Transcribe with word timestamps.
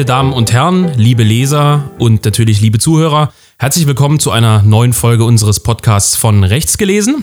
Geehrte 0.00 0.12
Damen 0.12 0.32
und 0.32 0.50
Herren, 0.50 0.94
liebe 0.96 1.22
Leser 1.22 1.90
und 1.98 2.24
natürlich 2.24 2.62
liebe 2.62 2.78
Zuhörer, 2.78 3.34
herzlich 3.58 3.86
willkommen 3.86 4.18
zu 4.18 4.30
einer 4.30 4.62
neuen 4.62 4.94
Folge 4.94 5.24
unseres 5.24 5.60
Podcasts 5.60 6.16
von 6.16 6.42
Rechts 6.42 6.78
gelesen. 6.78 7.22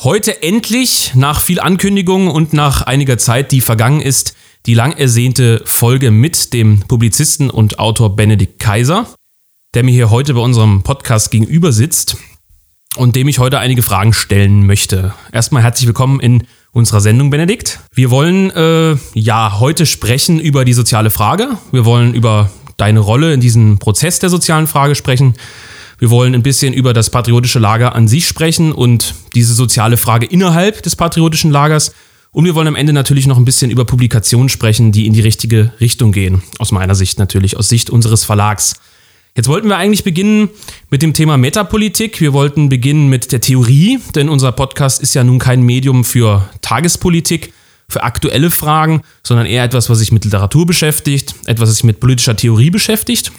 Heute 0.00 0.42
endlich, 0.42 1.12
nach 1.14 1.40
viel 1.40 1.60
Ankündigung 1.60 2.26
und 2.26 2.52
nach 2.52 2.82
einiger 2.82 3.16
Zeit, 3.16 3.52
die 3.52 3.60
vergangen 3.60 4.00
ist, 4.00 4.34
die 4.66 4.74
lang 4.74 4.90
ersehnte 4.90 5.62
Folge 5.66 6.10
mit 6.10 6.52
dem 6.52 6.80
Publizisten 6.80 7.48
und 7.48 7.78
Autor 7.78 8.16
Benedikt 8.16 8.58
Kaiser, 8.58 9.06
der 9.74 9.84
mir 9.84 9.92
hier 9.92 10.10
heute 10.10 10.34
bei 10.34 10.40
unserem 10.40 10.82
Podcast 10.82 11.30
gegenüber 11.30 11.70
sitzt 11.70 12.16
und 12.96 13.14
dem 13.14 13.28
ich 13.28 13.38
heute 13.38 13.60
einige 13.60 13.84
Fragen 13.84 14.14
stellen 14.14 14.66
möchte. 14.66 15.14
Erstmal 15.30 15.62
herzlich 15.62 15.86
willkommen 15.86 16.18
in 16.18 16.42
unserer 16.72 17.00
Sendung, 17.00 17.30
Benedikt. 17.30 17.80
Wir 17.94 18.10
wollen 18.10 18.50
äh, 18.50 18.96
ja 19.14 19.58
heute 19.58 19.86
sprechen 19.86 20.38
über 20.38 20.64
die 20.64 20.72
soziale 20.72 21.10
Frage. 21.10 21.48
Wir 21.72 21.84
wollen 21.84 22.14
über 22.14 22.50
deine 22.76 23.00
Rolle 23.00 23.32
in 23.32 23.40
diesem 23.40 23.78
Prozess 23.78 24.18
der 24.18 24.30
sozialen 24.30 24.66
Frage 24.66 24.94
sprechen. 24.94 25.34
Wir 25.98 26.10
wollen 26.10 26.34
ein 26.34 26.42
bisschen 26.42 26.72
über 26.72 26.94
das 26.94 27.10
patriotische 27.10 27.58
Lager 27.58 27.94
an 27.94 28.08
sich 28.08 28.26
sprechen 28.26 28.72
und 28.72 29.14
diese 29.34 29.52
soziale 29.52 29.98
Frage 29.98 30.26
innerhalb 30.26 30.82
des 30.82 30.96
patriotischen 30.96 31.50
Lagers. 31.50 31.92
Und 32.32 32.44
wir 32.44 32.54
wollen 32.54 32.68
am 32.68 32.76
Ende 32.76 32.92
natürlich 32.92 33.26
noch 33.26 33.36
ein 33.36 33.44
bisschen 33.44 33.70
über 33.70 33.84
Publikationen 33.84 34.48
sprechen, 34.48 34.92
die 34.92 35.06
in 35.06 35.12
die 35.12 35.20
richtige 35.20 35.72
Richtung 35.80 36.12
gehen. 36.12 36.42
Aus 36.58 36.72
meiner 36.72 36.94
Sicht 36.94 37.18
natürlich, 37.18 37.56
aus 37.56 37.68
Sicht 37.68 37.90
unseres 37.90 38.24
Verlags. 38.24 38.76
Jetzt 39.36 39.48
wollten 39.48 39.68
wir 39.68 39.76
eigentlich 39.76 40.02
beginnen 40.02 40.50
mit 40.90 41.02
dem 41.02 41.12
Thema 41.12 41.36
Metapolitik. 41.36 42.20
Wir 42.20 42.32
wollten 42.32 42.68
beginnen 42.68 43.08
mit 43.08 43.30
der 43.30 43.40
Theorie, 43.40 44.00
denn 44.14 44.28
unser 44.28 44.50
Podcast 44.50 45.00
ist 45.00 45.14
ja 45.14 45.22
nun 45.22 45.38
kein 45.38 45.62
Medium 45.62 46.04
für 46.04 46.48
Tagespolitik, 46.62 47.52
für 47.88 48.02
aktuelle 48.02 48.50
Fragen, 48.50 49.02
sondern 49.22 49.46
eher 49.46 49.62
etwas, 49.62 49.88
was 49.88 50.00
sich 50.00 50.10
mit 50.10 50.24
Literatur 50.24 50.66
beschäftigt, 50.66 51.36
etwas, 51.46 51.68
was 51.68 51.76
sich 51.76 51.84
mit 51.84 52.00
politischer 52.00 52.36
Theorie 52.36 52.70
beschäftigt. 52.70 53.30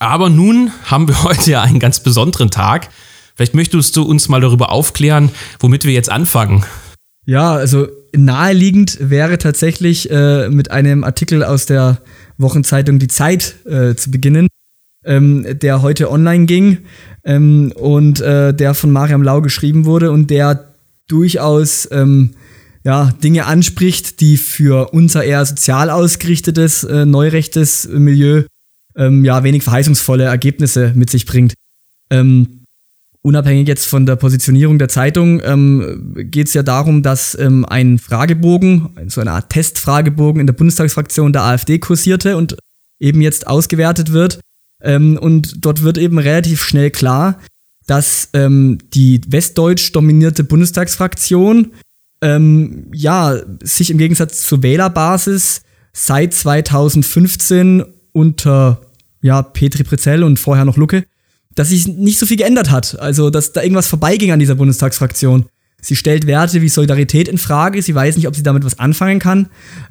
Aber 0.00 0.28
nun 0.28 0.72
haben 0.86 1.06
wir 1.06 1.22
heute 1.24 1.52
ja 1.52 1.62
einen 1.62 1.78
ganz 1.78 2.00
besonderen 2.00 2.50
Tag. 2.50 2.88
Vielleicht 3.36 3.54
möchtest 3.54 3.96
du 3.96 4.02
uns 4.02 4.28
mal 4.28 4.40
darüber 4.40 4.72
aufklären, 4.72 5.30
womit 5.60 5.84
wir 5.84 5.92
jetzt 5.92 6.10
anfangen. 6.10 6.64
Ja, 7.24 7.52
also 7.52 7.86
naheliegend 8.12 8.98
wäre 9.00 9.38
tatsächlich 9.38 10.10
äh, 10.10 10.48
mit 10.48 10.72
einem 10.72 11.04
Artikel 11.04 11.44
aus 11.44 11.66
der 11.66 12.02
Wochenzeitung 12.38 12.98
Die 12.98 13.06
Zeit 13.06 13.54
äh, 13.64 13.94
zu 13.94 14.10
beginnen 14.10 14.48
ähm, 15.04 15.46
der 15.60 15.82
heute 15.82 16.10
online 16.10 16.46
ging 16.46 16.78
ähm, 17.24 17.72
und 17.76 18.20
äh, 18.20 18.54
der 18.54 18.74
von 18.74 18.90
Mariam 18.90 19.22
Lau 19.22 19.40
geschrieben 19.40 19.84
wurde 19.84 20.10
und 20.10 20.30
der 20.30 20.74
durchaus 21.08 21.88
ähm, 21.90 22.30
ja, 22.84 23.12
Dinge 23.22 23.46
anspricht, 23.46 24.20
die 24.20 24.36
für 24.36 24.92
unser 24.92 25.24
eher 25.24 25.44
sozial 25.44 25.90
ausgerichtetes, 25.90 26.84
äh, 26.84 27.06
neurechtes 27.06 27.88
Milieu 27.88 28.44
ähm, 28.96 29.24
ja 29.24 29.44
wenig 29.44 29.62
verheißungsvolle 29.62 30.24
Ergebnisse 30.24 30.92
mit 30.94 31.10
sich 31.10 31.26
bringt. 31.26 31.54
Ähm, 32.10 32.62
unabhängig 33.22 33.68
jetzt 33.68 33.86
von 33.86 34.04
der 34.04 34.16
Positionierung 34.16 34.78
der 34.78 34.88
Zeitung 34.88 35.40
ähm, 35.44 36.14
geht 36.30 36.48
es 36.48 36.54
ja 36.54 36.62
darum, 36.62 37.02
dass 37.02 37.38
ähm, 37.38 37.64
ein 37.64 37.98
Fragebogen, 37.98 38.90
so 39.06 39.20
eine 39.20 39.32
Art 39.32 39.50
Testfragebogen 39.50 40.40
in 40.40 40.46
der 40.46 40.54
Bundestagsfraktion 40.54 41.32
der 41.32 41.44
AfD 41.44 41.78
kursierte 41.78 42.36
und 42.36 42.56
eben 43.00 43.20
jetzt 43.20 43.46
ausgewertet 43.46 44.12
wird. 44.12 44.40
Ähm, 44.82 45.16
und 45.16 45.64
dort 45.64 45.82
wird 45.82 45.98
eben 45.98 46.18
relativ 46.18 46.62
schnell 46.62 46.90
klar, 46.90 47.38
dass 47.86 48.28
ähm, 48.32 48.78
die 48.94 49.20
westdeutsch 49.26 49.92
dominierte 49.92 50.44
Bundestagsfraktion 50.44 51.72
ähm, 52.20 52.86
ja 52.92 53.40
sich 53.62 53.90
im 53.90 53.98
Gegensatz 53.98 54.46
zur 54.46 54.62
Wählerbasis 54.62 55.62
seit 55.92 56.32
2015 56.34 57.84
unter 58.12 58.82
ja, 59.20 59.42
Petri 59.42 59.84
Prezell 59.84 60.22
und 60.24 60.38
vorher 60.38 60.64
noch 60.64 60.76
Lucke, 60.76 61.04
dass 61.54 61.68
sich 61.68 61.86
nicht 61.86 62.18
so 62.18 62.26
viel 62.26 62.36
geändert 62.36 62.70
hat. 62.70 62.98
Also, 62.98 63.30
dass 63.30 63.52
da 63.52 63.62
irgendwas 63.62 63.88
vorbeiging 63.88 64.32
an 64.32 64.40
dieser 64.40 64.54
Bundestagsfraktion. 64.54 65.46
Sie 65.80 65.96
stellt 65.96 66.28
Werte 66.28 66.62
wie 66.62 66.68
Solidarität 66.68 67.26
in 67.26 67.38
Frage. 67.38 67.82
Sie 67.82 67.94
weiß 67.94 68.16
nicht, 68.16 68.28
ob 68.28 68.36
sie 68.36 68.44
damit 68.44 68.64
was 68.64 68.78
anfangen 68.78 69.18
kann. 69.18 69.48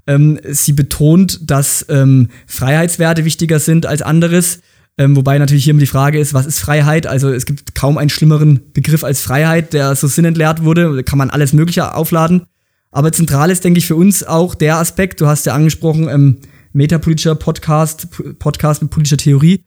Ähm, 0.07 0.39
sie 0.49 0.71
betont, 0.71 1.39
dass 1.49 1.85
ähm, 1.89 2.29
Freiheitswerte 2.47 3.25
wichtiger 3.25 3.59
sind 3.59 3.85
als 3.85 4.01
anderes. 4.01 4.61
Ähm, 4.97 5.15
wobei 5.15 5.37
natürlich 5.37 5.63
hier 5.63 5.71
immer 5.71 5.79
die 5.79 5.87
Frage 5.87 6.19
ist, 6.19 6.33
was 6.33 6.45
ist 6.45 6.59
Freiheit? 6.59 7.07
Also 7.07 7.29
es 7.29 7.45
gibt 7.45 7.75
kaum 7.75 7.97
einen 7.97 8.09
schlimmeren 8.09 8.59
Begriff 8.73 9.03
als 9.03 9.21
Freiheit, 9.21 9.73
der 9.73 9.95
so 9.95 10.07
sinnentleert 10.07 10.63
wurde. 10.63 10.95
Da 10.95 11.03
kann 11.03 11.17
man 11.17 11.29
alles 11.29 11.53
Mögliche 11.53 11.95
aufladen. 11.95 12.43
Aber 12.91 13.11
zentral 13.13 13.49
ist, 13.49 13.63
denke 13.63 13.79
ich, 13.79 13.87
für 13.87 13.95
uns 13.95 14.23
auch 14.23 14.53
der 14.53 14.77
Aspekt, 14.77 15.21
du 15.21 15.27
hast 15.27 15.45
ja 15.45 15.53
angesprochen, 15.53 16.09
ähm, 16.09 16.37
metapolitischer 16.73 17.35
Podcast, 17.35 18.07
Podcast 18.39 18.81
mit 18.81 18.91
politischer 18.91 19.17
Theorie. 19.17 19.63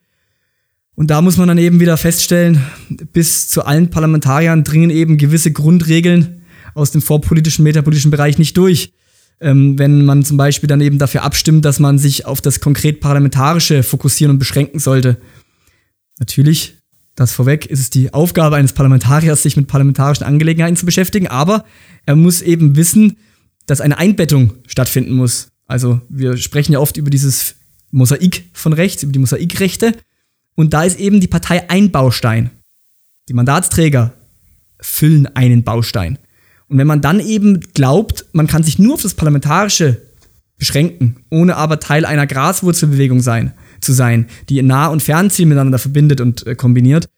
Und 0.95 1.11
da 1.11 1.23
muss 1.23 1.39
man 1.39 1.49
dann 1.49 1.59
eben 1.59 1.81
wieder 1.81 1.97
feststellen, 1.97 2.63
bis 3.13 3.49
zu 3.49 3.65
allen 3.65 3.91
Parlamentariern 3.91 4.63
dringen 4.63 4.91
eben 4.91 5.17
gewisse 5.19 5.53
Grundregeln 5.53 6.43
aus 6.75 6.93
dem 6.93 7.03
vorpolitischen, 7.03 7.65
metapolitischen 7.65 8.11
Bereich 8.11 8.39
nicht 8.39 8.57
durch 8.57 8.93
ähm, 9.45 9.79
wenn 9.79 10.05
man 10.07 10.25
zum 10.25 10.39
Beispiel 10.39 10.69
dann 10.69 10.81
eben 10.81 10.99
dafür 10.99 11.23
abstimmt, 11.23 11.65
dass 11.67 11.79
man 11.79 11.99
sich 11.99 12.25
auf 12.25 12.41
das 12.41 12.61
konkret 12.61 13.01
Parlamentarische 13.01 13.83
fokussieren 13.83 14.33
und 14.33 14.39
beschränken 14.39 14.79
sollte. 14.79 15.19
Natürlich, 16.19 16.79
das 17.15 17.33
vorweg, 17.33 17.67
ist 17.67 17.79
es 17.79 17.91
die 17.91 18.15
Aufgabe 18.15 18.57
eines 18.57 18.73
Parlamentariers, 18.73 19.43
sich 19.43 19.57
mit 19.57 19.69
parlamentarischen 19.69 20.25
Angelegenheiten 20.25 20.77
zu 20.77 20.87
beschäftigen, 20.87 21.29
aber 21.29 21.65
er 22.07 22.17
muss 22.17 22.41
eben 22.41 22.75
wissen, 22.75 23.19
dass 23.67 23.83
eine 23.83 23.99
Einbettung 23.99 24.55
stattfinden 24.67 25.15
muss. 25.15 25.49
Also 25.67 26.01
wir 26.09 26.39
sprechen 26.39 26.73
ja 26.73 26.79
oft 26.79 26.97
über 26.97 27.11
dieses 27.11 27.57
Mosaik 27.91 28.45
von 28.55 28.73
rechts, 28.73 29.03
über 29.03 29.13
die 29.13 29.19
Mosaikrechte. 29.19 29.95
Und 30.55 30.73
da 30.73 30.85
ist 30.85 30.99
eben 30.99 31.21
die 31.21 31.29
Partei 31.29 31.69
ein 31.69 31.91
Baustein. 31.91 32.51
Die 33.29 33.35
Mandatsträger 33.35 34.15
füllen 34.81 35.27
einen 35.35 35.65
Baustein. 35.65 36.19
Und 36.75 36.79
wenn 36.79 36.89
man 36.89 37.01
dann 37.01 37.21
eben 37.21 37.61
glaubt, 37.73 38.25
man 38.33 38.49
kann 38.49 38.65
sich 38.65 38.81
nur 38.81 38.95
auf 38.95 39.03
das 39.03 39.15
Parlamentarische 39.15 40.03
beschränken, 40.59 41.19
ohne 41.31 41.55
aber 41.55 41.79
Teil 41.79 42.05
einer 42.05 42.27
Graswurzelbewegung 42.27 43.21
sein, 43.21 43.53
zu 43.81 43.93
sein, 43.93 44.27
die 44.49 44.61
Nah- 44.61 44.89
und 44.89 45.01
Fernziel 45.01 45.47
miteinander 45.47 45.79
verbindet 45.79 46.21
und 46.21 46.45
äh, 46.49 46.57
kombiniert, 46.57 47.09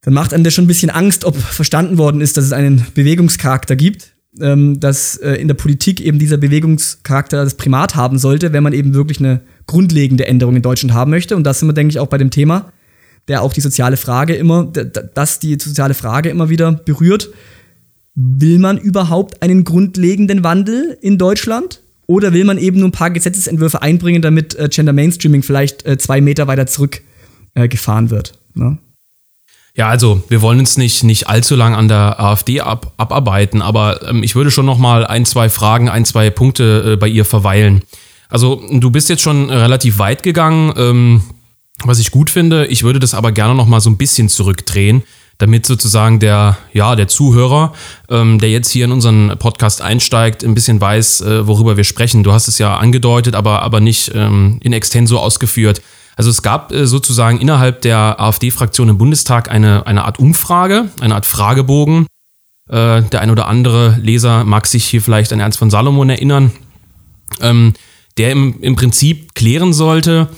dann 0.00 0.14
macht 0.14 0.32
einem 0.32 0.44
das 0.44 0.54
schon 0.54 0.64
ein 0.64 0.68
bisschen 0.68 0.88
Angst, 0.88 1.26
ob 1.26 1.36
verstanden 1.36 1.98
worden 1.98 2.22
ist, 2.22 2.38
dass 2.38 2.46
es 2.46 2.54
einen 2.54 2.86
Bewegungscharakter 2.94 3.76
gibt, 3.76 4.14
ähm, 4.40 4.80
dass 4.80 5.18
äh, 5.18 5.34
in 5.34 5.48
der 5.48 5.56
Politik 5.56 6.00
eben 6.00 6.18
dieser 6.18 6.38
Bewegungscharakter 6.38 7.44
das 7.44 7.58
Primat 7.58 7.96
haben 7.96 8.16
sollte, 8.16 8.54
wenn 8.54 8.62
man 8.62 8.72
eben 8.72 8.94
wirklich 8.94 9.18
eine 9.18 9.42
grundlegende 9.66 10.26
Änderung 10.26 10.56
in 10.56 10.62
Deutschland 10.62 10.94
haben 10.94 11.10
möchte. 11.10 11.36
Und 11.36 11.44
das 11.44 11.58
sind 11.58 11.68
wir, 11.68 11.74
denke 11.74 11.90
ich, 11.90 11.98
auch 11.98 12.06
bei 12.06 12.16
dem 12.16 12.30
Thema, 12.30 12.72
der 13.28 13.42
auch 13.42 13.52
die 13.52 13.60
soziale 13.60 13.98
Frage 13.98 14.34
immer, 14.34 14.64
dass 14.64 15.38
die 15.38 15.58
soziale 15.60 15.92
Frage 15.92 16.30
immer 16.30 16.48
wieder 16.48 16.72
berührt 16.72 17.28
Will 18.14 18.58
man 18.58 18.78
überhaupt 18.78 19.42
einen 19.42 19.64
grundlegenden 19.64 20.44
Wandel 20.44 20.96
in 21.00 21.18
Deutschland? 21.18 21.80
Oder 22.06 22.32
will 22.32 22.44
man 22.44 22.58
eben 22.58 22.78
nur 22.78 22.88
ein 22.88 22.92
paar 22.92 23.10
Gesetzesentwürfe 23.10 23.82
einbringen, 23.82 24.22
damit 24.22 24.54
äh, 24.54 24.68
Gender 24.68 24.92
Mainstreaming 24.92 25.42
vielleicht 25.42 25.84
äh, 25.86 25.98
zwei 25.98 26.20
Meter 26.20 26.46
weiter 26.46 26.66
zurückgefahren 26.66 28.06
äh, 28.06 28.10
wird? 28.10 28.38
Ne? 28.54 28.78
Ja, 29.76 29.88
also 29.88 30.22
wir 30.28 30.42
wollen 30.42 30.60
uns 30.60 30.76
nicht, 30.76 31.02
nicht 31.02 31.28
allzu 31.28 31.56
lang 31.56 31.74
an 31.74 31.88
der 31.88 32.20
AfD 32.20 32.60
ab, 32.60 32.92
abarbeiten, 32.98 33.62
aber 33.62 34.08
ähm, 34.08 34.22
ich 34.22 34.36
würde 34.36 34.52
schon 34.52 34.66
noch 34.66 34.78
mal 34.78 35.04
ein, 35.04 35.24
zwei 35.24 35.48
Fragen, 35.48 35.88
ein, 35.88 36.04
zwei 36.04 36.30
Punkte 36.30 36.92
äh, 36.92 36.96
bei 36.96 37.08
ihr 37.08 37.24
verweilen. 37.24 37.82
Also 38.28 38.62
du 38.70 38.90
bist 38.90 39.08
jetzt 39.08 39.22
schon 39.22 39.50
relativ 39.50 39.98
weit 39.98 40.22
gegangen, 40.22 40.72
ähm, 40.76 41.22
was 41.82 41.98
ich 41.98 42.12
gut 42.12 42.30
finde. 42.30 42.66
Ich 42.66 42.84
würde 42.84 43.00
das 43.00 43.14
aber 43.14 43.32
gerne 43.32 43.54
noch 43.54 43.66
mal 43.66 43.80
so 43.80 43.90
ein 43.90 43.96
bisschen 43.96 44.28
zurückdrehen 44.28 45.02
damit 45.38 45.66
sozusagen 45.66 46.20
der, 46.20 46.56
ja, 46.72 46.96
der 46.96 47.08
Zuhörer, 47.08 47.72
ähm, 48.08 48.38
der 48.38 48.50
jetzt 48.50 48.70
hier 48.70 48.84
in 48.84 48.92
unseren 48.92 49.36
Podcast 49.38 49.82
einsteigt, 49.82 50.44
ein 50.44 50.54
bisschen 50.54 50.80
weiß, 50.80 51.22
äh, 51.22 51.46
worüber 51.46 51.76
wir 51.76 51.84
sprechen. 51.84 52.22
Du 52.22 52.32
hast 52.32 52.48
es 52.48 52.58
ja 52.58 52.76
angedeutet, 52.76 53.34
aber, 53.34 53.62
aber 53.62 53.80
nicht 53.80 54.12
ähm, 54.14 54.58
in 54.62 54.72
extenso 54.72 55.18
ausgeführt. 55.18 55.82
Also 56.16 56.30
es 56.30 56.42
gab 56.42 56.72
äh, 56.72 56.86
sozusagen 56.86 57.40
innerhalb 57.40 57.82
der 57.82 58.20
AfD-Fraktion 58.20 58.88
im 58.88 58.98
Bundestag 58.98 59.50
eine, 59.50 59.86
eine 59.86 60.04
Art 60.04 60.18
Umfrage, 60.18 60.90
eine 61.00 61.14
Art 61.14 61.26
Fragebogen. 61.26 62.06
Äh, 62.68 63.02
der 63.02 63.20
ein 63.20 63.30
oder 63.30 63.48
andere 63.48 63.98
Leser 64.00 64.44
mag 64.44 64.66
sich 64.66 64.84
hier 64.84 65.02
vielleicht 65.02 65.32
an 65.32 65.40
Ernst 65.40 65.58
von 65.58 65.70
Salomon 65.70 66.08
erinnern, 66.08 66.52
ähm, 67.40 67.74
der 68.16 68.30
im, 68.30 68.60
im 68.60 68.76
Prinzip 68.76 69.34
klären 69.34 69.72
sollte, 69.72 70.28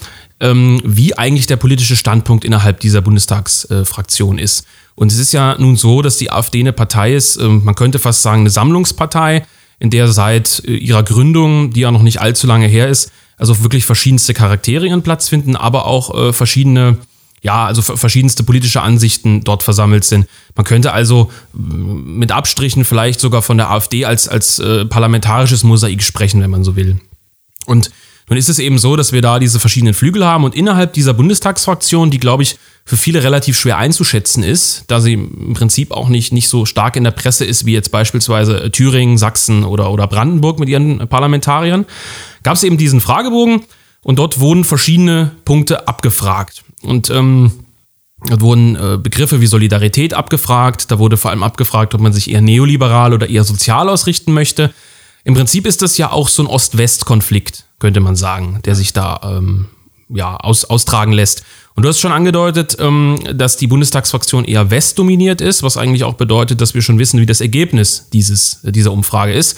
ähm, 0.40 0.80
wie 0.84 1.16
eigentlich 1.16 1.46
der 1.46 1.56
politische 1.56 1.96
Standpunkt 1.96 2.44
innerhalb 2.44 2.80
dieser 2.80 3.00
Bundestagsfraktion 3.00 4.38
ist. 4.38 4.66
Und 4.94 5.12
es 5.12 5.18
ist 5.18 5.32
ja 5.32 5.56
nun 5.58 5.76
so, 5.76 6.02
dass 6.02 6.16
die 6.16 6.30
AfD 6.30 6.60
eine 6.60 6.72
Partei 6.72 7.14
ist, 7.14 7.36
ähm, 7.36 7.62
man 7.64 7.74
könnte 7.74 7.98
fast 7.98 8.22
sagen, 8.22 8.40
eine 8.40 8.50
Sammlungspartei, 8.50 9.46
in 9.78 9.90
der 9.90 10.08
seit 10.08 10.62
äh, 10.66 10.74
ihrer 10.74 11.02
Gründung, 11.02 11.70
die 11.70 11.80
ja 11.80 11.90
noch 11.90 12.02
nicht 12.02 12.20
allzu 12.20 12.46
lange 12.46 12.66
her 12.66 12.88
ist, 12.88 13.12
also 13.36 13.62
wirklich 13.62 13.86
verschiedenste 13.86 14.34
Charaktere 14.34 14.86
ihren 14.86 15.02
Platz 15.02 15.28
finden, 15.28 15.56
aber 15.56 15.86
auch 15.86 16.14
äh, 16.14 16.32
verschiedene, 16.32 16.98
ja, 17.42 17.66
also 17.66 17.82
verschiedenste 17.82 18.42
politische 18.42 18.80
Ansichten 18.80 19.44
dort 19.44 19.62
versammelt 19.62 20.04
sind. 20.04 20.26
Man 20.54 20.64
könnte 20.64 20.92
also 20.92 21.30
mit 21.52 22.32
Abstrichen 22.32 22.84
vielleicht 22.84 23.20
sogar 23.20 23.42
von 23.42 23.58
der 23.58 23.70
AfD 23.70 24.06
als, 24.06 24.28
als 24.28 24.58
äh, 24.58 24.86
parlamentarisches 24.86 25.62
Mosaik 25.62 26.02
sprechen, 26.02 26.40
wenn 26.40 26.50
man 26.50 26.64
so 26.64 26.76
will. 26.76 26.98
Und 27.66 27.90
Nun 28.28 28.38
ist 28.38 28.48
es 28.48 28.58
eben 28.58 28.78
so, 28.78 28.96
dass 28.96 29.12
wir 29.12 29.22
da 29.22 29.38
diese 29.38 29.60
verschiedenen 29.60 29.94
Flügel 29.94 30.24
haben 30.24 30.44
und 30.44 30.54
innerhalb 30.54 30.92
dieser 30.92 31.14
Bundestagsfraktion, 31.14 32.10
die 32.10 32.18
glaube 32.18 32.42
ich 32.42 32.58
für 32.84 32.96
viele 32.96 33.22
relativ 33.22 33.58
schwer 33.58 33.78
einzuschätzen 33.78 34.42
ist, 34.42 34.84
da 34.88 35.00
sie 35.00 35.14
im 35.14 35.54
Prinzip 35.54 35.92
auch 35.92 36.08
nicht, 36.08 36.32
nicht 36.32 36.48
so 36.48 36.66
stark 36.66 36.96
in 36.96 37.04
der 37.04 37.12
Presse 37.12 37.44
ist 37.44 37.66
wie 37.66 37.72
jetzt 37.72 37.90
beispielsweise 37.90 38.70
Thüringen, 38.72 39.16
Sachsen 39.16 39.64
oder, 39.64 39.92
oder 39.92 40.08
Brandenburg 40.08 40.58
mit 40.58 40.68
ihren 40.68 41.06
Parlamentariern, 41.08 41.86
gab 42.42 42.54
es 42.54 42.64
eben 42.64 42.78
diesen 42.78 43.00
Fragebogen 43.00 43.62
und 44.02 44.18
dort 44.18 44.40
wurden 44.40 44.64
verschiedene 44.64 45.32
Punkte 45.44 45.86
abgefragt. 45.86 46.64
Und 46.82 47.10
ähm, 47.10 47.52
da 48.28 48.40
wurden 48.40 48.76
äh, 48.76 48.98
Begriffe 48.98 49.40
wie 49.40 49.46
Solidarität 49.46 50.14
abgefragt, 50.14 50.90
da 50.90 50.98
wurde 50.98 51.16
vor 51.16 51.30
allem 51.30 51.42
abgefragt, 51.42 51.94
ob 51.94 52.00
man 52.00 52.12
sich 52.12 52.30
eher 52.30 52.40
neoliberal 52.40 53.12
oder 53.12 53.28
eher 53.28 53.44
sozial 53.44 53.88
ausrichten 53.88 54.32
möchte. 54.32 54.72
Im 55.26 55.34
Prinzip 55.34 55.66
ist 55.66 55.82
das 55.82 55.98
ja 55.98 56.12
auch 56.12 56.28
so 56.28 56.44
ein 56.44 56.46
Ost-West-Konflikt, 56.46 57.64
könnte 57.80 57.98
man 57.98 58.14
sagen, 58.14 58.60
der 58.64 58.76
sich 58.76 58.92
da 58.92 59.20
ähm, 59.24 59.66
ja, 60.08 60.36
aus, 60.36 60.64
austragen 60.66 61.10
lässt. 61.10 61.42
Und 61.74 61.82
du 61.82 61.88
hast 61.88 61.98
schon 61.98 62.12
angedeutet, 62.12 62.76
ähm, 62.78 63.18
dass 63.34 63.56
die 63.56 63.66
Bundestagsfraktion 63.66 64.44
eher 64.44 64.70
westdominiert 64.70 65.40
ist, 65.40 65.64
was 65.64 65.76
eigentlich 65.76 66.04
auch 66.04 66.14
bedeutet, 66.14 66.60
dass 66.60 66.74
wir 66.74 66.82
schon 66.82 67.00
wissen, 67.00 67.18
wie 67.18 67.26
das 67.26 67.40
Ergebnis 67.40 68.08
dieses, 68.12 68.60
dieser 68.62 68.92
Umfrage 68.92 69.32
ist. 69.32 69.56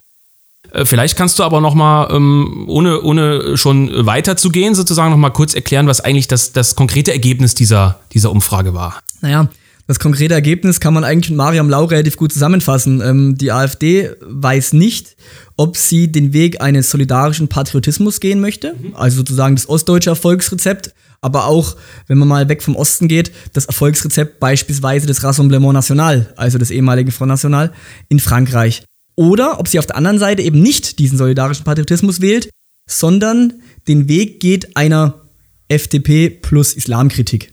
Äh, 0.73 0.87
vielleicht 0.87 1.19
kannst 1.19 1.39
du 1.39 1.43
aber 1.43 1.61
noch 1.61 1.75
mal, 1.75 2.09
ähm, 2.13 2.65
ohne, 2.67 3.03
ohne 3.03 3.59
schon 3.59 4.07
weiter 4.07 4.39
zu 4.39 4.49
gehen, 4.49 4.75
sozusagen 4.75 5.11
noch 5.11 5.19
mal 5.19 5.29
kurz 5.29 5.53
erklären, 5.53 5.87
was 5.87 6.01
eigentlich 6.01 6.29
das, 6.29 6.53
das 6.53 6.77
konkrete 6.77 7.13
Ergebnis 7.13 7.55
dieser, 7.55 8.01
dieser 8.15 8.31
Umfrage 8.31 8.73
war. 8.73 9.01
Naja, 9.21 9.51
das 9.89 9.99
konkrete 9.99 10.35
Ergebnis 10.35 10.81
kann 10.81 10.93
man 10.93 11.03
eigentlich 11.03 11.31
mit 11.31 11.39
Mariam 11.39 11.71
Lau 11.71 11.87
relativ 11.87 12.17
gut 12.17 12.31
zusammenfassen. 12.31 13.01
Ähm, 13.01 13.39
die 13.39 13.51
AfD 13.51 14.11
weiß 14.21 14.75
nicht, 14.75 15.17
ob 15.57 15.79
sie 15.79 16.13
den 16.13 16.35
Weg 16.35 16.61
eines 16.61 16.91
solidarischen 16.91 17.49
Patriotismus 17.49 18.21
gehen 18.21 18.41
möchte, 18.41 18.75
also 18.93 19.17
sozusagen 19.17 19.57
das 19.57 19.67
ostdeutsche 19.67 20.11
Erfolgsrezept, 20.11 20.93
aber 21.23 21.47
auch, 21.47 21.77
wenn 22.07 22.19
man 22.19 22.29
mal 22.29 22.49
weg 22.51 22.63
vom 22.63 22.77
Osten 22.77 23.09
geht, 23.09 23.33
das 23.55 23.65
Erfolgsrezept 23.65 24.39
beispielsweise 24.39 25.07
des 25.07 25.25
Rassemblement 25.25 25.73
National, 25.73 26.33
also 26.37 26.59
des 26.59 26.71
ehemaligen 26.71 27.11
Front 27.11 27.31
National 27.31 27.73
in 28.11 28.21
Frankreich. 28.21 28.85
Oder 29.17 29.59
ob 29.59 29.69
sie 29.69 29.79
auf 29.79 29.87
der 29.87 29.97
anderen 29.97 30.19
Seite 30.19 30.43
eben 30.43 30.61
nicht 30.61 30.99
diesen 30.99 31.17
solidarischen 31.17 31.65
Patriotismus 31.65 32.21
wählt, 32.21 32.51
sondern 32.89 33.55
den 33.89 34.07
Weg 34.07 34.39
geht 34.39 34.77
einer 34.77 35.23
FDP 35.69 36.29
plus 36.29 36.75
Islamkritik. 36.75 37.53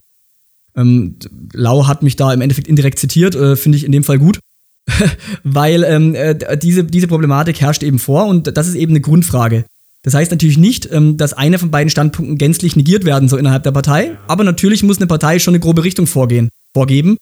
Ähm, 0.75 1.15
Lau 1.53 1.87
hat 1.87 2.03
mich 2.03 2.15
da 2.15 2.33
im 2.33 2.41
Endeffekt 2.41 2.67
indirekt 2.67 2.99
zitiert, 2.99 3.35
äh, 3.35 3.55
finde 3.55 3.77
ich 3.77 3.85
in 3.85 3.91
dem 3.91 4.03
Fall 4.03 4.19
gut. 4.19 4.39
Weil 5.43 5.83
ähm, 5.83 6.15
äh, 6.15 6.57
diese, 6.57 6.83
diese 6.83 7.07
Problematik 7.07 7.59
herrscht 7.61 7.83
eben 7.83 7.99
vor 7.99 8.27
und 8.27 8.55
das 8.55 8.67
ist 8.67 8.75
eben 8.75 8.91
eine 8.91 9.01
Grundfrage. 9.01 9.65
Das 10.03 10.13
heißt 10.13 10.29
natürlich 10.29 10.59
nicht, 10.59 10.87
ähm, 10.91 11.17
dass 11.17 11.33
einer 11.33 11.57
von 11.57 11.71
beiden 11.71 11.89
Standpunkten 11.89 12.37
gänzlich 12.37 12.75
negiert 12.75 13.05
werden 13.05 13.27
soll 13.27 13.39
innerhalb 13.39 13.63
der 13.63 13.71
Partei, 13.71 14.17
aber 14.27 14.43
natürlich 14.43 14.83
muss 14.83 14.97
eine 14.97 15.07
Partei 15.07 15.39
schon 15.39 15.55
eine 15.55 15.59
grobe 15.59 15.83
Richtung 15.83 16.05
vorgehen, 16.05 16.49
vorgeben. 16.75 17.17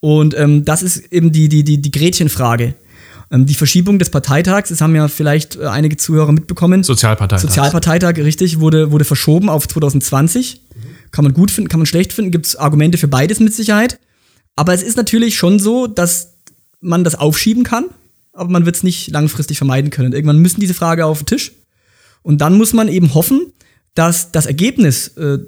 Und 0.00 0.38
ähm, 0.38 0.64
das 0.64 0.82
ist 0.82 1.12
eben 1.12 1.32
die, 1.32 1.48
die, 1.48 1.64
die, 1.64 1.82
die 1.82 1.90
Gretchenfrage. 1.90 2.74
Ähm, 3.32 3.46
die 3.46 3.54
Verschiebung 3.54 3.98
des 3.98 4.10
Parteitags, 4.10 4.70
das 4.70 4.80
haben 4.80 4.94
ja 4.94 5.08
vielleicht 5.08 5.56
äh, 5.56 5.66
einige 5.66 5.96
Zuhörer 5.96 6.32
mitbekommen. 6.32 6.82
Sozialparteitag. 6.82 7.42
Sozialparteitag, 7.42 8.16
richtig, 8.18 8.60
wurde, 8.60 8.92
wurde 8.92 9.04
verschoben 9.04 9.48
auf 9.48 9.66
2020. 9.68 10.60
Kann 11.10 11.24
man 11.24 11.34
gut 11.34 11.50
finden, 11.50 11.68
kann 11.68 11.80
man 11.80 11.86
schlecht 11.86 12.12
finden, 12.12 12.30
gibt 12.30 12.46
es 12.46 12.56
Argumente 12.56 12.98
für 12.98 13.08
beides 13.08 13.40
mit 13.40 13.54
Sicherheit. 13.54 13.98
Aber 14.56 14.74
es 14.74 14.82
ist 14.82 14.96
natürlich 14.96 15.36
schon 15.36 15.58
so, 15.58 15.86
dass 15.86 16.34
man 16.80 17.04
das 17.04 17.14
aufschieben 17.14 17.64
kann, 17.64 17.86
aber 18.32 18.50
man 18.50 18.66
wird 18.66 18.76
es 18.76 18.82
nicht 18.82 19.10
langfristig 19.10 19.58
vermeiden 19.58 19.90
können. 19.90 20.12
Irgendwann 20.12 20.38
müssen 20.38 20.60
diese 20.60 20.74
Frage 20.74 21.04
auf 21.04 21.20
den 21.20 21.26
Tisch. 21.26 21.52
Und 22.22 22.40
dann 22.40 22.56
muss 22.56 22.72
man 22.72 22.88
eben 22.88 23.14
hoffen, 23.14 23.52
dass 23.94 24.32
das 24.32 24.46
Ergebnis 24.46 25.08
äh, 25.16 25.38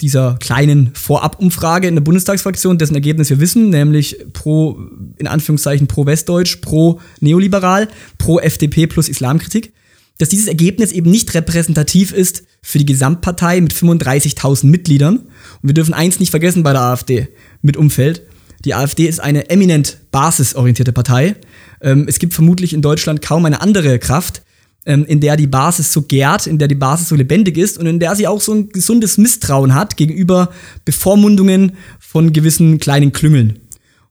dieser 0.00 0.36
kleinen 0.40 0.94
Vorabumfrage 0.94 1.86
in 1.86 1.94
der 1.94 2.02
Bundestagsfraktion, 2.02 2.76
dessen 2.76 2.94
Ergebnis 2.94 3.30
wir 3.30 3.40
wissen, 3.40 3.70
nämlich 3.70 4.18
pro, 4.32 4.78
in 5.16 5.28
Anführungszeichen 5.28 5.86
pro 5.86 6.06
Westdeutsch, 6.06 6.56
pro 6.60 7.00
Neoliberal, 7.20 7.88
pro 8.18 8.40
FDP 8.40 8.88
plus 8.88 9.08
Islamkritik, 9.08 9.72
dass 10.18 10.28
dieses 10.28 10.46
Ergebnis 10.46 10.92
eben 10.92 11.10
nicht 11.10 11.34
repräsentativ 11.34 12.12
ist 12.12 12.44
für 12.62 12.78
die 12.78 12.86
Gesamtpartei 12.86 13.60
mit 13.60 13.72
35.000 13.72 14.66
Mitgliedern. 14.66 15.16
Und 15.16 15.28
wir 15.62 15.74
dürfen 15.74 15.94
eins 15.94 16.20
nicht 16.20 16.30
vergessen 16.30 16.62
bei 16.62 16.72
der 16.72 16.82
AfD 16.82 17.28
mit 17.60 17.76
Umfeld. 17.76 18.22
Die 18.64 18.74
AfD 18.74 19.06
ist 19.06 19.20
eine 19.20 19.50
eminent 19.50 19.98
basisorientierte 20.12 20.92
Partei. 20.92 21.34
Ähm, 21.80 22.06
es 22.08 22.18
gibt 22.18 22.34
vermutlich 22.34 22.72
in 22.72 22.82
Deutschland 22.82 23.22
kaum 23.22 23.44
eine 23.44 23.60
andere 23.60 23.98
Kraft, 23.98 24.42
ähm, 24.86 25.04
in 25.04 25.20
der 25.20 25.36
die 25.36 25.48
Basis 25.48 25.92
so 25.92 26.02
gärt, 26.02 26.46
in 26.46 26.58
der 26.58 26.68
die 26.68 26.76
Basis 26.76 27.08
so 27.08 27.16
lebendig 27.16 27.58
ist 27.58 27.78
und 27.78 27.86
in 27.86 27.98
der 27.98 28.14
sie 28.14 28.28
auch 28.28 28.40
so 28.40 28.52
ein 28.52 28.68
gesundes 28.68 29.18
Misstrauen 29.18 29.74
hat 29.74 29.96
gegenüber 29.96 30.52
Bevormundungen 30.84 31.72
von 31.98 32.32
gewissen 32.32 32.78
kleinen 32.78 33.12
Klüngeln. 33.12 33.58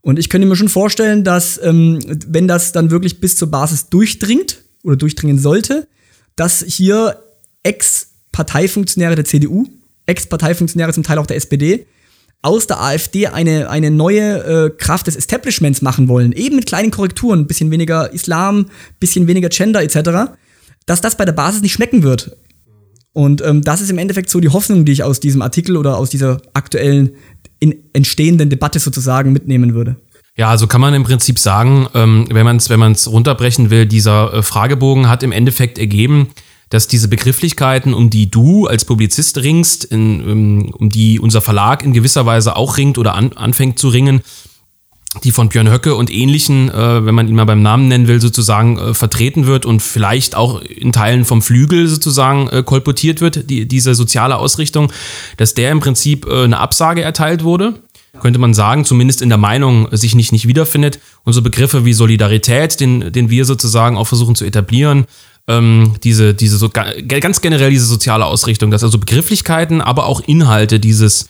Und 0.01 0.17
ich 0.17 0.29
könnte 0.29 0.47
mir 0.47 0.55
schon 0.55 0.69
vorstellen, 0.69 1.23
dass 1.23 1.59
ähm, 1.63 1.99
wenn 2.27 2.47
das 2.47 2.71
dann 2.71 2.91
wirklich 2.91 3.21
bis 3.21 3.35
zur 3.35 3.49
Basis 3.49 3.87
durchdringt 3.87 4.57
oder 4.83 4.95
durchdringen 4.95 5.39
sollte, 5.39 5.87
dass 6.35 6.63
hier 6.67 7.21
Ex-Parteifunktionäre 7.63 9.15
der 9.15 9.25
CDU, 9.25 9.67
Ex-Parteifunktionäre 10.05 10.93
zum 10.93 11.03
Teil 11.03 11.17
auch 11.17 11.27
der 11.27 11.37
SPD, 11.37 11.85
aus 12.41 12.65
der 12.65 12.81
AfD 12.81 13.27
eine, 13.27 13.69
eine 13.69 13.91
neue 13.91 14.43
äh, 14.43 14.69
Kraft 14.71 15.07
des 15.07 15.15
Establishments 15.15 15.81
machen 15.81 16.07
wollen, 16.07 16.31
eben 16.31 16.55
mit 16.55 16.65
kleinen 16.65 16.89
Korrekturen, 16.89 17.45
bisschen 17.45 17.69
weniger 17.69 18.11
Islam, 18.13 18.67
bisschen 18.99 19.27
weniger 19.27 19.49
Gender 19.49 19.83
etc., 19.83 20.31
dass 20.87 21.01
das 21.01 21.17
bei 21.17 21.25
der 21.25 21.33
Basis 21.33 21.61
nicht 21.61 21.73
schmecken 21.73 22.01
wird. 22.01 22.35
Und 23.13 23.41
ähm, 23.45 23.61
das 23.61 23.81
ist 23.81 23.91
im 23.91 23.97
Endeffekt 23.97 24.29
so 24.29 24.39
die 24.39 24.49
Hoffnung, 24.49 24.85
die 24.85 24.93
ich 24.93 25.03
aus 25.03 25.19
diesem 25.19 25.41
Artikel 25.41 25.77
oder 25.77 25.97
aus 25.97 26.09
dieser 26.09 26.41
aktuellen 26.53 27.11
entstehenden 27.93 28.49
Debatte 28.49 28.79
sozusagen 28.79 29.33
mitnehmen 29.33 29.75
würde. 29.75 29.97
Ja, 30.37 30.49
also 30.49 30.65
kann 30.67 30.81
man 30.81 30.93
im 30.93 31.03
Prinzip 31.03 31.39
sagen, 31.39 31.87
ähm, 31.93 32.25
wenn 32.29 32.45
man 32.45 32.57
es 32.57 32.69
wenn 32.69 32.95
runterbrechen 33.11 33.69
will, 33.69 33.85
dieser 33.85 34.33
äh, 34.33 34.43
Fragebogen 34.43 35.09
hat 35.09 35.23
im 35.23 35.33
Endeffekt 35.33 35.77
ergeben, 35.77 36.29
dass 36.69 36.87
diese 36.87 37.09
Begrifflichkeiten, 37.09 37.93
um 37.93 38.09
die 38.09 38.31
du 38.31 38.65
als 38.65 38.85
Publizist 38.85 39.37
ringst, 39.39 39.83
in, 39.83 40.21
ähm, 40.21 40.73
um 40.77 40.89
die 40.89 41.19
unser 41.19 41.41
Verlag 41.41 41.83
in 41.83 41.91
gewisser 41.91 42.25
Weise 42.25 42.55
auch 42.55 42.77
ringt 42.77 42.97
oder 42.97 43.13
an, 43.13 43.33
anfängt 43.33 43.77
zu 43.77 43.89
ringen, 43.89 44.21
die 45.25 45.33
von 45.33 45.49
Björn 45.49 45.69
Höcke 45.69 45.95
und 45.95 46.09
ähnlichen, 46.09 46.69
äh, 46.69 47.05
wenn 47.05 47.13
man 47.13 47.27
ihn 47.27 47.35
mal 47.35 47.43
beim 47.43 47.61
Namen 47.61 47.89
nennen 47.89 48.07
will, 48.07 48.21
sozusagen 48.21 48.77
äh, 48.77 48.93
vertreten 48.93 49.47
wird 49.47 49.65
und 49.65 49.81
vielleicht 49.81 50.35
auch 50.35 50.61
in 50.61 50.93
Teilen 50.93 51.25
vom 51.25 51.41
Flügel 51.41 51.89
sozusagen 51.89 52.47
kolportiert 52.63 53.19
wird, 53.19 53.49
die, 53.49 53.67
diese 53.67 53.95
soziale 53.95 54.37
Ausrichtung, 54.37 54.93
dass 55.35 55.55
der 55.55 55.71
im 55.71 55.81
Prinzip 55.81 56.25
eine 56.25 56.57
Absage 56.57 57.01
erteilt 57.01 57.43
wurde. 57.43 57.81
Könnte 58.19 58.39
man 58.39 58.53
sagen, 58.53 58.83
zumindest 58.83 59.21
in 59.21 59.29
der 59.29 59.37
Meinung 59.37 59.87
sich 59.95 60.15
nicht, 60.15 60.31
nicht 60.31 60.47
wiederfindet. 60.47 60.99
Und 61.23 61.33
so 61.33 61.41
Begriffe 61.41 61.85
wie 61.85 61.93
Solidarität, 61.93 62.79
den, 62.79 63.11
den 63.11 63.29
wir 63.29 63.45
sozusagen 63.45 63.97
auch 63.97 64.07
versuchen 64.07 64.35
zu 64.35 64.45
etablieren, 64.45 65.05
ähm, 65.47 65.95
diese, 66.03 66.33
diese 66.33 66.57
so, 66.57 66.69
ganz 66.69 67.41
generell 67.41 67.71
diese 67.71 67.85
soziale 67.85 68.25
Ausrichtung, 68.25 68.69
dass 68.69 68.83
also 68.83 68.99
Begrifflichkeiten, 68.99 69.81
aber 69.81 70.05
auch 70.05 70.21
Inhalte 70.21 70.79
dieses 70.79 71.29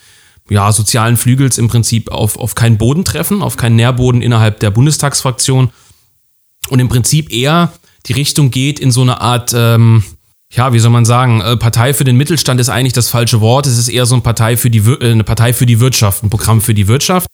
ja, 0.50 0.72
sozialen 0.72 1.16
Flügels 1.16 1.56
im 1.58 1.68
Prinzip 1.68 2.10
auf, 2.10 2.36
auf 2.36 2.54
keinen 2.54 2.78
Boden 2.78 3.04
treffen, 3.04 3.42
auf 3.42 3.56
keinen 3.56 3.76
Nährboden 3.76 4.22
innerhalb 4.22 4.60
der 4.60 4.70
Bundestagsfraktion 4.70 5.70
und 6.68 6.78
im 6.78 6.88
Prinzip 6.88 7.32
eher 7.32 7.72
die 8.06 8.12
Richtung 8.12 8.50
geht 8.50 8.80
in 8.80 8.90
so 8.90 9.02
eine 9.02 9.20
Art, 9.20 9.52
ähm, 9.54 10.02
ja, 10.54 10.72
wie 10.72 10.78
soll 10.78 10.90
man 10.90 11.04
sagen, 11.04 11.40
äh, 11.40 11.56
Partei 11.56 11.94
für 11.94 12.04
den 12.04 12.16
Mittelstand 12.16 12.60
ist 12.60 12.68
eigentlich 12.68 12.92
das 12.92 13.08
falsche 13.08 13.40
Wort. 13.40 13.66
Es 13.66 13.78
ist 13.78 13.88
eher 13.88 14.06
so 14.06 14.14
eine 14.14 14.22
Partei 14.22 14.56
für 14.56 14.70
die, 14.70 14.78
äh, 14.78 15.12
eine 15.12 15.24
Partei 15.24 15.52
für 15.52 15.66
die 15.66 15.80
Wirtschaft, 15.80 16.22
ein 16.22 16.30
Programm 16.30 16.60
für 16.60 16.74
die 16.74 16.88
Wirtschaft. 16.88 17.26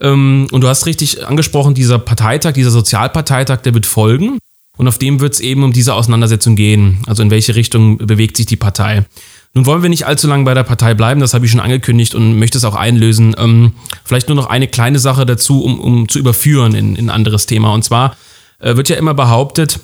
Ähm, 0.00 0.46
und 0.50 0.62
du 0.62 0.68
hast 0.68 0.86
richtig 0.86 1.26
angesprochen, 1.26 1.74
dieser 1.74 1.98
Parteitag, 1.98 2.52
dieser 2.52 2.70
Sozialparteitag, 2.70 3.58
der 3.62 3.74
wird 3.74 3.86
folgen. 3.86 4.38
Und 4.78 4.86
auf 4.86 4.98
dem 4.98 5.20
wird 5.20 5.34
es 5.34 5.40
eben 5.40 5.64
um 5.64 5.72
diese 5.72 5.92
Auseinandersetzung 5.94 6.54
gehen. 6.54 7.02
Also 7.06 7.22
in 7.22 7.30
welche 7.30 7.54
Richtung 7.56 7.98
bewegt 7.98 8.36
sich 8.36 8.46
die 8.46 8.56
Partei. 8.56 9.04
Nun 9.52 9.66
wollen 9.66 9.82
wir 9.82 9.90
nicht 9.90 10.06
allzu 10.06 10.28
lange 10.28 10.44
bei 10.44 10.54
der 10.54 10.62
Partei 10.62 10.94
bleiben, 10.94 11.20
das 11.20 11.34
habe 11.34 11.44
ich 11.44 11.50
schon 11.50 11.60
angekündigt 11.60 12.14
und 12.14 12.38
möchte 12.38 12.58
es 12.58 12.64
auch 12.64 12.76
einlösen. 12.76 13.34
Ähm, 13.38 13.72
vielleicht 14.04 14.28
nur 14.28 14.36
noch 14.36 14.46
eine 14.46 14.68
kleine 14.68 15.00
Sache 15.00 15.26
dazu, 15.26 15.64
um, 15.64 15.80
um 15.80 16.08
zu 16.08 16.18
überführen 16.18 16.74
in, 16.74 16.96
in 16.96 17.06
ein 17.06 17.14
anderes 17.14 17.46
Thema. 17.46 17.72
Und 17.72 17.82
zwar 17.82 18.16
äh, 18.60 18.76
wird 18.76 18.88
ja 18.88 18.96
immer 18.96 19.14
behauptet, 19.14 19.80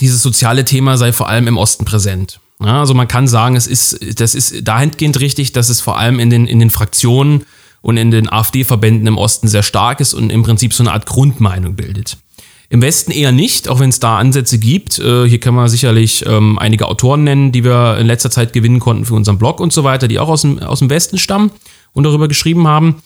dieses 0.00 0.22
soziale 0.22 0.64
Thema 0.64 0.96
sei 0.96 1.12
vor 1.12 1.28
allem 1.28 1.46
im 1.48 1.56
Osten 1.56 1.84
präsent. 1.84 2.40
Ja, 2.60 2.80
also 2.80 2.94
man 2.94 3.08
kann 3.08 3.26
sagen, 3.26 3.56
es 3.56 3.66
ist, 3.66 4.20
das 4.20 4.34
ist 4.34 4.66
dahingehend 4.66 5.18
richtig, 5.20 5.52
dass 5.52 5.68
es 5.68 5.80
vor 5.80 5.98
allem 5.98 6.20
in 6.20 6.30
den, 6.30 6.46
in 6.46 6.60
den 6.60 6.70
Fraktionen 6.70 7.44
und 7.80 7.96
in 7.96 8.10
den 8.10 8.32
AfD-Verbänden 8.32 9.06
im 9.06 9.18
Osten 9.18 9.48
sehr 9.48 9.64
stark 9.64 10.00
ist 10.00 10.14
und 10.14 10.30
im 10.30 10.42
Prinzip 10.42 10.72
so 10.72 10.82
eine 10.82 10.92
Art 10.92 11.06
Grundmeinung 11.06 11.74
bildet. 11.74 12.18
Im 12.68 12.80
Westen 12.80 13.10
eher 13.10 13.32
nicht, 13.32 13.68
auch 13.68 13.80
wenn 13.80 13.90
es 13.90 14.00
da 14.00 14.16
Ansätze 14.16 14.58
gibt. 14.58 14.98
Äh, 14.98 15.28
hier 15.28 15.40
können 15.40 15.56
wir 15.56 15.68
sicherlich 15.68 16.24
ähm, 16.26 16.58
einige 16.58 16.88
Autoren 16.88 17.22
nennen, 17.22 17.52
die 17.52 17.64
wir 17.64 17.98
in 17.98 18.06
letzter 18.06 18.30
Zeit 18.30 18.54
gewinnen 18.54 18.80
konnten 18.80 19.04
für 19.04 19.14
unseren 19.14 19.36
Blog 19.36 19.60
und 19.60 19.74
so 19.74 19.84
weiter, 19.84 20.08
die 20.08 20.18
auch 20.18 20.30
aus 20.30 20.40
dem, 20.40 20.58
aus 20.60 20.78
dem 20.78 20.88
Westen 20.88 21.18
stammen 21.18 21.50
und 21.92 22.04
darüber 22.04 22.28
geschrieben 22.28 22.66
haben. 22.66 23.02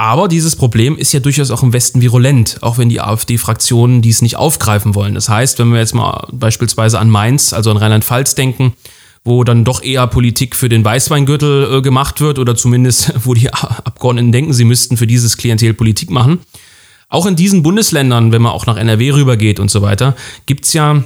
Aber 0.00 0.28
dieses 0.28 0.56
Problem 0.56 0.96
ist 0.96 1.12
ja 1.12 1.20
durchaus 1.20 1.50
auch 1.50 1.62
im 1.62 1.74
Westen 1.74 2.00
virulent, 2.00 2.56
auch 2.62 2.78
wenn 2.78 2.88
die 2.88 3.02
AfD-Fraktionen 3.02 4.00
dies 4.00 4.22
nicht 4.22 4.36
aufgreifen 4.36 4.94
wollen. 4.94 5.12
Das 5.12 5.28
heißt, 5.28 5.58
wenn 5.58 5.68
wir 5.72 5.78
jetzt 5.78 5.94
mal 5.94 6.26
beispielsweise 6.32 6.98
an 6.98 7.10
Mainz, 7.10 7.52
also 7.52 7.70
an 7.70 7.76
Rheinland-Pfalz 7.76 8.34
denken, 8.34 8.72
wo 9.24 9.44
dann 9.44 9.62
doch 9.66 9.82
eher 9.82 10.06
Politik 10.06 10.56
für 10.56 10.70
den 10.70 10.82
Weißweingürtel 10.86 11.70
äh, 11.70 11.82
gemacht 11.82 12.22
wird 12.22 12.38
oder 12.38 12.56
zumindest, 12.56 13.12
wo 13.26 13.34
die 13.34 13.52
Abgeordneten 13.52 14.32
denken, 14.32 14.54
sie 14.54 14.64
müssten 14.64 14.96
für 14.96 15.06
dieses 15.06 15.36
Klientel 15.36 15.74
Politik 15.74 16.08
machen. 16.08 16.38
Auch 17.10 17.26
in 17.26 17.36
diesen 17.36 17.62
Bundesländern, 17.62 18.32
wenn 18.32 18.40
man 18.40 18.52
auch 18.52 18.64
nach 18.64 18.78
NRW 18.78 19.10
rübergeht 19.10 19.60
und 19.60 19.70
so 19.70 19.82
weiter, 19.82 20.16
gibt 20.46 20.64
es 20.64 20.72
ja 20.72 21.04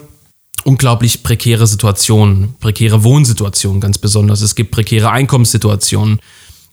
unglaublich 0.63 1.25
prekäre 1.25 1.67
Situationen, 1.67 2.55
prekäre 2.61 3.03
Wohnsituationen 3.03 3.81
ganz 3.81 3.99
besonders. 3.99 4.41
Es 4.41 4.55
gibt 4.55 4.71
prekäre 4.71 5.11
Einkommenssituationen. 5.11 6.21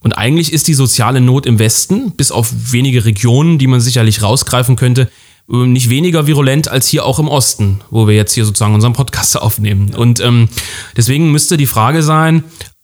Und 0.02 0.14
eigentlich 0.14 0.52
ist 0.52 0.68
die 0.68 0.74
soziale 0.74 1.22
Not 1.22 1.46
im 1.46 1.60
Westen, 1.60 2.12
bis 2.12 2.32
auf 2.32 2.52
wenige 2.72 3.06
Regionen, 3.06 3.58
die 3.58 3.68
man 3.68 3.82
sicherlich 3.82 4.24
rausgreifen 4.24 4.76
könnte, 4.76 5.10
äh, 5.50 5.66
nicht 5.66 5.90
weniger 5.90 6.28
virulent 6.28 6.68
als 6.68 6.88
hier 6.88 7.06
auch 7.06 7.20
im 7.20 7.28
Osten, 7.28 7.82
wo 7.90 8.08
wir 8.08 8.16
jetzt 8.16 8.34
hier 8.34 8.46
sozusagen 8.46 8.74
unseren 8.74 8.94
Podcast 8.94 9.38
aufnehmen. 9.42 9.94
Und 9.96 10.20
ähm, 10.20 10.50
deswegen 10.98 11.32
müsste 11.32 11.58
die 11.58 11.68
Frage 11.68 12.04
sein, 12.04 12.44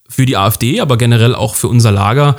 für 0.09 0.25
die 0.25 0.38
AfD, 0.38 0.79
aber 0.79 0.97
generell 0.97 1.36
auch 1.36 1.55
für 1.55 1.67
unser 1.67 1.91
Lager, 1.91 2.38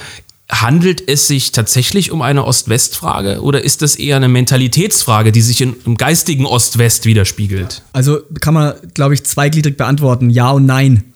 handelt 0.50 1.06
es 1.06 1.28
sich 1.28 1.52
tatsächlich 1.52 2.10
um 2.10 2.22
eine 2.22 2.44
Ost-West-Frage 2.44 3.42
oder 3.42 3.62
ist 3.62 3.82
das 3.82 3.96
eher 3.96 4.16
eine 4.16 4.28
Mentalitätsfrage, 4.28 5.30
die 5.30 5.42
sich 5.42 5.60
in, 5.60 5.76
im 5.84 5.96
geistigen 5.98 6.46
Ost-West 6.46 7.04
widerspiegelt? 7.04 7.82
Also 7.92 8.20
kann 8.40 8.54
man, 8.54 8.74
glaube 8.94 9.14
ich, 9.14 9.24
zweigliedrig 9.24 9.76
beantworten, 9.76 10.30
ja 10.30 10.50
und 10.50 10.64
nein. 10.64 11.12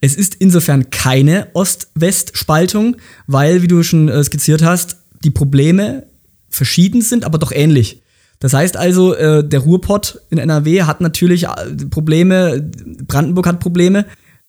Es 0.00 0.14
ist 0.14 0.34
insofern 0.36 0.90
keine 0.90 1.48
Ost-West-Spaltung, 1.54 2.96
weil, 3.26 3.62
wie 3.62 3.68
du 3.68 3.82
schon 3.82 4.08
äh, 4.08 4.22
skizziert 4.22 4.62
hast, 4.62 4.98
die 5.24 5.30
Probleme 5.30 6.06
verschieden 6.48 7.02
sind, 7.02 7.24
aber 7.24 7.38
doch 7.38 7.52
ähnlich. 7.52 8.02
Das 8.38 8.52
heißt 8.52 8.76
also, 8.76 9.14
äh, 9.14 9.46
der 9.46 9.60
Ruhrpott 9.60 10.20
in 10.30 10.38
NRW 10.38 10.82
hat 10.82 11.00
natürlich 11.00 11.44
äh, 11.44 11.48
Probleme, 11.90 12.70
Brandenburg 13.06 13.46
hat 13.46 13.60
Probleme, 13.60 14.04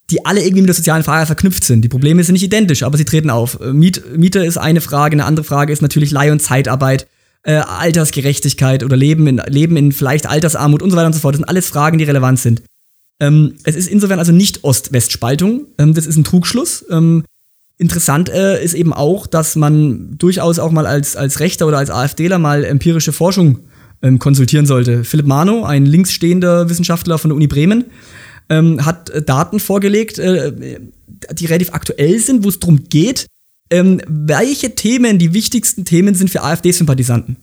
die 0.10 0.26
alle 0.26 0.42
irgendwie 0.42 0.62
mit 0.62 0.70
der 0.70 0.76
sozialen 0.76 1.04
Frage 1.04 1.26
verknüpft 1.26 1.64
sind. 1.64 1.82
Die 1.82 1.90
Probleme 1.90 2.24
sind 2.24 2.34
nicht 2.34 2.44
identisch, 2.44 2.84
aber 2.84 2.98
sie 2.98 3.06
treten 3.06 3.30
auf. 3.30 3.60
Äh, 3.62 3.74
Miet, 3.74 4.18
Miete 4.18 4.40
ist 4.40 4.58
eine 4.58 4.82
Frage, 4.82 5.14
eine 5.14 5.26
andere 5.26 5.46
Frage 5.46 5.72
ist 5.72 5.82
natürlich 5.82 6.12
Leih- 6.12 6.32
und 6.32 6.42
Zeitarbeit, 6.42 7.08
äh, 7.44 7.56
Altersgerechtigkeit 7.56 8.84
oder 8.84 8.98
Leben 8.98 9.28
in, 9.28 9.42
Leben 9.48 9.78
in 9.78 9.94
vielleicht 9.94 10.28
Altersarmut 10.28 10.82
und 10.82 10.92
so 10.92 10.98
weiter 10.98 11.08
und 11.08 11.14
so 11.14 11.20
fort. 11.20 11.36
Das 11.36 11.40
sind 11.40 11.50
alles 11.50 11.68
Fragen, 11.68 11.98
die 11.98 12.04
relevant 12.04 12.40
sind. 12.40 12.64
Ähm, 13.20 13.56
es 13.64 13.76
ist 13.76 13.88
insofern 13.88 14.20
also 14.20 14.32
nicht 14.32 14.64
Ost-West-Spaltung. 14.64 15.68
Ähm, 15.78 15.94
das 15.94 16.06
ist 16.06 16.18
ein 16.18 16.24
Trugschluss. 16.24 16.86
Ähm, 16.90 17.24
interessant 17.78 18.30
äh, 18.30 18.64
ist 18.64 18.74
eben 18.74 18.94
auch, 18.94 19.28
dass 19.28 19.56
man 19.56 20.18
durchaus 20.18 20.60
auch 20.60 20.72
mal 20.72 20.86
als, 20.86 21.16
als 21.16 21.40
Rechter 21.40 21.68
oder 21.68 21.78
als 21.78 21.90
AfDler 21.90 22.40
mal 22.40 22.64
empirische 22.64 23.14
Forschung 23.14 23.60
ähm, 24.02 24.20
konsultieren 24.20 24.66
sollte. 24.66 25.04
Philipp 25.04 25.26
Mano, 25.28 25.64
ein 25.64 25.86
linksstehender 25.86 26.70
Wissenschaftler 26.70 27.18
von 27.18 27.30
der 27.30 27.36
Uni 27.36 27.48
Bremen, 27.48 27.86
ähm, 28.50 28.86
hat 28.86 29.10
äh, 29.10 29.22
Daten 29.22 29.60
vorgelegt, 29.60 30.20
äh, 30.20 30.80
die 31.32 31.46
relativ 31.46 31.74
aktuell 31.74 32.20
sind, 32.20 32.44
wo 32.44 32.50
es 32.50 32.60
darum 32.60 32.90
geht, 32.90 33.26
ähm, 33.70 34.02
welche 34.08 34.76
Themen 34.76 35.18
die 35.20 35.34
wichtigsten 35.34 35.86
Themen 35.86 36.16
sind 36.16 36.30
für 36.30 36.44
AfD-Sympathisanten. 36.44 37.38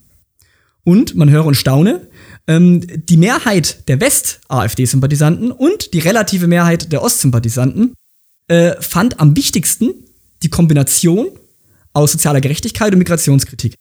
Und 0.85 1.15
man 1.15 1.31
höre 1.31 1.47
und 1.47 1.55
staune, 1.55 2.07
ähm, 2.47 2.83
die 3.07 3.17
Mehrheit 3.17 3.89
der 3.89 4.01
West-AfD-Sympathisanten 4.01 5.51
und 5.51 5.95
die 5.95 6.01
relative 6.01 6.47
Mehrheit 6.47 6.93
der 6.93 7.03
Ost-Sympathisanten 7.03 7.95
äh, 8.49 8.81
fand 8.81 9.21
am 9.21 9.37
wichtigsten 9.37 9.91
die 10.43 10.51
Kombination 10.51 11.29
aus 11.93 12.13
sozialer 12.13 12.41
Gerechtigkeit 12.41 12.93
und 12.93 12.99
Migrationskritik. 12.99 13.75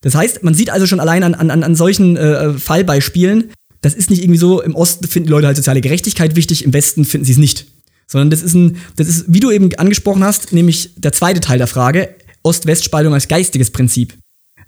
Das 0.00 0.14
heißt, 0.14 0.42
man 0.42 0.54
sieht 0.54 0.70
also 0.70 0.86
schon 0.86 1.00
allein 1.00 1.22
an, 1.22 1.34
an, 1.34 1.62
an 1.62 1.76
solchen 1.76 2.16
äh, 2.16 2.54
Fallbeispielen, 2.54 3.52
das 3.82 3.94
ist 3.94 4.10
nicht 4.10 4.22
irgendwie 4.22 4.38
so, 4.38 4.62
im 4.62 4.74
Osten 4.74 5.06
finden 5.06 5.28
Leute 5.28 5.46
halt 5.46 5.56
soziale 5.56 5.80
Gerechtigkeit 5.80 6.36
wichtig, 6.36 6.64
im 6.64 6.72
Westen 6.72 7.04
finden 7.04 7.24
sie 7.24 7.32
es 7.32 7.38
nicht. 7.38 7.66
Sondern 8.06 8.30
das 8.30 8.42
ist 8.42 8.54
ein, 8.54 8.78
das 8.96 9.08
ist, 9.08 9.24
wie 9.28 9.40
du 9.40 9.50
eben 9.50 9.74
angesprochen 9.76 10.24
hast, 10.24 10.52
nämlich 10.52 10.90
der 10.96 11.12
zweite 11.12 11.40
Teil 11.40 11.58
der 11.58 11.66
Frage, 11.66 12.14
Ost-West-Spaltung 12.42 13.14
als 13.14 13.28
geistiges 13.28 13.70
Prinzip. 13.70 14.14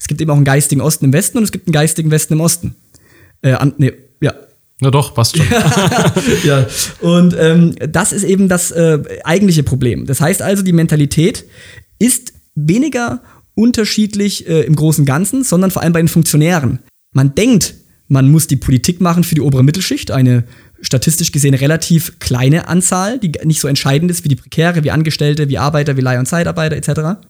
Es 0.04 0.08
gibt 0.08 0.20
eben 0.20 0.30
auch 0.30 0.37
einen 0.37 0.44
geistigen 0.44 0.82
Osten 0.82 1.06
im 1.06 1.14
Westen 1.14 1.38
und 1.38 1.44
es 1.44 1.50
gibt 1.50 1.66
einen 1.66 1.73
geistigen 1.73 2.11
Westen 2.11 2.34
im 2.34 2.42
Osten. 2.42 2.75
Äh, 3.40 3.52
an, 3.52 3.73
nee, 3.78 3.90
ja. 4.20 4.34
Na 4.82 4.90
doch, 4.90 5.14
passt 5.14 5.38
schon. 5.38 5.46
ja, 6.44 6.66
und 7.00 7.34
ähm, 7.38 7.75
das 7.88 8.12
ist 8.12 8.23
eben 8.23 8.50
das 8.50 8.70
äh, 8.70 8.99
eigentliche 9.25 9.62
Problem. 9.62 10.04
Das 10.04 10.20
heißt 10.20 10.42
also, 10.42 10.62
die 10.62 10.75
Mentalität 10.75 11.46
ist 11.99 12.34
weniger 12.54 13.23
unterschiedlich 13.54 14.46
äh, 14.46 14.64
im 14.64 14.76
großen 14.76 15.06
Ganzen, 15.06 15.42
sondern 15.42 15.70
vor 15.70 15.80
allem 15.80 15.94
bei 15.94 16.02
den 16.02 16.08
Funktionären. 16.08 16.80
Man 17.14 17.34
denkt, 17.34 17.73
man 18.06 18.30
muss 18.30 18.46
die 18.46 18.56
Politik 18.56 19.00
machen 19.00 19.25
für 19.25 19.34
die 19.34 19.40
obere 19.40 19.64
Mittelschicht, 19.64 20.11
eine 20.11 20.44
statistisch 20.82 21.32
gesehen 21.32 21.54
relativ 21.54 22.18
kleine 22.18 22.68
Anzahl, 22.68 23.18
die 23.18 23.32
nicht 23.44 23.61
so 23.61 23.68
entscheidend 23.68 24.11
ist 24.11 24.23
wie 24.25 24.28
die 24.28 24.37
Prekäre, 24.37 24.84
wie 24.84 24.90
Angestellte, 24.90 25.49
wie 25.49 25.56
Arbeiter, 25.56 25.96
wie 25.96 26.02
Leih- 26.02 26.18
und 26.18 26.26
Zeitarbeiter 26.26 26.76
etc. 26.76 27.26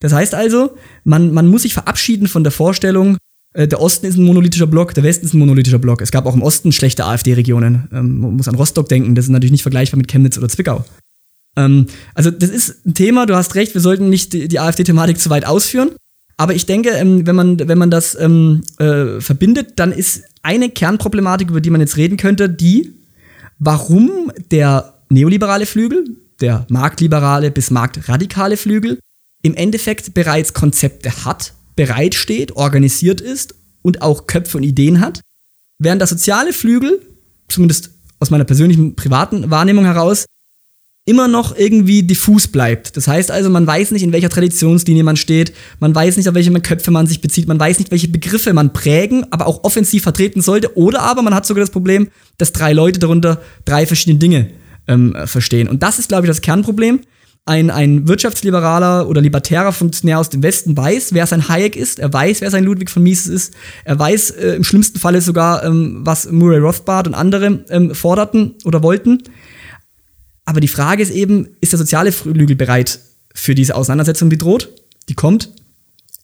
Das 0.00 0.12
heißt 0.12 0.34
also, 0.34 0.76
man, 1.04 1.32
man 1.32 1.48
muss 1.48 1.62
sich 1.62 1.74
verabschieden 1.74 2.28
von 2.28 2.44
der 2.44 2.52
Vorstellung, 2.52 3.18
äh, 3.54 3.66
der 3.66 3.80
Osten 3.80 4.06
ist 4.06 4.16
ein 4.16 4.24
monolithischer 4.24 4.66
Block, 4.66 4.94
der 4.94 5.04
Westen 5.04 5.26
ist 5.26 5.34
ein 5.34 5.38
monolithischer 5.38 5.78
Block. 5.78 6.02
Es 6.02 6.10
gab 6.10 6.26
auch 6.26 6.34
im 6.34 6.42
Osten 6.42 6.72
schlechte 6.72 7.04
AfD-Regionen. 7.04 7.88
Ähm, 7.92 8.18
man 8.20 8.36
muss 8.36 8.48
an 8.48 8.54
Rostock 8.54 8.88
denken, 8.88 9.14
das 9.14 9.26
ist 9.26 9.30
natürlich 9.30 9.52
nicht 9.52 9.62
vergleichbar 9.62 9.98
mit 9.98 10.08
Chemnitz 10.08 10.38
oder 10.38 10.48
Zwickau. 10.48 10.84
Ähm, 11.56 11.86
also 12.14 12.30
das 12.30 12.50
ist 12.50 12.86
ein 12.86 12.94
Thema, 12.94 13.26
du 13.26 13.34
hast 13.34 13.54
recht, 13.54 13.74
wir 13.74 13.80
sollten 13.80 14.08
nicht 14.08 14.32
die, 14.32 14.60
AfD-Thematik 14.60 15.18
zu 15.18 15.30
weit 15.30 15.46
ausführen. 15.46 15.90
Aber 16.36 16.54
ich 16.54 16.66
denke, 16.66 16.90
ähm, 16.90 17.26
wenn, 17.26 17.34
man, 17.34 17.58
wenn 17.58 17.78
man 17.78 17.90
das 17.90 18.18
ähm, 18.20 18.62
äh, 18.78 19.20
verbindet, 19.20 19.72
dann 19.76 19.90
ist 19.90 20.22
eine 20.42 20.70
Kernproblematik, 20.70 21.50
über 21.50 21.60
die 21.60 21.70
man 21.70 21.80
jetzt 21.80 21.96
reden 21.96 22.16
könnte, 22.16 22.48
die, 22.48 22.94
warum 23.58 24.30
der 24.52 24.94
neoliberale 25.08 25.66
Flügel, 25.66 26.04
der 26.40 26.64
marktliberale 26.68 27.50
bis 27.50 27.72
marktradikale 27.72 28.56
Flügel, 28.56 29.00
im 29.42 29.54
Endeffekt 29.54 30.14
bereits 30.14 30.52
Konzepte 30.52 31.24
hat, 31.24 31.54
bereitsteht, 31.76 32.52
organisiert 32.56 33.20
ist 33.20 33.54
und 33.82 34.02
auch 34.02 34.26
Köpfe 34.26 34.58
und 34.58 34.64
Ideen 34.64 35.00
hat, 35.00 35.20
während 35.78 36.00
der 36.00 36.08
soziale 36.08 36.52
Flügel, 36.52 37.00
zumindest 37.48 37.90
aus 38.20 38.30
meiner 38.30 38.44
persönlichen 38.44 38.96
privaten 38.96 39.50
Wahrnehmung 39.50 39.84
heraus, 39.84 40.26
immer 41.08 41.26
noch 41.26 41.56
irgendwie 41.56 42.02
diffus 42.02 42.48
bleibt. 42.48 42.94
Das 42.98 43.08
heißt 43.08 43.30
also, 43.30 43.48
man 43.48 43.66
weiß 43.66 43.92
nicht, 43.92 44.02
in 44.02 44.12
welcher 44.12 44.28
Traditionslinie 44.28 45.04
man 45.04 45.16
steht, 45.16 45.54
man 45.80 45.94
weiß 45.94 46.18
nicht, 46.18 46.28
auf 46.28 46.34
welche 46.34 46.52
Köpfe 46.60 46.90
man 46.90 47.06
sich 47.06 47.22
bezieht, 47.22 47.48
man 47.48 47.58
weiß 47.58 47.78
nicht, 47.78 47.90
welche 47.90 48.08
Begriffe 48.08 48.52
man 48.52 48.74
prägen, 48.74 49.24
aber 49.30 49.46
auch 49.46 49.64
offensiv 49.64 50.02
vertreten 50.02 50.42
sollte. 50.42 50.76
Oder 50.76 51.00
aber 51.00 51.22
man 51.22 51.34
hat 51.34 51.46
sogar 51.46 51.62
das 51.62 51.70
Problem, 51.70 52.08
dass 52.36 52.52
drei 52.52 52.74
Leute 52.74 52.98
darunter 52.98 53.40
drei 53.64 53.86
verschiedene 53.86 54.18
Dinge 54.18 54.50
ähm, 54.86 55.16
verstehen. 55.24 55.68
Und 55.68 55.82
das 55.82 55.98
ist, 55.98 56.08
glaube 56.08 56.26
ich, 56.26 56.28
das 56.28 56.42
Kernproblem. 56.42 57.00
Ein, 57.44 57.70
ein 57.70 58.06
wirtschaftsliberaler 58.06 59.08
oder 59.08 59.22
libertärer 59.22 59.72
Funktionär 59.72 60.18
aus 60.18 60.28
dem 60.28 60.42
Westen 60.42 60.76
weiß, 60.76 61.14
wer 61.14 61.26
sein 61.26 61.48
Hayek 61.48 61.76
ist, 61.76 61.98
er 61.98 62.12
weiß, 62.12 62.42
wer 62.42 62.50
sein 62.50 62.64
Ludwig 62.64 62.90
von 62.90 63.02
Mises 63.02 63.26
ist, 63.26 63.54
er 63.84 63.98
weiß 63.98 64.32
äh, 64.32 64.56
im 64.56 64.64
schlimmsten 64.64 64.98
Falle 64.98 65.22
sogar, 65.22 65.64
ähm, 65.64 66.00
was 66.02 66.30
Murray 66.30 66.58
Rothbard 66.58 67.06
und 67.06 67.14
andere 67.14 67.64
ähm, 67.70 67.94
forderten 67.94 68.54
oder 68.64 68.82
wollten. 68.82 69.22
Aber 70.44 70.60
die 70.60 70.68
Frage 70.68 71.02
ist 71.02 71.10
eben, 71.10 71.48
ist 71.62 71.72
der 71.72 71.78
soziale 71.78 72.12
Flügel 72.12 72.56
bereit 72.56 73.00
für 73.34 73.54
diese 73.54 73.76
Auseinandersetzung, 73.76 74.28
die 74.28 74.38
droht, 74.38 74.68
die 75.08 75.14
kommt, 75.14 75.50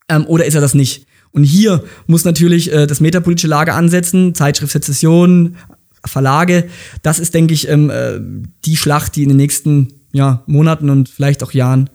ähm, 0.08 0.26
oder 0.26 0.44
ist 0.44 0.54
er 0.54 0.60
das 0.60 0.74
nicht? 0.74 1.06
Und 1.32 1.44
hier 1.44 1.84
muss 2.06 2.24
natürlich 2.24 2.72
äh, 2.72 2.86
das 2.86 3.00
metapolitische 3.00 3.48
Lager 3.48 3.74
ansetzen, 3.74 4.34
Zeitschrift 4.34 4.72
Sezession, 4.72 5.56
Verlage. 6.04 6.68
Das 7.02 7.18
ist, 7.18 7.34
denke 7.34 7.54
ich, 7.54 7.68
ähm, 7.68 7.90
äh, 7.90 8.20
die 8.64 8.76
Schlacht, 8.76 9.16
die 9.16 9.22
in 9.22 9.30
den 9.30 9.38
nächsten 9.38 9.88
ja, 10.14 10.42
Monaten 10.46 10.88
und 10.88 11.10
vielleicht 11.10 11.42
auch 11.42 11.52
Jahren 11.52 11.90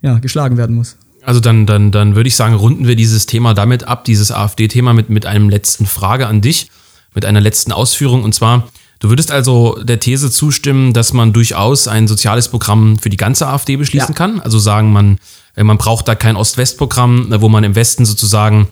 ja, 0.00 0.18
geschlagen 0.20 0.56
werden 0.56 0.74
muss. 0.74 0.96
Also 1.22 1.40
dann, 1.40 1.66
dann, 1.66 1.90
dann 1.90 2.14
würde 2.14 2.28
ich 2.28 2.36
sagen, 2.36 2.54
runden 2.54 2.86
wir 2.86 2.96
dieses 2.96 3.26
Thema 3.26 3.52
damit 3.52 3.84
ab, 3.84 4.04
dieses 4.04 4.30
AfD-Thema 4.30 4.94
mit, 4.94 5.10
mit 5.10 5.26
einem 5.26 5.50
letzten 5.50 5.84
Frage 5.84 6.26
an 6.26 6.40
dich, 6.40 6.70
mit 7.14 7.26
einer 7.26 7.40
letzten 7.40 7.72
Ausführung. 7.72 8.22
Und 8.22 8.34
zwar, 8.34 8.68
Du 9.00 9.10
würdest 9.10 9.30
also 9.30 9.78
der 9.80 10.00
These 10.00 10.30
zustimmen, 10.30 10.92
dass 10.92 11.12
man 11.12 11.32
durchaus 11.32 11.86
ein 11.86 12.08
soziales 12.08 12.48
Programm 12.48 12.98
für 12.98 13.10
die 13.10 13.16
ganze 13.16 13.46
AfD 13.46 13.76
beschließen 13.76 14.08
ja. 14.08 14.14
kann? 14.14 14.40
Also 14.40 14.58
sagen, 14.58 14.92
man, 14.92 15.18
äh, 15.54 15.62
man 15.62 15.78
braucht 15.78 16.08
da 16.08 16.16
kein 16.16 16.34
Ost-West-Programm, 16.34 17.28
wo 17.40 17.48
man 17.48 17.62
im 17.62 17.76
Westen 17.76 18.04
sozusagen, 18.04 18.68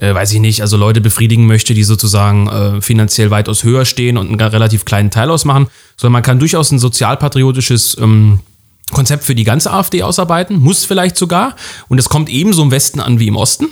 äh, 0.00 0.14
weiß 0.14 0.32
ich 0.32 0.40
nicht, 0.40 0.62
also 0.62 0.76
Leute 0.76 1.00
befriedigen 1.00 1.46
möchte, 1.46 1.74
die 1.74 1.84
sozusagen 1.84 2.48
äh, 2.48 2.80
finanziell 2.80 3.30
weitaus 3.30 3.64
höher 3.64 3.84
stehen 3.84 4.16
und 4.16 4.28
einen 4.28 4.40
relativ 4.40 4.84
kleinen 4.84 5.10
Teil 5.10 5.30
ausmachen, 5.30 5.66
sondern 5.96 6.12
man 6.12 6.22
kann 6.22 6.38
durchaus 6.38 6.70
ein 6.70 6.78
sozialpatriotisches 6.78 7.96
ähm, 8.00 8.40
Konzept 8.92 9.24
für 9.24 9.34
die 9.34 9.44
ganze 9.44 9.72
AfD 9.72 10.02
ausarbeiten, 10.02 10.60
muss 10.60 10.84
vielleicht 10.84 11.16
sogar. 11.16 11.56
Und 11.88 11.98
es 11.98 12.08
kommt 12.08 12.28
ebenso 12.30 12.62
im 12.62 12.70
Westen 12.70 13.00
an 13.00 13.18
wie 13.18 13.26
im 13.26 13.36
Osten. 13.36 13.66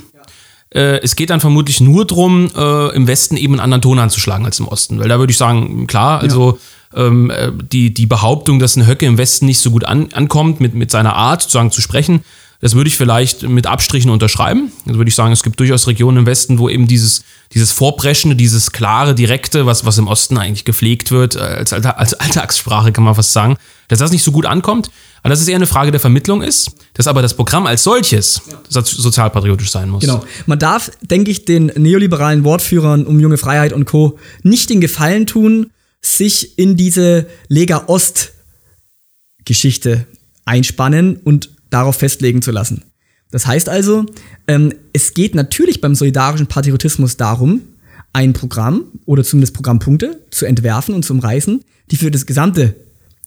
Äh, 0.71 1.01
es 1.03 1.17
geht 1.17 1.31
dann 1.31 1.41
vermutlich 1.41 1.81
nur 1.81 2.05
darum, 2.05 2.51
äh, 2.55 2.95
im 2.95 3.07
Westen 3.07 3.37
eben 3.37 3.55
einen 3.55 3.61
anderen 3.61 3.83
Ton 3.83 3.99
anzuschlagen 3.99 4.45
als 4.45 4.59
im 4.59 4.69
Osten. 4.69 4.99
Weil 4.99 5.09
da 5.09 5.19
würde 5.19 5.31
ich 5.31 5.39
sagen, 5.39 5.87
klar, 5.87 6.21
also 6.21 6.59
ja. 6.95 7.07
ähm, 7.07 7.31
äh, 7.31 7.53
die, 7.73 7.95
die 7.95 8.07
Behauptung, 8.07 8.59
dass 8.59 8.77
ein 8.77 8.87
Höcke 8.87 9.07
im 9.07 9.17
Westen 9.17 9.47
nicht 9.47 9.61
so 9.61 9.71
gut 9.71 9.85
an, 9.85 10.09
ankommt 10.13 10.61
mit, 10.61 10.75
mit 10.75 10.91
seiner 10.91 11.15
Art 11.15 11.43
sozusagen 11.43 11.71
zu 11.71 11.81
sprechen, 11.81 12.25
Das 12.61 12.75
würde 12.75 12.89
ich 12.89 12.97
vielleicht 12.97 13.43
mit 13.43 13.67
Abstrichen 13.67 14.11
unterschreiben. 14.11 14.73
Also 14.87 14.99
würde 14.99 15.09
ich 15.09 15.15
sagen, 15.15 15.33
es 15.33 15.43
gibt 15.43 15.61
durchaus 15.61 15.87
Regionen 15.87 16.19
im 16.19 16.27
Westen, 16.27 16.59
wo 16.59 16.69
eben 16.69 16.87
dieses, 16.87 17.23
dieses 17.53 17.71
Vorpreschende, 17.73 18.35
dieses 18.35 18.73
klare, 18.73 19.15
direkte, 19.15 19.67
was, 19.67 19.85
was 19.85 19.99
im 19.99 20.09
Osten 20.09 20.39
eigentlich 20.39 20.65
gepflegt 20.65 21.11
wird, 21.11 21.37
äh, 21.37 21.41
als, 21.41 21.73
als 21.73 22.15
Alltagssprache 22.15 22.93
kann 22.93 23.05
man 23.05 23.15
fast 23.15 23.33
sagen, 23.33 23.57
dass 23.89 23.99
das 23.99 24.11
nicht 24.11 24.23
so 24.23 24.33
gut 24.33 24.47
ankommt. 24.47 24.91
Aber 25.23 25.31
dass 25.31 25.41
es 25.41 25.49
eher 25.49 25.57
eine 25.57 25.67
Frage 25.67 25.91
der 25.91 26.01
Vermittlung 26.01 26.43
ist, 26.43 26.71
dass 26.95 27.07
aber 27.07 27.21
das 27.21 27.35
Programm 27.35 27.67
als 27.67 27.83
solches 27.83 28.43
ja. 28.71 28.83
sozialpatriotisch 28.83 29.71
sein 29.71 29.91
muss. 29.91 30.03
Genau. 30.03 30.25
Man 30.47 30.59
darf, 30.59 30.91
denke 31.03 31.31
ich, 31.31 31.45
den 31.45 31.67
neoliberalen 31.77 32.45
Wortführern 32.45 33.05
um 33.07 33.19
junge 33.21 33.37
Freiheit 33.37 33.73
und 33.73 33.87
Co. 33.87 34.19
nicht 34.43 34.71
den 34.71 34.81
Gefallen 34.81 35.27
tun, 35.27 35.71
sich 36.01 36.59
in 36.59 36.77
diese 36.77 37.27
Lega 37.49 37.85
Ost 37.89 38.33
Geschichte 39.45 40.07
einspannen 40.45 41.17
und 41.17 41.51
darauf 41.71 41.97
festlegen 41.97 42.43
zu 42.43 42.51
lassen. 42.51 42.83
Das 43.31 43.47
heißt 43.47 43.69
also, 43.69 44.07
ähm, 44.47 44.73
es 44.93 45.15
geht 45.15 45.35
natürlich 45.35 45.81
beim 45.81 45.95
solidarischen 45.95 46.47
Patriotismus 46.47 47.17
darum, 47.17 47.63
ein 48.13 48.33
Programm 48.33 48.85
oder 49.05 49.25
zumindest 49.25 49.55
Programmpunkte 49.55 50.21
zu 50.31 50.47
entwerfen 50.47 50.95
und 50.95 51.05
zu 51.05 51.13
umreißen, 51.13 51.63
die 51.91 51.97
für 51.97 52.11
das 52.11 52.27
gesamte 52.27 52.75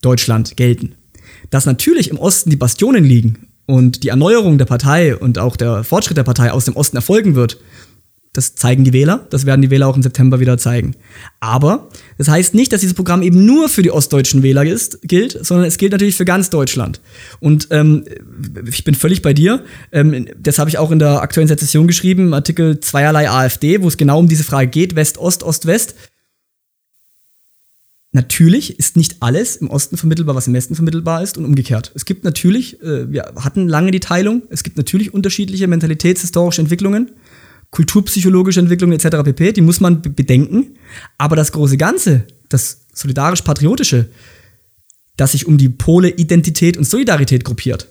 Deutschland 0.01 0.58
gelten. 0.58 0.96
Dass 1.50 1.65
natürlich 1.65 2.10
im 2.10 2.17
Osten 2.17 2.50
die 2.50 2.55
Bastionen 2.55 3.03
liegen 3.03 3.48
und 3.65 4.03
die 4.03 4.08
Erneuerung 4.08 4.58
der 4.58 4.65
Partei 4.65 5.15
und 5.15 5.38
auch 5.38 5.55
der 5.55 5.84
Fortschritt 5.84 6.17
der 6.17 6.24
Partei 6.24 6.51
aus 6.51 6.65
dem 6.65 6.75
Osten 6.75 6.96
erfolgen 6.96 7.36
wird, 7.36 7.60
das 8.34 8.54
zeigen 8.54 8.84
die 8.84 8.94
Wähler, 8.94 9.26
das 9.32 9.48
werden 9.48 9.62
die 9.62 9.72
Wähler 9.72 9.88
auch 9.88 9.96
im 9.96 10.04
September 10.04 10.40
wieder 10.40 10.58
zeigen. 10.60 10.96
Aber 11.40 11.90
das 12.20 12.28
heißt 12.28 12.54
nicht, 12.54 12.72
dass 12.72 12.82
dieses 12.82 12.94
Programm 12.94 13.24
eben 13.24 13.44
nur 13.44 13.70
für 13.70 13.82
die 13.82 13.90
ostdeutschen 13.90 14.44
Wähler 14.44 14.64
ist, 14.66 15.02
gilt, 15.02 15.44
sondern 15.44 15.66
es 15.66 15.78
gilt 15.78 15.94
natürlich 15.94 16.16
für 16.16 16.26
ganz 16.26 16.52
Deutschland. 16.52 17.02
Und 17.40 17.70
ähm, 17.72 18.06
ich 18.68 18.84
bin 18.84 18.94
völlig 18.94 19.24
bei 19.24 19.34
dir. 19.34 19.64
Ähm, 19.92 20.28
das 20.38 20.60
habe 20.60 20.70
ich 20.70 20.78
auch 20.78 20.92
in 20.92 21.00
der 21.00 21.22
aktuellen 21.22 21.48
Sezession 21.48 21.88
geschrieben, 21.88 22.34
Artikel 22.36 22.80
zweierlei 22.80 23.30
AfD, 23.30 23.82
wo 23.82 23.88
es 23.88 23.98
genau 23.98 24.20
um 24.20 24.28
diese 24.28 24.44
Frage 24.44 24.68
geht, 24.68 24.96
West-Ost, 24.96 25.42
Ost-West. 25.42 25.96
Natürlich 28.12 28.78
ist 28.78 28.96
nicht 28.96 29.18
alles 29.22 29.56
im 29.56 29.70
Osten 29.70 29.98
vermittelbar, 29.98 30.36
was 30.36 30.48
im 30.48 30.54
Westen 30.54 30.76
vermittelbar 30.76 31.24
ist 31.24 31.38
und 31.38 31.46
umgekehrt. 31.46 31.92
Es 31.96 32.06
gibt 32.06 32.24
natürlich, 32.24 32.82
äh, 32.82 33.12
wir 33.12 33.34
hatten 33.38 33.68
lange 33.68 33.90
die 33.90 34.00
Teilung, 34.00 34.44
es 34.50 34.64
gibt 34.64 34.78
natürlich 34.78 35.14
unterschiedliche 35.14 35.68
mentalitätshistorische 35.68 36.62
Entwicklungen 36.62 37.12
kulturpsychologische 37.72 38.60
Entwicklung 38.60 38.92
etc. 38.92 39.24
pp, 39.24 39.54
die 39.54 39.62
muss 39.62 39.80
man 39.80 40.02
bedenken. 40.02 40.78
Aber 41.18 41.36
das 41.36 41.52
große 41.52 41.78
Ganze, 41.78 42.26
das 42.50 42.82
solidarisch-patriotische, 42.94 44.10
das 45.18 45.34
sich 45.34 45.46
um 45.46 45.58
die 45.58 45.70
Pole 45.70 46.10
Identität 46.10 46.78
und 46.78 46.86
Solidarität 46.86 47.44
gruppiert, 47.44 47.88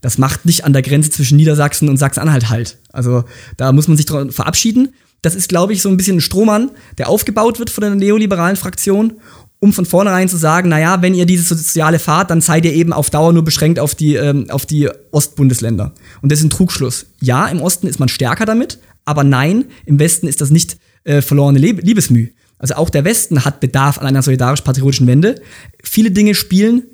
das 0.00 0.18
macht 0.18 0.44
nicht 0.44 0.64
an 0.64 0.72
der 0.74 0.82
Grenze 0.82 1.10
zwischen 1.10 1.36
Niedersachsen 1.36 1.88
und 1.88 1.96
Sachsen-Anhalt 1.96 2.50
halt. 2.50 2.78
Also 2.92 3.24
da 3.56 3.72
muss 3.72 3.88
man 3.88 3.96
sich 3.96 4.06
verabschieden. 4.06 4.92
Das 5.22 5.34
ist, 5.34 5.48
glaube 5.48 5.72
ich, 5.72 5.80
so 5.80 5.88
ein 5.88 5.96
bisschen 5.96 6.18
ein 6.18 6.20
Strohmann, 6.20 6.70
der 6.98 7.08
aufgebaut 7.08 7.58
wird 7.58 7.70
von 7.70 7.80
der 7.80 7.94
neoliberalen 7.94 8.56
Fraktion, 8.56 9.14
um 9.60 9.72
von 9.72 9.86
vornherein 9.86 10.28
zu 10.28 10.36
sagen, 10.36 10.68
naja, 10.68 11.00
wenn 11.00 11.14
ihr 11.14 11.24
diese 11.24 11.42
soziale 11.54 11.98
fahrt, 11.98 12.30
dann 12.30 12.42
seid 12.42 12.66
ihr 12.66 12.74
eben 12.74 12.92
auf 12.92 13.08
Dauer 13.08 13.32
nur 13.32 13.44
beschränkt 13.44 13.78
auf 13.78 13.94
die, 13.94 14.16
ähm, 14.16 14.50
auf 14.50 14.66
die 14.66 14.90
Ostbundesländer. 15.10 15.94
Und 16.20 16.30
das 16.30 16.40
ist 16.40 16.44
ein 16.44 16.50
Trugschluss. 16.50 17.06
Ja, 17.20 17.46
im 17.46 17.62
Osten 17.62 17.86
ist 17.86 17.98
man 17.98 18.10
stärker 18.10 18.44
damit, 18.44 18.78
aber 19.04 19.24
nein, 19.24 19.66
im 19.86 19.98
Westen 19.98 20.26
ist 20.26 20.40
das 20.40 20.50
nicht 20.50 20.76
äh, 21.04 21.20
verlorene 21.22 21.58
Liebesmüh. 21.58 22.28
Also 22.58 22.74
auch 22.74 22.90
der 22.90 23.04
Westen 23.04 23.44
hat 23.44 23.60
Bedarf 23.60 23.98
an 23.98 24.06
einer 24.06 24.22
solidarisch-patriotischen 24.22 25.06
Wende. 25.06 25.40
Viele 25.82 26.10
Dinge 26.10 26.34
spielen 26.34 26.84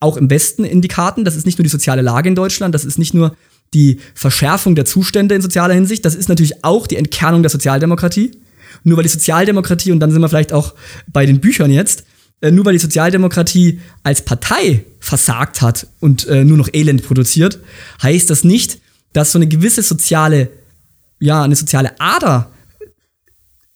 auch 0.00 0.16
im 0.16 0.30
Westen 0.30 0.64
in 0.64 0.80
die 0.80 0.88
Karten. 0.88 1.24
Das 1.24 1.36
ist 1.36 1.46
nicht 1.46 1.58
nur 1.58 1.64
die 1.64 1.70
soziale 1.70 2.02
Lage 2.02 2.28
in 2.28 2.34
Deutschland, 2.34 2.74
das 2.74 2.84
ist 2.84 2.98
nicht 2.98 3.14
nur 3.14 3.36
die 3.72 3.98
Verschärfung 4.14 4.74
der 4.74 4.84
Zustände 4.84 5.34
in 5.34 5.42
sozialer 5.42 5.74
Hinsicht, 5.74 6.04
das 6.04 6.14
ist 6.14 6.28
natürlich 6.28 6.64
auch 6.64 6.86
die 6.86 6.96
Entkernung 6.96 7.42
der 7.42 7.50
Sozialdemokratie. 7.50 8.30
Nur 8.84 8.96
weil 8.96 9.02
die 9.02 9.10
Sozialdemokratie, 9.10 9.92
und 9.92 10.00
dann 10.00 10.10
sind 10.10 10.20
wir 10.20 10.28
vielleicht 10.28 10.52
auch 10.52 10.74
bei 11.06 11.26
den 11.26 11.40
Büchern 11.40 11.70
jetzt, 11.70 12.04
äh, 12.40 12.50
nur 12.50 12.64
weil 12.64 12.74
die 12.74 12.78
Sozialdemokratie 12.78 13.80
als 14.02 14.22
Partei 14.22 14.84
versagt 15.00 15.62
hat 15.62 15.86
und 16.00 16.26
äh, 16.28 16.44
nur 16.44 16.56
noch 16.56 16.68
Elend 16.72 17.02
produziert, 17.02 17.58
heißt 18.02 18.28
das 18.30 18.44
nicht, 18.44 18.78
dass 19.12 19.32
so 19.32 19.38
eine 19.38 19.46
gewisse 19.46 19.82
soziale 19.82 20.50
ja, 21.24 21.42
eine 21.42 21.56
soziale 21.56 21.98
Ader 21.98 22.50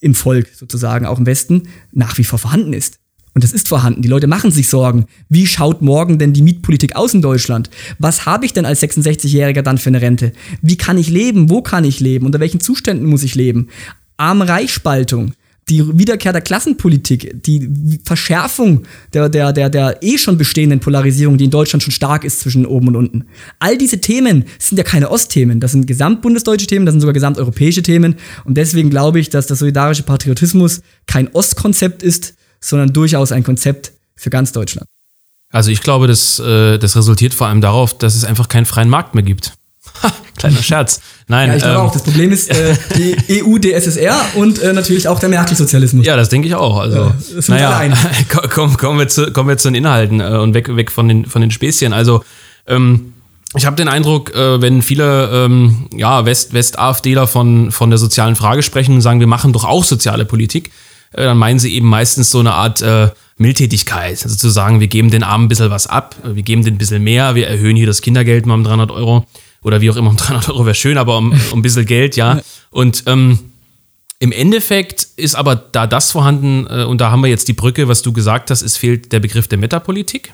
im 0.00 0.14
Volk 0.14 0.48
sozusagen, 0.54 1.06
auch 1.06 1.18
im 1.18 1.26
Westen, 1.26 1.68
nach 1.92 2.18
wie 2.18 2.24
vor 2.24 2.38
vorhanden 2.38 2.74
ist. 2.74 2.98
Und 3.34 3.42
das 3.42 3.52
ist 3.52 3.68
vorhanden. 3.68 4.02
Die 4.02 4.08
Leute 4.08 4.26
machen 4.26 4.50
sich 4.50 4.68
Sorgen. 4.68 5.06
Wie 5.28 5.46
schaut 5.46 5.80
morgen 5.80 6.18
denn 6.18 6.32
die 6.32 6.42
Mietpolitik 6.42 6.94
aus 6.94 7.14
in 7.14 7.22
Deutschland? 7.22 7.70
Was 7.98 8.26
habe 8.26 8.44
ich 8.44 8.52
denn 8.52 8.66
als 8.66 8.82
66-Jähriger 8.82 9.62
dann 9.62 9.78
für 9.78 9.90
eine 9.90 10.00
Rente? 10.00 10.32
Wie 10.60 10.76
kann 10.76 10.98
ich 10.98 11.08
leben? 11.08 11.48
Wo 11.48 11.62
kann 11.62 11.84
ich 11.84 12.00
leben? 12.00 12.26
Unter 12.26 12.40
welchen 12.40 12.60
Zuständen 12.60 13.06
muss 13.06 13.22
ich 13.22 13.34
leben? 13.34 13.68
Arm-Reich-Spaltung 14.18 15.32
die 15.68 15.98
Wiederkehr 15.98 16.32
der 16.32 16.40
Klassenpolitik, 16.40 17.42
die 17.44 18.00
Verschärfung 18.04 18.84
der, 19.12 19.28
der, 19.28 19.52
der, 19.52 19.70
der 19.70 20.02
eh 20.02 20.18
schon 20.18 20.38
bestehenden 20.38 20.80
Polarisierung, 20.80 21.38
die 21.38 21.44
in 21.44 21.50
Deutschland 21.50 21.82
schon 21.82 21.92
stark 21.92 22.24
ist 22.24 22.40
zwischen 22.40 22.66
oben 22.66 22.88
und 22.88 22.96
unten. 22.96 23.24
All 23.58 23.76
diese 23.76 24.00
Themen 24.00 24.44
sind 24.58 24.78
ja 24.78 24.84
keine 24.84 25.10
Ostthemen, 25.10 25.60
das 25.60 25.72
sind 25.72 25.86
gesamtbundesdeutsche 25.86 26.66
Themen, 26.66 26.86
das 26.86 26.92
sind 26.92 27.00
sogar 27.00 27.14
gesamteuropäische 27.14 27.82
Themen. 27.82 28.16
Und 28.44 28.56
deswegen 28.56 28.90
glaube 28.90 29.20
ich, 29.20 29.30
dass 29.30 29.46
der 29.46 29.56
solidarische 29.56 30.02
Patriotismus 30.02 30.80
kein 31.06 31.28
Ostkonzept 31.28 32.02
ist, 32.02 32.34
sondern 32.60 32.92
durchaus 32.92 33.32
ein 33.32 33.44
Konzept 33.44 33.92
für 34.16 34.30
ganz 34.30 34.52
Deutschland. 34.52 34.86
Also 35.50 35.70
ich 35.70 35.80
glaube, 35.80 36.06
das, 36.06 36.38
äh, 36.38 36.78
das 36.78 36.96
resultiert 36.96 37.32
vor 37.32 37.46
allem 37.46 37.60
darauf, 37.60 37.96
dass 37.96 38.14
es 38.14 38.24
einfach 38.24 38.48
keinen 38.48 38.66
freien 38.66 38.88
Markt 38.88 39.14
mehr 39.14 39.24
gibt. 39.24 39.54
Kleiner 40.36 40.62
Scherz. 40.62 41.00
Nein, 41.26 41.50
ja, 41.50 41.56
ich 41.56 41.62
glaube 41.62 41.78
ähm, 41.78 41.86
auch. 41.86 41.92
Das 41.92 42.02
Problem 42.02 42.32
ist 42.32 42.50
äh, 42.50 42.74
die 42.96 43.42
EU, 43.42 43.58
DSSR 43.58 44.16
und 44.34 44.60
äh, 44.60 44.72
natürlich 44.72 45.08
auch 45.08 45.18
der 45.18 45.28
Merkel-Sozialismus. 45.28 46.06
Ja, 46.06 46.16
das 46.16 46.28
denke 46.28 46.48
ich 46.48 46.54
auch. 46.54 46.78
Also, 46.78 47.12
äh, 47.36 47.40
naja, 47.48 47.82
komm, 48.50 48.76
kommen, 48.76 48.98
wir 48.98 49.08
zu, 49.08 49.32
kommen 49.32 49.48
wir 49.48 49.58
zu 49.58 49.68
den 49.68 49.74
Inhalten 49.74 50.20
äh, 50.20 50.38
und 50.38 50.54
weg, 50.54 50.74
weg 50.74 50.90
von, 50.90 51.08
den, 51.08 51.26
von 51.26 51.40
den 51.40 51.50
Späßchen. 51.50 51.92
Also, 51.92 52.24
ähm, 52.66 53.12
ich 53.56 53.64
habe 53.64 53.76
den 53.76 53.88
Eindruck, 53.88 54.34
äh, 54.34 54.60
wenn 54.60 54.82
viele 54.82 55.30
ähm, 55.32 55.88
ja, 55.94 56.26
West-AfDler 56.26 57.22
West 57.22 57.32
von, 57.32 57.72
von 57.72 57.90
der 57.90 57.98
sozialen 57.98 58.36
Frage 58.36 58.62
sprechen 58.62 58.94
und 58.94 59.00
sagen, 59.00 59.20
wir 59.20 59.26
machen 59.26 59.52
doch 59.52 59.64
auch 59.64 59.84
soziale 59.84 60.26
Politik, 60.26 60.70
äh, 61.12 61.24
dann 61.24 61.38
meinen 61.38 61.58
sie 61.58 61.74
eben 61.74 61.88
meistens 61.88 62.30
so 62.30 62.40
eine 62.40 62.52
Art 62.52 62.82
äh, 62.82 63.08
Mildtätigkeit. 63.38 64.22
Also 64.22 64.36
zu 64.36 64.50
sagen, 64.50 64.80
wir 64.80 64.88
geben 64.88 65.10
den 65.10 65.22
Armen 65.22 65.46
ein 65.46 65.48
bisschen 65.48 65.70
was 65.70 65.86
ab, 65.86 66.16
wir 66.22 66.42
geben 66.42 66.62
den 66.62 66.74
ein 66.74 66.78
bisschen 66.78 67.02
mehr, 67.02 67.34
wir 67.34 67.48
erhöhen 67.48 67.76
hier 67.76 67.86
das 67.86 68.02
Kindergeld 68.02 68.44
mal 68.44 68.54
um 68.54 68.64
300 68.64 68.90
Euro 68.90 69.24
oder 69.68 69.80
wie 69.80 69.90
auch 69.90 69.96
immer, 69.96 70.10
um 70.10 70.16
300 70.18 70.50
Euro 70.50 70.66
wäre 70.66 70.74
schön, 70.74 70.98
aber 70.98 71.16
um, 71.16 71.32
um 71.52 71.60
ein 71.60 71.62
bisschen 71.62 71.86
Geld, 71.86 72.16
ja. 72.16 72.40
Und 72.70 73.04
ähm, 73.06 73.38
im 74.18 74.32
Endeffekt 74.32 75.06
ist 75.16 75.36
aber 75.36 75.54
da 75.54 75.86
das 75.86 76.10
vorhanden, 76.10 76.66
äh, 76.68 76.84
und 76.84 77.00
da 77.00 77.10
haben 77.12 77.22
wir 77.22 77.30
jetzt 77.30 77.46
die 77.46 77.52
Brücke, 77.52 77.86
was 77.86 78.02
du 78.02 78.12
gesagt 78.12 78.50
hast, 78.50 78.62
es 78.62 78.76
fehlt 78.76 79.12
der 79.12 79.20
Begriff 79.20 79.46
der 79.46 79.58
Metapolitik. 79.58 80.32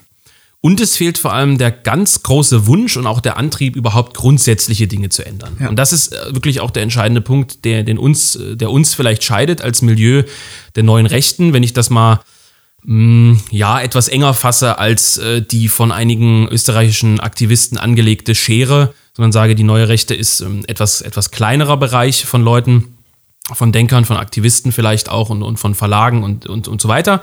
Und 0.61 0.81
es 0.81 0.97
fehlt 0.97 1.19
vor 1.19 1.31
allem 1.31 1.59
der 1.59 1.69
ganz 1.69 2.23
große 2.23 2.65
Wunsch 2.65 2.97
und 2.97 3.05
auch 3.05 3.19
der 3.19 3.37
Antrieb, 3.37 3.75
überhaupt 3.75 4.15
grundsätzliche 4.15 4.87
Dinge 4.87 5.09
zu 5.09 5.23
ändern. 5.23 5.55
Ja. 5.59 5.69
Und 5.69 5.75
das 5.75 5.93
ist 5.93 6.13
äh, 6.13 6.33
wirklich 6.33 6.59
auch 6.59 6.71
der 6.71 6.81
entscheidende 6.81 7.21
Punkt, 7.21 7.65
der, 7.65 7.83
den 7.83 7.99
uns, 7.99 8.35
äh, 8.35 8.57
der 8.57 8.71
uns 8.71 8.95
vielleicht 8.95 9.23
scheidet 9.23 9.61
als 9.61 9.83
Milieu 9.83 10.23
der 10.75 10.81
neuen 10.81 11.05
Rechten, 11.05 11.53
wenn 11.53 11.61
ich 11.61 11.73
das 11.73 11.91
mal 11.91 12.21
mh, 12.81 13.33
mm, 13.33 13.41
ja 13.51 13.79
etwas 13.79 14.07
enger 14.07 14.33
fasse 14.33 14.79
als 14.79 15.19
äh, 15.19 15.43
die 15.43 15.67
von 15.67 15.91
einigen 15.91 16.47
österreichischen 16.47 17.19
Aktivisten 17.19 17.77
angelegte 17.77 18.33
Schere 18.33 18.95
sondern 19.15 19.31
sage, 19.31 19.55
die 19.55 19.63
neue 19.63 19.87
Rechte 19.87 20.13
ist 20.13 20.41
ähm, 20.41 20.63
etwas, 20.67 21.01
etwas 21.01 21.31
kleinerer 21.31 21.77
Bereich 21.77 22.25
von 22.25 22.43
Leuten, 22.43 22.97
von 23.53 23.71
Denkern, 23.71 24.05
von 24.05 24.17
Aktivisten 24.17 24.71
vielleicht 24.71 25.09
auch 25.09 25.29
und, 25.29 25.41
und 25.41 25.57
von 25.57 25.75
Verlagen 25.75 26.23
und, 26.23 26.45
und, 26.45 26.67
und 26.67 26.81
so 26.81 26.87
weiter. 26.87 27.21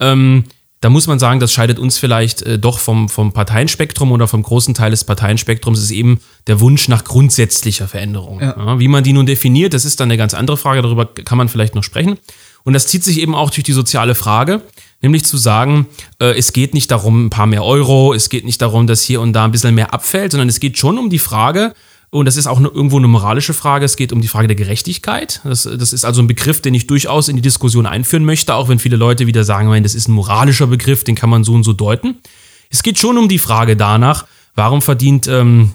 Ähm, 0.00 0.44
da 0.80 0.90
muss 0.90 1.08
man 1.08 1.18
sagen, 1.18 1.40
das 1.40 1.52
scheidet 1.52 1.78
uns 1.78 1.98
vielleicht 1.98 2.42
äh, 2.42 2.58
doch 2.58 2.78
vom, 2.78 3.08
vom 3.08 3.32
Parteienspektrum 3.32 4.12
oder 4.12 4.28
vom 4.28 4.42
großen 4.42 4.74
Teil 4.74 4.92
des 4.92 5.04
Parteienspektrums, 5.04 5.80
ist 5.80 5.90
eben 5.90 6.20
der 6.46 6.60
Wunsch 6.60 6.88
nach 6.88 7.04
grundsätzlicher 7.04 7.88
Veränderung. 7.88 8.40
Ja. 8.40 8.54
Ja, 8.56 8.78
wie 8.78 8.88
man 8.88 9.02
die 9.02 9.12
nun 9.12 9.26
definiert, 9.26 9.74
das 9.74 9.84
ist 9.84 9.98
dann 10.00 10.08
eine 10.08 10.16
ganz 10.16 10.34
andere 10.34 10.56
Frage, 10.56 10.82
darüber 10.82 11.06
kann 11.06 11.38
man 11.38 11.48
vielleicht 11.48 11.74
noch 11.74 11.82
sprechen. 11.82 12.18
Und 12.64 12.74
das 12.74 12.86
zieht 12.86 13.02
sich 13.02 13.20
eben 13.20 13.34
auch 13.34 13.50
durch 13.50 13.64
die 13.64 13.72
soziale 13.72 14.14
Frage, 14.14 14.62
nämlich 15.00 15.24
zu 15.24 15.36
sagen, 15.36 15.86
äh, 16.20 16.36
es 16.36 16.52
geht 16.52 16.74
nicht 16.74 16.90
darum, 16.90 17.26
ein 17.26 17.30
paar 17.30 17.46
mehr 17.46 17.64
Euro, 17.64 18.14
es 18.14 18.28
geht 18.28 18.44
nicht 18.44 18.60
darum, 18.62 18.86
dass 18.86 19.02
hier 19.02 19.20
und 19.20 19.32
da 19.32 19.44
ein 19.44 19.52
bisschen 19.52 19.74
mehr 19.74 19.94
abfällt, 19.94 20.32
sondern 20.32 20.48
es 20.48 20.60
geht 20.60 20.78
schon 20.78 20.98
um 20.98 21.10
die 21.10 21.18
Frage, 21.18 21.74
und 22.10 22.24
das 22.24 22.36
ist 22.36 22.46
auch 22.46 22.56
eine, 22.56 22.68
irgendwo 22.68 22.96
eine 22.96 23.06
moralische 23.06 23.52
Frage, 23.52 23.84
es 23.84 23.96
geht 23.96 24.12
um 24.12 24.22
die 24.22 24.28
Frage 24.28 24.46
der 24.46 24.56
Gerechtigkeit. 24.56 25.42
Das, 25.44 25.64
das 25.64 25.92
ist 25.92 26.06
also 26.06 26.22
ein 26.22 26.26
Begriff, 26.26 26.62
den 26.62 26.72
ich 26.72 26.86
durchaus 26.86 27.28
in 27.28 27.36
die 27.36 27.42
Diskussion 27.42 27.84
einführen 27.84 28.24
möchte, 28.24 28.54
auch 28.54 28.68
wenn 28.68 28.78
viele 28.78 28.96
Leute 28.96 29.26
wieder 29.26 29.44
sagen, 29.44 29.82
das 29.82 29.94
ist 29.94 30.08
ein 30.08 30.12
moralischer 30.12 30.66
Begriff, 30.66 31.04
den 31.04 31.14
kann 31.16 31.28
man 31.28 31.44
so 31.44 31.52
und 31.52 31.64
so 31.64 31.74
deuten. 31.74 32.16
Es 32.70 32.82
geht 32.82 32.98
schon 32.98 33.18
um 33.18 33.28
die 33.28 33.38
Frage 33.38 33.76
danach, 33.76 34.26
warum 34.54 34.80
verdient, 34.80 35.28
ähm, 35.28 35.72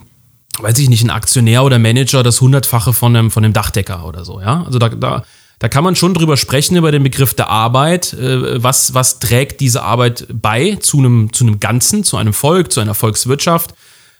weiß 0.59 0.79
ich 0.79 0.89
nicht, 0.89 1.03
ein 1.03 1.11
Aktionär 1.11 1.63
oder 1.63 1.77
Manager 1.77 2.23
das 2.23 2.41
Hundertfache 2.41 2.93
von 2.93 3.15
einem, 3.15 3.29
von 3.29 3.45
einem 3.45 3.53
Dachdecker 3.53 4.05
oder 4.05 4.25
so, 4.25 4.41
ja? 4.41 4.63
Also 4.65 4.79
da, 4.79 4.89
da 4.89 5.23
da 5.63 5.69
kann 5.69 5.85
man 5.85 5.95
schon 5.95 6.13
drüber 6.13 6.35
sprechen, 6.35 6.75
über 6.75 6.91
den 6.91 7.03
Begriff 7.03 7.35
der 7.35 7.49
Arbeit. 7.49 8.11
Äh, 8.11 8.61
was, 8.61 8.95
was 8.95 9.19
trägt 9.19 9.61
diese 9.61 9.81
Arbeit 9.81 10.27
bei 10.29 10.75
zu 10.75 10.97
einem, 10.97 11.31
zu 11.31 11.45
einem 11.45 11.61
Ganzen, 11.61 12.03
zu 12.03 12.17
einem 12.17 12.33
Volk, 12.33 12.73
zu 12.73 12.81
einer 12.81 12.93
Volkswirtschaft? 12.93 13.73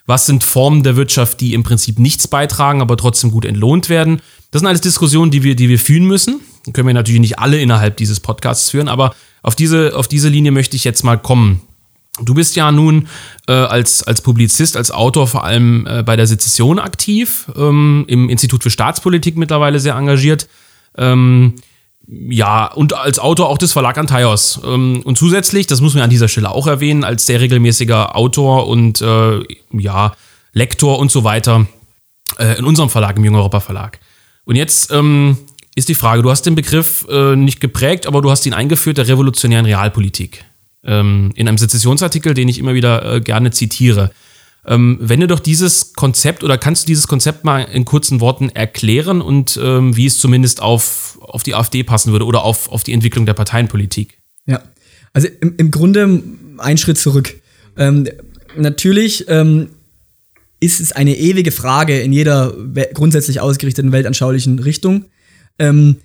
Was 0.06 0.26
sind 0.26 0.46
Formen 0.46 0.84
der 0.84 0.96
Wirtschaft, 0.96 1.42
die 1.42 1.54
im 1.54 1.64
Prinzip 1.64 2.00
nichts 2.00 2.30
beitragen, 2.30 2.80
aber 2.80 2.96
trotzdem 2.96 3.30
gut 3.30 3.44
entlohnt 3.44 3.90
werden? 3.90 4.22
Das 4.52 4.62
sind 4.62 4.70
alles 4.70 4.80
Diskussionen, 4.80 5.32
die 5.32 5.44
wir, 5.44 5.58
die 5.58 5.68
wir 5.68 5.80
führen 5.80 6.06
müssen. 6.06 6.40
Die 6.66 6.72
können 6.72 6.88
wir 6.88 6.94
natürlich 6.94 7.20
nicht 7.20 7.40
alle 7.40 7.60
innerhalb 7.60 7.98
dieses 7.98 8.22
Podcasts 8.22 8.70
führen, 8.70 8.88
aber 8.88 9.14
auf 9.42 9.58
diese, 9.58 9.98
auf 9.98 10.08
diese 10.08 10.30
Linie 10.30 10.54
möchte 10.54 10.78
ich 10.78 10.86
jetzt 10.86 11.04
mal 11.04 11.18
kommen. 11.18 11.60
Du 12.22 12.36
bist 12.36 12.56
ja 12.56 12.72
nun 12.72 13.10
äh, 13.50 13.52
als, 13.52 14.02
als 14.02 14.22
Publizist, 14.22 14.78
als 14.78 14.92
Autor 14.92 15.28
vor 15.28 15.44
allem 15.44 15.86
äh, 15.88 16.04
bei 16.04 16.16
der 16.16 16.26
Sezession 16.26 16.80
aktiv, 16.80 17.52
ähm, 17.58 18.06
im 18.08 18.30
Institut 18.30 18.64
für 18.64 18.70
Staatspolitik 18.70 19.36
mittlerweile 19.36 19.82
sehr 19.82 19.96
engagiert. 19.96 20.48
Ähm, 20.98 21.56
ja, 22.08 22.68
und 22.68 22.94
als 22.94 23.20
Autor 23.20 23.50
auch 23.50 23.58
des 23.58 23.72
Verlag 23.72 23.98
Antaios. 23.98 24.60
Ähm, 24.66 25.02
und 25.04 25.18
zusätzlich, 25.18 25.68
das 25.68 25.82
muss 25.82 25.94
man 25.94 26.04
an 26.04 26.10
dieser 26.10 26.28
Stelle 26.28 26.52
auch 26.52 26.68
erwähnen, 26.68 27.04
als 27.04 27.26
sehr 27.26 27.40
regelmäßiger 27.40 28.16
Autor 28.16 28.68
und 28.68 29.02
äh, 29.02 29.40
ja, 29.72 30.14
Lektor 30.52 31.00
und 31.00 31.12
so 31.12 31.24
weiter 31.24 31.66
äh, 32.38 32.58
in 32.58 32.66
unserem 32.66 32.90
Verlag, 32.90 33.18
im 33.18 33.24
Jung 33.24 33.36
Europa 33.36 33.62
Verlag. 33.62 34.00
Und 34.46 34.56
jetzt 34.56 34.92
ähm, 34.92 35.38
ist 35.76 35.90
die 35.90 35.96
Frage, 35.96 36.22
du 36.22 36.30
hast 36.30 36.46
den 36.46 36.56
Begriff 36.56 37.08
äh, 37.10 37.36
nicht 37.36 37.62
geprägt, 37.62 38.06
aber 38.06 38.22
du 38.22 38.30
hast 38.30 38.46
ihn 38.46 38.54
eingeführt, 38.54 38.98
der 38.98 39.08
revolutionären 39.08 39.66
Realpolitik. 39.66 40.44
Ähm, 40.84 41.32
in 41.36 41.48
einem 41.48 41.58
Sezessionsartikel, 41.58 42.34
den 42.34 42.50
ich 42.50 42.60
immer 42.60 42.74
wieder 42.74 43.16
äh, 43.16 43.22
gerne 43.22 43.52
zitiere. 43.52 44.12
Ähm, 44.66 44.98
wende 45.02 45.28
doch 45.28 45.42
dieses 45.42 45.94
Konzept 45.94 46.44
oder 46.44 46.58
kannst 46.58 46.84
du 46.84 46.88
dieses 46.88 47.08
Konzept 47.08 47.44
mal 47.44 47.64
in 47.64 47.84
kurzen 47.84 48.22
Worten 48.22 48.50
erklären 48.50 49.22
und 49.22 49.60
ähm, 49.62 49.98
wie 49.98 50.06
es 50.06 50.20
zumindest 50.20 50.62
auf, 50.62 51.20
auf 51.22 51.44
die 51.44 51.54
AfD 51.54 51.84
passen 51.84 52.14
würde 52.14 52.26
oder 52.26 52.44
auf, 52.44 52.70
auf 52.70 52.84
die 52.84 52.94
Entwicklung 52.94 53.26
der 53.26 53.34
Parteienpolitik? 53.34 54.20
Ja, 54.46 54.64
also 55.12 55.28
im, 55.42 55.56
im 55.58 55.70
Grunde 55.70 56.24
ein 56.60 56.78
Schritt 56.78 56.98
zurück. 56.98 57.36
Ähm, 57.78 58.08
natürlich 58.56 59.26
ähm, 59.28 59.70
ist 60.62 60.80
es 60.80 60.94
eine 60.94 61.18
ewige 61.18 61.52
Frage 61.52 62.00
in 62.00 62.14
jeder 62.14 62.56
grundsätzlich 62.94 63.42
ausgerichteten 63.42 63.92
weltanschaulichen 63.92 64.60
Richtung, 64.60 65.06
ähm, 65.60 65.98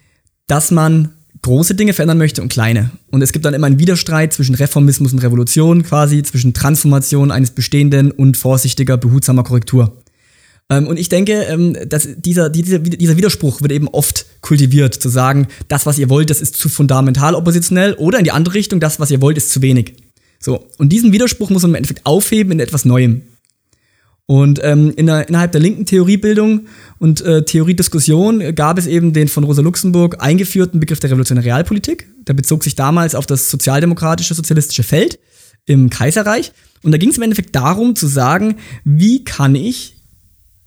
dass 0.49 0.73
man 0.73 1.15
große 1.49 1.75
Dinge 1.75 1.95
verändern 1.95 2.19
möchte 2.19 2.43
und 2.43 2.53
kleine. 2.53 2.91
Und 3.11 3.23
es 3.23 3.33
gibt 3.33 3.47
dann 3.47 3.55
immer 3.55 3.67
einen 3.67 3.79
Widerstreit 3.79 4.35
zwischen 4.35 4.55
Reformismus 4.55 5.15
und 5.15 5.21
Revolution 5.21 5.83
quasi, 5.83 6.23
zwischen 6.23 6.53
Transformation 6.53 7.31
eines 7.31 7.53
Bestehenden 7.53 8.11
und 8.11 8.37
vorsichtiger, 8.37 8.99
behutsamer 8.99 9.45
Korrektur. 9.45 9.97
Ähm, 10.69 10.87
und 10.87 10.99
ich 10.99 11.09
denke, 11.09 11.33
ähm, 11.45 11.75
dass 11.89 12.07
dieser, 12.17 12.51
dieser, 12.51 12.79
dieser 12.81 13.17
Widerspruch 13.17 13.63
wird 13.63 13.73
eben 13.73 13.89
oft 13.89 14.27
kultiviert, 14.43 14.93
zu 14.93 15.09
sagen, 15.09 15.49
das, 15.69 15.87
was 15.87 15.99
ihr 15.99 16.11
wollt, 16.11 16.29
das 16.29 16.43
ist 16.43 16.55
zu 16.55 16.69
fundamental 16.69 17.35
oppositionell 17.35 17.95
oder 17.95 18.19
in 18.19 18.25
die 18.25 18.33
andere 18.33 18.55
Richtung, 18.55 18.79
das, 18.79 19.01
was 19.01 19.11
ihr 19.11 19.23
wollt, 19.23 19.39
ist 19.39 19.51
zu 19.51 19.63
wenig. 19.63 19.95
So, 20.39 20.67
und 20.77 20.91
diesen 20.91 21.13
Widerspruch 21.13 21.49
muss 21.49 21.63
man 21.63 21.71
im 21.71 21.77
Endeffekt 21.77 22.05
aufheben 22.05 22.53
in 22.53 22.61
etwas 22.61 22.85
Neuem. 22.85 23.23
Und 24.31 24.61
ähm, 24.63 24.93
in 24.95 25.07
der, 25.07 25.27
innerhalb 25.27 25.53
der 25.53 25.61
linken 25.63 25.87
Theoriebildung 25.87 26.67
und 26.99 27.23
äh, 27.23 27.47
Theoriediskussion 27.47 28.55
gab 28.55 28.77
es 28.77 28.87
eben 28.87 29.15
den 29.15 29.27
von 29.27 29.43
Rosa 29.43 29.63
Luxemburg 29.63 30.23
eingeführten 30.23 30.81
Begriff 30.81 31.01
der 31.01 31.09
revolutionären 31.09 31.49
Realpolitik. 31.49 32.09
Der 32.27 32.35
bezog 32.35 32.63
sich 32.63 32.75
damals 32.75 33.15
auf 33.15 33.25
das 33.25 33.51
sozialdemokratische, 33.51 34.35
sozialistische 34.35 34.83
Feld 34.83 35.19
im 35.65 35.89
Kaiserreich. 35.89 36.53
Und 36.83 36.93
da 36.93 36.99
ging 36.99 37.09
es 37.09 37.17
im 37.17 37.23
Endeffekt 37.23 37.57
darum 37.57 37.97
zu 37.97 38.07
sagen, 38.07 38.57
wie 38.85 39.25
kann 39.25 39.55
ich 39.55 39.97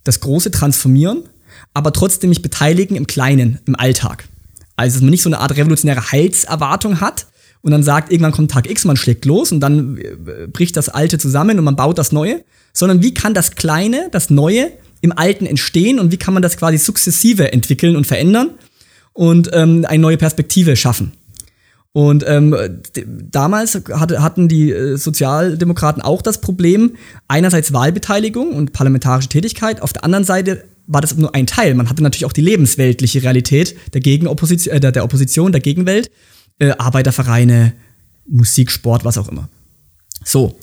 das 0.03 0.21
Große 0.21 0.49
transformieren, 0.49 1.29
aber 1.75 1.93
trotzdem 1.93 2.31
mich 2.31 2.41
beteiligen 2.41 2.95
im 2.95 3.05
Kleinen, 3.05 3.59
im 3.67 3.75
Alltag. 3.75 4.27
Also, 4.75 4.95
dass 4.95 5.01
man 5.03 5.11
nicht 5.11 5.21
so 5.21 5.29
eine 5.29 5.37
Art 5.37 5.55
revolutionäre 5.55 6.11
Heilserwartung 6.11 6.99
hat, 6.99 7.27
und 7.61 7.69
dann 7.69 7.83
sagt, 7.83 8.11
irgendwann 8.11 8.31
kommt 8.31 8.49
Tag 8.49 8.67
X, 8.67 8.85
man 8.85 8.97
schlägt 8.97 9.25
los 9.25 9.51
und 9.51 9.59
dann 9.59 9.97
äh, 9.97 10.47
bricht 10.47 10.75
das 10.75 10.89
Alte 10.89 11.19
zusammen 11.19 11.59
und 11.59 11.65
man 11.65 11.75
baut 11.75 11.99
das 11.99 12.11
Neue, 12.11 12.43
sondern 12.73 13.01
wie 13.01 13.13
kann 13.13 13.33
das 13.33 13.51
Kleine, 13.51 14.09
das 14.11 14.29
Neue 14.29 14.71
im 15.01 15.11
Alten 15.17 15.45
entstehen 15.45 15.99
und 15.99 16.11
wie 16.11 16.17
kann 16.17 16.33
man 16.33 16.43
das 16.43 16.57
quasi 16.57 16.77
sukzessive 16.77 17.51
entwickeln 17.51 17.95
und 17.95 18.05
verändern 18.05 18.51
und 19.13 19.49
ähm, 19.53 19.85
eine 19.87 20.01
neue 20.01 20.17
Perspektive 20.17 20.75
schaffen. 20.75 21.13
Und 21.93 22.23
ähm, 22.25 22.55
damals 23.29 23.81
hatte, 23.91 24.21
hatten 24.23 24.47
die 24.47 24.71
äh, 24.71 24.95
Sozialdemokraten 24.95 26.01
auch 26.01 26.21
das 26.21 26.39
Problem, 26.39 26.95
einerseits 27.27 27.73
Wahlbeteiligung 27.73 28.53
und 28.53 28.71
parlamentarische 28.71 29.27
Tätigkeit, 29.27 29.81
auf 29.81 29.91
der 29.91 30.05
anderen 30.05 30.23
Seite 30.23 30.63
war 30.87 31.01
das 31.01 31.15
nur 31.15 31.35
ein 31.35 31.47
Teil. 31.47 31.73
Man 31.75 31.89
hatte 31.89 32.03
natürlich 32.03 32.25
auch 32.25 32.33
die 32.33 32.41
lebensweltliche 32.41 33.23
Realität 33.23 33.75
der, 33.93 34.01
Gegenopposition, 34.01 34.75
äh, 34.75 34.91
der, 34.91 35.03
Opposition, 35.03 35.51
der 35.51 35.61
Gegenwelt 35.61 36.09
äh, 36.59 36.71
Arbeitervereine, 36.77 37.73
Musik, 38.25 38.71
Sport, 38.71 39.03
was 39.03 39.17
auch 39.17 39.27
immer. 39.27 39.49
So. 40.23 40.57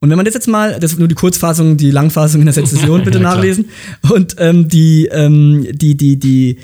Und 0.00 0.08
wenn 0.08 0.16
man 0.16 0.24
das 0.24 0.34
jetzt 0.34 0.48
mal, 0.48 0.80
das 0.80 0.92
ist 0.92 0.98
nur 0.98 1.08
die 1.08 1.14
Kurzfassung, 1.14 1.76
die 1.76 1.90
Langfassung 1.90 2.40
in 2.40 2.46
der 2.46 2.54
Sezession 2.54 3.04
bitte 3.04 3.20
nachlesen. 3.20 3.66
Und 4.08 4.36
ähm, 4.38 4.68
die, 4.68 5.06
ähm, 5.12 5.66
die, 5.72 5.94
die, 5.94 6.18
die 6.18 6.58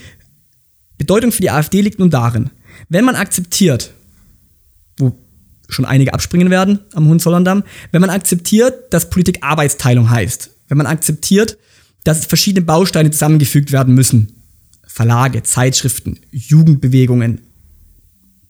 Bedeutung 0.96 1.32
für 1.32 1.42
die 1.42 1.50
AfD 1.50 1.82
liegt 1.82 1.98
nun 1.98 2.08
darin, 2.08 2.50
wenn 2.88 3.04
man 3.04 3.14
akzeptiert, 3.14 3.92
wo 4.98 5.18
schon 5.68 5.84
einige 5.84 6.14
abspringen 6.14 6.48
werden 6.48 6.80
am 6.94 7.08
Hohenzollern-Damm, 7.08 7.64
wenn 7.92 8.00
man 8.00 8.08
akzeptiert, 8.08 8.92
dass 8.92 9.10
Politik 9.10 9.42
Arbeitsteilung 9.42 10.08
heißt, 10.08 10.50
wenn 10.68 10.78
man 10.78 10.86
akzeptiert, 10.86 11.58
dass 12.04 12.24
verschiedene 12.24 12.64
Bausteine 12.64 13.10
zusammengefügt 13.10 13.70
werden 13.70 13.94
müssen, 13.94 14.32
Verlage, 14.86 15.42
Zeitschriften, 15.42 16.20
Jugendbewegungen, 16.30 17.42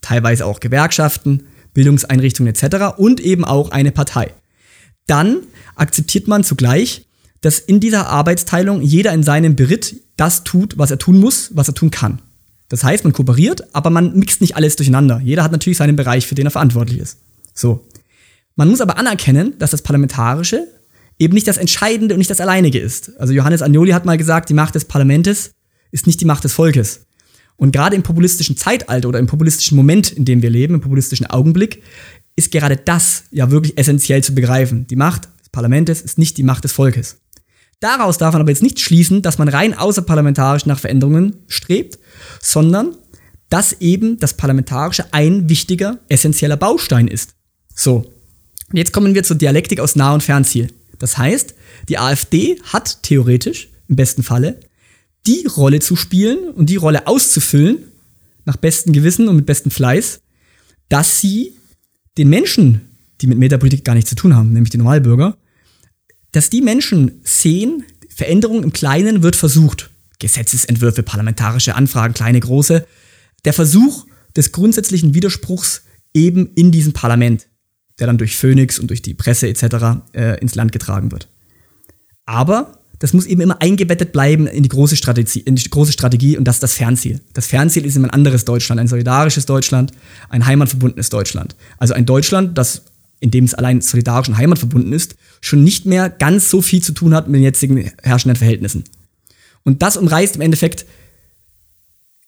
teilweise 0.01 0.47
auch 0.47 0.61
Gewerkschaften, 0.61 1.45
Bildungseinrichtungen 1.75 2.55
etc. 2.55 2.99
und 2.99 3.19
eben 3.19 3.45
auch 3.45 3.73
eine 3.73 3.91
Partei. 3.91 4.33
Dann 5.07 5.39
akzeptiert 5.75 6.29
man 6.29 6.45
zugleich, 6.45 7.07
dass 7.41 7.59
in 7.59 7.81
dieser 7.81 8.09
Arbeitsteilung 8.09 8.83
jeder 8.83 9.13
in 9.13 9.23
seinem 9.23 9.57
Beritt 9.57 9.97
das 10.17 10.45
tut, 10.45 10.79
was 10.79 10.91
er 10.91 10.99
tun 10.99 11.19
muss, 11.19 11.51
was 11.55 11.69
er 11.69 11.75
tun 11.75 11.91
kann. 11.91 12.21
Das 12.69 12.83
heißt, 12.83 13.05
man 13.05 13.13
kooperiert, 13.13 13.63
aber 13.75 13.91
man 13.91 14.19
mixt 14.19 14.41
nicht 14.41 14.57
alles 14.57 14.77
durcheinander. 14.77 15.21
Jeder 15.23 15.45
hat 15.45 15.53
natürlich 15.53 15.79
seinen 15.79 15.97
Bereich, 15.97 16.27
für 16.27 16.35
den 16.35 16.47
er 16.47 16.51
verantwortlich 16.51 16.99
ist. 16.99 17.19
So. 17.55 17.87
Man 18.57 18.69
muss 18.69 18.81
aber 18.81 18.99
anerkennen, 18.99 19.59
dass 19.59 19.71
das 19.71 19.83
Parlamentarische 19.83 20.67
eben 21.19 21.35
nicht 21.35 21.47
das 21.47 21.59
Entscheidende 21.59 22.15
und 22.15 22.19
nicht 22.19 22.31
das 22.31 22.41
Alleinige 22.41 22.79
ist. 22.79 23.19
Also 23.21 23.33
Johannes 23.33 23.63
Agnoli 23.63 23.93
hat 23.93 24.05
mal 24.05 24.19
gesagt, 24.19 24.49
die 24.49 24.55
Macht 24.55 24.75
des 24.75 24.87
Parlaments 24.87 25.53
ist 25.93 26.07
nicht 26.07 26.21
die 26.21 26.25
Macht 26.25 26.45
des 26.45 26.55
Volkes. 26.55 27.07
Und 27.57 27.73
gerade 27.73 27.97
im 27.97 28.03
populistischen 28.03 28.57
Zeitalter 28.57 29.09
oder 29.09 29.19
im 29.19 29.27
populistischen 29.27 29.77
Moment, 29.77 30.13
in 30.13 30.25
dem 30.25 30.43
wir 30.43 30.51
leben, 30.51 30.75
im 30.75 30.81
populistischen 30.81 31.27
Augenblick, 31.27 31.83
ist 32.37 32.53
gerade 32.53 32.77
das 32.77 33.25
ja 33.31 33.51
wirklich 33.51 33.77
essentiell 33.79 34.23
zu 34.23 34.35
begreifen. 34.35 34.87
Die 34.87 34.97
Macht 34.97 35.25
des 35.41 35.49
Parlaments 35.51 36.03
ist 36.03 36.19
nicht 36.19 36.37
die 36.37 36.43
Macht 36.43 36.65
des 36.65 36.73
Volkes. 36.73 37.17
Daraus 37.81 38.19
darf 38.19 38.33
man 38.33 38.43
aber 38.43 38.51
jetzt 38.51 38.63
nicht 38.63 38.81
schließen, 38.81 39.23
dass 39.23 39.39
man 39.39 39.49
rein 39.49 39.75
außerparlamentarisch 39.75 40.67
nach 40.67 40.79
Veränderungen 40.79 41.37
strebt, 41.49 41.99
sondern 42.41 42.97
dass 43.49 43.75
eben 43.81 44.19
das 44.19 44.35
Parlamentarische 44.35 45.13
ein 45.13 45.49
wichtiger, 45.49 45.99
essentieller 46.09 46.57
Baustein 46.57 47.09
ist. 47.09 47.35
So, 47.75 48.13
und 48.71 48.77
jetzt 48.77 48.93
kommen 48.93 49.15
wir 49.15 49.23
zur 49.23 49.37
Dialektik 49.37 49.81
aus 49.81 49.95
Nah- 49.97 50.15
und 50.15 50.23
Fernziel. 50.23 50.73
Das 50.99 51.19
heißt, 51.19 51.55
die 51.89 51.99
AfD 51.99 52.59
hat 52.65 53.03
theoretisch, 53.03 53.69
im 53.89 53.97
besten 53.97 54.23
Falle, 54.23 54.59
die 55.27 55.47
Rolle 55.47 55.81
zu 55.81 55.97
spielen 55.97 56.51
und 56.51 56.71
die 56.71 56.77
Rolle 56.77 57.07
auszufüllen, 57.07 57.79
nach 58.45 58.57
bestem 58.57 58.93
Gewissen 58.93 59.29
und 59.29 59.37
mit 59.37 59.47
bestem 59.47 59.71
Fleiß, 59.71 60.21
dass 60.89 61.21
sie 61.21 61.57
den 62.19 62.29
Menschen, 62.29 62.83
die 63.21 63.27
mit 63.27 63.39
Metapolitik 63.39 63.85
gar 63.85 63.95
nichts 63.95 64.11
zu 64.11 64.17
tun 64.17 64.35
haben, 64.35 64.53
nämlich 64.53 64.71
die 64.71 64.79
Normalbürger, 64.79 65.37
dass 66.33 66.51
die 66.51 66.61
Menschen 66.61 67.21
sehen, 67.25 67.85
Veränderung 68.09 68.63
im 68.63 68.73
Kleinen 68.73 69.23
wird 69.23 69.37
versucht. 69.37 69.91
Gesetzesentwürfe, 70.19 71.03
parlamentarische 71.03 71.75
Anfragen, 71.75 72.15
kleine, 72.15 72.41
große. 72.41 72.87
Der 73.45 73.53
Versuch 73.53 74.07
des 74.35 74.53
grundsätzlichen 74.53 75.15
Widerspruchs 75.15 75.83
eben 76.15 76.51
in 76.55 76.73
diesem 76.73 76.93
Parlament, 76.93 77.47
der 77.99 78.07
dann 78.07 78.19
durch 78.19 78.37
Phoenix 78.37 78.79
und 78.79 78.89
durch 78.89 79.03
die 79.03 79.15
Presse 79.15 79.49
etc. 79.49 80.03
Äh, 80.13 80.41
ins 80.41 80.55
Land 80.55 80.73
getragen 80.73 81.13
wird. 81.13 81.29
Aber 82.25 82.76
das 82.99 83.13
muss 83.13 83.27
eben 83.27 83.41
immer 83.41 83.61
eingebettet 83.61 84.13
bleiben 84.13 84.47
in 84.47 84.63
die 84.63 84.69
große 84.69 84.97
Strategie, 84.97 85.41
in 85.41 85.57
die 85.57 85.69
große 85.69 85.93
Strategie 85.93 86.39
und 86.39 86.45
das 86.45 86.57
ist 86.57 86.63
das 86.63 86.75
Fernziel. 86.75 87.21
Das 87.35 87.47
Fernziel 87.47 87.85
ist 87.85 87.97
immer 87.97 88.09
ein 88.09 88.15
anderes 88.15 88.45
Deutschland, 88.45 88.81
ein 88.81 88.89
solidarisches 88.89 89.47
Deutschland, 89.47 89.93
ein 90.29 90.47
heimatverbundenes 90.47 91.11
Deutschland. 91.11 91.57
Also 91.79 91.95
ein 91.95 92.07
Deutschland, 92.07 92.57
das, 92.57 92.83
in 93.21 93.31
dem 93.31 93.45
es 93.45 93.55
allein 93.55 93.81
solidarisch 93.81 94.29
und 94.29 94.39
heimatverbunden 94.39 94.93
ist, 94.93 95.17
schon 95.41 95.63
nicht 95.63 95.85
mehr 95.85 96.09
ganz 96.09 96.51
so 96.51 96.63
viel 96.63 96.83
zu 96.83 96.93
tun 96.93 97.15
hat 97.15 97.29
mit 97.29 97.37
den 97.37 97.45
jetzigen 97.45 97.91
herrschenden 98.03 98.37
Verhältnissen. 98.37 98.85
Und 99.63 99.83
das 99.83 99.97
umreißt 99.97 100.37
im 100.37 100.43
Endeffekt 100.43 100.87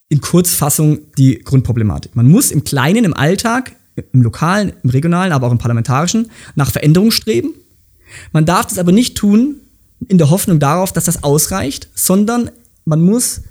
in 0.09 0.21
Kurzfassung 0.21 1.01
die 1.17 1.39
Grundproblematik. 1.39 2.17
Man 2.17 2.29
muss 2.29 2.51
im 2.51 2.65
Kleinen, 2.65 3.05
im 3.05 3.15
Alltag, 3.15 3.77
im 4.13 4.23
lokalen, 4.23 4.73
im 4.83 4.91
regionalen, 4.91 5.33
aber 5.33 5.47
auch 5.47 5.53
im 5.53 5.59
parlamentarischen 5.59 6.31
nach 6.55 6.71
Veränderung 6.71 7.11
streben. 7.11 7.55
Man 8.33 8.47
darf 8.47 8.67
das 8.67 8.79
aber 8.79 8.93
nicht 8.93 9.17
tun, 9.17 9.57
in 10.07 10.19
der 10.19 10.31
Hoffnung 10.31 10.61
darauf, 10.61 10.93
dass 10.93 11.05
das 11.05 11.23
ausreicht, 11.23 11.89
sondern 11.95 12.51
man 12.85 13.01
muss 13.01 13.43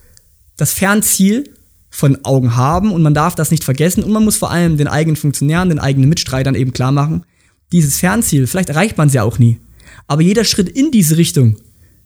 das 0.56 0.74
Fernziel 0.74 1.54
von 1.90 2.24
Augen 2.26 2.56
haben 2.56 2.92
und 2.92 3.02
man 3.02 3.14
darf 3.14 3.36
das 3.36 3.52
nicht 3.52 3.64
vergessen 3.64 4.04
und 4.04 4.12
man 4.12 4.24
muss 4.24 4.38
vor 4.38 4.52
allem 4.52 4.78
den 4.78 4.88
eigenen 4.88 5.16
Funktionären, 5.16 5.70
den 5.70 5.80
eigenen 5.80 6.10
Mitstreitern 6.10 6.56
eben 6.56 6.74
klar 6.74 6.92
machen, 6.92 7.24
dieses 7.72 7.98
Fernziel, 7.98 8.48
vielleicht 8.48 8.70
erreicht 8.70 8.98
man 8.98 9.08
es 9.08 9.14
ja 9.14 9.24
auch 9.24 9.40
nie, 9.40 9.60
Aber 10.08 10.22
jeder 10.22 10.46
Schritt 10.46 10.70
in 10.70 10.92
diese 10.92 11.18
Richtung 11.18 11.58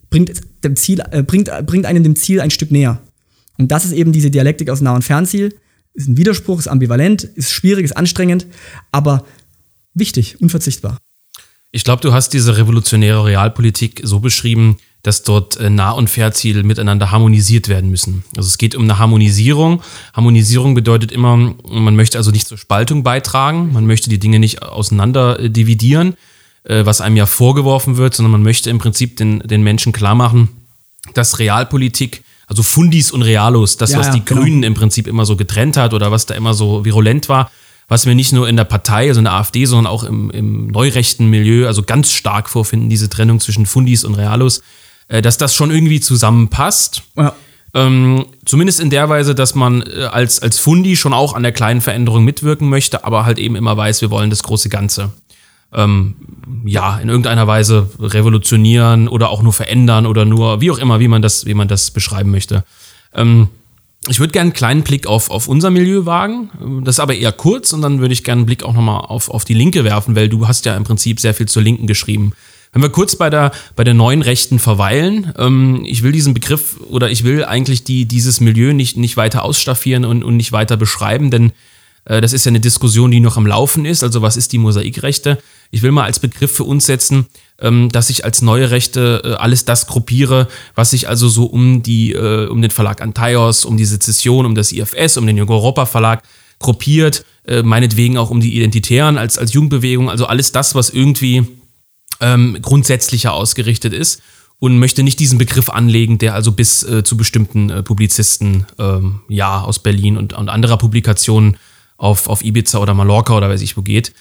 bringt, 0.09 0.41
dem 0.63 0.75
Ziel, 0.75 1.03
äh, 1.11 1.23
bringt, 1.23 1.49
bringt 1.65 1.85
einem 1.85 2.03
dem 2.03 2.15
Ziel 2.15 2.41
ein 2.41 2.51
Stück 2.51 2.71
näher. 2.71 3.01
Und 3.57 3.71
das 3.71 3.85
ist 3.85 3.91
eben 3.91 4.11
diese 4.11 4.31
Dialektik 4.31 4.69
aus 4.69 4.81
Nah- 4.81 4.95
und 4.95 5.03
Fernziel. 5.03 5.55
Ist 5.93 6.07
ein 6.07 6.17
Widerspruch, 6.17 6.59
ist 6.59 6.67
ambivalent, 6.67 7.23
ist 7.23 7.51
schwierig, 7.51 7.85
ist 7.85 7.97
anstrengend, 7.97 8.47
aber 8.91 9.25
wichtig, 9.93 10.41
unverzichtbar. 10.41 10.97
Ich 11.71 11.83
glaube, 11.83 12.01
du 12.01 12.13
hast 12.13 12.29
diese 12.29 12.57
revolutionäre 12.57 13.25
Realpolitik 13.25 14.01
so 14.03 14.19
beschrieben, 14.19 14.77
dass 15.03 15.23
dort 15.23 15.57
äh, 15.57 15.69
Nah- 15.69 15.91
und 15.91 16.09
Fernziel 16.09 16.63
miteinander 16.63 17.11
harmonisiert 17.11 17.69
werden 17.69 17.89
müssen. 17.89 18.23
Also 18.37 18.47
es 18.47 18.57
geht 18.57 18.75
um 18.75 18.83
eine 18.83 18.99
Harmonisierung. 18.99 19.81
Harmonisierung 20.13 20.75
bedeutet 20.75 21.11
immer, 21.11 21.37
man 21.37 21.95
möchte 21.95 22.17
also 22.17 22.31
nicht 22.31 22.47
zur 22.47 22.57
Spaltung 22.57 23.03
beitragen, 23.03 23.71
man 23.73 23.87
möchte 23.87 24.09
die 24.09 24.19
Dinge 24.19 24.39
nicht 24.39 24.61
auseinander 24.61 25.39
äh, 25.39 25.49
dividieren, 25.49 26.15
äh, 26.63 26.85
was 26.85 27.01
einem 27.01 27.17
ja 27.17 27.25
vorgeworfen 27.25 27.97
wird, 27.97 28.13
sondern 28.13 28.31
man 28.31 28.43
möchte 28.43 28.69
im 28.69 28.77
Prinzip 28.77 29.17
den, 29.17 29.39
den 29.39 29.63
Menschen 29.63 29.91
klar 29.91 30.13
machen, 30.13 30.49
dass 31.13 31.39
Realpolitik, 31.39 32.23
also 32.45 32.61
Fundis 32.61 33.11
und 33.11 33.23
Realos, 33.23 33.77
das, 33.77 33.93
ja, 33.93 33.99
was 33.99 34.11
die 34.11 34.23
genau. 34.23 34.41
Grünen 34.41 34.63
im 34.63 34.75
Prinzip 34.75 35.07
immer 35.07 35.25
so 35.25 35.35
getrennt 35.35 35.77
hat 35.77 35.93
oder 35.93 36.11
was 36.11 36.25
da 36.25 36.35
immer 36.35 36.53
so 36.53 36.85
virulent 36.85 37.27
war, 37.27 37.49
was 37.91 38.05
wir 38.05 38.15
nicht 38.15 38.31
nur 38.31 38.47
in 38.47 38.55
der 38.55 38.63
Partei, 38.63 39.09
also 39.09 39.19
in 39.19 39.25
der 39.25 39.33
AfD, 39.33 39.65
sondern 39.65 39.91
auch 39.91 40.05
im, 40.05 40.31
im 40.31 40.67
neurechten 40.67 41.27
Milieu, 41.27 41.67
also 41.67 41.83
ganz 41.83 42.13
stark 42.13 42.49
vorfinden, 42.49 42.89
diese 42.89 43.09
Trennung 43.09 43.41
zwischen 43.41 43.65
Fundis 43.65 44.05
und 44.05 44.15
Realos, 44.15 44.61
äh, 45.09 45.21
dass 45.21 45.37
das 45.37 45.53
schon 45.53 45.71
irgendwie 45.71 45.99
zusammenpasst. 45.99 47.03
Ja. 47.17 47.35
Ähm, 47.73 48.27
zumindest 48.45 48.79
in 48.79 48.91
der 48.91 49.09
Weise, 49.09 49.35
dass 49.35 49.55
man 49.55 49.81
äh, 49.81 50.05
als, 50.05 50.41
als 50.41 50.57
Fundi 50.57 50.95
schon 50.95 51.11
auch 51.11 51.33
an 51.33 51.43
der 51.43 51.51
kleinen 51.51 51.81
Veränderung 51.81 52.23
mitwirken 52.23 52.69
möchte, 52.69 53.03
aber 53.03 53.25
halt 53.25 53.39
eben 53.39 53.57
immer 53.57 53.75
weiß, 53.75 53.99
wir 53.99 54.09
wollen 54.09 54.29
das 54.29 54.43
große 54.43 54.69
Ganze. 54.69 55.11
Ähm, 55.73 56.15
ja, 56.63 56.97
in 56.97 57.09
irgendeiner 57.09 57.45
Weise 57.47 57.89
revolutionieren 57.99 59.09
oder 59.09 59.29
auch 59.29 59.41
nur 59.41 59.51
verändern 59.51 60.05
oder 60.05 60.23
nur, 60.23 60.61
wie 60.61 60.71
auch 60.71 60.77
immer, 60.77 61.01
wie 61.01 61.09
man 61.09 61.21
das, 61.21 61.45
wie 61.45 61.55
man 61.55 61.67
das 61.67 61.91
beschreiben 61.91 62.31
möchte. 62.31 62.63
Ähm, 63.13 63.49
ich 64.07 64.19
würde 64.19 64.31
gerne 64.31 64.47
einen 64.47 64.53
kleinen 64.53 64.83
Blick 64.83 65.05
auf, 65.05 65.29
auf 65.29 65.47
unser 65.47 65.69
Milieu 65.69 66.05
wagen. 66.05 66.49
Das 66.83 66.95
ist 66.95 66.99
aber 66.99 67.15
eher 67.15 67.31
kurz 67.31 67.71
und 67.71 67.81
dann 67.81 67.99
würde 67.99 68.13
ich 68.13 68.23
gerne 68.23 68.39
einen 68.39 68.45
Blick 68.47 68.63
auch 68.63 68.73
nochmal 68.73 69.01
auf, 69.01 69.29
auf 69.29 69.45
die 69.45 69.53
Linke 69.53 69.83
werfen, 69.83 70.15
weil 70.15 70.27
du 70.27 70.47
hast 70.47 70.65
ja 70.65 70.75
im 70.75 70.83
Prinzip 70.83 71.19
sehr 71.19 71.35
viel 71.35 71.47
zur 71.47 71.61
Linken 71.61 71.85
geschrieben. 71.85 72.33
Wenn 72.73 72.81
wir 72.81 72.89
kurz 72.89 73.15
bei 73.15 73.29
der, 73.29 73.51
bei 73.75 73.83
der 73.83 73.93
neuen 73.93 74.21
Rechten 74.21 74.57
verweilen, 74.57 75.33
ähm, 75.37 75.83
ich 75.85 76.03
will 76.03 76.13
diesen 76.13 76.33
Begriff 76.33 76.79
oder 76.89 77.11
ich 77.11 77.23
will 77.23 77.43
eigentlich 77.43 77.83
die, 77.83 78.05
dieses 78.05 78.39
Milieu 78.39 78.73
nicht, 78.73 78.97
nicht 78.97 79.17
weiter 79.17 79.43
ausstaffieren 79.43 80.05
und, 80.05 80.23
und 80.23 80.37
nicht 80.37 80.51
weiter 80.51 80.77
beschreiben, 80.77 81.31
denn 81.31 81.51
das 82.05 82.33
ist 82.33 82.45
ja 82.45 82.49
eine 82.49 82.59
Diskussion, 82.59 83.11
die 83.11 83.19
noch 83.19 83.37
am 83.37 83.45
Laufen 83.45 83.85
ist. 83.85 84.03
Also 84.03 84.21
was 84.21 84.37
ist 84.37 84.51
die 84.53 84.57
Mosaikrechte? 84.57 85.37
Ich 85.71 85.81
will 85.83 85.91
mal 85.91 86.03
als 86.03 86.19
Begriff 86.19 86.51
für 86.51 86.65
uns 86.65 86.85
setzen, 86.85 87.27
ähm, 87.59 87.89
dass 87.89 88.09
ich 88.09 88.25
als 88.25 88.41
neue 88.41 88.71
Rechte 88.71 89.21
äh, 89.23 89.33
alles 89.33 89.65
das 89.65 89.87
gruppiere, 89.87 90.47
was 90.75 90.91
sich 90.91 91.07
also 91.07 91.29
so 91.29 91.45
um 91.45 91.81
die, 91.81 92.11
äh, 92.11 92.47
um 92.47 92.61
den 92.61 92.71
Verlag 92.71 93.01
Antaios, 93.01 93.63
um 93.65 93.77
die 93.77 93.85
Sezession, 93.85 94.45
um 94.45 94.55
das 94.55 94.71
IFS, 94.71 95.17
um 95.17 95.25
den 95.25 95.37
Junge 95.37 95.51
Europa 95.51 95.85
Verlag 95.85 96.23
gruppiert, 96.59 97.25
äh, 97.47 97.63
meinetwegen 97.63 98.17
auch 98.17 98.29
um 98.29 98.41
die 98.41 98.55
Identitären 98.55 99.17
als, 99.17 99.37
als 99.37 99.53
Jugendbewegung, 99.53 100.09
also 100.09 100.25
alles 100.25 100.51
das, 100.51 100.75
was 100.75 100.89
irgendwie 100.89 101.45
ähm, 102.19 102.57
grundsätzlicher 102.61 103.33
ausgerichtet 103.33 103.93
ist 103.93 104.21
und 104.59 104.77
möchte 104.77 105.03
nicht 105.03 105.19
diesen 105.19 105.39
Begriff 105.39 105.69
anlegen, 105.69 106.19
der 106.19 106.35
also 106.35 106.51
bis 106.51 106.83
äh, 106.83 107.03
zu 107.03 107.17
bestimmten 107.17 107.69
äh, 107.69 107.81
Publizisten 107.81 108.67
ähm, 108.77 109.21
ja 109.27 109.61
aus 109.61 109.79
Berlin 109.79 110.17
und, 110.17 110.33
und 110.33 110.49
anderer 110.49 110.77
Publikationen 110.77 111.57
auf, 112.01 112.27
auf 112.27 112.43
Ibiza 112.43 112.79
oder 112.79 112.93
Mallorca 112.93 113.37
oder 113.37 113.49
weiß 113.49 113.61
ich 113.61 113.77
wo 113.77 113.81
geht. 113.81 114.11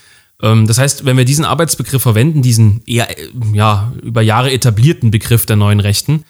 Ähm, 0.43 0.67
das 0.67 0.79
heißt, 0.79 1.05
wenn 1.07 1.17
wir 1.17 1.25
diesen 1.25 1.47
Arbeitsbegriff 1.47 2.03
verwenden, 2.03 2.43
diesen 2.43 2.83
eher 2.87 3.19
äh, 3.19 3.29
ja, 3.55 3.93
über 4.03 4.23
Jahre 4.23 4.53
etablierten 4.53 5.11
Begriff 5.11 5.47
der 5.47 5.57
neuen 5.57 5.81
Rechten, 5.81 6.25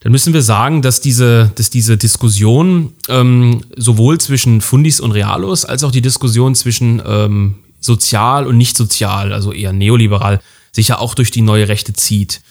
dann 0.00 0.12
müssen 0.12 0.34
wir 0.34 0.42
sagen, 0.42 0.82
dass 0.82 1.00
diese, 1.00 1.50
dass 1.54 1.70
diese 1.70 1.96
Diskussion 1.96 2.92
ähm, 3.08 3.62
sowohl 3.74 4.20
zwischen 4.20 4.60
Fundis 4.60 5.00
und 5.00 5.12
Realos 5.12 5.64
als 5.64 5.82
auch 5.84 5.90
die 5.90 6.02
Diskussion 6.02 6.54
zwischen 6.54 7.00
ähm, 7.06 7.54
sozial 7.80 8.46
und 8.46 8.58
nicht 8.58 8.76
sozial, 8.76 9.32
also 9.32 9.52
eher 9.52 9.72
neoliberal, 9.72 10.40
sich 10.72 10.88
ja 10.88 10.98
auch 10.98 11.14
durch 11.14 11.30
die 11.30 11.40
neue 11.40 11.68
Rechte 11.68 11.94
zieht. 11.94 12.42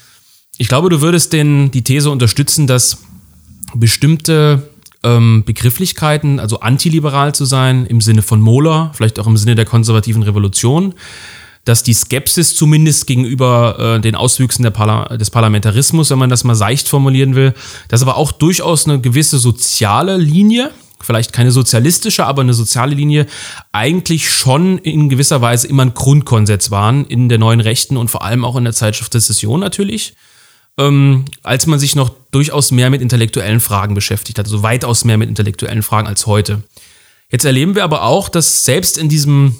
Ich 0.57 0.67
glaube, 0.67 0.89
du 0.89 1.01
würdest 1.01 1.33
den, 1.33 1.69
die 1.69 1.83
These 1.83 2.09
unterstützen, 2.09 2.65
dass 2.65 2.97
bestimmte 3.75 4.72
ähm, 5.03 5.43
Begrifflichkeiten, 5.45 6.39
also 6.39 6.59
antiliberal 6.59 7.35
zu 7.35 7.45
sein, 7.45 7.85
im 7.85 8.01
Sinne 8.01 8.21
von 8.21 8.41
Mohler, 8.41 8.91
vielleicht 8.93 9.19
auch 9.19 9.27
im 9.27 9.37
Sinne 9.37 9.55
der 9.55 9.65
konservativen 9.65 10.23
Revolution, 10.23 10.93
dass 11.65 11.83
die 11.83 11.93
Skepsis 11.93 12.55
zumindest 12.55 13.07
gegenüber 13.07 13.95
äh, 13.97 14.01
den 14.01 14.15
Auswüchsen 14.15 14.69
Parla 14.73 15.17
des 15.17 15.29
Parlamentarismus, 15.29 16.09
wenn 16.09 16.19
man 16.19 16.29
das 16.29 16.43
mal 16.43 16.55
seicht 16.55 16.89
formulieren 16.89 17.35
will, 17.35 17.53
dass 17.87 18.01
aber 18.01 18.17
auch 18.17 18.31
durchaus 18.31 18.85
eine 18.85 18.99
gewisse 18.99 19.37
soziale 19.37 20.17
Linie, 20.17 20.71
vielleicht 20.99 21.31
keine 21.31 21.51
sozialistische, 21.51 22.25
aber 22.25 22.41
eine 22.41 22.53
soziale 22.53 22.95
Linie, 22.95 23.27
eigentlich 23.71 24.29
schon 24.29 24.77
in 24.77 25.09
gewisser 25.09 25.41
Weise 25.41 25.67
immer 25.67 25.83
ein 25.83 25.93
Grundkonsens 25.93 26.71
waren 26.71 27.05
in 27.05 27.29
der 27.29 27.37
neuen 27.37 27.61
Rechten 27.61 27.97
und 27.97 28.09
vor 28.09 28.23
allem 28.23 28.43
auch 28.43 28.55
in 28.55 28.65
der 28.65 28.73
Zeitschrift 28.73 29.13
Session 29.13 29.59
natürlich 29.59 30.15
ähm, 30.77 31.25
als 31.43 31.67
man 31.67 31.79
sich 31.79 31.95
noch 31.95 32.11
durchaus 32.31 32.71
mehr 32.71 32.89
mit 32.89 33.01
intellektuellen 33.01 33.59
Fragen 33.59 33.93
beschäftigt 33.93 34.39
hat, 34.39 34.45
also 34.45 34.63
weitaus 34.63 35.05
mehr 35.05 35.17
mit 35.17 35.29
intellektuellen 35.29 35.83
Fragen 35.83 36.07
als 36.07 36.25
heute. 36.25 36.63
Jetzt 37.29 37.45
erleben 37.45 37.75
wir 37.75 37.83
aber 37.83 38.03
auch, 38.03 38.29
dass 38.29 38.65
selbst 38.65 38.97
in 38.97 39.09
diesem 39.09 39.55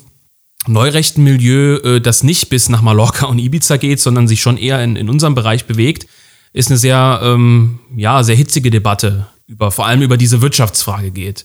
neurechten 0.66 1.22
Milieu, 1.22 1.76
äh, 1.76 2.00
das 2.00 2.22
nicht 2.22 2.48
bis 2.48 2.68
nach 2.68 2.82
Mallorca 2.82 3.26
und 3.26 3.38
Ibiza 3.38 3.76
geht, 3.76 4.00
sondern 4.00 4.28
sich 4.28 4.40
schon 4.40 4.56
eher 4.56 4.82
in, 4.82 4.96
in 4.96 5.08
unserem 5.08 5.34
Bereich 5.34 5.66
bewegt, 5.66 6.06
ist 6.52 6.68
eine 6.68 6.78
sehr, 6.78 7.20
ähm, 7.22 7.80
ja, 7.96 8.22
sehr 8.22 8.36
hitzige 8.36 8.70
Debatte 8.70 9.26
über, 9.46 9.70
vor 9.70 9.86
allem 9.86 10.02
über 10.02 10.16
diese 10.16 10.40
Wirtschaftsfrage 10.40 11.10
geht. 11.10 11.44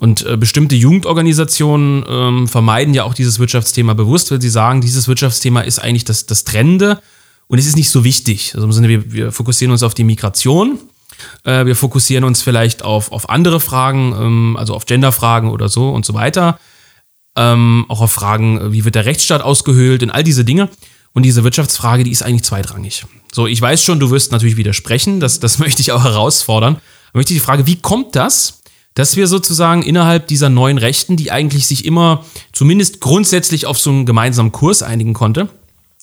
Und 0.00 0.24
äh, 0.24 0.36
bestimmte 0.36 0.76
Jugendorganisationen 0.76 2.04
ähm, 2.08 2.48
vermeiden 2.48 2.94
ja 2.94 3.04
auch 3.04 3.14
dieses 3.14 3.38
Wirtschaftsthema 3.38 3.94
bewusst, 3.94 4.30
weil 4.30 4.40
sie 4.40 4.48
sagen, 4.48 4.80
dieses 4.80 5.08
Wirtschaftsthema 5.08 5.60
ist 5.62 5.80
eigentlich 5.80 6.04
das, 6.04 6.26
das 6.26 6.44
Trennende 6.44 7.00
und 7.48 7.58
es 7.58 7.66
ist 7.66 7.76
nicht 7.76 7.90
so 7.90 8.04
wichtig. 8.04 8.52
Also 8.54 8.66
im 8.66 8.72
Sinne, 8.72 8.88
wir, 8.88 9.12
wir 9.12 9.32
fokussieren 9.32 9.72
uns 9.72 9.82
auf 9.82 9.94
die 9.94 10.04
Migration. 10.04 10.78
Äh, 11.44 11.66
wir 11.66 11.74
fokussieren 11.74 12.24
uns 12.24 12.42
vielleicht 12.42 12.82
auf, 12.82 13.10
auf 13.10 13.30
andere 13.30 13.58
Fragen, 13.58 14.14
ähm, 14.18 14.56
also 14.58 14.74
auf 14.74 14.86
Genderfragen 14.86 15.50
oder 15.50 15.68
so 15.68 15.90
und 15.90 16.04
so 16.04 16.14
weiter. 16.14 16.60
Ähm, 17.36 17.86
auch 17.88 18.02
auf 18.02 18.12
Fragen, 18.12 18.72
wie 18.72 18.84
wird 18.84 18.94
der 18.94 19.06
Rechtsstaat 19.06 19.42
ausgehöhlt 19.42 20.02
und 20.02 20.10
all 20.10 20.22
diese 20.22 20.44
Dinge. 20.44 20.68
Und 21.14 21.22
diese 21.22 21.42
Wirtschaftsfrage, 21.42 22.04
die 22.04 22.10
ist 22.10 22.22
eigentlich 22.22 22.44
zweitrangig. 22.44 23.06
So, 23.32 23.46
ich 23.46 23.60
weiß 23.60 23.82
schon, 23.82 23.98
du 23.98 24.10
wirst 24.10 24.30
natürlich 24.30 24.56
widersprechen, 24.56 25.18
das, 25.18 25.40
das 25.40 25.58
möchte 25.58 25.80
ich 25.80 25.92
auch 25.92 26.04
herausfordern. 26.04 26.76
Ich 27.08 27.14
möchte 27.14 27.32
die 27.32 27.40
Frage, 27.40 27.66
wie 27.66 27.76
kommt 27.76 28.14
das, 28.14 28.60
dass 28.94 29.16
wir 29.16 29.26
sozusagen 29.26 29.82
innerhalb 29.82 30.26
dieser 30.26 30.50
neuen 30.50 30.76
Rechten, 30.76 31.16
die 31.16 31.30
eigentlich 31.30 31.66
sich 31.66 31.84
immer 31.84 32.24
zumindest 32.52 33.00
grundsätzlich 33.00 33.64
auf 33.64 33.78
so 33.78 33.90
einen 33.90 34.06
gemeinsamen 34.06 34.52
Kurs 34.52 34.82
einigen 34.82 35.14
konnte, 35.14 35.48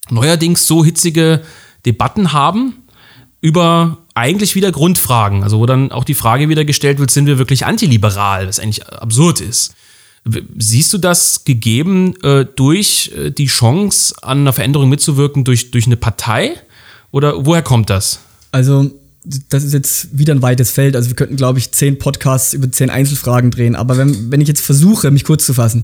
neuerdings 0.09 0.67
so 0.67 0.83
hitzige 0.83 1.41
Debatten 1.85 2.33
haben 2.33 2.75
über 3.41 3.99
eigentlich 4.15 4.55
wieder 4.55 4.71
Grundfragen, 4.71 5.43
also 5.43 5.59
wo 5.59 5.65
dann 5.65 5.91
auch 5.91 6.03
die 6.03 6.15
Frage 6.15 6.49
wieder 6.49 6.65
gestellt 6.65 6.99
wird, 6.99 7.11
sind 7.11 7.27
wir 7.27 7.37
wirklich 7.37 7.65
antiliberal, 7.65 8.47
was 8.47 8.59
eigentlich 8.59 8.87
absurd 8.87 9.41
ist. 9.41 9.75
Siehst 10.57 10.91
du 10.93 10.97
das 10.97 11.43
gegeben 11.43 12.15
äh, 12.23 12.45
durch 12.45 13.11
äh, 13.15 13.29
die 13.29 13.45
Chance, 13.45 14.15
an 14.23 14.39
einer 14.39 14.53
Veränderung 14.53 14.89
mitzuwirken 14.89 15.43
durch, 15.43 15.69
durch 15.69 15.85
eine 15.85 15.97
Partei? 15.97 16.55
Oder 17.11 17.45
woher 17.45 17.61
kommt 17.61 17.91
das? 17.91 18.21
Also, 18.51 18.89
das 19.49 19.63
ist 19.63 19.73
jetzt 19.73 20.17
wieder 20.17 20.33
ein 20.33 20.41
weites 20.41 20.71
Feld. 20.71 20.95
Also, 20.95 21.09
wir 21.09 21.15
könnten, 21.15 21.35
glaube 21.35 21.59
ich, 21.59 21.71
zehn 21.73 21.99
Podcasts 21.99 22.53
über 22.53 22.71
zehn 22.71 22.89
Einzelfragen 22.89 23.51
drehen. 23.51 23.75
Aber 23.75 23.97
wenn, 23.97 24.31
wenn 24.31 24.41
ich 24.41 24.47
jetzt 24.47 24.65
versuche, 24.65 25.11
mich 25.11 25.25
kurz 25.25 25.45
zu 25.45 25.53
fassen, 25.53 25.83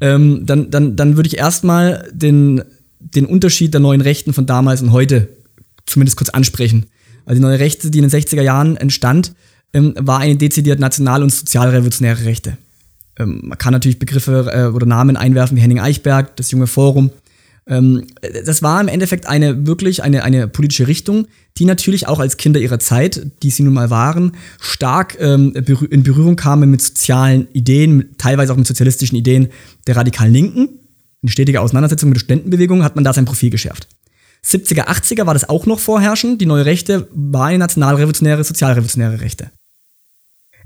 ähm, 0.00 0.46
dann, 0.46 0.72
dann, 0.72 0.96
dann 0.96 1.16
würde 1.16 1.28
ich 1.28 1.36
erstmal 1.36 2.10
den 2.12 2.64
den 3.00 3.26
Unterschied 3.26 3.74
der 3.74 3.80
neuen 3.80 4.00
Rechten 4.00 4.32
von 4.32 4.46
damals 4.46 4.82
und 4.82 4.92
heute 4.92 5.28
zumindest 5.86 6.16
kurz 6.16 6.30
ansprechen. 6.30 6.86
Also 7.24 7.40
die 7.40 7.46
neue 7.46 7.58
Rechte, 7.58 7.90
die 7.90 7.98
in 7.98 8.08
den 8.08 8.10
60er 8.10 8.42
Jahren 8.42 8.76
entstand, 8.76 9.32
ähm, 9.72 9.94
war 9.98 10.20
eine 10.20 10.36
dezidiert 10.36 10.80
national- 10.80 11.22
und 11.22 11.30
sozialrevolutionäre 11.30 12.24
Rechte. 12.24 12.56
Ähm, 13.18 13.40
man 13.44 13.58
kann 13.58 13.72
natürlich 13.72 13.98
Begriffe 13.98 14.50
äh, 14.52 14.74
oder 14.74 14.86
Namen 14.86 15.16
einwerfen 15.16 15.56
wie 15.56 15.60
Henning 15.60 15.80
Eichberg, 15.80 16.36
das 16.36 16.50
junge 16.50 16.66
Forum. 16.66 17.10
Ähm, 17.66 18.06
das 18.44 18.62
war 18.62 18.80
im 18.80 18.88
Endeffekt 18.88 19.26
eine 19.26 19.66
wirklich 19.66 20.02
eine, 20.02 20.24
eine 20.24 20.48
politische 20.48 20.88
Richtung, 20.88 21.26
die 21.58 21.66
natürlich 21.66 22.08
auch 22.08 22.18
als 22.18 22.36
Kinder 22.36 22.58
ihrer 22.58 22.78
Zeit, 22.78 23.26
die 23.42 23.50
sie 23.50 23.62
nun 23.62 23.74
mal 23.74 23.90
waren, 23.90 24.32
stark 24.60 25.16
ähm, 25.20 25.54
in 25.90 26.02
Berührung 26.02 26.36
kamen 26.36 26.70
mit 26.70 26.82
sozialen 26.82 27.48
Ideen, 27.52 28.16
teilweise 28.18 28.52
auch 28.52 28.56
mit 28.56 28.66
sozialistischen 28.66 29.16
Ideen 29.16 29.48
der 29.86 29.96
radikalen 29.96 30.32
Linken 30.32 30.79
in 31.22 31.28
stetiger 31.28 31.62
Auseinandersetzung 31.62 32.08
mit 32.08 32.16
der 32.16 32.20
Studentenbewegung 32.20 32.82
hat 32.82 32.94
man 32.94 33.04
da 33.04 33.12
sein 33.12 33.24
Profil 33.24 33.50
geschärft. 33.50 33.88
70er, 34.44 34.86
80er 34.86 35.26
war 35.26 35.34
das 35.34 35.48
auch 35.48 35.66
noch 35.66 35.80
vorherrschend. 35.80 36.40
Die 36.40 36.46
neue 36.46 36.64
Rechte 36.64 37.08
war 37.12 37.46
eine 37.46 37.58
nationalrevolutionäre, 37.58 38.42
sozialrevolutionäre 38.42 39.20
Rechte. 39.20 39.50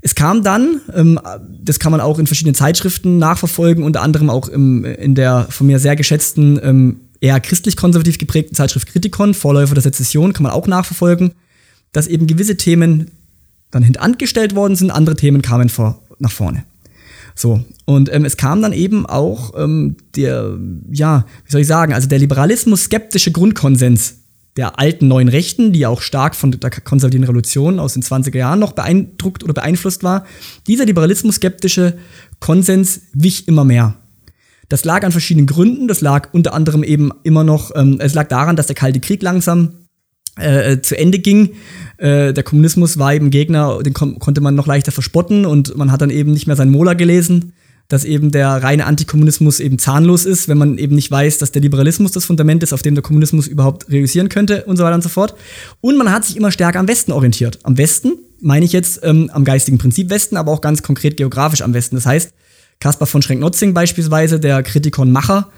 Es 0.01 0.15
kam 0.15 0.43
dann, 0.43 0.81
ähm, 0.93 1.19
das 1.61 1.79
kann 1.79 1.91
man 1.91 1.99
auch 1.99 2.19
in 2.19 2.27
verschiedenen 2.27 2.55
Zeitschriften 2.55 3.17
nachverfolgen, 3.17 3.83
unter 3.83 4.01
anderem 4.01 4.29
auch 4.29 4.47
in 4.47 5.15
der 5.15 5.47
von 5.49 5.67
mir 5.67 5.79
sehr 5.79 5.95
geschätzten 5.95 6.59
ähm, 6.61 6.99
eher 7.21 7.39
christlich-konservativ 7.39 8.17
geprägten 8.17 8.55
Zeitschrift 8.55 8.87
Kritikon, 8.87 9.33
Vorläufer 9.33 9.73
der 9.73 9.83
Sezession, 9.83 10.33
kann 10.33 10.43
man 10.43 10.51
auch 10.51 10.67
nachverfolgen, 10.67 11.31
dass 11.91 12.07
eben 12.07 12.27
gewisse 12.27 12.55
Themen 12.55 13.11
dann 13.71 13.83
hintangestellt 13.83 14.55
worden 14.55 14.75
sind, 14.75 14.91
andere 14.91 15.15
Themen 15.15 15.41
kamen 15.41 15.69
vor, 15.69 16.01
nach 16.19 16.31
vorne. 16.31 16.63
So, 17.35 17.63
und 17.83 18.11
ähm, 18.13 18.23
es 18.23 18.37
kam 18.37 18.61
dann 18.61 18.71
eben 18.71 19.05
auch 19.05 19.53
ähm, 19.57 19.97
der, 20.15 20.57
ja, 20.89 21.25
wie 21.45 21.51
soll 21.51 21.61
ich 21.61 21.67
sagen, 21.67 21.93
also 21.93 22.07
der 22.07 22.19
Liberalismus-skeptische 22.19 23.31
Grundkonsens 23.33 24.15
der 24.55 24.79
alten 24.79 25.09
neuen 25.09 25.27
Rechten, 25.27 25.73
die 25.73 25.85
auch 25.85 26.01
stark 26.01 26.33
von 26.33 26.51
der 26.51 26.69
konservativen 26.69 27.25
Revolution 27.25 27.77
aus 27.77 27.93
den 27.93 28.03
20er 28.03 28.37
Jahren 28.37 28.59
noch 28.59 28.71
beeindruckt 28.71 29.43
oder 29.43 29.53
beeinflusst 29.53 30.03
war. 30.03 30.25
Dieser 30.67 30.85
liberalismus-skeptische 30.85 31.97
Konsens 32.39 33.01
wich 33.11 33.49
immer 33.49 33.65
mehr. 33.65 33.95
Das 34.69 34.85
lag 34.85 35.03
an 35.03 35.11
verschiedenen 35.11 35.45
Gründen. 35.45 35.89
Das 35.89 35.99
lag 35.99 36.29
unter 36.33 36.53
anderem 36.53 36.83
eben 36.83 37.11
immer 37.23 37.43
noch, 37.43 37.75
ähm, 37.75 37.97
es 37.99 38.13
lag 38.13 38.29
daran, 38.29 38.55
dass 38.55 38.67
der 38.67 38.75
Kalte 38.75 39.01
Krieg 39.01 39.21
langsam 39.21 39.84
äh, 40.37 40.81
zu 40.81 40.97
Ende 40.97 41.19
ging. 41.19 41.51
Äh, 41.97 42.33
der 42.33 42.43
Kommunismus 42.43 42.97
war 42.97 43.13
eben 43.13 43.29
Gegner, 43.29 43.81
den 43.83 43.93
konnte 43.93 44.41
man 44.41 44.55
noch 44.55 44.67
leichter 44.67 44.91
verspotten 44.91 45.45
und 45.45 45.77
man 45.77 45.91
hat 45.91 46.01
dann 46.01 46.09
eben 46.09 46.31
nicht 46.31 46.47
mehr 46.47 46.55
sein 46.55 46.69
Mola 46.69 46.93
gelesen, 46.93 47.53
dass 47.87 48.03
eben 48.03 48.31
der 48.31 48.49
reine 48.49 48.85
Antikommunismus 48.85 49.59
eben 49.59 49.77
zahnlos 49.77 50.25
ist, 50.25 50.47
wenn 50.47 50.57
man 50.57 50.77
eben 50.77 50.95
nicht 50.95 51.11
weiß, 51.11 51.37
dass 51.37 51.51
der 51.51 51.61
Liberalismus 51.61 52.11
das 52.11 52.25
Fundament 52.25 52.63
ist, 52.63 52.73
auf 52.73 52.81
dem 52.81 52.95
der 52.95 53.03
Kommunismus 53.03 53.47
überhaupt 53.47 53.89
realisieren 53.89 54.29
könnte 54.29 54.63
und 54.65 54.77
so 54.77 54.83
weiter 54.83 54.95
und 54.95 55.03
so 55.03 55.09
fort. 55.09 55.35
Und 55.81 55.97
man 55.97 56.11
hat 56.11 56.25
sich 56.25 56.35
immer 56.35 56.51
stärker 56.51 56.79
am 56.79 56.87
Westen 56.87 57.11
orientiert. 57.11 57.59
Am 57.63 57.77
Westen 57.77 58.13
meine 58.41 58.65
ich 58.65 58.73
jetzt 58.73 59.01
ähm, 59.03 59.29
am 59.33 59.45
geistigen 59.45 59.77
Prinzip 59.77 60.09
Westen, 60.09 60.35
aber 60.35 60.51
auch 60.51 60.61
ganz 60.61 60.81
konkret 60.81 61.15
geografisch 61.17 61.61
am 61.61 61.73
Westen. 61.73 61.95
Das 61.95 62.05
heißt, 62.05 62.33
Caspar 62.79 63.07
von 63.07 63.21
Schrenk-Notzing 63.21 63.73
beispielsweise, 63.73 64.39
der 64.39 64.63
Kritikon-Macher, 64.63 65.49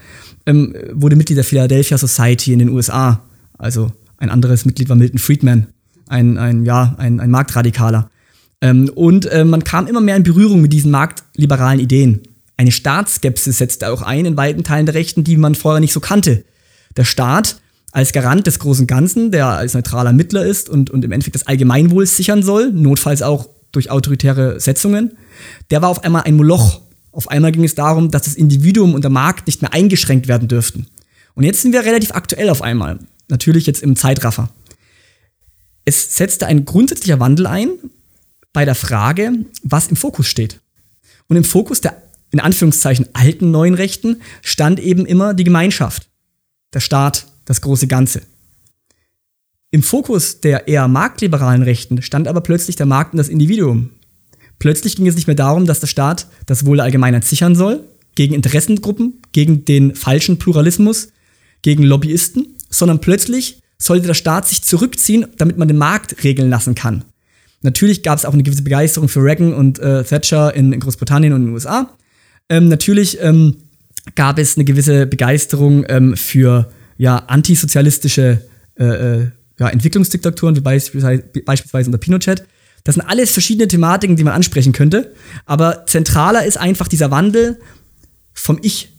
ähm, 0.46 0.76
wurde 0.94 1.16
Mitglied 1.16 1.38
der 1.38 1.46
Philadelphia 1.46 1.98
Society 1.98 2.54
in 2.54 2.60
den 2.60 2.70
USA. 2.70 3.24
Also 3.58 3.92
ein 4.18 4.30
anderes 4.30 4.66
Mitglied 4.66 4.90
war 4.90 4.96
Milton 4.96 5.20
Friedman, 5.20 5.68
ein, 6.08 6.38
ein, 6.38 6.66
ja, 6.66 6.96
ein, 6.98 7.20
ein 7.20 7.32
Marktradikaler. 7.32 8.10
Ähm, 8.62 8.90
und 8.94 9.26
äh, 9.28 9.46
man 9.46 9.64
kam 9.64 9.88
immer 9.88 10.02
mehr 10.02 10.16
in 10.16 10.24
Berührung 10.24 10.62
mit 10.62 10.74
diesen 10.74 10.92
marktliberalen 10.92 11.80
Ideen. 11.80 12.22
Eine 12.58 12.72
Staatsskepsis 12.72 13.60
setzte 13.60 13.92
auch 13.92 14.02
ein 14.02 14.26
in 14.26 14.38
weiten 14.38 14.64
Teilen 14.64 14.88
der 14.88 14.96
Rechten, 14.96 15.24
die 15.24 15.38
man 15.38 15.54
vorher 15.54 15.80
nicht 15.80 15.94
so 15.94 16.00
kannte. 16.00 16.44
Der 16.96 17.06
Staat 17.06 17.58
als 17.92 18.14
Garant 18.14 18.48
des 18.48 18.60
großen 18.60 18.88
Ganzen, 18.88 19.32
der 19.32 19.46
als 19.46 19.76
neutraler 19.76 20.14
Mittler 20.14 20.46
ist 20.46 20.70
und, 20.70 20.90
und 20.90 21.06
im 21.06 21.12
Endeffekt 21.12 21.36
das 21.36 21.48
Allgemeinwohl 21.48 22.06
sichern 22.08 22.42
soll, 22.42 22.72
notfalls 22.72 23.22
auch 23.22 23.48
durch 23.72 23.92
autoritäre 23.92 24.60
Setzungen, 24.60 25.18
der 25.70 25.84
war 25.84 25.90
auf 25.90 26.04
einmal 26.04 26.24
ein 26.24 26.36
Moloch. 26.36 26.82
Auf 27.12 27.30
einmal 27.30 27.52
ging 27.52 27.64
es 27.64 27.76
darum, 27.76 28.10
dass 28.10 28.24
das 28.24 28.36
Individuum 28.36 28.96
und 28.96 29.04
der 29.04 29.12
Markt 29.12 29.48
nicht 29.48 29.62
mehr 29.62 29.74
eingeschränkt 29.74 30.28
werden 30.28 30.48
dürften. 30.48 30.88
Und 31.36 31.44
jetzt 31.44 31.62
sind 31.62 31.74
wir 31.74 31.84
relativ 31.84 32.12
aktuell 32.12 32.50
auf 32.50 32.64
einmal 32.64 33.00
natürlich 33.28 33.66
jetzt 33.66 33.84
im 33.84 33.96
Zeitraffer. 33.96 34.50
Es 35.86 36.16
setzte 36.18 36.48
ein 36.48 36.66
grundsätzlicher 36.66 37.20
Wandel 37.20 37.48
ein 37.48 37.70
bei 38.54 38.66
der 38.66 38.76
Frage, 38.76 39.46
was 39.64 39.88
im 39.88 39.96
Fokus 39.96 40.28
steht. 40.28 40.60
Und 41.28 41.38
im 41.38 41.44
Fokus 41.44 41.82
der 41.82 42.02
in 42.32 42.40
Anführungszeichen 42.40 43.08
alten 43.14 43.52
neuen 43.52 43.74
Rechten 43.74 44.22
stand 44.42 44.80
eben 44.80 45.06
immer 45.06 45.34
die 45.34 45.46
Gemeinschaft, 45.46 46.08
der 46.74 46.82
Staat, 46.82 47.28
das 47.46 47.62
große 47.62 47.88
Ganze. 47.88 48.22
Im 49.72 49.84
Fokus 49.84 50.42
der 50.42 50.68
eher 50.68 50.88
marktliberalen 50.88 51.64
Rechten 51.64 52.02
stand 52.02 52.28
aber 52.28 52.42
plötzlich 52.42 52.76
der 52.76 52.86
Markt 52.86 53.14
und 53.14 53.18
das 53.18 53.30
Individuum. 53.30 53.92
Plötzlich 54.60 54.96
ging 54.96 55.08
es 55.08 55.16
nicht 55.16 55.28
mehr 55.28 55.36
darum, 55.36 55.66
dass 55.66 55.80
der 55.80 55.88
Staat 55.88 56.28
das 56.46 56.66
Wohl 56.66 56.78
der 56.78 56.86
Allgemeinheit 56.86 57.26
sichern 57.26 57.56
soll, 57.56 57.84
gegen 58.16 58.34
Interessengruppen, 58.34 59.22
gegen 59.32 59.66
den 59.66 59.96
falschen 59.96 60.40
Pluralismus, 60.40 61.10
gegen 61.62 61.84
Lobbyisten, 61.84 62.57
sondern 62.70 63.00
plötzlich 63.00 63.62
sollte 63.78 64.08
der 64.08 64.14
Staat 64.14 64.48
sich 64.48 64.64
zurückziehen, 64.64 65.28
damit 65.38 65.58
man 65.58 65.68
den 65.68 65.78
Markt 65.78 66.24
regeln 66.24 66.50
lassen 66.50 66.76
kann. 66.76 67.04
Natürlich 67.62 68.04
gab 68.04 68.18
es 68.18 68.26
auch 68.26 68.34
eine 68.34 68.44
gewisse 68.44 68.62
Begeisterung 68.62 69.10
für 69.10 69.24
Reagan 69.24 69.54
und 69.54 69.80
äh, 69.80 70.04
Thatcher 70.04 70.54
in, 70.54 70.80
Großbritannien 70.80 71.34
und 71.34 71.42
in 71.42 71.48
den 71.48 71.54
USA. 71.54 71.90
Ähm, 72.50 72.68
natürlich 72.70 73.20
ähm, 73.22 73.58
gab 74.16 74.40
es 74.40 74.56
eine 74.56 74.66
gewisse 74.66 75.06
Begeisterung 75.06 75.86
ähm, 75.90 76.16
für 76.16 76.72
ja, 76.98 77.18
antisozialistische 77.18 78.42
äh, 78.80 78.86
äh, 78.86 79.28
ja, 79.60 79.70
Entwicklungsdiktaturen, 79.70 80.56
wie 80.56 80.62
beispielsweise, 80.62 81.24
beispielsweise 81.46 81.90
unter 81.90 81.98
Pinochet. 81.98 82.46
Das 82.84 82.96
sind 82.96 83.06
alles 83.06 83.32
verschiedene 83.32 83.68
Thematiken, 83.68 84.16
die 84.16 84.24
man 84.24 84.34
ansprechen 84.34 84.72
könnte. 84.72 85.14
Aber 85.46 85.86
zentraler 85.88 86.46
ist 86.46 86.58
einfach 86.58 86.88
dieser 86.88 87.12
Wandel 87.12 87.60
vom 88.34 88.60
Ich, 88.62 88.90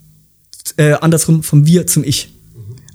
äh, 0.76 0.92
andersrum 0.92 1.42
vom 1.42 1.64
Wir 1.64 1.86
zum 1.86 2.04
Ich. 2.04 2.28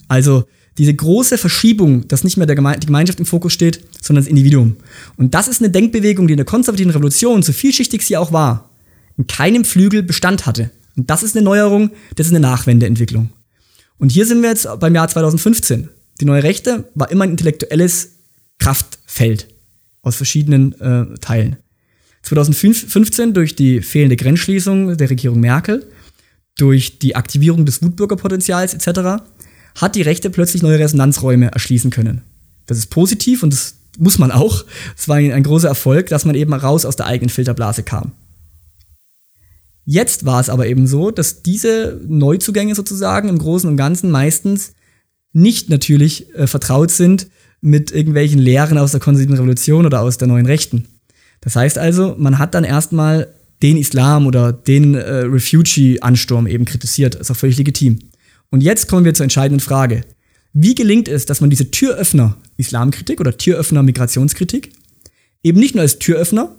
Also 0.07 0.45
diese 0.77 0.93
große 0.93 1.37
Verschiebung, 1.37 2.07
dass 2.07 2.23
nicht 2.23 2.37
mehr 2.37 2.47
der 2.47 2.55
Geme 2.55 2.77
die 2.79 2.87
Gemeinschaft 2.87 3.19
im 3.19 3.25
Fokus 3.25 3.53
steht, 3.53 3.81
sondern 4.01 4.23
das 4.23 4.29
Individuum. 4.29 4.77
Und 5.17 5.33
das 5.33 5.47
ist 5.47 5.61
eine 5.61 5.69
Denkbewegung, 5.69 6.27
die 6.27 6.33
in 6.33 6.37
der 6.37 6.45
konservativen 6.45 6.91
Revolution, 6.91 7.43
so 7.43 7.53
vielschichtig 7.53 8.01
sie 8.01 8.17
auch 8.17 8.31
war, 8.31 8.71
in 9.17 9.27
keinem 9.27 9.65
Flügel 9.65 10.01
Bestand 10.01 10.45
hatte. 10.45 10.71
Und 10.95 11.09
das 11.09 11.23
ist 11.23 11.35
eine 11.35 11.45
Neuerung, 11.45 11.91
das 12.15 12.27
ist 12.27 12.33
eine 12.33 12.39
Nachwendeentwicklung. 12.39 13.29
Und 13.97 14.11
hier 14.11 14.25
sind 14.25 14.41
wir 14.41 14.49
jetzt 14.49 14.67
beim 14.79 14.95
Jahr 14.95 15.07
2015. 15.07 15.89
Die 16.19 16.25
neue 16.25 16.43
Rechte 16.43 16.89
war 16.95 17.11
immer 17.11 17.23
ein 17.23 17.31
intellektuelles 17.31 18.13
Kraftfeld 18.57 19.47
aus 20.01 20.15
verschiedenen 20.15 20.79
äh, 20.81 21.17
Teilen. 21.19 21.57
2015 22.23 23.33
durch 23.33 23.55
die 23.55 23.81
fehlende 23.81 24.15
Grenzschließung 24.15 24.97
der 24.97 25.09
Regierung 25.09 25.39
Merkel, 25.39 25.85
durch 26.57 26.99
die 26.99 27.15
Aktivierung 27.15 27.65
des 27.65 27.81
Wutbürgerpotenzials 27.81 28.73
etc 28.73 29.23
hat 29.75 29.95
die 29.95 30.01
Rechte 30.01 30.29
plötzlich 30.29 30.61
neue 30.61 30.79
Resonanzräume 30.79 31.51
erschließen 31.51 31.91
können. 31.91 32.21
Das 32.65 32.77
ist 32.77 32.87
positiv 32.87 33.43
und 33.43 33.51
das 33.53 33.75
muss 33.97 34.17
man 34.17 34.31
auch. 34.31 34.65
Es 34.97 35.07
war 35.07 35.17
ein, 35.17 35.43
großer 35.43 35.67
Erfolg, 35.67 36.07
dass 36.07 36.25
man 36.25 36.35
eben 36.35 36.53
raus 36.53 36.85
aus 36.85 36.95
der 36.95 37.07
eigenen 37.07 37.29
Filterblase 37.29 37.83
kam. 37.83 38.11
Jetzt 39.85 40.25
war 40.25 40.39
es 40.39 40.49
aber 40.49 40.67
eben 40.67 40.87
so, 40.87 41.11
dass 41.11 41.43
diese 41.43 41.99
Neuzugänge 42.07 42.73
sozusagen 42.73 43.27
im 43.27 43.37
Großen 43.37 43.69
und 43.69 43.77
Ganzen 43.77 44.09
meistens 44.09 44.73
nicht 45.33 45.69
natürlich 45.69 46.33
äh, 46.35 46.47
vertraut 46.47 46.91
sind 46.91 47.27
mit 47.59 47.91
irgendwelchen 47.91 48.39
Lehren 48.39 48.77
aus 48.77 48.91
der 48.91 48.99
konservativen 48.99 49.37
Revolution 49.37 49.85
oder 49.85 50.01
aus 50.01 50.17
der 50.17 50.27
neuen 50.27 50.45
Rechten. 50.45 50.85
Das 51.41 51.55
heißt 51.55 51.77
also, 51.77 52.15
man 52.17 52.39
hat 52.39 52.53
dann 52.53 52.63
erstmal 52.63 53.27
den 53.61 53.77
Islam 53.77 54.27
oder 54.27 54.53
den 54.53 54.95
äh, 54.95 55.19
Refugee-Ansturm 55.21 56.47
eben 56.47 56.65
kritisiert. 56.65 57.15
Ist 57.15 57.31
auch 57.31 57.35
völlig 57.35 57.57
legitim. 57.57 57.99
Und 58.53 58.61
jetzt 58.61 58.87
kommen 58.87 59.03
wir 59.03 59.15
zur 59.15 59.23
entscheidenden 59.23 59.59
Frage. 59.59 60.01
Wie 60.53 60.75
gelingt 60.75 61.07
es, 61.07 61.25
dass 61.25 61.41
man 61.41 61.49
diese 61.49 61.71
Türöffner 61.71 62.37
Islamkritik 62.57 63.19
oder 63.19 63.35
Türöffner 63.35 63.81
Migrationskritik 63.81 64.73
eben 65.41 65.59
nicht 65.59 65.73
nur 65.73 65.81
als 65.81 65.97
Türöffner 65.97 66.55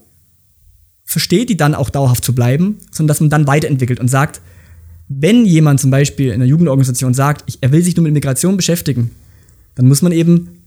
versteht, 1.05 1.51
die 1.51 1.57
dann 1.57 1.77
auch 1.77 1.91
dauerhaft 1.91 2.25
zu 2.25 2.35
bleiben, 2.35 2.81
sondern 2.91 3.07
dass 3.07 3.21
man 3.21 3.31
dann 3.31 3.47
weiterentwickelt 3.47 4.01
und 4.01 4.09
sagt, 4.09 4.41
wenn 5.07 5.47
jemand 5.47 5.79
zum 5.79 5.93
Beispiel 5.93 6.31
in 6.31 6.35
einer 6.35 6.47
Jugendorganisation 6.47 7.15
sagt, 7.15 7.59
er 7.61 7.71
will 7.71 7.85
sich 7.85 7.95
nur 7.95 8.03
mit 8.03 8.13
Migration 8.13 8.57
beschäftigen, 8.57 9.13
dann 9.77 9.87
muss 9.87 10.03
man 10.03 10.11
eben 10.11 10.65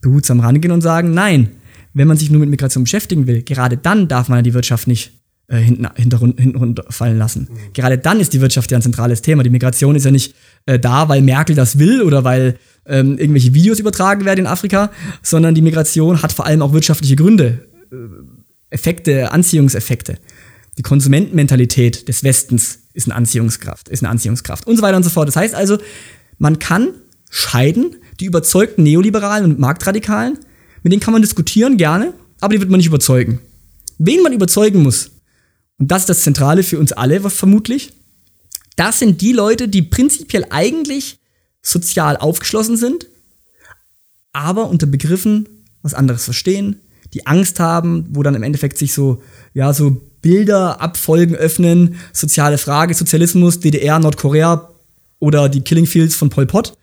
behutsam 0.00 0.40
rangehen 0.40 0.72
und 0.72 0.80
sagen, 0.80 1.14
nein, 1.14 1.50
wenn 1.92 2.08
man 2.08 2.16
sich 2.16 2.32
nur 2.32 2.40
mit 2.40 2.50
Migration 2.50 2.82
beschäftigen 2.82 3.28
will, 3.28 3.42
gerade 3.42 3.76
dann 3.76 4.08
darf 4.08 4.28
man 4.28 4.42
die 4.42 4.54
Wirtschaft 4.54 4.88
nicht 4.88 5.12
äh, 5.46 5.58
hinten, 5.58 5.86
hinten 5.94 6.56
runterfallen 6.56 7.18
lassen. 7.18 7.48
Mhm. 7.50 7.72
Gerade 7.74 7.98
dann 7.98 8.20
ist 8.20 8.32
die 8.32 8.40
Wirtschaft 8.40 8.70
ja 8.70 8.78
ein 8.78 8.82
zentrales 8.82 9.22
Thema. 9.22 9.42
Die 9.42 9.50
Migration 9.50 9.94
ist 9.94 10.04
ja 10.04 10.10
nicht 10.10 10.34
äh, 10.66 10.78
da, 10.78 11.08
weil 11.08 11.22
Merkel 11.22 11.54
das 11.54 11.78
will 11.78 12.02
oder 12.02 12.24
weil 12.24 12.58
ähm, 12.86 13.18
irgendwelche 13.18 13.54
Videos 13.54 13.78
übertragen 13.78 14.24
werden 14.24 14.40
in 14.40 14.46
Afrika, 14.46 14.90
sondern 15.22 15.54
die 15.54 15.62
Migration 15.62 16.22
hat 16.22 16.32
vor 16.32 16.46
allem 16.46 16.62
auch 16.62 16.72
wirtschaftliche 16.72 17.16
Gründe, 17.16 17.66
äh, 17.92 17.96
Effekte, 18.70 19.32
Anziehungseffekte. 19.32 20.18
Die 20.78 20.82
Konsumentenmentalität 20.82 22.08
des 22.08 22.24
Westens 22.24 22.80
ist 22.94 23.06
eine 23.06 23.14
Anziehungskraft, 23.14 23.88
ist 23.88 24.02
eine 24.02 24.10
Anziehungskraft 24.10 24.66
und 24.66 24.76
so 24.76 24.82
weiter 24.82 24.96
und 24.96 25.02
so 25.02 25.10
fort. 25.10 25.28
Das 25.28 25.36
heißt 25.36 25.54
also, 25.54 25.78
man 26.38 26.58
kann 26.58 26.88
scheiden, 27.30 27.96
die 28.20 28.24
überzeugten 28.24 28.82
Neoliberalen 28.82 29.44
und 29.44 29.58
Marktradikalen, 29.58 30.38
mit 30.82 30.92
denen 30.92 31.00
kann 31.00 31.12
man 31.12 31.22
diskutieren, 31.22 31.76
gerne, 31.76 32.14
aber 32.40 32.54
die 32.54 32.60
wird 32.60 32.70
man 32.70 32.78
nicht 32.78 32.86
überzeugen. 32.86 33.40
Wen 33.98 34.22
man 34.22 34.32
überzeugen 34.32 34.82
muss, 34.82 35.10
und 35.78 35.90
das 35.90 36.02
ist 36.02 36.08
das 36.08 36.22
Zentrale 36.22 36.62
für 36.62 36.78
uns 36.78 36.92
alle 36.92 37.28
vermutlich, 37.30 37.92
das 38.76 38.98
sind 38.98 39.20
die 39.20 39.32
Leute, 39.32 39.68
die 39.68 39.82
prinzipiell 39.82 40.46
eigentlich 40.50 41.18
sozial 41.62 42.16
aufgeschlossen 42.16 42.76
sind, 42.76 43.06
aber 44.32 44.68
unter 44.68 44.86
Begriffen 44.86 45.48
was 45.82 45.94
anderes 45.94 46.24
verstehen, 46.24 46.80
die 47.12 47.26
Angst 47.26 47.60
haben, 47.60 48.06
wo 48.10 48.22
dann 48.22 48.34
im 48.34 48.42
Endeffekt 48.42 48.78
sich 48.78 48.92
so, 48.92 49.22
ja, 49.52 49.72
so 49.72 50.02
Bilder, 50.22 50.80
Abfolgen 50.80 51.36
öffnen, 51.36 51.96
soziale 52.12 52.58
Frage, 52.58 52.94
Sozialismus, 52.94 53.60
DDR, 53.60 53.98
Nordkorea 53.98 54.70
oder 55.20 55.48
die 55.48 55.60
Killing 55.60 55.86
Fields 55.86 56.16
von 56.16 56.30
Pol 56.30 56.46
Pot. 56.46 56.76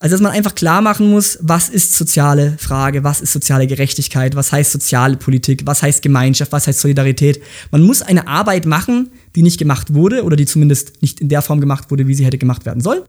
Also, 0.00 0.14
dass 0.14 0.20
man 0.20 0.32
einfach 0.32 0.54
klar 0.54 0.82
machen 0.82 1.08
muss, 1.08 1.38
was 1.40 1.68
ist 1.68 1.94
soziale 1.94 2.56
Frage, 2.58 3.04
was 3.04 3.20
ist 3.20 3.32
soziale 3.32 3.66
Gerechtigkeit, 3.66 4.34
was 4.34 4.52
heißt 4.52 4.72
soziale 4.72 5.16
Politik, 5.16 5.62
was 5.66 5.82
heißt 5.82 6.02
Gemeinschaft, 6.02 6.52
was 6.52 6.66
heißt 6.66 6.80
Solidarität. 6.80 7.40
Man 7.70 7.82
muss 7.82 8.02
eine 8.02 8.26
Arbeit 8.26 8.66
machen, 8.66 9.10
die 9.34 9.42
nicht 9.42 9.58
gemacht 9.58 9.94
wurde 9.94 10.24
oder 10.24 10.36
die 10.36 10.46
zumindest 10.46 11.00
nicht 11.00 11.20
in 11.20 11.28
der 11.28 11.42
Form 11.42 11.60
gemacht 11.60 11.90
wurde, 11.90 12.06
wie 12.06 12.14
sie 12.14 12.26
hätte 12.26 12.38
gemacht 12.38 12.66
werden 12.66 12.82
sollen. 12.82 13.02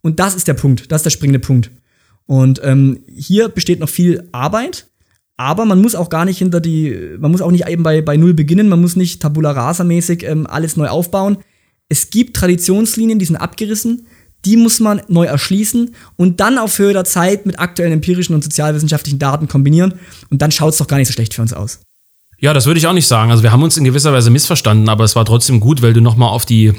Und 0.00 0.18
das 0.18 0.34
ist 0.34 0.48
der 0.48 0.54
Punkt, 0.54 0.90
das 0.90 1.00
ist 1.00 1.04
der 1.04 1.10
springende 1.10 1.38
Punkt. 1.38 1.70
Und 2.26 2.60
ähm, 2.64 3.00
hier 3.14 3.48
besteht 3.48 3.80
noch 3.80 3.88
viel 3.88 4.28
Arbeit, 4.32 4.88
aber 5.36 5.64
man 5.64 5.80
muss 5.80 5.94
auch 5.94 6.08
gar 6.08 6.24
nicht 6.24 6.38
hinter 6.38 6.60
die, 6.60 7.16
man 7.18 7.30
muss 7.30 7.42
auch 7.42 7.50
nicht 7.50 7.68
eben 7.68 7.82
bei, 7.82 8.00
bei 8.00 8.16
Null 8.16 8.34
beginnen, 8.34 8.68
man 8.68 8.80
muss 8.80 8.96
nicht 8.96 9.20
tabula 9.20 9.52
rasa 9.52 9.84
mäßig 9.84 10.24
ähm, 10.24 10.46
alles 10.46 10.76
neu 10.76 10.88
aufbauen. 10.88 11.38
Es 11.88 12.10
gibt 12.10 12.36
Traditionslinien, 12.36 13.18
die 13.18 13.24
sind 13.24 13.36
abgerissen, 13.36 14.06
die 14.44 14.56
muss 14.56 14.80
man 14.80 15.02
neu 15.08 15.24
erschließen 15.24 15.94
und 16.16 16.40
dann 16.40 16.58
auf 16.58 16.78
Höhe 16.78 16.92
der 16.92 17.04
Zeit 17.04 17.46
mit 17.46 17.58
aktuellen 17.58 17.92
empirischen 17.92 18.34
und 18.34 18.42
sozialwissenschaftlichen 18.42 19.18
Daten 19.18 19.48
kombinieren 19.48 19.94
und 20.30 20.42
dann 20.42 20.50
schaut 20.50 20.72
es 20.72 20.78
doch 20.78 20.86
gar 20.86 20.96
nicht 20.96 21.08
so 21.08 21.12
schlecht 21.12 21.34
für 21.34 21.42
uns 21.42 21.52
aus. 21.52 21.80
Ja, 22.38 22.52
das 22.52 22.66
würde 22.66 22.78
ich 22.78 22.86
auch 22.88 22.92
nicht 22.92 23.06
sagen. 23.06 23.30
Also 23.30 23.44
wir 23.44 23.52
haben 23.52 23.62
uns 23.62 23.76
in 23.76 23.84
gewisser 23.84 24.12
Weise 24.12 24.30
missverstanden, 24.30 24.88
aber 24.88 25.04
es 25.04 25.14
war 25.14 25.24
trotzdem 25.24 25.60
gut, 25.60 25.80
weil 25.80 25.92
du 25.92 26.00
nochmal 26.00 26.30
auf 26.30 26.44
die 26.44 26.72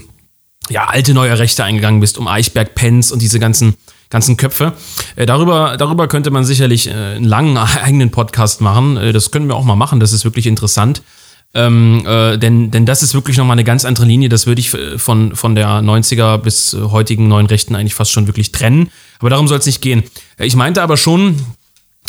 ja, 0.70 0.86
alte 0.86 1.14
neue 1.14 1.38
Rechte 1.40 1.64
eingegangen 1.64 2.02
bist, 2.02 2.18
um 2.18 2.28
Eichberg, 2.28 2.76
Pence 2.76 3.12
und 3.12 3.22
diese 3.22 3.40
ganzen 3.40 3.76
ganzen 4.14 4.38
Köpfe. 4.38 4.74
Äh, 5.16 5.26
darüber, 5.26 5.76
darüber 5.78 6.08
könnte 6.08 6.32
man 6.32 6.46
sicherlich 6.46 6.88
äh, 6.88 6.94
einen 6.94 7.26
langen 7.26 7.58
eigenen 7.84 8.12
Podcast 8.12 8.62
machen. 8.62 8.96
Äh, 8.96 9.12
das 9.12 9.32
können 9.32 9.48
wir 9.48 9.56
auch 9.56 9.66
mal 9.66 9.76
machen, 9.76 10.00
das 10.00 10.14
ist 10.14 10.24
wirklich 10.24 10.48
interessant. 10.48 11.02
Ähm, 11.56 12.04
äh, 12.06 12.38
denn, 12.38 12.72
denn 12.72 12.86
das 12.86 13.04
ist 13.04 13.14
wirklich 13.14 13.38
nochmal 13.38 13.56
eine 13.56 13.64
ganz 13.64 13.86
andere 13.86 14.06
Linie. 14.06 14.30
Das 14.30 14.48
würde 14.48 14.60
ich 14.60 14.74
äh, 14.74 14.98
von, 14.98 15.36
von 15.36 15.54
der 15.54 15.68
90er 15.82 16.38
bis 16.38 16.74
heutigen 16.74 17.28
neuen 17.28 17.46
Rechten 17.46 17.76
eigentlich 17.76 17.94
fast 17.94 18.12
schon 18.12 18.28
wirklich 18.28 18.52
trennen. 18.52 18.90
Aber 19.20 19.30
darum 19.30 19.48
soll 19.48 19.60
es 19.60 19.66
nicht 19.66 19.82
gehen. 19.82 20.04
Ich 20.40 20.56
meinte 20.56 20.82
aber 20.82 20.98
schon, 20.98 21.38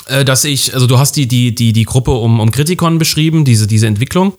äh, 0.06 0.24
dass 0.24 0.44
ich, 0.44 0.72
also 0.72 0.86
du 0.86 0.98
hast 0.98 1.16
die, 1.16 1.28
die, 1.28 1.54
die, 1.54 1.72
die 1.72 1.84
Gruppe 1.84 2.12
um, 2.12 2.40
um 2.40 2.50
Kritikon 2.50 2.98
beschrieben, 2.98 3.44
diese, 3.44 3.66
diese 3.66 3.86
Entwicklung. 3.86 4.32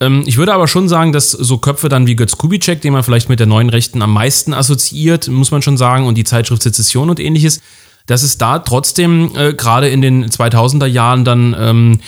Ähm, 0.00 0.22
ich 0.26 0.36
würde 0.36 0.54
aber 0.54 0.68
schon 0.68 0.88
sagen, 0.88 1.12
dass 1.12 1.30
so 1.30 1.58
Köpfe 1.58 1.88
dann 1.88 2.06
wie 2.06 2.16
Götz 2.16 2.36
Kubitschek, 2.36 2.80
den 2.80 2.92
man 2.92 3.02
vielleicht 3.02 3.28
mit 3.28 3.40
der 3.40 3.46
neuen 3.46 3.70
Rechten 3.70 4.02
am 4.02 4.12
meisten 4.12 4.54
assoziiert, 4.54 5.28
muss 5.28 5.50
man 5.50 5.62
schon 5.62 5.76
sagen, 5.76 6.06
und 6.06 6.16
die 6.16 6.24
Zeitschrift 6.24 6.62
Sezession 6.62 7.10
und 7.10 7.20
ähnliches, 7.20 7.60
dass 8.06 8.22
es 8.22 8.36
da 8.36 8.58
trotzdem 8.58 9.30
äh, 9.34 9.54
gerade 9.54 9.88
in 9.88 10.02
den 10.02 10.26
2000er 10.26 10.86
Jahren 10.86 11.24
dann 11.24 11.56
ähm, 11.58 12.00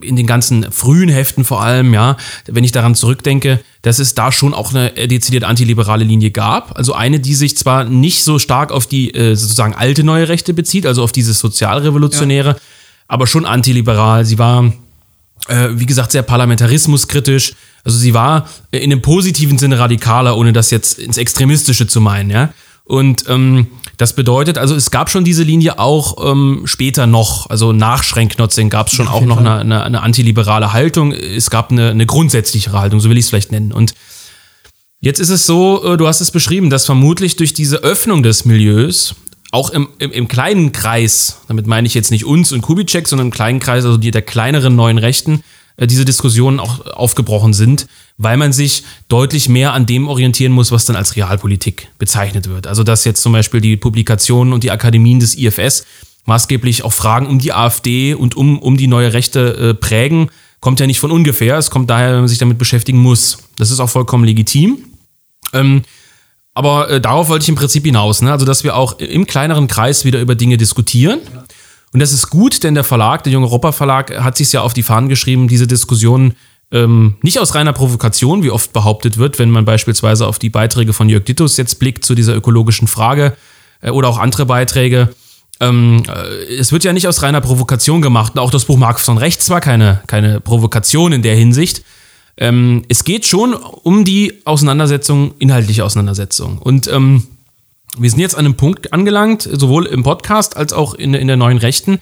in 0.00 0.16
den 0.16 0.26
ganzen 0.26 0.72
frühen 0.72 1.10
Heften 1.10 1.44
vor 1.44 1.62
allem, 1.62 1.92
ja, 1.92 2.16
wenn 2.46 2.64
ich 2.64 2.72
daran 2.72 2.94
zurückdenke, 2.94 3.60
dass 3.82 3.98
es 3.98 4.14
da 4.14 4.32
schon 4.32 4.54
auch 4.54 4.74
eine 4.74 4.90
dezidiert 4.90 5.44
antiliberale 5.44 6.04
Linie 6.04 6.30
gab. 6.30 6.76
Also 6.78 6.94
eine, 6.94 7.20
die 7.20 7.34
sich 7.34 7.58
zwar 7.58 7.84
nicht 7.84 8.24
so 8.24 8.38
stark 8.38 8.72
auf 8.72 8.86
die 8.86 9.14
äh, 9.14 9.34
sozusagen 9.34 9.74
alte 9.74 10.02
neue 10.02 10.28
Rechte 10.28 10.54
bezieht, 10.54 10.86
also 10.86 11.02
auf 11.02 11.12
dieses 11.12 11.40
sozialrevolutionäre, 11.40 12.50
ja. 12.50 12.56
aber 13.08 13.26
schon 13.26 13.44
antiliberal. 13.44 14.24
Sie 14.24 14.38
war 14.38 14.72
äh, 15.48 15.68
wie 15.72 15.84
gesagt, 15.86 16.12
sehr 16.12 16.22
parlamentarismuskritisch. 16.22 17.54
Also 17.84 17.98
sie 17.98 18.14
war 18.14 18.48
in 18.70 18.84
einem 18.84 19.02
positiven 19.02 19.58
Sinne 19.58 19.78
radikaler, 19.78 20.38
ohne 20.38 20.54
das 20.54 20.70
jetzt 20.70 20.98
ins 20.98 21.18
Extremistische 21.18 21.86
zu 21.86 22.00
meinen, 22.00 22.30
ja. 22.30 22.54
Und 22.84 23.24
ähm, 23.28 23.66
das 23.96 24.14
bedeutet, 24.14 24.58
also 24.58 24.74
es 24.74 24.90
gab 24.90 25.10
schon 25.10 25.24
diese 25.24 25.42
Linie 25.42 25.78
auch 25.78 26.32
ähm, 26.32 26.62
später 26.64 27.06
noch, 27.06 27.48
also 27.50 27.72
nach 27.72 28.02
Schrenknotzing 28.02 28.70
gab 28.70 28.88
es 28.88 28.94
schon 28.94 29.08
auch 29.08 29.20
noch 29.20 29.38
eine, 29.38 29.58
eine, 29.58 29.82
eine, 29.84 30.02
antiliberale 30.02 30.72
Haltung. 30.72 31.12
Es 31.12 31.50
gab 31.50 31.70
eine, 31.70 31.90
eine 31.90 32.06
grundsätzlichere 32.06 32.78
Haltung, 32.78 33.00
so 33.00 33.08
will 33.08 33.18
ich 33.18 33.24
es 33.24 33.28
vielleicht 33.28 33.52
nennen. 33.52 33.72
Und 33.72 33.94
jetzt 35.00 35.20
ist 35.20 35.30
es 35.30 35.46
so, 35.46 35.84
äh, 35.84 35.96
du 35.96 36.08
hast 36.08 36.20
es 36.20 36.30
beschrieben, 36.30 36.70
dass 36.70 36.86
vermutlich 36.86 37.36
durch 37.36 37.54
diese 37.54 37.78
Öffnung 37.78 38.22
des 38.22 38.44
Milieus 38.44 39.14
auch 39.52 39.70
im, 39.70 39.88
im, 39.98 40.10
im, 40.10 40.26
kleinen 40.26 40.72
Kreis, 40.72 41.38
damit 41.46 41.68
meine 41.68 41.86
ich 41.86 41.94
jetzt 41.94 42.10
nicht 42.10 42.24
uns 42.24 42.50
und 42.50 42.62
Kubitschek, 42.62 43.06
sondern 43.06 43.28
im 43.28 43.32
kleinen 43.32 43.60
Kreis, 43.60 43.84
also 43.84 43.96
die 43.96 44.10
der 44.10 44.22
kleineren 44.22 44.74
neuen 44.74 44.98
Rechten, 44.98 45.44
äh, 45.76 45.86
diese 45.86 46.04
Diskussionen 46.04 46.58
auch 46.58 46.84
aufgebrochen 46.86 47.52
sind, 47.52 47.86
weil 48.16 48.36
man 48.36 48.52
sich 48.52 48.84
deutlich 49.08 49.48
mehr 49.48 49.72
an 49.72 49.86
dem 49.86 50.08
orientieren 50.08 50.52
muss, 50.52 50.70
was 50.70 50.84
dann 50.84 50.96
als 50.96 51.16
Realpolitik 51.16 51.88
bezeichnet 51.98 52.48
wird. 52.48 52.66
Also 52.66 52.84
dass 52.84 53.04
jetzt 53.04 53.22
zum 53.22 53.32
Beispiel 53.32 53.60
die 53.60 53.76
Publikationen 53.76 54.52
und 54.52 54.62
die 54.62 54.70
Akademien 54.70 55.20
des 55.20 55.36
IFS 55.36 55.84
maßgeblich 56.26 56.84
auch 56.84 56.92
Fragen 56.92 57.26
um 57.26 57.38
die 57.38 57.52
AfD 57.52 58.14
und 58.14 58.36
um, 58.36 58.58
um 58.58 58.76
die 58.76 58.86
neue 58.86 59.12
Rechte 59.12 59.56
äh, 59.56 59.74
prägen, 59.74 60.30
kommt 60.60 60.80
ja 60.80 60.86
nicht 60.86 61.00
von 61.00 61.10
ungefähr. 61.10 61.58
Es 61.58 61.70
kommt 61.70 61.90
daher, 61.90 62.12
wenn 62.12 62.20
man 62.20 62.28
sich 62.28 62.38
damit 62.38 62.56
beschäftigen 62.56 62.98
muss. 62.98 63.38
Das 63.58 63.70
ist 63.70 63.80
auch 63.80 63.90
vollkommen 63.90 64.24
legitim. 64.24 64.78
Ähm, 65.52 65.82
aber 66.54 66.88
äh, 66.88 67.00
darauf 67.00 67.28
wollte 67.28 67.42
ich 67.42 67.48
im 67.48 67.56
Prinzip 67.56 67.84
hinaus, 67.84 68.22
ne? 68.22 68.30
also 68.30 68.46
dass 68.46 68.64
wir 68.64 68.76
auch 68.76 68.98
im 68.98 69.26
kleineren 69.26 69.66
Kreis 69.66 70.04
wieder 70.04 70.20
über 70.20 70.36
Dinge 70.36 70.56
diskutieren. 70.56 71.20
Und 71.92 72.00
das 72.00 72.12
ist 72.12 72.30
gut, 72.30 72.62
denn 72.64 72.74
der 72.74 72.84
Verlag, 72.84 73.22
der 73.24 73.32
Junge 73.32 73.46
Europa 73.46 73.72
Verlag, 73.72 74.18
hat 74.22 74.36
sich 74.36 74.52
ja 74.52 74.62
auf 74.62 74.72
die 74.72 74.82
Fahnen 74.82 75.08
geschrieben, 75.08 75.48
diese 75.48 75.66
Diskussion 75.66 76.34
ähm, 76.70 77.16
nicht 77.22 77.38
aus 77.38 77.54
reiner 77.54 77.72
Provokation, 77.72 78.42
wie 78.42 78.50
oft 78.50 78.72
behauptet 78.72 79.18
wird, 79.18 79.38
wenn 79.38 79.50
man 79.50 79.64
beispielsweise 79.64 80.26
auf 80.26 80.38
die 80.38 80.50
Beiträge 80.50 80.92
von 80.92 81.08
Jörg 81.08 81.24
Dittus 81.24 81.56
jetzt 81.56 81.78
blickt 81.78 82.04
zu 82.04 82.14
dieser 82.14 82.34
ökologischen 82.34 82.88
Frage 82.88 83.36
äh, 83.80 83.90
oder 83.90 84.08
auch 84.08 84.18
andere 84.18 84.46
Beiträge. 84.46 85.14
Ähm, 85.60 86.02
äh, 86.08 86.54
es 86.54 86.72
wird 86.72 86.84
ja 86.84 86.92
nicht 86.92 87.06
aus 87.06 87.22
reiner 87.22 87.40
Provokation 87.40 88.02
gemacht. 88.02 88.38
Auch 88.38 88.50
das 88.50 88.64
Buch 88.64 88.76
Markus 88.76 89.04
von 89.04 89.18
Rechts 89.18 89.48
war 89.50 89.60
keine, 89.60 90.02
keine 90.06 90.40
Provokation 90.40 91.12
in 91.12 91.22
der 91.22 91.36
Hinsicht, 91.36 91.84
ähm, 92.36 92.84
es 92.88 93.04
geht 93.04 93.26
schon 93.26 93.54
um 93.54 94.04
die 94.04 94.40
Auseinandersetzung, 94.44 95.34
inhaltliche 95.38 95.84
Auseinandersetzung. 95.84 96.58
Und 96.58 96.88
ähm, 96.88 97.26
wir 97.96 98.10
sind 98.10 98.18
jetzt 98.18 98.34
an 98.34 98.44
einem 98.44 98.56
Punkt 98.56 98.92
angelangt, 98.92 99.42
sowohl 99.42 99.86
im 99.86 100.02
Podcast 100.02 100.56
als 100.56 100.72
auch 100.72 100.94
in, 100.94 101.14
in 101.14 101.28
der 101.28 101.36
neuen 101.36 101.58
Rechten, 101.58 102.00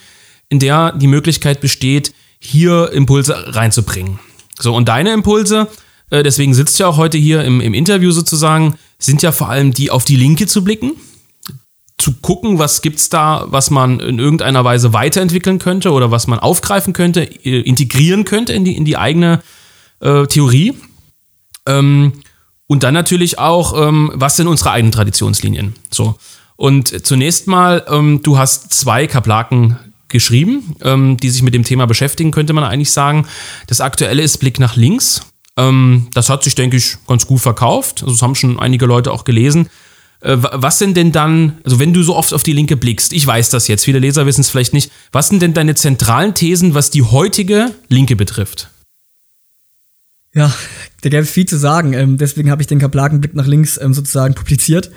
in 0.49 0.59
der 0.59 0.93
die 0.93 1.07
Möglichkeit 1.07 1.61
besteht, 1.61 2.15
hier 2.39 2.91
Impulse 2.93 3.55
reinzubringen. 3.55 4.19
So, 4.63 4.75
und 4.75 4.89
deine 4.89 5.13
Impulse, 5.13 5.69
äh, 6.11 6.23
deswegen 6.23 6.55
sitzt 6.55 6.79
ja 6.79 6.87
auch 6.87 6.97
heute 6.97 7.19
hier 7.19 7.45
im, 7.45 7.61
im 7.61 7.75
Interview 7.75 8.11
sozusagen, 8.13 8.77
sind 8.99 9.23
ja 9.23 9.33
vor 9.33 9.49
allem 9.49 9.73
die 9.73 9.91
auf 9.91 10.05
die 10.05 10.17
Linke 10.17 10.47
zu 10.47 10.63
blicken, 10.63 10.93
zu 11.99 12.15
gucken, 12.21 12.59
was 12.59 12.83
gibt's 12.83 13.09
da, 13.09 13.47
was 13.49 13.71
man 13.71 14.01
in 14.01 14.19
irgendeiner 14.19 14.65
Weise 14.65 14.93
weiterentwickeln 14.93 15.59
könnte 15.59 15.93
oder 15.93 16.11
was 16.11 16.27
man 16.27 16.39
aufgreifen 16.39 16.93
könnte, 16.93 17.23
äh, 17.23 17.61
integrieren 17.61 18.25
könnte 18.25 18.53
in 18.53 18.65
die, 18.65 18.77
in 18.77 18.85
die 18.85 18.97
eigene 18.97 19.41
äh, 20.01 20.27
Theorie. 20.27 20.75
Ähm, 21.67 22.13
und 22.67 22.83
dann 22.83 22.95
natürlich 22.95 23.39
auch, 23.39 23.89
ähm, 23.89 24.11
was 24.15 24.37
sind 24.37 24.49
unsere 24.49 24.71
eigenen 24.71 24.93
Traditionslinien? 24.93 25.75
So. 25.91 26.17
Und 26.57 27.07
zunächst 27.07 27.47
mal, 27.47 27.85
ähm, 27.89 28.21
du 28.23 28.39
hast 28.39 28.73
zwei 28.73 29.07
Kaplaken 29.07 29.79
geschrieben, 30.13 30.77
ähm, 30.83 31.17
die 31.17 31.31
sich 31.31 31.43
mit 31.43 31.55
dem 31.55 31.65
Thema 31.65 31.87
beschäftigen, 31.87 32.31
könnte 32.31 32.53
man 32.53 32.65
eigentlich 32.65 32.93
sagen. 32.93 33.27
Das 33.67 33.81
aktuelle 33.81 34.23
ist 34.23 34.39
Blick 34.39 34.61
nach 34.61 34.77
links. 34.77 35.23
Ähm, 35.57 36.09
das 36.15 36.29
hat 36.29 36.45
sich, 36.45 36.55
denke 36.55 36.77
ich, 36.77 36.97
ganz 37.07 37.27
gut 37.27 37.41
verkauft. 37.41 38.03
Also 38.03 38.13
das 38.15 38.23
haben 38.23 38.35
schon 38.35 38.59
einige 38.59 38.87
Leute 38.87 39.11
auch 39.11 39.25
gelesen. 39.25 39.69
Äh, 40.21 40.37
was 40.39 40.79
sind 40.79 40.97
denn 40.97 41.13
dann, 41.13 41.59
also 41.65 41.79
wenn 41.79 41.93
du 41.93 42.03
so 42.03 42.17
oft 42.17 42.33
auf 42.33 42.43
die 42.43 42.53
Linke 42.53 42.77
blickst, 42.77 43.13
ich 43.13 43.27
weiß 43.27 43.51
das 43.51 43.69
jetzt, 43.69 43.85
viele 43.85 43.99
Leser 43.99 44.25
wissen 44.27 44.43
es 44.43 44.51
vielleicht 44.51 44.73
nicht, 44.73 44.91
was 45.11 45.29
sind 45.29 45.43
denn 45.43 45.55
deine 45.55 45.75
zentralen 45.75 46.35
Thesen, 46.35 46.75
was 46.75 46.91
die 46.91 47.03
heutige 47.03 47.75
Linke 47.89 48.17
betrifft? 48.17 48.71
Ja, 50.35 50.55
da 51.03 51.09
gäbe 51.11 51.23
es 51.23 51.31
viel 51.31 51.47
zu 51.47 51.59
sagen. 51.59 51.93
Ähm, 51.93 52.17
deswegen 52.17 52.51
habe 52.51 52.63
ich 52.63 52.69
den 52.69 52.79
Kaplakenblick 52.79 53.35
nach 53.35 53.47
links 53.47 53.79
ähm, 53.79 53.93
sozusagen 53.93 54.35
publiziert. 54.35 54.91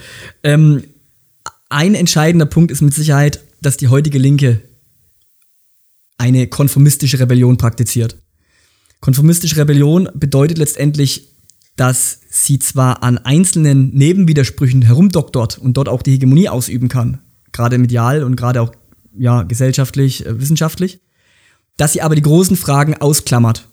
Ähm, 0.44 0.84
ein 1.70 1.96
entscheidender 1.96 2.46
Punkt 2.46 2.72
ist 2.72 2.82
mit 2.82 2.94
Sicherheit, 2.94 3.44
dass 3.62 3.76
die 3.76 3.90
heutige 3.90 4.20
Linke 4.20 4.62
eine 6.18 6.48
konformistische 6.48 7.20
Rebellion 7.20 7.58
praktiziert. 7.58 8.18
Konformistische 9.02 9.58
Rebellion 9.58 10.10
bedeutet 10.14 10.58
letztendlich, 10.58 11.30
dass 11.76 12.22
sie 12.30 12.60
zwar 12.60 13.04
an 13.04 13.18
einzelnen 13.18 13.94
Nebenwidersprüchen 13.94 14.82
herumdoktort 14.82 15.58
und 15.58 15.76
dort 15.76 15.90
auch 15.90 16.02
die 16.02 16.12
Hegemonie 16.12 16.50
ausüben 16.50 16.88
kann, 16.88 17.20
gerade 17.52 17.78
medial 17.78 18.24
und 18.24 18.36
gerade 18.36 18.62
auch 18.62 18.72
ja, 19.18 19.44
gesellschaftlich, 19.44 20.26
äh, 20.26 20.40
wissenschaftlich, 20.40 21.02
dass 21.78 21.94
sie 21.94 22.02
aber 22.02 22.16
die 22.16 22.22
großen 22.22 22.56
Fragen 22.56 22.96
ausklammert 22.96 23.68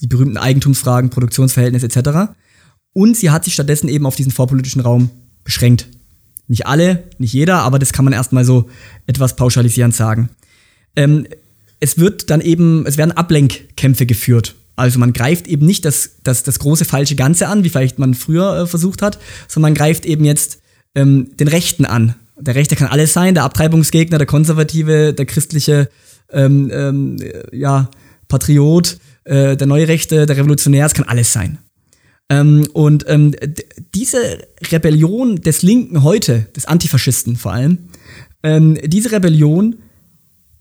die 0.00 0.06
berühmten 0.06 0.36
Eigentumsfragen, 0.36 1.10
Produktionsverhältnisse 1.10 1.86
etc. 1.86 2.32
Und 2.92 3.16
sie 3.16 3.30
hat 3.30 3.44
sich 3.44 3.54
stattdessen 3.54 3.88
eben 3.88 4.06
auf 4.06 4.16
diesen 4.16 4.32
vorpolitischen 4.32 4.80
Raum 4.80 5.10
beschränkt. 5.44 5.88
Nicht 6.48 6.66
alle, 6.66 7.04
nicht 7.18 7.32
jeder, 7.32 7.58
aber 7.58 7.78
das 7.78 7.92
kann 7.92 8.04
man 8.04 8.14
erstmal 8.14 8.44
so 8.44 8.68
etwas 9.06 9.36
pauschalisierend 9.36 9.94
sagen. 9.94 10.30
Ähm, 10.96 11.26
es 11.80 11.98
wird 11.98 12.30
dann 12.30 12.40
eben, 12.40 12.86
es 12.86 12.96
werden 12.96 13.12
Ablenkkämpfe 13.12 14.06
geführt. 14.06 14.54
Also 14.76 14.98
man 14.98 15.12
greift 15.12 15.46
eben 15.46 15.66
nicht 15.66 15.84
das, 15.84 16.12
das, 16.22 16.42
das 16.42 16.58
große 16.58 16.84
falsche 16.84 17.16
Ganze 17.16 17.48
an, 17.48 17.64
wie 17.64 17.68
vielleicht 17.68 17.98
man 17.98 18.14
früher 18.14 18.62
äh, 18.62 18.66
versucht 18.66 19.02
hat, 19.02 19.18
sondern 19.48 19.72
man 19.72 19.76
greift 19.76 20.06
eben 20.06 20.24
jetzt 20.24 20.60
ähm, 20.94 21.36
den 21.36 21.48
Rechten 21.48 21.84
an. 21.84 22.14
Der 22.38 22.54
Rechte 22.54 22.76
kann 22.76 22.88
alles 22.88 23.12
sein, 23.12 23.34
der 23.34 23.44
Abtreibungsgegner, 23.44 24.18
der 24.18 24.26
Konservative, 24.26 25.12
der 25.12 25.26
christliche 25.26 25.90
ähm, 26.32 26.70
ähm, 26.72 27.16
ja, 27.52 27.90
Patriot, 28.28 28.98
äh, 29.24 29.56
der 29.56 29.66
neue 29.66 29.88
Rechte, 29.88 30.24
der 30.24 30.36
Revolutionär, 30.36 30.86
es 30.86 30.94
kann 30.94 31.06
alles 31.06 31.32
sein. 31.32 31.58
Ähm, 32.30 32.66
und 32.72 33.04
ähm, 33.08 33.34
diese 33.94 34.38
Rebellion 34.70 35.36
des 35.36 35.62
Linken 35.62 36.02
heute, 36.02 36.46
des 36.56 36.64
Antifaschisten 36.64 37.36
vor 37.36 37.52
allem, 37.52 37.90
ähm, 38.42 38.78
diese 38.84 39.12
Rebellion 39.12 39.76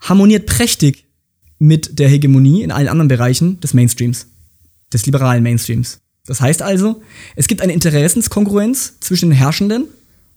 harmoniert 0.01 0.45
prächtig 0.45 1.05
mit 1.59 1.99
der 1.99 2.09
Hegemonie 2.09 2.63
in 2.63 2.71
allen 2.71 2.87
anderen 2.87 3.09
Bereichen 3.09 3.59
des 3.59 3.73
Mainstreams, 3.73 4.27
des 4.91 5.05
liberalen 5.05 5.43
Mainstreams. 5.43 5.99
Das 6.25 6.41
heißt 6.41 6.61
also, 6.61 7.01
es 7.35 7.47
gibt 7.47 7.61
eine 7.61 7.73
Interessenskongruenz 7.73 8.99
zwischen 8.99 9.29
den 9.29 9.37
Herrschenden 9.37 9.85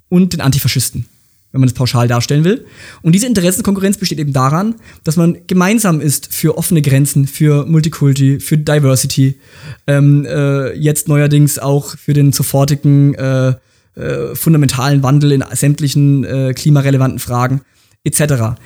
und 0.08 0.32
den 0.32 0.40
Antifaschisten. 0.40 1.06
wenn 1.52 1.60
man 1.60 1.68
es 1.68 1.74
pauschal 1.74 2.08
darstellen 2.08 2.44
will. 2.44 2.64
Und 3.02 3.14
diese 3.14 3.26
Interessenkonkurrenz 3.26 3.98
besteht 3.98 4.18
eben 4.18 4.32
daran, 4.32 4.76
dass 5.04 5.16
man 5.16 5.36
gemeinsam 5.46 6.00
ist 6.00 6.32
für 6.32 6.56
offene 6.56 6.80
Grenzen, 6.80 7.26
für 7.26 7.66
Multikulti, 7.66 8.40
für 8.40 8.56
Diversity, 8.56 9.38
ähm, 9.86 10.24
äh, 10.24 10.72
jetzt 10.72 11.08
neuerdings 11.08 11.58
auch 11.58 11.96
für 11.98 12.14
den 12.14 12.32
sofortigen 12.32 13.14
äh, 13.16 13.54
äh, 13.96 14.34
fundamentalen 14.34 15.02
Wandel 15.02 15.32
in 15.32 15.44
sämtlichen 15.52 16.24
äh, 16.24 16.54
klimarelevanten 16.54 17.18
Fragen 17.18 17.60
etc. 18.04 18.58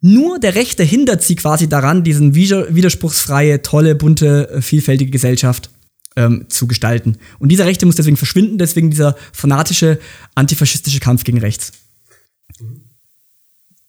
Nur 0.00 0.38
der 0.38 0.54
Rechte 0.54 0.82
hindert 0.82 1.22
sie 1.22 1.36
quasi 1.36 1.68
daran, 1.68 2.02
diesen 2.04 2.34
widerspruchsfreie, 2.34 3.62
tolle, 3.62 3.94
bunte, 3.94 4.48
äh, 4.48 4.62
vielfältige 4.62 5.10
Gesellschaft 5.10 5.70
ähm, 6.16 6.46
zu 6.48 6.66
gestalten. 6.66 7.18
Und 7.38 7.50
dieser 7.50 7.66
Rechte 7.66 7.86
muss 7.86 7.96
deswegen 7.96 8.16
verschwinden, 8.16 8.58
deswegen 8.58 8.90
dieser 8.90 9.16
fanatische, 9.32 9.98
antifaschistische 10.34 11.00
Kampf 11.00 11.24
gegen 11.24 11.38
rechts. 11.38 11.72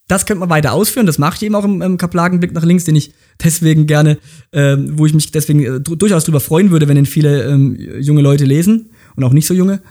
Das 0.07 0.25
könnte 0.25 0.41
man 0.41 0.49
weiter 0.49 0.73
ausführen, 0.73 1.05
das 1.05 1.17
mache 1.17 1.37
ich 1.37 1.43
eben 1.43 1.55
auch 1.55 1.63
im, 1.63 1.81
im 1.81 1.95
Kaplagenblick 1.95 2.51
nach 2.51 2.65
links, 2.65 2.83
den 2.83 2.97
ich 2.97 3.13
deswegen 3.41 3.87
gerne, 3.87 4.17
ähm, 4.51 4.97
wo 4.97 5.05
ich 5.05 5.13
mich 5.13 5.31
deswegen 5.31 5.63
äh, 5.63 5.79
durchaus 5.79 6.25
darüber 6.25 6.41
freuen 6.41 6.69
würde, 6.69 6.89
wenn 6.89 6.97
ihn 6.97 7.05
viele 7.05 7.45
ähm, 7.45 7.77
junge 8.01 8.21
Leute 8.21 8.43
lesen 8.43 8.89
und 9.15 9.23
auch 9.23 9.31
nicht 9.31 9.47
so 9.47 9.53
junge. 9.53 9.81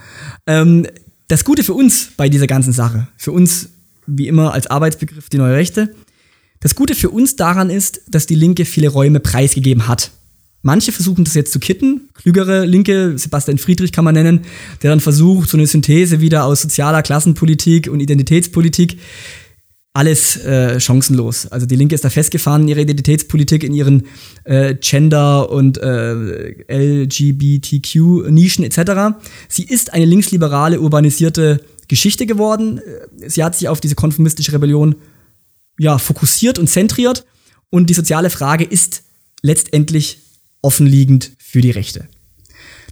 Ähm, 0.46 0.86
das 1.28 1.44
Gute 1.46 1.62
für 1.62 1.72
uns 1.72 2.10
bei 2.18 2.28
dieser 2.28 2.46
ganzen 2.46 2.74
Sache, 2.74 3.08
für 3.16 3.32
uns 3.32 3.70
wie 4.06 4.28
immer 4.28 4.52
als 4.52 4.66
Arbeitsbegriff 4.66 5.30
die 5.30 5.38
neue 5.38 5.54
Rechte, 5.54 5.94
das 6.60 6.74
Gute 6.74 6.94
für 6.94 7.10
uns 7.10 7.36
daran 7.36 7.70
ist, 7.70 8.02
dass 8.08 8.26
die 8.26 8.34
Linke 8.34 8.64
viele 8.64 8.88
Räume 8.88 9.20
preisgegeben 9.20 9.88
hat. 9.88 10.10
Manche 10.62 10.92
versuchen 10.92 11.24
das 11.24 11.34
jetzt 11.34 11.52
zu 11.52 11.58
kitten, 11.58 12.10
klügere 12.12 12.66
Linke, 12.66 13.16
Sebastian 13.16 13.56
Friedrich 13.56 13.92
kann 13.92 14.04
man 14.04 14.14
nennen, 14.14 14.42
der 14.82 14.90
dann 14.90 15.00
versucht, 15.00 15.48
so 15.48 15.56
eine 15.56 15.66
Synthese 15.66 16.20
wieder 16.20 16.44
aus 16.44 16.60
sozialer 16.60 17.02
Klassenpolitik 17.02 17.88
und 17.88 18.00
Identitätspolitik 18.00 18.98
alles 19.92 20.36
äh, 20.44 20.78
chancenlos. 20.78 21.46
Also 21.48 21.66
die 21.66 21.74
Linke 21.76 21.94
ist 21.94 22.04
da 22.04 22.10
festgefahren 22.10 22.62
in 22.62 22.68
ihrer 22.68 22.80
Identitätspolitik, 22.80 23.64
in 23.64 23.74
ihren 23.74 24.06
äh, 24.44 24.74
Gender- 24.76 25.50
und 25.50 25.78
äh, 25.78 26.54
LGBTQ-Nischen 26.68 28.64
etc. 28.64 29.18
Sie 29.48 29.64
ist 29.64 29.92
eine 29.92 30.04
linksliberale, 30.04 30.80
urbanisierte 30.80 31.60
Geschichte 31.88 32.26
geworden. 32.26 32.80
Sie 33.26 33.42
hat 33.42 33.56
sich 33.56 33.68
auf 33.68 33.80
diese 33.80 33.96
konformistische 33.96 34.52
Rebellion 34.52 34.94
ja, 35.80 35.96
fokussiert 35.96 36.58
und 36.58 36.68
zentriert 36.68 37.24
und 37.70 37.88
die 37.88 37.94
soziale 37.94 38.28
Frage 38.28 38.64
ist 38.64 39.02
letztendlich 39.40 40.18
offenliegend 40.60 41.32
für 41.38 41.62
die 41.62 41.70
Rechte. 41.70 42.06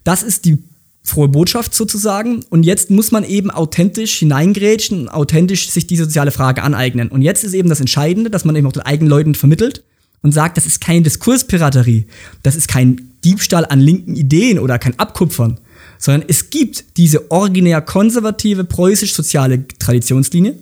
Das 0.04 0.22
ist 0.22 0.46
die 0.46 0.56
frohe 1.02 1.28
Botschaft 1.28 1.74
sozusagen. 1.74 2.44
Und 2.48 2.62
jetzt 2.62 2.90
muss 2.90 3.10
man 3.10 3.24
eben 3.24 3.50
authentisch 3.50 4.14
hineingrätschen, 4.14 5.10
authentisch 5.10 5.68
sich 5.68 5.86
diese 5.86 6.04
soziale 6.04 6.30
Frage 6.30 6.62
aneignen. 6.62 7.08
Und 7.08 7.20
jetzt 7.20 7.44
ist 7.44 7.52
eben 7.52 7.68
das 7.68 7.80
Entscheidende, 7.80 8.30
dass 8.30 8.46
man 8.46 8.56
eben 8.56 8.66
auch 8.66 8.72
den 8.72 8.82
eigenen 8.82 9.10
Leuten 9.10 9.34
vermittelt 9.34 9.84
und 10.22 10.32
sagt, 10.32 10.56
das 10.56 10.64
ist 10.64 10.80
keine 10.80 11.02
Diskurspiraterie, 11.02 12.06
das 12.42 12.56
ist 12.56 12.68
kein 12.68 13.10
Diebstahl 13.22 13.66
an 13.66 13.80
linken 13.80 14.16
Ideen 14.16 14.58
oder 14.58 14.78
kein 14.78 14.98
Abkupfern, 14.98 15.60
sondern 15.98 16.26
es 16.26 16.48
gibt 16.48 16.96
diese 16.96 17.30
originär 17.30 17.82
konservative 17.82 18.64
preußisch-soziale 18.64 19.68
Traditionslinie, 19.78 20.56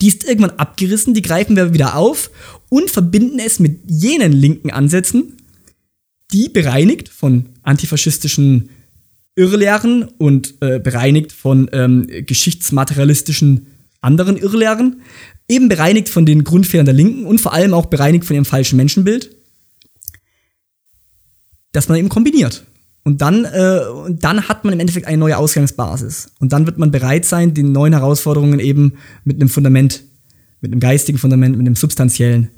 die 0.00 0.08
ist 0.08 0.24
irgendwann 0.24 0.58
abgerissen, 0.58 1.14
die 1.14 1.22
greifen 1.22 1.56
wir 1.56 1.72
wieder 1.72 1.96
auf 1.96 2.30
und 2.68 2.90
verbinden 2.90 3.38
es 3.38 3.60
mit 3.60 3.80
jenen 3.86 4.32
linken 4.32 4.70
Ansätzen, 4.70 5.36
die 6.32 6.48
bereinigt 6.48 7.08
von 7.08 7.50
antifaschistischen 7.62 8.70
Irrlehren 9.36 10.04
und 10.04 10.54
äh, 10.60 10.78
bereinigt 10.78 11.32
von 11.32 11.68
ähm, 11.72 12.06
geschichtsmaterialistischen 12.26 13.66
anderen 14.00 14.36
Irrlehren, 14.36 15.02
eben 15.48 15.68
bereinigt 15.68 16.08
von 16.08 16.26
den 16.26 16.44
Grundfehlern 16.44 16.86
der 16.86 16.94
Linken 16.94 17.26
und 17.26 17.40
vor 17.40 17.52
allem 17.52 17.74
auch 17.74 17.86
bereinigt 17.86 18.24
von 18.24 18.34
ihrem 18.34 18.44
falschen 18.44 18.76
Menschenbild, 18.76 19.34
dass 21.72 21.88
man 21.88 21.98
eben 21.98 22.08
kombiniert. 22.08 22.64
Und 23.04 23.20
dann, 23.20 23.44
äh, 23.44 23.80
und 24.06 24.24
dann 24.24 24.48
hat 24.48 24.64
man 24.64 24.72
im 24.72 24.80
Endeffekt 24.80 25.06
eine 25.06 25.18
neue 25.18 25.36
Ausgangsbasis. 25.36 26.30
Und 26.40 26.52
dann 26.52 26.66
wird 26.66 26.78
man 26.78 26.90
bereit 26.90 27.26
sein, 27.26 27.52
den 27.52 27.70
neuen 27.72 27.92
Herausforderungen 27.92 28.60
eben 28.60 28.94
mit 29.24 29.36
einem 29.36 29.50
Fundament, 29.50 30.02
mit 30.60 30.72
einem 30.72 30.80
geistigen 30.80 31.18
Fundament, 31.18 31.56
mit 31.56 31.66
einem 31.66 31.76
substanziellen 31.76 32.48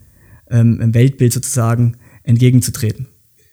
ähm, 0.49 0.95
Weltbild 0.95 1.33
sozusagen 1.33 1.97
entgegenzutreten. 2.23 3.09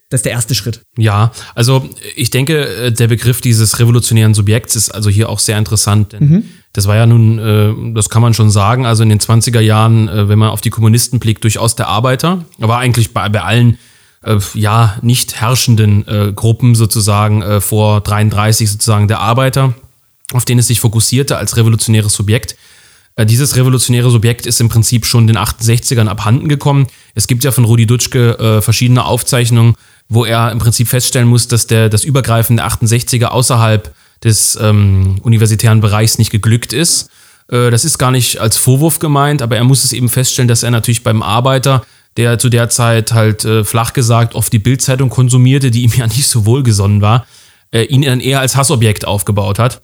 Das 0.10 0.20
ist 0.20 0.26
der 0.26 0.34
erste 0.34 0.54
Schritt. 0.54 0.82
Ja, 0.96 1.32
also 1.56 1.90
ich 2.16 2.30
denke, 2.30 2.68
äh, 2.68 2.92
der 2.92 3.08
Begriff 3.08 3.42
dieses 3.42 3.80
revolutionären 3.80 4.36
Subjekts 4.36 4.76
ist 4.76 4.94
also 4.94 5.10
hier 5.10 5.30
auch 5.30 5.40
sehr 5.40 5.58
interessant. 5.58 6.14
Denn 6.14 6.30
mhm. 6.30 6.44
Das 6.74 6.88
war 6.88 6.96
ja 6.96 7.06
nun, 7.06 7.40
äh, 7.40 7.94
das 7.94 8.10
kann 8.10 8.22
man 8.22 8.34
schon 8.34 8.50
sagen, 8.50 8.86
also 8.86 9.04
in 9.04 9.10
den 9.10 9.20
20er 9.20 9.60
Jahren, 9.60 10.10
äh, 10.10 10.28
wenn 10.28 10.40
man 10.40 10.50
auf 10.50 10.62
die 10.62 10.72
Kommunisten 10.72 11.20
blickt, 11.20 11.44
durchaus 11.44 11.76
der 11.76 11.88
Arbeiter. 11.88 12.46
war 12.58 12.80
eigentlich 12.80 13.14
bei, 13.14 13.30
bei 13.30 13.42
allen 13.42 13.78
ja 14.54 14.98
nicht 15.02 15.42
herrschenden 15.42 16.34
Gruppen 16.36 16.76
sozusagen 16.76 17.62
vor 17.62 18.02
33 18.02 18.72
sozusagen 18.72 19.08
der 19.08 19.20
Arbeiter, 19.20 19.74
auf 20.34 20.46
den 20.46 20.60
es 20.60 20.68
sich 20.68 20.80
fokussierte 20.80 21.38
als 21.38 21.58
revolutionäres 21.58 22.14
Subjekt. 22.14 22.56
Dieses 23.20 23.56
revolutionäre 23.56 24.10
Subjekt 24.10 24.48
ist 24.48 24.60
im 24.60 24.70
Prinzip 24.70 25.06
schon 25.06 25.28
den 25.28 25.38
68ern 25.38 26.08
abhanden 26.08 26.50
gekommen. 26.50 26.88
Es 27.14 27.28
gibt 27.28 27.44
ja 27.44 27.52
von 27.52 27.64
Rudi 27.64 27.86
Dutschke 27.86 28.40
äh, 28.40 28.62
verschiedene 28.62 29.06
Aufzeichnungen, 29.06 29.76
wo 30.10 30.26
er 30.26 30.52
im 30.52 30.58
Prinzip 30.58 30.88
feststellen 30.88 31.28
muss, 31.28 31.48
dass 31.48 31.68
der, 31.68 31.90
das 31.90 32.04
übergreifende 32.04 32.66
68er 32.66 33.26
außerhalb 33.26 33.94
des 34.24 34.58
ähm, 34.60 35.18
universitären 35.22 35.80
Bereichs 35.80 36.18
nicht 36.18 36.32
geglückt 36.32 36.74
ist. 36.74 37.10
Äh, 37.50 37.70
das 37.70 37.86
ist 37.86 38.00
gar 38.00 38.10
nicht 38.10 38.40
als 38.40 38.58
Vorwurf 38.58 38.98
gemeint, 38.98 39.44
aber 39.44 39.58
er 39.58 39.64
muss 39.64 39.84
es 39.84 39.94
eben 39.94 40.10
feststellen, 40.10 40.48
dass 40.48 40.64
er 40.64 40.72
natürlich 40.72 41.04
beim 41.04 41.22
Arbeiter, 41.22 41.86
der 42.18 42.40
zu 42.40 42.50
der 42.50 42.70
Zeit 42.70 43.14
halt 43.14 43.46
äh, 43.46 43.64
flach 43.64 43.94
gesagt 43.94 44.36
oft 44.36 44.52
die 44.54 44.60
Bildzeitung 44.60 45.10
konsumierte, 45.10 45.72
die 45.72 45.84
ihm 45.84 45.94
ja 45.96 46.08
nicht 46.08 46.28
so 46.28 46.46
wohlgesonnen 46.46 47.02
war, 47.02 47.26
äh, 47.72 47.84
ihn 47.84 48.04
dann 48.04 48.20
eher 48.20 48.40
als 48.40 48.56
Hassobjekt 48.56 49.06
aufgebaut 49.06 49.60
hat. 49.60 49.82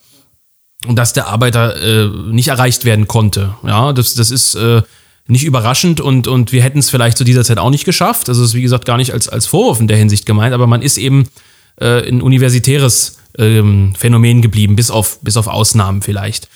Und 0.86 0.96
dass 0.96 1.12
der 1.12 1.28
Arbeiter 1.28 1.76
äh, 1.82 2.08
nicht 2.32 2.48
erreicht 2.48 2.86
werden 2.86 3.08
konnte. 3.08 3.56
Ja, 3.64 3.92
das, 3.92 4.14
das 4.14 4.32
ist 4.32 4.56
äh, 4.56 4.82
nicht 5.28 5.44
überraschend 5.44 6.00
und, 6.00 6.28
und 6.28 6.54
wir 6.54 6.64
hätten 6.64 6.80
es 6.80 6.90
vielleicht 6.90 7.18
zu 7.18 7.26
dieser 7.26 7.44
Zeit 7.44 7.58
auch 7.58 7.70
nicht 7.70 7.86
geschafft. 7.86 8.30
Also 8.30 8.42
es 8.44 8.50
ist 8.50 8.56
wie 8.56 8.62
gesagt 8.62 8.86
gar 8.86 8.98
nicht 8.98 9.12
als, 9.12 9.28
als 9.28 9.46
Vorwurf 9.46 9.82
in 9.82 9.88
der 9.88 9.98
Hinsicht 9.98 10.26
gemeint, 10.26 10.54
aber 10.54 10.68
man 10.68 10.82
ist 10.82 10.98
eben 10.98 11.28
äh, 11.82 12.08
ein 12.08 12.22
universitäres 12.22 13.18
ähm, 13.38 13.94
Phänomen 13.98 14.42
geblieben, 14.42 14.76
bis 14.76 14.90
auf, 14.90 15.20
bis 15.22 15.38
auf 15.38 15.48
Ausnahmen 15.48 16.02
vielleicht. 16.02 16.48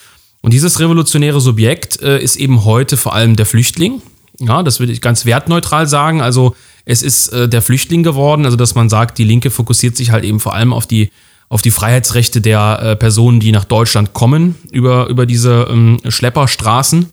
Und 0.41 0.53
dieses 0.53 0.79
revolutionäre 0.79 1.39
Subjekt 1.39 2.01
äh, 2.01 2.21
ist 2.21 2.35
eben 2.35 2.65
heute 2.65 2.97
vor 2.97 3.13
allem 3.13 3.35
der 3.35 3.45
Flüchtling. 3.45 4.01
Ja, 4.39 4.63
das 4.63 4.79
würde 4.79 4.91
ich 4.91 5.01
ganz 5.01 5.25
wertneutral 5.25 5.87
sagen. 5.87 6.21
Also 6.21 6.55
es 6.85 7.01
ist 7.01 7.29
äh, 7.29 7.47
der 7.47 7.61
Flüchtling 7.61 8.03
geworden, 8.03 8.45
also 8.45 8.57
dass 8.57 8.75
man 8.75 8.89
sagt, 8.89 9.17
die 9.17 9.23
Linke 9.23 9.51
fokussiert 9.51 9.95
sich 9.95 10.11
halt 10.11 10.23
eben 10.23 10.39
vor 10.39 10.53
allem 10.53 10.73
auf 10.73 10.87
die, 10.87 11.11
auf 11.49 11.61
die 11.61 11.71
Freiheitsrechte 11.71 12.41
der 12.41 12.79
äh, 12.81 12.95
Personen, 12.95 13.39
die 13.39 13.51
nach 13.51 13.65
Deutschland 13.65 14.13
kommen, 14.13 14.55
über, 14.71 15.07
über 15.07 15.25
diese 15.25 15.67
ähm, 15.69 15.99
Schlepperstraßen. 16.07 17.07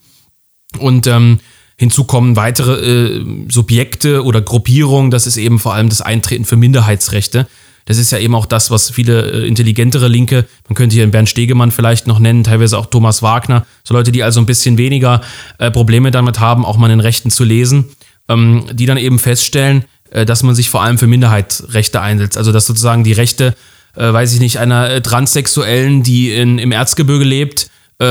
Und 0.78 1.06
ähm, 1.06 1.40
hinzu 1.76 2.04
kommen 2.04 2.36
weitere 2.36 3.16
äh, 3.18 3.24
Subjekte 3.50 4.24
oder 4.24 4.40
Gruppierungen. 4.40 5.10
Das 5.10 5.26
ist 5.26 5.36
eben 5.36 5.58
vor 5.58 5.74
allem 5.74 5.88
das 5.88 6.00
Eintreten 6.00 6.44
für 6.44 6.56
Minderheitsrechte. 6.56 7.46
Das 7.84 7.98
ist 7.98 8.12
ja 8.12 8.18
eben 8.18 8.34
auch 8.34 8.46
das, 8.46 8.70
was 8.70 8.90
viele 8.90 9.30
äh, 9.30 9.46
intelligentere 9.46 10.08
Linke, 10.08 10.46
man 10.68 10.74
könnte 10.74 10.94
hier 10.94 11.06
Bernd 11.10 11.28
Stegemann 11.28 11.70
vielleicht 11.70 12.06
noch 12.06 12.18
nennen, 12.18 12.44
teilweise 12.44 12.78
auch 12.78 12.86
Thomas 12.86 13.22
Wagner, 13.22 13.66
so 13.84 13.94
Leute, 13.94 14.12
die 14.12 14.22
also 14.22 14.40
ein 14.40 14.46
bisschen 14.46 14.78
weniger 14.78 15.20
äh, 15.58 15.70
Probleme 15.70 16.10
damit 16.10 16.40
haben, 16.40 16.64
auch 16.64 16.76
mal 16.76 16.86
in 16.86 16.98
den 16.98 17.00
Rechten 17.00 17.30
zu 17.30 17.44
lesen, 17.44 17.86
ähm, 18.28 18.64
die 18.72 18.86
dann 18.86 18.96
eben 18.96 19.18
feststellen, 19.18 19.84
äh, 20.10 20.24
dass 20.24 20.42
man 20.42 20.54
sich 20.54 20.70
vor 20.70 20.82
allem 20.82 20.98
für 20.98 21.06
Minderheitsrechte 21.06 22.00
einsetzt. 22.00 22.36
Also 22.38 22.52
dass 22.52 22.66
sozusagen 22.66 23.02
die 23.02 23.12
Rechte, 23.12 23.56
äh, 23.96 24.12
weiß 24.12 24.34
ich 24.34 24.40
nicht, 24.40 24.58
einer 24.58 25.02
Transsexuellen, 25.02 26.02
die 26.02 26.32
in, 26.32 26.58
im 26.58 26.72
Erzgebirge 26.72 27.24
lebt, 27.24 27.68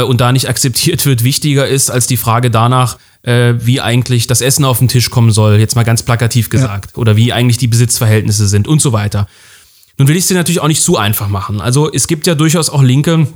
und 0.07 0.21
da 0.21 0.31
nicht 0.31 0.47
akzeptiert 0.47 1.07
wird, 1.07 1.23
wichtiger 1.23 1.67
ist 1.67 1.89
als 1.89 2.05
die 2.05 2.15
Frage 2.15 2.51
danach, 2.51 2.99
wie 3.23 3.81
eigentlich 3.81 4.27
das 4.27 4.41
Essen 4.41 4.63
auf 4.63 4.77
den 4.77 4.87
Tisch 4.87 5.09
kommen 5.09 5.31
soll, 5.31 5.55
jetzt 5.55 5.75
mal 5.75 5.81
ganz 5.81 6.03
plakativ 6.03 6.51
gesagt, 6.51 6.91
ja. 6.91 6.97
oder 6.99 7.15
wie 7.15 7.33
eigentlich 7.33 7.57
die 7.57 7.65
Besitzverhältnisse 7.65 8.47
sind 8.47 8.67
und 8.67 8.83
so 8.83 8.93
weiter. 8.93 9.27
Nun 9.99 10.07
will 10.07 10.15
ich 10.15 10.21
es 10.21 10.27
dir 10.29 10.35
natürlich 10.35 10.61
auch 10.61 10.69
nicht 10.69 10.81
zu 10.81 10.97
einfach 10.97 11.27
machen. 11.27 11.59
Also 11.59 11.91
es 11.91 12.07
gibt 12.07 12.25
ja 12.25 12.33
durchaus 12.33 12.69
auch 12.69 12.81
Linke, 12.81 13.27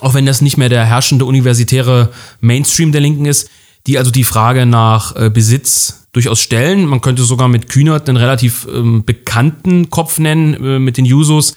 auch 0.00 0.14
wenn 0.14 0.24
das 0.24 0.40
nicht 0.40 0.56
mehr 0.56 0.68
der 0.68 0.84
herrschende 0.84 1.24
universitäre 1.24 2.12
Mainstream 2.40 2.92
der 2.92 3.00
Linken 3.00 3.26
ist, 3.26 3.50
die 3.88 3.98
also 3.98 4.12
die 4.12 4.22
Frage 4.22 4.64
nach 4.64 5.16
äh, 5.16 5.28
Besitz 5.28 6.06
durchaus 6.12 6.38
stellen. 6.38 6.86
Man 6.86 7.00
könnte 7.00 7.24
sogar 7.24 7.48
mit 7.48 7.68
Kühnert 7.68 8.08
einen 8.08 8.16
relativ 8.16 8.66
ähm, 8.72 9.04
bekannten 9.04 9.90
Kopf 9.90 10.20
nennen, 10.20 10.54
äh, 10.54 10.78
mit 10.78 10.96
den 10.98 11.04
Jusos, 11.04 11.56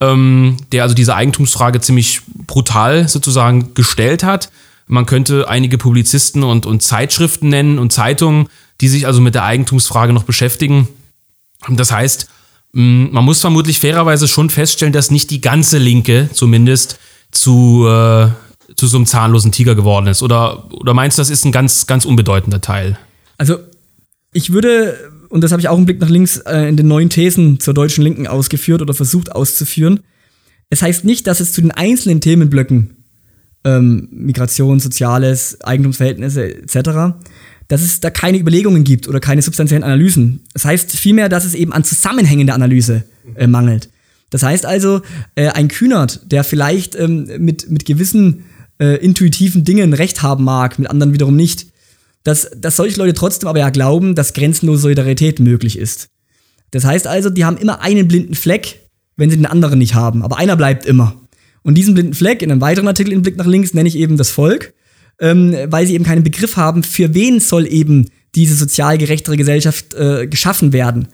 ähm, 0.00 0.58
der 0.72 0.82
also 0.82 0.94
diese 0.94 1.14
Eigentumsfrage 1.14 1.80
ziemlich 1.80 2.20
brutal 2.46 3.08
sozusagen 3.08 3.72
gestellt 3.72 4.22
hat. 4.22 4.52
Man 4.86 5.06
könnte 5.06 5.48
einige 5.48 5.78
Publizisten 5.78 6.44
und, 6.44 6.66
und 6.66 6.82
Zeitschriften 6.82 7.48
nennen 7.48 7.78
und 7.78 7.92
Zeitungen, 7.92 8.48
die 8.82 8.88
sich 8.88 9.06
also 9.06 9.22
mit 9.22 9.34
der 9.34 9.44
Eigentumsfrage 9.44 10.12
noch 10.12 10.24
beschäftigen. 10.24 10.86
Das 11.70 11.90
heißt, 11.90 12.28
man 12.78 13.24
muss 13.24 13.40
vermutlich 13.40 13.80
fairerweise 13.80 14.28
schon 14.28 14.50
feststellen, 14.50 14.92
dass 14.92 15.10
nicht 15.10 15.30
die 15.30 15.40
ganze 15.40 15.78
Linke 15.78 16.28
zumindest 16.34 16.98
zu, 17.30 17.86
äh, 17.88 18.28
zu 18.76 18.86
so 18.86 18.98
einem 18.98 19.06
zahnlosen 19.06 19.50
Tiger 19.50 19.74
geworden 19.74 20.08
ist? 20.08 20.22
Oder, 20.22 20.70
oder 20.74 20.92
meinst 20.92 21.16
du, 21.16 21.22
das 21.22 21.30
ist 21.30 21.46
ein 21.46 21.52
ganz, 21.52 21.86
ganz 21.86 22.04
unbedeutender 22.04 22.60
Teil? 22.60 22.98
Also, 23.38 23.60
ich 24.34 24.52
würde, 24.52 24.94
und 25.30 25.42
das 25.42 25.52
habe 25.52 25.60
ich 25.60 25.68
auch 25.68 25.76
einen 25.78 25.86
Blick 25.86 26.02
nach 26.02 26.10
links 26.10 26.36
äh, 26.36 26.68
in 26.68 26.76
den 26.76 26.86
neuen 26.86 27.08
Thesen 27.08 27.60
zur 27.60 27.72
deutschen 27.72 28.04
Linken 28.04 28.26
ausgeführt 28.26 28.82
oder 28.82 28.92
versucht 28.92 29.32
auszuführen. 29.32 30.00
Es 30.68 30.82
heißt 30.82 31.06
nicht, 31.06 31.26
dass 31.26 31.40
es 31.40 31.52
zu 31.52 31.62
den 31.62 31.70
einzelnen 31.70 32.20
Themenblöcken 32.20 33.06
ähm, 33.64 34.08
Migration, 34.10 34.80
Soziales, 34.80 35.62
Eigentumsverhältnisse 35.62 36.56
etc., 36.62 37.16
dass 37.68 37.82
es 37.82 38.00
da 38.00 38.10
keine 38.10 38.38
Überlegungen 38.38 38.84
gibt 38.84 39.08
oder 39.08 39.20
keine 39.20 39.42
substanziellen 39.42 39.84
Analysen. 39.84 40.44
Das 40.52 40.64
heißt 40.64 40.92
vielmehr, 40.92 41.28
dass 41.28 41.44
es 41.44 41.54
eben 41.54 41.72
an 41.72 41.84
Zusammenhängen 41.84 42.46
der 42.46 42.54
Analyse 42.54 43.04
äh, 43.34 43.46
mangelt. 43.46 43.90
Das 44.30 44.42
heißt 44.42 44.66
also, 44.66 45.02
äh, 45.34 45.48
ein 45.48 45.68
Kühnert, 45.68 46.20
der 46.30 46.44
vielleicht 46.44 46.94
ähm, 46.94 47.28
mit, 47.38 47.70
mit 47.70 47.84
gewissen 47.84 48.44
äh, 48.78 48.96
intuitiven 48.96 49.64
Dingen 49.64 49.92
recht 49.94 50.22
haben 50.22 50.44
mag, 50.44 50.78
mit 50.78 50.90
anderen 50.90 51.12
wiederum 51.12 51.36
nicht, 51.36 51.66
dass, 52.24 52.50
dass 52.56 52.76
solche 52.76 52.98
Leute 52.98 53.14
trotzdem 53.14 53.48
aber 53.48 53.60
ja 53.60 53.70
glauben, 53.70 54.14
dass 54.14 54.32
grenzenlose 54.32 54.82
Solidarität 54.82 55.38
möglich 55.38 55.78
ist. 55.78 56.08
Das 56.72 56.84
heißt 56.84 57.06
also, 57.06 57.30
die 57.30 57.44
haben 57.44 57.56
immer 57.56 57.80
einen 57.80 58.08
blinden 58.08 58.34
Fleck, 58.34 58.80
wenn 59.16 59.30
sie 59.30 59.36
den 59.36 59.46
anderen 59.46 59.78
nicht 59.78 59.94
haben, 59.94 60.22
aber 60.22 60.36
einer 60.36 60.56
bleibt 60.56 60.84
immer. 60.84 61.16
Und 61.62 61.74
diesen 61.74 61.94
blinden 61.94 62.14
Fleck 62.14 62.42
in 62.42 62.50
einem 62.50 62.60
weiteren 62.60 62.88
Artikel 62.88 63.12
in 63.12 63.22
Blick 63.22 63.36
nach 63.36 63.46
links 63.46 63.74
nenne 63.74 63.88
ich 63.88 63.96
eben 63.96 64.16
das 64.16 64.30
Volk, 64.30 64.74
ähm, 65.20 65.56
weil 65.68 65.86
sie 65.86 65.94
eben 65.94 66.04
keinen 66.04 66.24
Begriff 66.24 66.56
haben, 66.56 66.82
für 66.82 67.14
wen 67.14 67.40
soll 67.40 67.66
eben 67.66 68.10
diese 68.34 68.54
sozial 68.54 68.98
gerechtere 68.98 69.36
Gesellschaft 69.36 69.94
äh, 69.94 70.26
geschaffen 70.26 70.72
werden. 70.72 71.08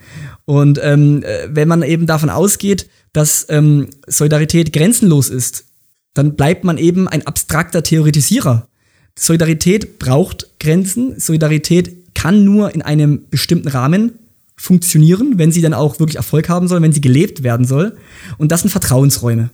Und 0.44 0.80
ähm, 0.82 1.22
äh, 1.22 1.48
wenn 1.50 1.68
man 1.68 1.82
eben 1.82 2.06
davon 2.06 2.30
ausgeht, 2.30 2.88
dass 3.12 3.46
ähm, 3.48 3.88
Solidarität 4.06 4.72
grenzenlos 4.72 5.28
ist, 5.28 5.66
dann 6.14 6.34
bleibt 6.34 6.64
man 6.64 6.78
eben 6.78 7.08
ein 7.08 7.26
abstrakter 7.26 7.82
Theoretisierer. 7.82 8.68
Solidarität 9.18 9.98
braucht 9.98 10.48
Grenzen. 10.58 11.18
Solidarität 11.18 12.14
kann 12.14 12.44
nur 12.44 12.74
in 12.74 12.82
einem 12.82 13.28
bestimmten 13.30 13.68
Rahmen 13.68 14.12
funktionieren, 14.56 15.38
wenn 15.38 15.52
sie 15.52 15.62
dann 15.62 15.74
auch 15.74 15.98
wirklich 15.98 16.16
Erfolg 16.16 16.48
haben 16.48 16.68
soll, 16.68 16.82
wenn 16.82 16.92
sie 16.92 17.00
gelebt 17.00 17.42
werden 17.42 17.66
soll. 17.66 17.96
Und 18.38 18.52
das 18.52 18.62
sind 18.62 18.70
Vertrauensräume. 18.70 19.50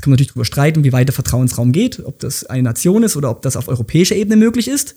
Jetzt 0.00 0.04
kann 0.04 0.12
man 0.12 0.14
natürlich 0.14 0.28
darüber 0.28 0.46
streiten, 0.46 0.82
wie 0.82 0.94
weit 0.94 1.08
der 1.08 1.12
Vertrauensraum 1.12 1.72
geht, 1.72 2.02
ob 2.06 2.18
das 2.20 2.46
eine 2.46 2.62
Nation 2.62 3.02
ist 3.02 3.18
oder 3.18 3.30
ob 3.30 3.42
das 3.42 3.54
auf 3.54 3.68
europäischer 3.68 4.16
Ebene 4.16 4.36
möglich 4.36 4.66
ist. 4.66 4.96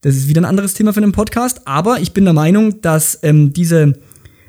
Das 0.00 0.16
ist 0.16 0.26
wieder 0.26 0.40
ein 0.40 0.46
anderes 0.46 0.74
Thema 0.74 0.92
für 0.92 1.00
einen 1.00 1.12
Podcast. 1.12 1.68
Aber 1.68 2.00
ich 2.00 2.10
bin 2.10 2.24
der 2.24 2.34
Meinung, 2.34 2.80
dass 2.80 3.20
ähm, 3.22 3.52
diese, 3.52 3.92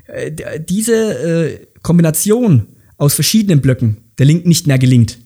äh, 0.08 0.32
diese 0.68 0.94
äh, 0.96 1.68
Kombination 1.84 2.70
aus 2.98 3.14
verschiedenen 3.14 3.62
Blöcken 3.62 3.98
der 4.18 4.26
Linken 4.26 4.48
nicht 4.48 4.66
mehr 4.66 4.80
gelingt. 4.80 5.20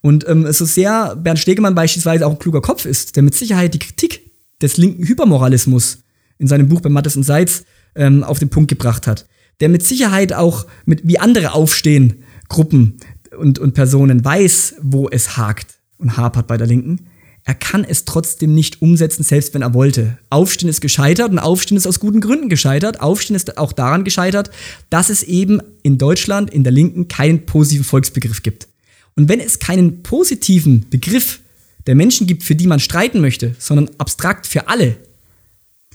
Und 0.00 0.28
ähm, 0.28 0.50
so 0.50 0.64
sehr 0.64 1.14
Bernd 1.14 1.38
Stegemann 1.38 1.76
beispielsweise 1.76 2.26
auch 2.26 2.32
ein 2.32 2.40
kluger 2.40 2.60
Kopf 2.60 2.86
ist, 2.86 3.14
der 3.14 3.22
mit 3.22 3.36
Sicherheit 3.36 3.72
die 3.72 3.78
Kritik 3.78 4.32
des 4.60 4.78
linken 4.78 5.06
Hypermoralismus 5.06 5.98
in 6.38 6.48
seinem 6.48 6.68
Buch 6.68 6.80
bei 6.80 6.88
Mattes 6.88 7.16
und 7.16 7.22
Seitz 7.22 7.62
ähm, 7.94 8.24
auf 8.24 8.40
den 8.40 8.48
Punkt 8.48 8.68
gebracht 8.68 9.06
hat, 9.06 9.28
der 9.60 9.68
mit 9.68 9.84
Sicherheit 9.84 10.32
auch 10.32 10.66
mit 10.86 11.06
wie 11.06 11.20
andere 11.20 11.54
aufstehen 11.54 12.24
Gruppen 12.48 12.98
und, 13.42 13.58
und 13.58 13.74
Personen 13.74 14.24
weiß, 14.24 14.76
wo 14.80 15.08
es 15.10 15.36
hakt 15.36 15.74
und 15.98 16.16
hapert 16.16 16.46
bei 16.46 16.56
der 16.56 16.66
Linken, 16.66 17.06
er 17.44 17.54
kann 17.54 17.84
es 17.84 18.04
trotzdem 18.04 18.54
nicht 18.54 18.82
umsetzen, 18.82 19.24
selbst 19.24 19.52
wenn 19.52 19.62
er 19.62 19.74
wollte. 19.74 20.16
Aufstehen 20.30 20.68
ist 20.68 20.80
gescheitert 20.80 21.32
und 21.32 21.40
Aufstehen 21.40 21.76
ist 21.76 21.88
aus 21.88 21.98
guten 21.98 22.20
Gründen 22.20 22.48
gescheitert. 22.48 23.00
Aufstehen 23.00 23.34
ist 23.34 23.58
auch 23.58 23.72
daran 23.72 24.04
gescheitert, 24.04 24.52
dass 24.90 25.10
es 25.10 25.24
eben 25.24 25.60
in 25.82 25.98
Deutschland, 25.98 26.50
in 26.50 26.62
der 26.62 26.72
Linken, 26.72 27.08
keinen 27.08 27.44
positiven 27.44 27.84
Volksbegriff 27.84 28.44
gibt. 28.44 28.68
Und 29.16 29.28
wenn 29.28 29.40
es 29.40 29.58
keinen 29.58 30.04
positiven 30.04 30.88
Begriff 30.88 31.40
der 31.88 31.96
Menschen 31.96 32.28
gibt, 32.28 32.44
für 32.44 32.54
die 32.54 32.68
man 32.68 32.78
streiten 32.78 33.20
möchte, 33.20 33.56
sondern 33.58 33.90
abstrakt 33.98 34.46
für 34.46 34.68
alle, 34.68 34.96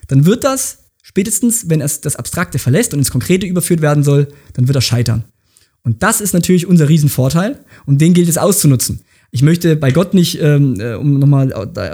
dann 0.08 0.26
wird 0.26 0.43
das 0.43 0.80
spätestens, 1.02 1.70
wenn 1.70 1.80
es 1.80 2.02
das 2.02 2.18
Abstrakte 2.18 2.60
verlässt 2.60 2.91
und 2.91 3.00
ins 3.00 3.12
Konkrete 3.12 3.48
überführt 3.48 3.82
werden 3.82 4.04
soll, 4.04 4.28
dann 4.54 4.68
wird 4.68 4.76
er 4.76 4.82
scheitern. 4.82 5.24
Und 5.84 6.04
das 6.04 6.22
ist 6.22 6.34
natürlich 6.34 6.68
unser 6.68 6.90
Riesenvorteil 6.90 7.60
und 7.86 8.02
den 8.02 8.14
gilt 8.14 8.28
es 8.28 8.38
auszunutzen. 8.38 9.02
Ich 9.32 9.42
möchte 9.42 9.76
bei 9.76 9.92
Gott 9.92 10.14
nicht, 10.14 10.42
ähm, 10.42 10.80
äh, 10.80 10.94
um 10.94 11.20
nochmal 11.20 11.50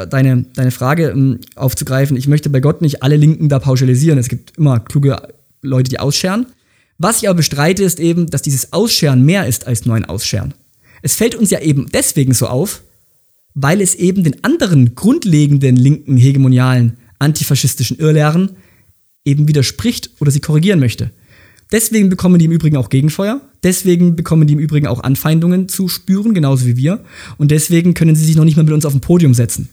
deine, 0.10 0.46
deine 0.56 0.72
Frage 0.72 1.10
ähm, 1.10 1.40
aufzugreifen, 1.56 2.16
ich 2.16 2.28
möchte 2.28 2.50
bei 2.50 2.60
Gott 2.60 2.82
nicht 2.82 3.02
alle 3.04 3.18
Linken 3.18 3.50
da 3.50 3.60
pauschalisieren. 3.60 4.20
Es 4.20 4.30
gibt 4.30 4.58
immer 4.58 4.80
kluge 4.80 5.18
Leute, 5.62 5.90
die 5.90 6.00
ausscheren. 6.00 6.46
Was 6.98 7.22
ich 7.22 7.28
aber 7.28 7.38
bestreite, 7.38 7.84
ist 7.84 8.00
eben, 8.00 8.30
dass 8.30 8.44
dieses 8.44 8.72
Ausscheren 8.72 9.26
mehr 9.26 9.48
ist 9.48 9.68
als 9.68 9.86
nur 9.86 9.96
ein 9.96 10.06
Ausscheren. 10.06 10.54
Es 11.02 11.16
fällt 11.16 11.36
uns 11.36 11.50
ja 11.50 11.60
eben 11.60 11.88
deswegen 11.92 12.34
so 12.34 12.48
auf, 12.48 12.84
weil 13.56 13.82
es 13.82 13.96
eben 13.96 14.24
den 14.24 14.44
anderen 14.44 14.96
grundlegenden 14.96 15.76
linken, 15.76 16.18
hegemonialen, 16.18 16.98
antifaschistischen 17.20 17.98
Irrlehren 17.98 18.52
eben 19.26 19.48
widerspricht 19.48 20.12
oder 20.20 20.32
sie 20.32 20.40
korrigieren 20.40 20.80
möchte. 20.80 21.12
Deswegen 21.72 22.10
bekommen 22.10 22.40
die 22.40 22.46
im 22.46 22.52
Übrigen 22.52 22.78
auch 22.78 22.90
Gegenfeuer. 22.90 23.42
Deswegen 23.64 24.16
bekommen 24.16 24.48
die 24.48 24.54
im 24.54 24.60
Übrigen 24.60 24.88
auch 24.88 25.02
Anfeindungen 25.02 25.70
zu 25.70 25.88
spüren, 25.88 26.34
genauso 26.34 26.66
wie 26.66 26.78
wir. 26.78 27.04
Und 27.38 27.52
deswegen 27.52 27.94
können 27.94 28.16
sie 28.16 28.26
sich 28.26 28.36
noch 28.36 28.46
nicht 28.46 28.58
mal 28.58 28.64
mit 28.64 28.74
uns 28.74 28.86
auf 28.86 28.94
ein 28.94 29.02
Podium 29.02 29.34
setzen. 29.34 29.70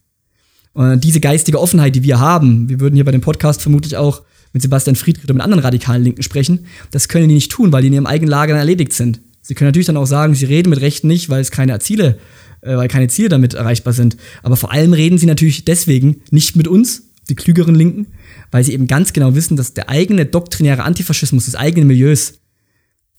Und 0.72 1.02
diese 1.02 1.20
geistige 1.20 1.60
Offenheit, 1.60 1.96
die 1.96 2.04
wir 2.04 2.20
haben, 2.20 2.68
wir 2.68 2.80
würden 2.80 2.94
hier 2.94 3.04
bei 3.04 3.10
dem 3.10 3.20
Podcast 3.20 3.60
vermutlich 3.60 3.96
auch 3.96 4.22
mit 4.52 4.62
Sebastian 4.62 4.96
Friedrich 4.96 5.24
oder 5.24 5.34
mit 5.34 5.42
anderen 5.42 5.62
radikalen 5.62 6.02
Linken 6.02 6.22
sprechen, 6.22 6.66
das 6.90 7.08
können 7.08 7.28
die 7.28 7.34
nicht 7.34 7.50
tun, 7.50 7.72
weil 7.72 7.82
die 7.82 7.88
in 7.88 7.94
ihrem 7.94 8.06
eigenen 8.06 8.30
Lager 8.30 8.52
dann 8.52 8.60
erledigt 8.60 8.92
sind. 8.92 9.20
Sie 9.42 9.54
können 9.54 9.68
natürlich 9.68 9.86
dann 9.86 9.96
auch 9.96 10.06
sagen, 10.06 10.34
sie 10.34 10.44
reden 10.44 10.70
mit 10.70 10.80
Rechten 10.80 11.08
nicht, 11.08 11.28
weil 11.28 11.40
es 11.40 11.50
keine 11.50 11.78
Ziele, 11.80 12.18
äh, 12.60 12.76
weil 12.76 12.88
keine 12.88 13.08
Ziele 13.08 13.28
damit 13.28 13.54
erreichbar 13.54 13.92
sind. 13.92 14.16
Aber 14.42 14.56
vor 14.56 14.70
allem 14.70 14.92
reden 14.92 15.18
sie 15.18 15.26
natürlich 15.26 15.64
deswegen 15.64 16.22
nicht 16.30 16.56
mit 16.56 16.68
uns, 16.68 17.10
die 17.28 17.34
klügeren 17.34 17.74
Linken, 17.74 18.08
weil 18.50 18.64
sie 18.64 18.72
eben 18.72 18.86
ganz 18.86 19.12
genau 19.12 19.34
wissen, 19.34 19.56
dass 19.56 19.74
der 19.74 19.88
eigene 19.88 20.26
doktrinäre 20.26 20.82
Antifaschismus 20.82 21.46
des 21.46 21.54
eigenen 21.54 21.86
Milieus, 21.86 22.39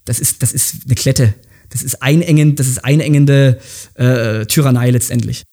das 0.06 0.20
ist, 0.20 0.42
das 0.42 0.54
ist 0.54 0.76
eine 0.86 0.96
Klette. 0.96 1.34
Das 1.70 1.84
ist 1.84 2.02
einengend, 2.02 2.60
das 2.60 2.68
ist 2.68 2.84
einengende 2.84 3.60
äh, 3.96 4.46
Tyrannei 4.46 4.90
letztendlich. 4.92 5.44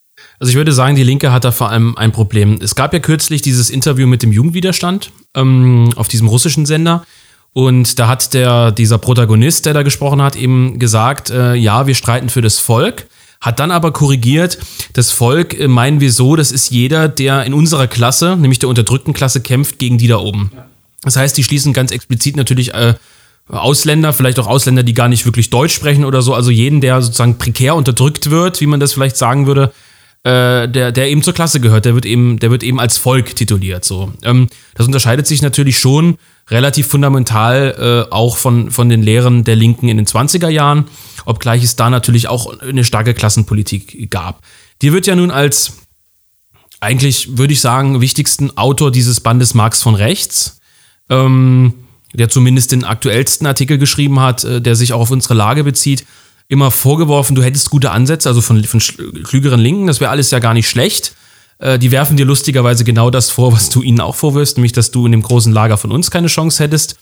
Also 0.40 0.50
ich 0.50 0.56
würde 0.56 0.72
sagen, 0.72 0.96
die 0.96 1.04
Linke 1.04 1.32
hat 1.32 1.44
da 1.44 1.52
vor 1.52 1.70
allem 1.70 1.96
ein 1.96 2.12
Problem. 2.12 2.58
Es 2.60 2.74
gab 2.74 2.92
ja 2.92 2.98
kürzlich 2.98 3.42
dieses 3.42 3.70
Interview 3.70 4.06
mit 4.06 4.22
dem 4.22 4.32
Jugendwiderstand 4.32 5.12
ähm, 5.34 5.90
auf 5.96 6.08
diesem 6.08 6.28
russischen 6.28 6.66
Sender. 6.66 7.04
Und 7.52 7.98
da 7.98 8.08
hat 8.08 8.34
der, 8.34 8.72
dieser 8.72 8.98
Protagonist, 8.98 9.66
der 9.66 9.74
da 9.74 9.82
gesprochen 9.82 10.20
hat, 10.20 10.36
eben 10.36 10.78
gesagt, 10.78 11.30
äh, 11.30 11.54
ja, 11.54 11.86
wir 11.86 11.94
streiten 11.94 12.28
für 12.28 12.42
das 12.42 12.58
Volk 12.58 13.06
hat 13.40 13.60
dann 13.60 13.70
aber 13.70 13.92
korrigiert, 13.92 14.58
das 14.94 15.12
Volk 15.12 15.58
äh, 15.58 15.68
meinen 15.68 16.00
wir 16.00 16.12
so, 16.12 16.36
das 16.36 16.50
ist 16.50 16.70
jeder, 16.70 17.08
der 17.08 17.44
in 17.44 17.54
unserer 17.54 17.86
Klasse, 17.86 18.36
nämlich 18.36 18.58
der 18.58 18.68
unterdrückten 18.68 19.14
Klasse, 19.14 19.40
kämpft 19.40 19.78
gegen 19.78 19.98
die 19.98 20.08
da 20.08 20.18
oben. 20.18 20.50
Das 21.02 21.16
heißt, 21.16 21.36
die 21.36 21.44
schließen 21.44 21.72
ganz 21.72 21.92
explizit 21.92 22.36
natürlich 22.36 22.74
äh, 22.74 22.94
Ausländer, 23.48 24.12
vielleicht 24.12 24.38
auch 24.38 24.46
Ausländer, 24.46 24.82
die 24.82 24.94
gar 24.94 25.08
nicht 25.08 25.24
wirklich 25.24 25.50
Deutsch 25.50 25.74
sprechen 25.74 26.04
oder 26.04 26.22
so, 26.22 26.34
also 26.34 26.50
jeden, 26.50 26.80
der 26.80 27.00
sozusagen 27.02 27.38
prekär 27.38 27.74
unterdrückt 27.74 28.30
wird, 28.30 28.60
wie 28.60 28.66
man 28.66 28.80
das 28.80 28.92
vielleicht 28.92 29.16
sagen 29.16 29.46
würde, 29.46 29.72
äh, 30.24 30.68
der, 30.68 30.92
der 30.92 31.08
eben 31.08 31.22
zur 31.22 31.32
Klasse 31.32 31.60
gehört, 31.60 31.84
der 31.84 31.94
wird 31.94 32.04
eben, 32.04 32.38
der 32.38 32.50
wird 32.50 32.62
eben 32.62 32.80
als 32.80 32.98
Volk 32.98 33.36
tituliert. 33.36 33.84
So. 33.84 34.12
Ähm, 34.22 34.48
das 34.74 34.86
unterscheidet 34.86 35.26
sich 35.26 35.42
natürlich 35.42 35.78
schon 35.78 36.18
relativ 36.50 36.88
fundamental 36.88 38.06
äh, 38.08 38.12
auch 38.12 38.36
von, 38.36 38.70
von 38.70 38.88
den 38.88 39.02
Lehren 39.02 39.44
der 39.44 39.56
Linken 39.56 39.88
in 39.88 39.96
den 39.96 40.06
20er 40.06 40.48
Jahren 40.48 40.86
obgleich 41.28 41.62
es 41.62 41.76
da 41.76 41.90
natürlich 41.90 42.26
auch 42.28 42.58
eine 42.60 42.84
starke 42.84 43.12
Klassenpolitik 43.12 44.10
gab. 44.10 44.42
Die 44.80 44.92
wird 44.92 45.06
ja 45.06 45.14
nun 45.14 45.30
als 45.30 45.74
eigentlich, 46.80 47.36
würde 47.36 47.52
ich 47.52 47.60
sagen, 47.60 48.00
wichtigsten 48.00 48.56
Autor 48.56 48.90
dieses 48.90 49.20
Bandes 49.20 49.52
Marx 49.52 49.82
von 49.82 49.94
Rechts, 49.94 50.58
ähm, 51.10 51.74
der 52.18 52.28
zumindest 52.28 52.72
den 52.72 52.84
aktuellsten 52.84 53.46
Artikel 53.46 53.78
geschrieben 53.78 54.20
hat, 54.20 54.44
äh, 54.44 54.60
der 54.60 54.76
sich 54.76 54.92
auch 54.92 55.00
auf 55.00 55.10
unsere 55.10 55.34
Lage 55.34 55.64
bezieht, 55.64 56.04
immer 56.48 56.70
vorgeworfen, 56.70 57.34
du 57.34 57.42
hättest 57.42 57.70
gute 57.70 57.90
Ansätze, 57.90 58.28
also 58.28 58.40
von, 58.40 58.62
von 58.64 58.80
klügeren 59.22 59.60
Linken, 59.60 59.86
das 59.86 60.00
wäre 60.00 60.10
alles 60.10 60.30
ja 60.30 60.38
gar 60.38 60.54
nicht 60.54 60.68
schlecht. 60.68 61.14
Äh, 61.58 61.78
die 61.78 61.90
werfen 61.90 62.16
dir 62.16 62.26
lustigerweise 62.26 62.84
genau 62.84 63.10
das 63.10 63.30
vor, 63.30 63.52
was 63.52 63.70
du 63.70 63.82
ihnen 63.82 64.00
auch 64.00 64.14
vorwirfst, 64.14 64.56
nämlich, 64.56 64.72
dass 64.72 64.90
du 64.90 65.06
in 65.06 65.12
dem 65.12 65.22
großen 65.22 65.52
Lager 65.52 65.76
von 65.76 65.92
uns 65.92 66.10
keine 66.10 66.28
Chance 66.28 66.62
hättest. 66.62 66.96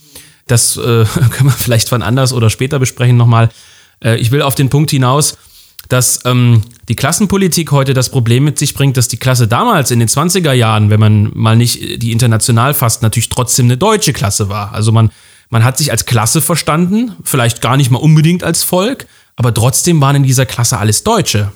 Das 0.46 0.76
äh, 0.76 0.80
können 1.30 1.50
wir 1.50 1.50
vielleicht 1.50 1.90
wann 1.92 2.02
anders 2.02 2.32
oder 2.32 2.50
später 2.50 2.78
besprechen 2.78 3.16
nochmal. 3.16 3.50
Äh, 4.02 4.16
ich 4.16 4.30
will 4.30 4.42
auf 4.42 4.54
den 4.54 4.68
Punkt 4.68 4.90
hinaus, 4.90 5.38
dass 5.88 6.20
ähm, 6.24 6.62
die 6.88 6.96
Klassenpolitik 6.96 7.72
heute 7.72 7.94
das 7.94 8.10
Problem 8.10 8.44
mit 8.44 8.58
sich 8.58 8.74
bringt, 8.74 8.96
dass 8.96 9.08
die 9.08 9.16
Klasse 9.16 9.48
damals 9.48 9.90
in 9.90 9.98
den 9.98 10.08
20er 10.08 10.52
Jahren, 10.52 10.88
wenn 10.90 11.00
man 11.00 11.30
mal 11.34 11.56
nicht 11.56 12.02
die 12.02 12.12
international 12.12 12.74
fasst, 12.74 13.02
natürlich 13.02 13.28
trotzdem 13.28 13.66
eine 13.66 13.76
deutsche 13.76 14.12
Klasse 14.12 14.48
war. 14.48 14.72
Also 14.72 14.92
man, 14.92 15.10
man 15.50 15.64
hat 15.64 15.78
sich 15.78 15.90
als 15.90 16.06
Klasse 16.06 16.40
verstanden, 16.40 17.12
vielleicht 17.24 17.60
gar 17.60 17.76
nicht 17.76 17.90
mal 17.90 17.98
unbedingt 17.98 18.44
als 18.44 18.62
Volk, 18.62 19.06
aber 19.34 19.52
trotzdem 19.52 20.00
waren 20.00 20.16
in 20.16 20.22
dieser 20.22 20.46
Klasse 20.46 20.78
alles 20.78 21.02
Deutsche. 21.02 21.50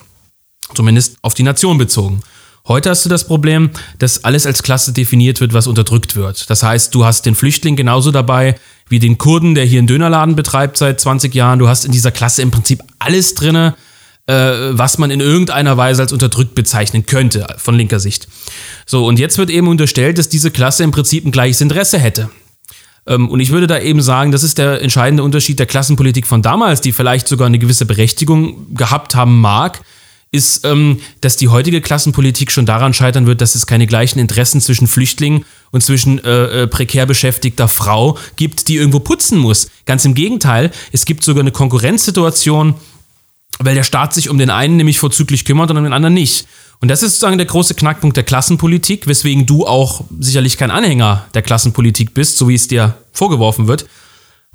Zumindest 0.74 1.16
auf 1.22 1.34
die 1.34 1.42
Nation 1.42 1.78
bezogen. 1.78 2.22
Heute 2.66 2.90
hast 2.90 3.04
du 3.04 3.08
das 3.08 3.26
Problem, 3.26 3.70
dass 3.98 4.24
alles 4.24 4.46
als 4.46 4.62
Klasse 4.62 4.92
definiert 4.92 5.40
wird, 5.40 5.54
was 5.54 5.66
unterdrückt 5.66 6.14
wird. 6.14 6.50
Das 6.50 6.62
heißt, 6.62 6.94
du 6.94 7.04
hast 7.04 7.24
den 7.24 7.34
Flüchtling 7.34 7.74
genauso 7.74 8.10
dabei 8.10 8.56
wie 8.88 8.98
den 8.98 9.16
Kurden, 9.16 9.54
der 9.54 9.64
hier 9.64 9.78
einen 9.78 9.86
Dönerladen 9.86 10.36
betreibt 10.36 10.76
seit 10.76 11.00
20 11.00 11.34
Jahren. 11.34 11.58
Du 11.58 11.68
hast 11.68 11.84
in 11.84 11.92
dieser 11.92 12.10
Klasse 12.10 12.42
im 12.42 12.50
Prinzip 12.50 12.82
alles 12.98 13.34
drinne, 13.34 13.74
äh, 13.76 13.89
was 14.32 14.98
man 14.98 15.10
in 15.10 15.20
irgendeiner 15.20 15.76
Weise 15.76 16.02
als 16.02 16.12
unterdrückt 16.12 16.54
bezeichnen 16.54 17.06
könnte, 17.06 17.46
von 17.58 17.74
linker 17.74 18.00
Sicht. 18.00 18.28
So, 18.86 19.06
und 19.06 19.18
jetzt 19.18 19.38
wird 19.38 19.50
eben 19.50 19.68
unterstellt, 19.68 20.18
dass 20.18 20.28
diese 20.28 20.50
Klasse 20.50 20.84
im 20.84 20.90
Prinzip 20.90 21.24
ein 21.24 21.32
gleiches 21.32 21.60
Interesse 21.60 21.98
hätte. 21.98 22.30
Ähm, 23.06 23.28
und 23.28 23.40
ich 23.40 23.50
würde 23.50 23.66
da 23.66 23.78
eben 23.78 24.02
sagen, 24.02 24.32
das 24.32 24.42
ist 24.42 24.58
der 24.58 24.82
entscheidende 24.82 25.22
Unterschied 25.22 25.58
der 25.58 25.66
Klassenpolitik 25.66 26.26
von 26.26 26.42
damals, 26.42 26.80
die 26.80 26.92
vielleicht 26.92 27.28
sogar 27.28 27.46
eine 27.46 27.58
gewisse 27.58 27.86
Berechtigung 27.86 28.74
gehabt 28.74 29.14
haben 29.14 29.40
mag, 29.40 29.80
ist, 30.32 30.64
ähm, 30.64 31.00
dass 31.20 31.36
die 31.36 31.48
heutige 31.48 31.80
Klassenpolitik 31.80 32.52
schon 32.52 32.64
daran 32.64 32.94
scheitern 32.94 33.26
wird, 33.26 33.40
dass 33.40 33.56
es 33.56 33.66
keine 33.66 33.88
gleichen 33.88 34.20
Interessen 34.20 34.60
zwischen 34.60 34.86
Flüchtlingen 34.86 35.44
und 35.72 35.82
zwischen 35.82 36.22
äh, 36.22 36.62
äh, 36.62 36.66
prekär 36.68 37.04
beschäftigter 37.06 37.66
Frau 37.66 38.16
gibt, 38.36 38.68
die 38.68 38.76
irgendwo 38.76 39.00
putzen 39.00 39.38
muss. 39.38 39.68
Ganz 39.86 40.04
im 40.04 40.14
Gegenteil, 40.14 40.70
es 40.92 41.04
gibt 41.04 41.24
sogar 41.24 41.40
eine 41.40 41.50
Konkurrenzsituation, 41.50 42.74
weil 43.62 43.74
der 43.74 43.82
Staat 43.82 44.14
sich 44.14 44.28
um 44.28 44.38
den 44.38 44.50
einen 44.50 44.76
nämlich 44.76 44.98
vorzüglich 44.98 45.44
kümmert 45.44 45.70
und 45.70 45.76
um 45.76 45.84
den 45.84 45.92
anderen 45.92 46.14
nicht. 46.14 46.46
Und 46.80 46.88
das 46.88 47.02
ist 47.02 47.12
sozusagen 47.12 47.36
der 47.36 47.46
große 47.46 47.74
Knackpunkt 47.74 48.16
der 48.16 48.24
Klassenpolitik, 48.24 49.06
weswegen 49.06 49.44
du 49.44 49.66
auch 49.66 50.04
sicherlich 50.18 50.56
kein 50.56 50.70
Anhänger 50.70 51.26
der 51.34 51.42
Klassenpolitik 51.42 52.14
bist, 52.14 52.38
so 52.38 52.48
wie 52.48 52.54
es 52.54 52.68
dir 52.68 52.96
vorgeworfen 53.12 53.68
wird. 53.68 53.86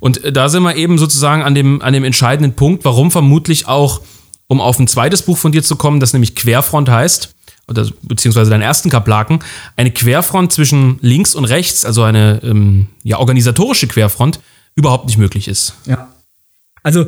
Und 0.00 0.24
äh, 0.24 0.32
da 0.32 0.48
sind 0.48 0.64
wir 0.64 0.74
eben 0.74 0.98
sozusagen 0.98 1.42
an 1.42 1.54
dem, 1.54 1.80
an 1.82 1.92
dem 1.92 2.04
entscheidenden 2.04 2.54
Punkt, 2.54 2.84
warum 2.84 3.12
vermutlich 3.12 3.68
auch, 3.68 4.00
um 4.48 4.60
auf 4.60 4.78
ein 4.78 4.88
zweites 4.88 5.22
Buch 5.22 5.38
von 5.38 5.52
dir 5.52 5.62
zu 5.62 5.76
kommen, 5.76 6.00
das 6.00 6.12
nämlich 6.12 6.34
Querfront 6.34 6.88
heißt, 6.88 7.32
oder 7.68 7.88
beziehungsweise 8.02 8.50
deinen 8.50 8.62
ersten 8.62 8.90
Kaplaken, 8.90 9.40
eine 9.76 9.92
Querfront 9.92 10.52
zwischen 10.52 10.98
links 11.00 11.34
und 11.34 11.44
rechts, 11.44 11.84
also 11.84 12.02
eine 12.02 12.40
ähm, 12.42 12.88
ja, 13.04 13.18
organisatorische 13.18 13.86
Querfront, 13.86 14.40
überhaupt 14.74 15.06
nicht 15.06 15.18
möglich 15.18 15.48
ist. 15.48 15.74
Ja. 15.86 16.08
Also 16.86 17.06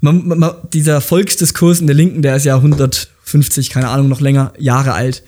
man, 0.00 0.24
man, 0.24 0.52
dieser 0.72 1.00
Volksdiskurs 1.00 1.80
in 1.80 1.88
der 1.88 1.96
Linken, 1.96 2.22
der 2.22 2.36
ist 2.36 2.44
ja 2.44 2.54
150, 2.54 3.70
keine 3.70 3.88
Ahnung, 3.88 4.08
noch 4.08 4.20
länger, 4.20 4.52
Jahre 4.56 4.92
alt. 4.92 5.24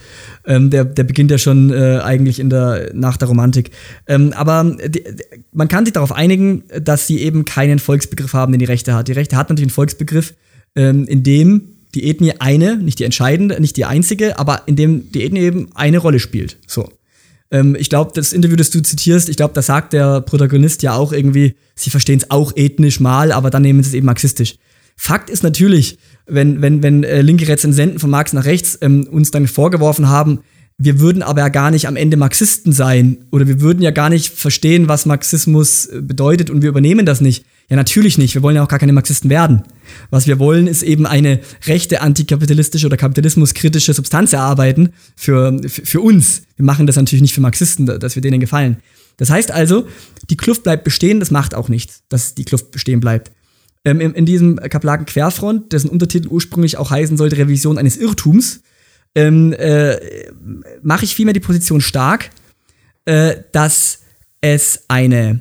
Ähm, 0.46 0.70
der, 0.70 0.84
der 0.84 1.02
beginnt 1.02 1.32
ja 1.32 1.38
schon 1.38 1.72
äh, 1.72 1.98
eigentlich 1.98 2.38
in 2.38 2.48
der, 2.48 2.92
nach 2.94 3.16
der 3.16 3.26
Romantik. 3.26 3.72
Ähm, 4.06 4.32
aber 4.36 4.76
die, 4.86 5.02
man 5.52 5.66
kann 5.66 5.84
sich 5.84 5.94
darauf 5.94 6.12
einigen, 6.12 6.62
dass 6.80 7.08
sie 7.08 7.18
eben 7.18 7.44
keinen 7.44 7.80
Volksbegriff 7.80 8.34
haben, 8.34 8.52
den 8.52 8.60
die 8.60 8.66
Rechte 8.66 8.94
hat. 8.94 9.08
Die 9.08 9.12
Rechte 9.12 9.36
hat 9.36 9.48
natürlich 9.48 9.70
einen 9.70 9.74
Volksbegriff, 9.74 10.34
ähm, 10.76 11.08
in 11.08 11.24
dem 11.24 11.74
die 11.96 12.08
Ethnie 12.08 12.34
eine, 12.38 12.76
nicht 12.76 13.00
die 13.00 13.04
entscheidende, 13.04 13.60
nicht 13.60 13.76
die 13.76 13.84
einzige, 13.84 14.38
aber 14.38 14.62
in 14.66 14.76
dem 14.76 15.10
die 15.10 15.24
Ethnie 15.24 15.40
eben 15.40 15.70
eine 15.74 15.98
Rolle 15.98 16.20
spielt. 16.20 16.56
So. 16.68 16.88
Ähm, 17.50 17.76
ich 17.78 17.88
glaube, 17.88 18.12
das 18.14 18.32
Interview, 18.32 18.56
das 18.56 18.70
du 18.70 18.82
zitierst, 18.82 19.28
ich 19.28 19.36
glaube, 19.36 19.54
da 19.54 19.62
sagt 19.62 19.92
der 19.92 20.20
Protagonist 20.20 20.82
ja 20.82 20.94
auch 20.94 21.12
irgendwie, 21.12 21.54
sie 21.74 21.90
verstehen 21.90 22.18
es 22.18 22.30
auch 22.30 22.52
ethnisch 22.56 23.00
mal, 23.00 23.32
aber 23.32 23.50
dann 23.50 23.62
nehmen 23.62 23.82
sie 23.82 23.90
es 23.90 23.94
eben 23.94 24.06
marxistisch. 24.06 24.56
Fakt 24.96 25.30
ist 25.30 25.42
natürlich, 25.42 25.98
wenn, 26.26 26.60
wenn, 26.60 26.82
wenn 26.82 27.04
äh, 27.04 27.22
linke 27.22 27.46
Rezensenten 27.46 28.00
von 28.00 28.10
Marx 28.10 28.32
nach 28.32 28.44
rechts 28.44 28.78
ähm, 28.80 29.06
uns 29.10 29.30
dann 29.30 29.46
vorgeworfen 29.46 30.08
haben, 30.08 30.40
wir 30.76 31.00
würden 31.00 31.22
aber 31.22 31.40
ja 31.40 31.48
gar 31.48 31.70
nicht 31.70 31.88
am 31.88 31.96
Ende 31.96 32.16
Marxisten 32.16 32.72
sein 32.72 33.24
oder 33.32 33.48
wir 33.48 33.60
würden 33.60 33.82
ja 33.82 33.90
gar 33.90 34.10
nicht 34.10 34.32
verstehen, 34.32 34.88
was 34.88 35.06
Marxismus 35.06 35.86
äh, 35.86 36.00
bedeutet 36.00 36.50
und 36.50 36.62
wir 36.62 36.68
übernehmen 36.68 37.06
das 37.06 37.20
nicht. 37.20 37.44
Ja, 37.68 37.76
natürlich 37.76 38.16
nicht. 38.16 38.34
Wir 38.34 38.42
wollen 38.42 38.56
ja 38.56 38.62
auch 38.62 38.68
gar 38.68 38.78
keine 38.78 38.94
Marxisten 38.94 39.28
werden. 39.28 39.62
Was 40.10 40.26
wir 40.26 40.38
wollen, 40.38 40.66
ist 40.66 40.82
eben 40.82 41.06
eine 41.06 41.40
rechte 41.66 42.00
antikapitalistische 42.00 42.86
oder 42.86 42.96
kapitalismuskritische 42.96 43.92
Substanz 43.92 44.32
erarbeiten 44.32 44.94
für, 45.16 45.60
für, 45.68 45.84
für 45.84 46.00
uns. 46.00 46.42
Wir 46.56 46.64
machen 46.64 46.86
das 46.86 46.96
natürlich 46.96 47.22
nicht 47.22 47.34
für 47.34 47.42
Marxisten, 47.42 47.84
dass 47.86 48.14
wir 48.14 48.22
denen 48.22 48.40
gefallen. 48.40 48.78
Das 49.18 49.28
heißt 49.28 49.50
also, 49.50 49.86
die 50.30 50.36
Kluft 50.36 50.62
bleibt 50.62 50.84
bestehen, 50.84 51.20
das 51.20 51.30
macht 51.30 51.54
auch 51.54 51.68
nichts, 51.68 52.04
dass 52.08 52.34
die 52.34 52.44
Kluft 52.44 52.70
bestehen 52.70 53.00
bleibt. 53.00 53.32
Ähm, 53.84 54.00
in, 54.00 54.14
in, 54.14 54.24
diesem 54.24 54.56
Kaplaken 54.56 55.04
Querfront, 55.04 55.72
dessen 55.72 55.90
Untertitel 55.90 56.28
ursprünglich 56.28 56.78
auch 56.78 56.90
heißen 56.90 57.16
sollte 57.16 57.36
Revision 57.36 57.76
eines 57.76 57.96
Irrtums, 57.96 58.60
ähm, 59.14 59.52
äh, 59.52 59.98
mache 60.82 61.04
ich 61.04 61.14
vielmehr 61.14 61.34
die 61.34 61.40
Position 61.40 61.80
stark, 61.80 62.30
äh, 63.04 63.36
dass 63.52 64.00
es 64.40 64.84
eine 64.88 65.40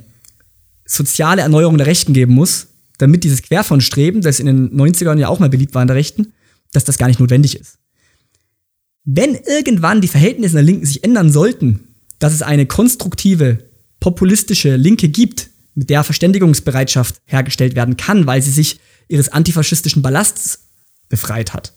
soziale 0.88 1.42
Erneuerung 1.42 1.78
der 1.78 1.88
Rechten 1.88 2.14
geben 2.14 2.34
muss, 2.34 2.68
damit 2.98 3.24
dieses 3.24 3.44
Querfrontstreben, 3.44 4.22
das 4.22 4.40
in 4.40 4.48
den 4.48 4.72
90ern 4.72 5.20
ja 5.20 5.28
auch 5.28 5.40
mal 5.40 5.50
beliebt 5.50 5.76
war 5.76 5.84
in 5.84 5.88
der 5.88 5.98
Rechten, 5.98 6.34
dass 6.72 6.86
das 6.86 6.98
gar 6.98 7.08
nicht 7.08 7.20
notwendig 7.20 7.60
ist. 7.60 7.78
Wenn 9.04 9.36
irgendwann 9.36 10.02
die 10.02 10.08
Verhältnisse 10.08 10.56
der 10.56 10.64
Linken 10.64 10.86
sich 10.86 11.04
ändern 11.04 11.32
sollten, 11.32 11.96
dass 12.20 12.34
es 12.34 12.42
eine 12.42 12.66
konstruktive, 12.66 13.60
populistische 14.00 14.76
Linke 14.76 15.10
gibt, 15.10 15.50
mit 15.76 15.90
der 15.90 16.04
Verständigungsbereitschaft 16.04 17.22
hergestellt 17.26 17.76
werden 17.76 17.98
kann, 17.98 18.26
weil 18.26 18.42
sie 18.42 18.52
sich 18.52 18.80
ihres 19.08 19.30
antifaschistischen 19.30 20.02
Ballasts 20.02 20.68
befreit 21.08 21.54
hat, 21.54 21.74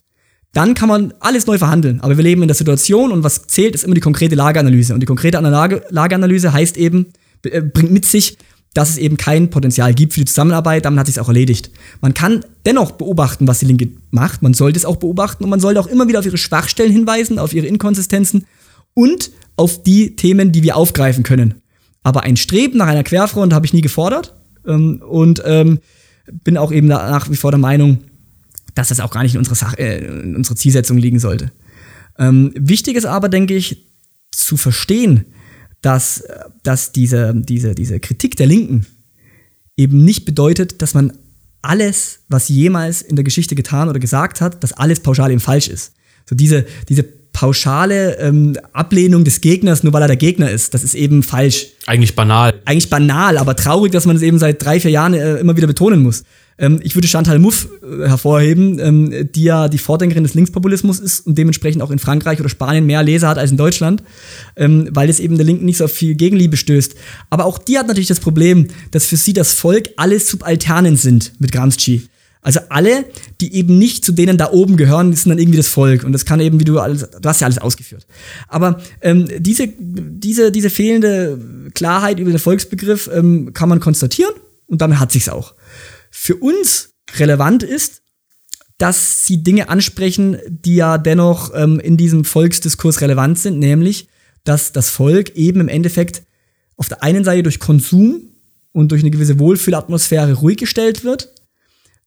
dann 0.52 0.74
kann 0.74 0.88
man 0.88 1.14
alles 1.20 1.46
neu 1.46 1.58
verhandeln. 1.58 2.00
Aber 2.00 2.16
wir 2.16 2.24
leben 2.24 2.42
in 2.42 2.48
der 2.48 2.56
Situation 2.56 3.12
und 3.12 3.22
was 3.22 3.46
zählt, 3.46 3.74
ist 3.74 3.84
immer 3.84 3.94
die 3.94 4.00
konkrete 4.00 4.34
Lageanalyse. 4.34 4.94
Und 4.94 5.00
die 5.00 5.06
konkrete 5.06 5.38
Lage, 5.38 5.84
Lageanalyse 5.90 6.52
heißt 6.52 6.76
eben, 6.76 7.12
äh, 7.44 7.60
bringt 7.60 7.92
mit 7.92 8.06
sich, 8.06 8.38
dass 8.74 8.90
es 8.90 8.98
eben 8.98 9.16
kein 9.16 9.50
Potenzial 9.50 9.94
gibt 9.94 10.12
für 10.12 10.20
die 10.20 10.26
Zusammenarbeit, 10.26 10.84
damit 10.84 11.00
hat 11.00 11.06
sich 11.06 11.18
auch 11.18 11.28
erledigt. 11.28 11.70
Man 12.00 12.14
kann 12.14 12.44
dennoch 12.64 12.92
beobachten, 12.92 13.48
was 13.48 13.58
die 13.58 13.66
Linke 13.66 13.88
macht, 14.10 14.42
man 14.42 14.54
sollte 14.54 14.78
es 14.78 14.84
auch 14.84 14.96
beobachten 14.96 15.42
und 15.44 15.50
man 15.50 15.60
sollte 15.60 15.80
auch 15.80 15.88
immer 15.88 16.06
wieder 16.06 16.20
auf 16.20 16.26
ihre 16.26 16.38
Schwachstellen 16.38 16.92
hinweisen, 16.92 17.38
auf 17.38 17.52
ihre 17.52 17.66
Inkonsistenzen 17.66 18.46
und 18.94 19.30
auf 19.56 19.82
die 19.82 20.14
Themen, 20.14 20.52
die 20.52 20.62
wir 20.62 20.76
aufgreifen 20.76 21.24
können. 21.24 21.54
Aber 22.02 22.22
ein 22.22 22.36
Streben 22.36 22.78
nach 22.78 22.86
einer 22.86 23.02
Querfront 23.02 23.52
habe 23.52 23.66
ich 23.66 23.72
nie 23.72 23.82
gefordert 23.82 24.34
ähm, 24.66 25.02
und 25.06 25.42
ähm, 25.44 25.80
bin 26.44 26.56
auch 26.56 26.72
eben 26.72 26.86
nach 26.86 27.28
wie 27.30 27.36
vor 27.36 27.50
der 27.50 27.58
Meinung, 27.58 28.04
dass 28.74 28.88
das 28.88 29.00
auch 29.00 29.10
gar 29.10 29.22
nicht 29.22 29.34
in 29.34 29.38
unserer, 29.38 29.56
Sache, 29.56 29.78
äh, 29.78 30.22
in 30.22 30.36
unserer 30.36 30.56
Zielsetzung 30.56 30.96
liegen 30.96 31.18
sollte. 31.18 31.50
Ähm, 32.18 32.52
wichtig 32.54 32.96
ist 32.96 33.04
aber, 33.04 33.28
denke 33.28 33.54
ich, 33.54 33.86
zu 34.30 34.56
verstehen, 34.56 35.26
dass, 35.82 36.24
dass 36.62 36.92
diese, 36.92 37.34
diese, 37.34 37.74
diese 37.74 38.00
Kritik 38.00 38.36
der 38.36 38.46
Linken 38.46 38.86
eben 39.76 40.04
nicht 40.04 40.24
bedeutet, 40.24 40.82
dass 40.82 40.94
man 40.94 41.12
alles, 41.62 42.20
was 42.28 42.48
jemals 42.48 43.02
in 43.02 43.16
der 43.16 43.24
Geschichte 43.24 43.54
getan 43.54 43.88
oder 43.88 43.98
gesagt 43.98 44.40
hat, 44.40 44.62
dass 44.62 44.72
alles 44.72 45.00
pauschal 45.00 45.30
eben 45.30 45.40
falsch 45.40 45.68
ist. 45.68 45.92
So 46.28 46.34
diese, 46.34 46.66
diese 46.88 47.04
pauschale 47.32 48.18
ähm, 48.18 48.56
Ablehnung 48.72 49.24
des 49.24 49.40
Gegners, 49.40 49.82
nur 49.82 49.92
weil 49.92 50.02
er 50.02 50.08
der 50.08 50.16
Gegner 50.16 50.50
ist, 50.50 50.74
das 50.74 50.82
ist 50.82 50.94
eben 50.94 51.22
falsch. 51.22 51.68
Eigentlich 51.86 52.14
banal. 52.14 52.60
Eigentlich 52.64 52.90
banal, 52.90 53.38
aber 53.38 53.56
traurig, 53.56 53.92
dass 53.92 54.06
man 54.06 54.16
es 54.16 54.22
eben 54.22 54.38
seit 54.38 54.62
drei, 54.64 54.80
vier 54.80 54.90
Jahren 54.90 55.14
äh, 55.14 55.36
immer 55.36 55.56
wieder 55.56 55.66
betonen 55.66 56.02
muss. 56.02 56.24
Ähm, 56.60 56.78
ich 56.82 56.94
würde 56.94 57.08
Chantal 57.08 57.38
Mouffe 57.38 57.68
äh, 57.82 58.06
hervorheben, 58.06 58.78
ähm, 58.78 59.28
die 59.32 59.44
ja 59.44 59.68
die 59.68 59.78
Vordenkerin 59.78 60.22
des 60.22 60.34
Linkspopulismus 60.34 61.00
ist 61.00 61.26
und 61.26 61.36
dementsprechend 61.36 61.82
auch 61.82 61.90
in 61.90 61.98
Frankreich 61.98 62.38
oder 62.38 62.50
Spanien 62.50 62.86
mehr 62.86 63.02
Leser 63.02 63.28
hat 63.28 63.38
als 63.38 63.50
in 63.50 63.56
Deutschland, 63.56 64.02
ähm, 64.56 64.88
weil 64.92 65.08
es 65.08 65.18
eben 65.18 65.36
der 65.36 65.46
Linken 65.46 65.64
nicht 65.64 65.78
so 65.78 65.88
viel 65.88 66.14
Gegenliebe 66.14 66.58
stößt. 66.58 66.94
Aber 67.30 67.46
auch 67.46 67.58
die 67.58 67.78
hat 67.78 67.88
natürlich 67.88 68.08
das 68.08 68.20
Problem, 68.20 68.68
dass 68.90 69.06
für 69.06 69.16
sie 69.16 69.32
das 69.32 69.54
Volk 69.54 69.88
alles 69.96 70.28
Subalternen 70.28 70.96
sind 70.96 71.32
mit 71.38 71.50
Gramsci. 71.50 72.08
Also 72.42 72.60
alle, 72.70 73.04
die 73.40 73.54
eben 73.54 73.78
nicht 73.78 74.02
zu 74.04 74.12
denen 74.12 74.38
da 74.38 74.50
oben 74.50 74.78
gehören, 74.78 75.12
sind 75.12 75.28
dann 75.28 75.38
irgendwie 75.38 75.58
das 75.58 75.68
Volk. 75.68 76.04
Und 76.04 76.12
das 76.12 76.24
kann 76.24 76.40
eben, 76.40 76.58
wie 76.58 76.64
du 76.64 76.78
alles, 76.78 77.06
du 77.10 77.28
hast 77.28 77.40
ja 77.40 77.46
alles 77.46 77.58
ausgeführt. 77.58 78.06
Aber 78.48 78.80
ähm, 79.02 79.28
diese, 79.38 79.68
diese, 79.78 80.50
diese 80.50 80.70
fehlende 80.70 81.38
Klarheit 81.74 82.18
über 82.18 82.30
den 82.30 82.38
Volksbegriff 82.38 83.10
ähm, 83.12 83.52
kann 83.52 83.68
man 83.68 83.80
konstatieren 83.80 84.32
und 84.66 84.80
damit 84.80 84.98
hat 84.98 85.12
sich's 85.12 85.28
auch 85.28 85.54
für 86.10 86.36
uns 86.36 86.90
relevant 87.16 87.62
ist, 87.62 88.02
dass 88.78 89.26
sie 89.26 89.42
Dinge 89.42 89.68
ansprechen, 89.68 90.38
die 90.48 90.76
ja 90.76 90.96
dennoch 90.96 91.52
ähm, 91.54 91.80
in 91.80 91.96
diesem 91.96 92.24
Volksdiskurs 92.24 93.00
relevant 93.00 93.38
sind, 93.38 93.58
nämlich, 93.58 94.08
dass 94.44 94.72
das 94.72 94.88
Volk 94.88 95.36
eben 95.36 95.60
im 95.60 95.68
Endeffekt 95.68 96.22
auf 96.76 96.88
der 96.88 97.02
einen 97.02 97.24
Seite 97.24 97.42
durch 97.42 97.60
Konsum 97.60 98.22
und 98.72 98.90
durch 98.90 99.02
eine 99.02 99.10
gewisse 99.10 99.38
Wohlfühlatmosphäre 99.38 100.32
ruhig 100.32 100.56
gestellt 100.56 101.04
wird, 101.04 101.30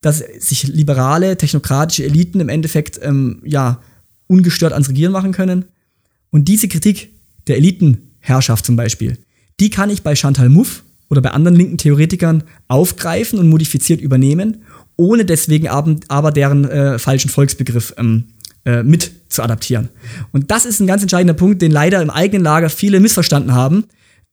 dass 0.01 0.17
sich 0.17 0.63
liberale, 0.63 1.37
technokratische 1.37 2.05
Eliten 2.05 2.39
im 2.39 2.49
Endeffekt 2.49 2.99
ähm, 3.03 3.41
ja 3.45 3.81
ungestört 4.27 4.73
ans 4.73 4.89
Regieren 4.89 5.11
machen 5.11 5.31
können. 5.31 5.65
Und 6.31 6.47
diese 6.47 6.67
Kritik 6.67 7.13
der 7.45 7.57
Elitenherrschaft 7.57 8.65
zum 8.65 8.75
Beispiel, 8.75 9.19
die 9.59 9.69
kann 9.69 9.91
ich 9.91 10.01
bei 10.01 10.15
Chantal 10.15 10.49
Mouffe 10.49 10.81
oder 11.13 11.21
bei 11.21 11.31
anderen 11.31 11.55
linken 11.55 11.77
Theoretikern 11.77 12.43
aufgreifen 12.67 13.39
und 13.39 13.47
modifiziert 13.47 14.01
übernehmen, 14.01 14.63
ohne 14.97 15.23
deswegen 15.25 15.69
aber 15.69 16.31
deren 16.31 16.65
äh, 16.65 16.99
falschen 16.99 17.29
Volksbegriff 17.29 17.93
ähm, 17.97 18.25
äh, 18.65 18.83
mit 18.83 19.11
zu 19.29 19.43
adaptieren. 19.43 19.89
Und 20.31 20.51
das 20.51 20.65
ist 20.65 20.79
ein 20.79 20.87
ganz 20.87 21.03
entscheidender 21.03 21.33
Punkt, 21.33 21.61
den 21.61 21.71
leider 21.71 22.01
im 22.01 22.09
eigenen 22.09 22.43
Lager 22.43 22.69
viele 22.69 22.99
missverstanden 22.99 23.53
haben, 23.53 23.85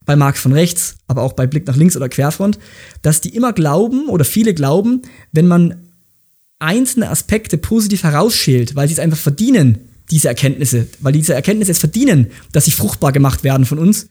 bei 0.07 0.17
Marx 0.17 0.41
von 0.41 0.53
rechts, 0.53 0.97
aber 1.07 1.23
auch 1.23 1.35
bei 1.35 1.47
Blick 1.47 1.67
nach 1.67 1.77
links 1.77 1.97
oder 1.97 2.09
Querfront, 2.09 2.59
dass 3.03 3.21
die 3.21 3.35
immer 3.35 3.53
glauben 3.53 4.09
oder 4.09 4.25
viele 4.25 4.55
glauben, 4.55 5.03
wenn 5.33 5.47
man 5.47 5.75
einzelne 6.59 7.11
Aspekte 7.11 7.59
positiv 7.59 8.03
herausschält, 8.03 8.75
weil 8.75 8.89
sie 8.89 8.95
es 8.95 8.99
einfach 8.99 9.19
verdienen, 9.19 9.79
diese 10.11 10.29
Erkenntnisse, 10.29 10.89
weil 11.01 11.13
diese 11.13 11.35
Erkenntnisse 11.35 11.73
es 11.73 11.79
verdienen, 11.79 12.29
dass 12.53 12.65
sie 12.65 12.73
fruchtbar 12.73 13.13
gemacht 13.13 13.45
werden 13.45 13.67
von 13.67 13.79
uns, 13.79 14.09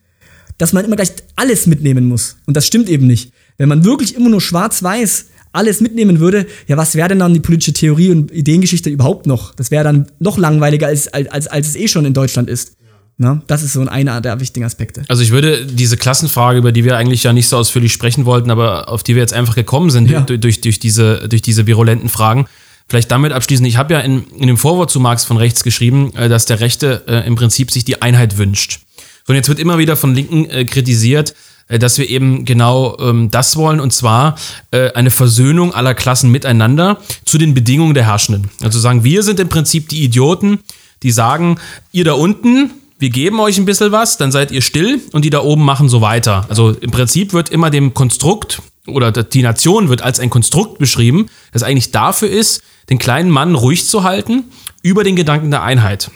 dass 0.60 0.74
man 0.74 0.86
immer 0.86 0.96
gleich 0.96 1.12
alles 1.36 1.66
mitnehmen 1.66 2.08
muss. 2.08 2.38
Und 2.46 2.56
das 2.56 2.68
stimmt 2.68 2.88
eben 2.90 3.08
nicht. 3.08 3.32
Wenn 3.58 3.70
man 3.70 3.84
wirklich 3.84 4.16
immer 4.16 4.30
nur 4.30 4.42
schwarz-weiß 4.42 5.26
alles 5.52 5.82
mitnehmen 5.82 6.20
würde, 6.20 6.46
ja, 6.68 6.78
was 6.78 6.94
wäre 6.94 7.10
denn 7.10 7.20
dann 7.20 7.34
die 7.34 7.40
politische 7.40 7.74
Theorie 7.74 8.12
und 8.12 8.32
Ideengeschichte 8.32 8.92
überhaupt 8.92 9.26
noch? 9.26 9.56
Das 9.56 9.72
wäre 9.72 9.84
dann 9.84 10.08
noch 10.20 10.38
langweiliger, 10.38 10.86
als, 10.86 11.08
als, 11.08 11.48
als 11.48 11.70
es 11.70 11.76
eh 11.76 11.88
schon 11.88 12.06
in 12.06 12.14
Deutschland 12.14 12.50
ist. 12.50 12.74
Na, 13.22 13.42
das 13.48 13.64
ist 13.64 13.74
so 13.74 13.82
einer 13.82 14.22
der 14.22 14.40
wichtigen 14.40 14.66
Aspekte. 14.66 15.04
Also 15.10 15.24
ich 15.24 15.32
würde 15.32 15.66
diese 15.66 15.98
Klassenfrage, 15.98 16.58
über 16.58 16.72
die 16.72 16.86
wir 16.86 16.96
eigentlich 16.96 17.24
ja 17.24 17.34
nicht 17.34 17.50
so 17.50 17.58
ausführlich 17.58 17.92
sprechen 17.92 18.26
wollten, 18.26 18.50
aber 18.50 18.88
auf 18.88 19.04
die 19.04 19.16
wir 19.16 19.22
jetzt 19.22 19.34
einfach 19.34 19.56
gekommen 19.56 19.90
sind 19.90 20.10
ja. 20.10 20.22
durch, 20.22 20.40
durch, 20.40 20.62
durch, 20.62 20.80
diese, 20.80 21.28
durch 21.28 21.42
diese 21.42 21.68
virulenten 21.68 22.08
Fragen, 22.08 22.46
vielleicht 22.88 23.12
damit 23.12 23.34
abschließen. 23.34 23.66
Ich 23.66 23.76
habe 23.76 23.94
ja 23.94 24.00
in, 24.00 24.24
in 24.38 24.48
dem 24.48 24.58
Vorwort 24.58 24.90
zu 24.90 25.02
Marx 25.02 25.26
von 25.26 25.36
rechts 25.36 25.64
geschrieben, 25.64 26.14
äh, 26.16 26.30
dass 26.30 26.46
der 26.46 26.62
Rechte 26.62 27.04
äh, 27.08 27.28
im 27.28 27.36
Prinzip 27.36 27.72
sich 27.72 27.84
die 27.84 28.02
Einheit 28.02 28.38
wünscht. 28.38 28.82
Und 29.30 29.36
jetzt 29.36 29.48
wird 29.48 29.60
immer 29.60 29.78
wieder 29.78 29.96
von 29.96 30.16
Linken 30.16 30.50
äh, 30.50 30.66
kritisiert, 30.66 31.36
äh, 31.68 31.78
dass 31.78 32.00
wir 32.00 32.10
eben 32.10 32.46
genau 32.46 32.98
ähm, 33.00 33.30
das 33.30 33.56
wollen, 33.56 33.80
und 33.80 33.94
zwar 33.94 34.36
äh, 34.72 34.92
eine 34.94 35.12
Versöhnung 35.12 35.72
aller 35.72 35.94
Klassen 35.94 36.32
miteinander 36.32 37.00
zu 37.26 37.38
den 37.38 37.54
Bedingungen 37.54 37.94
der 37.94 38.08
Herrschenden. 38.08 38.50
Also 38.64 38.80
sagen, 38.80 39.04
wir 39.04 39.22
sind 39.22 39.40
im 39.40 39.48
Prinzip 39.48 39.88
die 39.88 40.04
Idioten, 40.04 40.62
die 41.04 41.12
sagen, 41.12 41.60
ihr 41.92 42.06
da 42.06 42.14
unten, 42.14 42.72
wir 42.98 43.12
geben 43.12 43.40
euch 43.40 43.60
ein 43.60 43.66
bisschen 43.66 43.92
was, 43.92 44.18
dann 44.18 44.32
seid 44.32 44.50
ihr 44.50 44.64
still 44.64 45.00
und 45.12 45.24
die 45.24 45.30
da 45.30 45.44
oben 45.44 45.64
machen 45.64 45.90
so 45.90 46.02
weiter. 46.02 46.48
Also 46.50 46.72
im 46.72 46.90
Prinzip 46.90 47.32
wird 47.32 47.50
immer 47.50 47.70
dem 47.70 47.94
Konstrukt 47.94 48.64
oder 48.88 49.12
die 49.12 49.44
Nation 49.44 49.90
wird 49.90 50.02
als 50.02 50.20
ein 50.20 50.32
Konstrukt 50.32 50.80
beschrieben, 50.80 51.28
das 51.52 51.62
eigentlich 51.62 51.92
dafür 51.92 52.32
ist, 52.32 52.64
den 52.90 52.98
kleinen 52.98 53.30
Mann 53.30 53.54
ruhig 53.54 53.86
zu 53.86 54.04
halten 54.04 54.46
über 54.82 55.04
den 55.04 55.16
Gedanken 55.16 55.52
der 55.52 55.62
Einheit. 55.62 56.10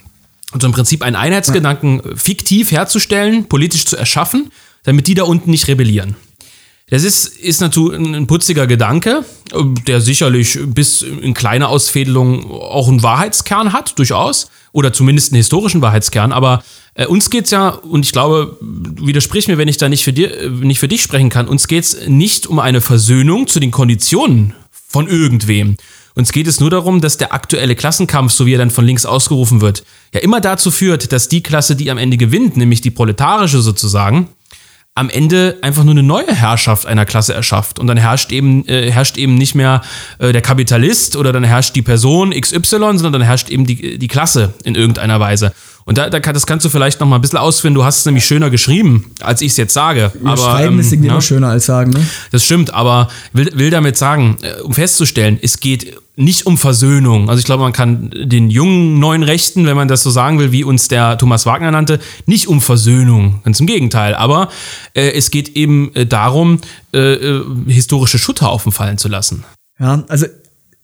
Also 0.54 0.68
im 0.68 0.74
Prinzip 0.74 1.01
einen 1.01 1.16
Einheitsgedanken 1.16 2.01
fiktiv 2.16 2.72
herzustellen, 2.72 3.45
politisch 3.45 3.86
zu 3.86 3.97
erschaffen, 3.97 4.51
damit 4.84 5.08
die 5.08 5.16
da 5.16 5.24
unten 5.24 5.51
nicht 5.51 5.68
rebellieren. 5.68 6.16
Das 6.89 7.04
ist, 7.04 7.26
ist 7.26 7.62
natürlich 7.62 7.97
ein 7.97 8.28
putziger 8.28 8.68
Gedanke, 8.68 9.26
der 9.88 10.01
sicherlich 10.01 10.60
bis 10.66 11.01
in 11.01 11.34
kleine 11.34 11.70
Ausfädelungen 11.70 12.45
auch 12.51 12.88
einen 12.88 13.01
Wahrheitskern 13.01 13.74
hat, 13.74 13.97
durchaus 13.97 14.49
oder 14.74 14.93
zumindest 14.93 15.32
einen 15.32 15.38
historischen 15.38 15.82
Wahrheitskern. 15.82 16.32
Aber 16.32 16.64
äh, 16.93 17.08
uns 17.08 17.30
geht's 17.30 17.51
ja, 17.51 17.70
und 17.70 18.06
ich 18.06 18.12
glaube, 18.12 18.58
widersprich 18.62 19.47
mir, 19.47 19.58
wenn 19.58 19.68
ich 19.68 19.78
da 19.78 19.89
nicht 19.89 20.04
für, 20.04 20.14
dir, 20.14 20.38
äh, 20.38 20.49
nicht 20.49 20.80
für 20.80 20.88
dich 20.88 21.01
sprechen 21.01 21.30
kann, 21.30 21.47
uns 21.47 21.68
geht's 21.68 21.97
nicht 22.08 22.47
um 22.47 22.60
eine 22.60 22.82
Versöhnung 22.82 23.47
zu 23.47 23.60
den 23.60 23.72
Konditionen 23.72 24.54
von 24.70 25.08
irgendwem. 25.08 25.78
Uns 26.16 26.32
geht 26.32 26.47
es 26.47 26.59
nur 26.59 26.70
darum, 26.70 27.01
dass 27.01 27.18
der 27.18 27.34
aktuelle 27.34 27.76
Klassenkampf, 27.76 28.32
so 28.32 28.45
wie 28.45 28.53
er 28.53 28.59
dann 28.59 28.72
von 28.72 28.86
links 28.86 29.05
ausgerufen 29.05 29.61
wird, 29.61 29.84
ja 30.14 30.20
immer 30.20 30.41
dazu 30.41 30.70
führt, 30.70 31.11
dass 31.11 31.28
die 31.28 31.41
Klasse, 31.41 31.76
die 31.76 31.89
am 31.89 31.97
Ende 31.97 32.18
gewinnt, 32.18 32.55
nämlich 32.55 32.82
die 32.82 32.91
proletarische 32.91 33.61
sozusagen, 33.61 34.30
am 34.95 35.09
Ende 35.09 35.57
einfach 35.64 35.84
nur 35.84 35.93
eine 35.93 36.03
neue 36.03 36.32
Herrschaft 36.34 36.86
einer 36.86 37.05
Klasse 37.05 37.34
erschafft. 37.34 37.80
Und 37.80 37.88
dann 37.88 37.97
herrscht 37.97 38.32
eben, 38.32 38.68
äh, 38.68 38.91
herrscht 38.91 39.18
eben 39.18 39.34
nicht 39.36 39.55
mehr 39.55 39.82
äh, 40.20 40.32
der 40.32 40.41
Kapitalist 40.41 41.16
oder 41.16 41.34
dann 41.34 41.43
herrscht 41.43 41.76
die 41.76 41.82
Person 41.82 42.30
XY, 42.30 42.61
sondern 42.78 43.14
dann 43.14 43.22
herrscht 43.24 43.49
eben 43.49 43.66
die, 43.66 43.97
die 43.97 44.07
Klasse 44.07 44.53
in 44.64 44.76
irgendeiner 44.76 45.20
Weise. 45.20 45.51
Und 45.86 45.97
da, 45.97 46.11
da 46.11 46.20
kann, 46.20 46.36
das 46.36 46.45
kannst 46.45 46.64
du 46.66 46.70
vielleicht 46.70 46.99
noch 46.99 47.07
mal 47.07 47.16
ein 47.16 47.22
bisschen 47.22 47.39
ausführen. 47.39 47.74
Du 47.74 47.84
hast 47.84 47.99
es 47.99 48.05
nämlich 48.05 48.24
schöner 48.24 48.51
geschrieben, 48.51 49.11
als 49.20 49.41
ich 49.41 49.51
es 49.51 49.57
jetzt 49.57 49.74
sage. 49.74 50.11
Aber, 50.24 50.38
Schreiben 50.38 50.76
ähm, 50.76 50.80
ist 50.80 50.93
irgendwie 50.93 51.07
ja, 51.07 51.14
immer 51.14 51.22
schöner 51.22 51.49
als 51.49 51.66
sagen, 51.66 51.89
ne? 51.89 52.05
Das 52.32 52.45
stimmt, 52.45 52.72
aber 52.74 53.09
will, 53.34 53.49
will 53.55 53.72
damit 53.72 53.97
sagen, 53.97 54.38
äh, 54.43 54.61
um 54.61 54.74
festzustellen, 54.74 55.39
es 55.41 55.59
geht 55.59 55.97
nicht 56.16 56.45
um 56.45 56.57
Versöhnung. 56.57 57.30
Also 57.30 57.39
ich 57.39 57.45
glaube, 57.45 57.64
man 57.64 57.74
kann 57.74 58.11
den 58.14 58.49
jungen 58.49 58.99
neuen 58.99 59.24
Rechten, 59.24 59.66
wenn 59.66 59.76
man 59.76 59.88
das 59.88 60.03
so 60.03 60.11
sagen 60.11 60.39
will, 60.39 60.51
wie 60.51 60.64
uns 60.64 60.88
der 60.88 61.18
Thomas 61.18 61.45
Wagner 61.45 61.72
nannte, 61.72 61.99
nicht 62.26 62.47
um 62.47 62.61
Versöhnung. 62.61 63.41
Ganz 63.43 63.59
im 63.59 63.68
Gegenteil. 63.68 64.14
Aber 64.14 64.49
äh, 64.93 65.11
es 65.11 65.32
geht 65.32 65.49
eben 65.55 65.93
äh, 65.95 66.05
darum, 66.05 66.59
äh, 66.93 67.14
äh 67.14 67.43
historische 67.68 68.20
Schutthaufen 68.20 68.72
fallen 68.72 68.97
zu 68.97 69.07
lassen. 69.07 69.43
Ja, 69.80 70.03
also 70.07 70.28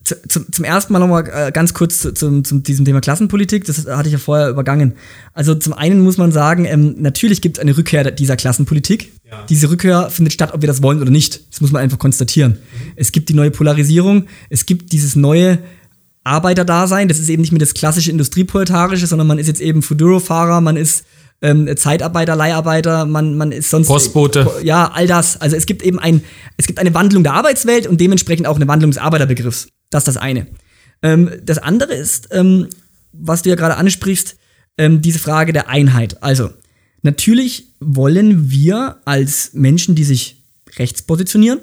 zum, 0.04 0.52
zum 0.52 0.66
ersten 0.66 0.94
Mal 0.94 1.00
nochmal 1.00 1.30
äh, 1.32 1.52
ganz 1.52 1.74
kurz 1.74 2.00
zu, 2.00 2.14
zu, 2.14 2.42
zu, 2.42 2.60
diesem 2.60 2.86
Thema 2.86 3.02
Klassenpolitik, 3.02 3.66
das 3.66 3.86
hatte 3.86 4.08
ich 4.08 4.14
ja 4.14 4.20
vorher 4.20 4.50
übergangen. 4.50 4.94
Also 5.34 5.56
zum 5.56 5.74
einen 5.74 6.02
muss 6.02 6.18
man 6.18 6.32
sagen, 6.32 6.66
ähm, 6.66 6.96
natürlich 6.98 7.42
gibt 7.42 7.58
es 7.58 7.62
eine 7.62 7.78
Rückkehr 7.78 8.10
dieser 8.12 8.36
Klassenpolitik. 8.36 9.12
Ja. 9.30 9.46
Diese 9.48 9.70
Rückkehr 9.70 10.10
findet 10.10 10.34
statt, 10.34 10.54
ob 10.54 10.62
wir 10.62 10.68
das 10.68 10.82
wollen 10.82 11.02
oder 11.02 11.12
nicht. 11.12 11.42
Das 11.52 11.62
muss 11.62 11.72
man 11.72 11.82
einfach 11.82 12.00
konstatieren. 12.00 12.54
Mhm. 12.54 12.92
Es 12.96 13.12
gibt 13.12 13.30
die 13.30 13.34
neue 13.34 13.52
Polarisierung, 13.52 14.26
es 14.50 14.66
gibt 14.66 14.92
dieses 14.92 15.16
neue 15.16 15.60
Arbeiterdasein, 16.24 17.08
das 17.08 17.20
ist 17.20 17.30
eben 17.30 17.42
nicht 17.42 17.52
mehr 17.52 17.60
das 17.60 17.74
klassische 17.74 18.12
Industrieproletarische, 18.12 19.08
sondern 19.08 19.28
man 19.28 19.40
ist 19.40 19.48
jetzt 19.48 19.62
eben 19.62 19.82
Fuduro-Fahrer, 19.82 20.62
man 20.62 20.78
ist 20.78 21.06
ähm, 21.42 21.70
Zeitarbeiter, 21.78 22.36
Leiharbeiter, 22.36 23.06
man, 23.06 23.38
man 23.38 23.52
ist 23.52 23.70
sonst. 23.70 23.88
Postbote. 23.88 24.48
Ja, 24.64 24.92
all 24.94 25.08
das. 25.08 25.40
Also 25.40 25.56
es 25.56 25.66
gibt 25.66 25.82
eben 25.84 26.00
ein, 26.00 26.24
es 26.58 26.68
gibt 26.68 26.80
eine 26.80 26.94
Wandlung 26.94 27.24
der 27.24 27.34
Arbeitswelt 27.34 27.88
und 27.88 28.02
dementsprechend 28.02 28.48
auch 28.48 28.58
eine 28.58 28.68
Wandlung 28.68 28.92
des 28.92 28.98
Arbeiterbegriffs. 28.98 29.70
Das 29.90 30.02
ist 30.02 30.08
das 30.08 30.18
eine. 30.18 30.48
Ähm, 31.02 31.32
das 31.44 31.58
andere 31.58 31.94
ist, 31.94 32.28
ähm, 32.32 32.68
was 33.14 33.42
du 33.42 33.50
ja 33.50 33.56
gerade 33.56 33.78
ansprichst, 33.78 34.36
ähm, 34.78 35.02
diese 35.02 35.20
Frage 35.20 35.54
der 35.54 35.70
Einheit. 35.70 36.22
Also, 36.22 36.50
natürlich 37.02 37.69
wollen 37.80 38.52
wir 38.52 38.98
als 39.06 39.52
Menschen, 39.54 39.96
die 39.96 40.04
sich 40.04 40.44
rechts 40.78 41.02
positionieren, 41.02 41.60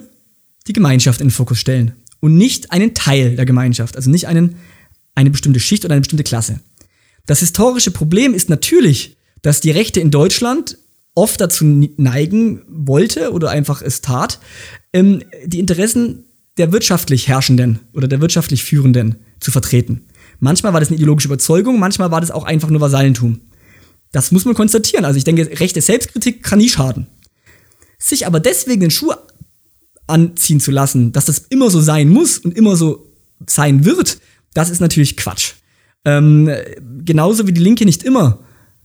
die 0.67 0.73
Gemeinschaft 0.73 1.21
in 1.21 1.27
den 1.27 1.33
Fokus 1.33 1.59
stellen 1.59 1.93
und 2.19 2.35
nicht 2.35 2.71
einen 2.71 2.93
Teil 2.93 3.35
der 3.35 3.45
Gemeinschaft, 3.45 3.95
also 3.95 4.09
nicht 4.09 4.27
einen, 4.27 4.55
eine 5.15 5.29
bestimmte 5.29 5.59
Schicht 5.59 5.85
oder 5.85 5.93
eine 5.93 6.01
bestimmte 6.01 6.23
Klasse. 6.23 6.59
Das 7.25 7.39
historische 7.39 7.91
Problem 7.91 8.33
ist 8.33 8.49
natürlich, 8.49 9.17
dass 9.41 9.61
die 9.61 9.71
Rechte 9.71 9.99
in 9.99 10.11
Deutschland 10.11 10.77
oft 11.13 11.41
dazu 11.41 11.65
neigen 11.97 12.61
wollte 12.67 13.31
oder 13.31 13.49
einfach 13.49 13.81
es 13.81 14.01
tat, 14.01 14.39
ähm, 14.93 15.23
die 15.45 15.59
Interessen 15.59 16.25
der 16.57 16.71
wirtschaftlich 16.71 17.27
Herrschenden 17.27 17.79
oder 17.93 18.07
der 18.07 18.21
wirtschaftlich 18.21 18.63
Führenden 18.63 19.15
zu 19.39 19.51
vertreten. 19.51 20.05
Manchmal 20.39 20.73
war 20.73 20.79
das 20.79 20.89
eine 20.89 20.97
ideologische 20.97 21.27
Überzeugung, 21.27 21.79
manchmal 21.79 22.11
war 22.11 22.21
das 22.21 22.31
auch 22.31 22.43
einfach 22.43 22.69
nur 22.69 22.81
Vasallentum. 22.81 23.41
Das 24.17 24.31
muss 24.31 24.45
man 24.45 24.55
konstatieren. 24.55 25.05
Also 25.05 25.19
ich 25.19 25.25
denke, 25.25 25.47
rechte 25.59 25.79
Selbstkritik 25.79 26.41
kann 26.41 26.57
nie 26.57 26.69
schaden. 26.69 27.05
Sich 27.99 28.25
aber 28.25 28.39
deswegen 28.39 28.81
den 28.81 28.89
Schuh 28.89 29.11
anziehen 30.07 30.59
zu 30.59 30.71
lassen, 30.71 31.11
dass 31.11 31.25
das 31.25 31.37
immer 31.49 31.69
so 31.69 31.81
sein 31.81 32.09
muss 32.09 32.39
und 32.39 32.57
immer 32.57 32.75
so 32.75 33.13
sein 33.45 33.85
wird, 33.85 34.17
das 34.55 34.71
ist 34.71 34.79
natürlich 34.79 35.17
Quatsch. 35.17 35.53
Ähm, 36.03 36.49
genauso 37.05 37.45
wie 37.45 37.53
die 37.53 37.61
Linke 37.61 37.85
nicht 37.85 38.01
immer 38.01 38.39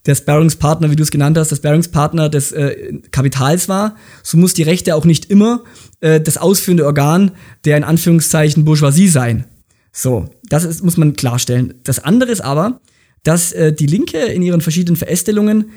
der 0.05 0.16
Sparringspartner, 0.16 0.91
wie 0.91 0.97
du 0.97 1.03
es 1.03 1.11
genannt 1.11 1.39
hast, 1.39 1.49
der 1.49 1.57
Sparringspartner 1.57 2.28
des 2.28 2.53
äh, 2.53 3.01
Kapitals 3.11 3.70
war, 3.70 3.97
so 4.22 4.37
muss 4.37 4.53
die 4.53 4.64
Rechte 4.64 4.95
auch 4.95 5.07
nicht 5.07 5.30
immer 5.30 5.64
äh, 6.01 6.20
das 6.20 6.37
ausführende 6.37 6.85
Organ 6.85 7.30
der 7.64 7.78
in 7.78 7.85
Anführungszeichen 7.85 8.66
Bourgeoisie 8.66 9.09
sein. 9.09 9.47
So, 9.93 10.28
das 10.45 10.64
ist, 10.64 10.85
muss 10.85 10.99
man 10.99 11.14
klarstellen. 11.14 11.72
Das 11.85 12.01
andere 12.01 12.33
ist 12.33 12.43
aber, 12.43 12.80
dass 13.25 13.53
äh, 13.53 13.73
die 13.73 13.87
Linke 13.87 14.18
in 14.18 14.43
ihren 14.43 14.61
verschiedenen 14.61 14.97
Verästelungen 14.97 15.70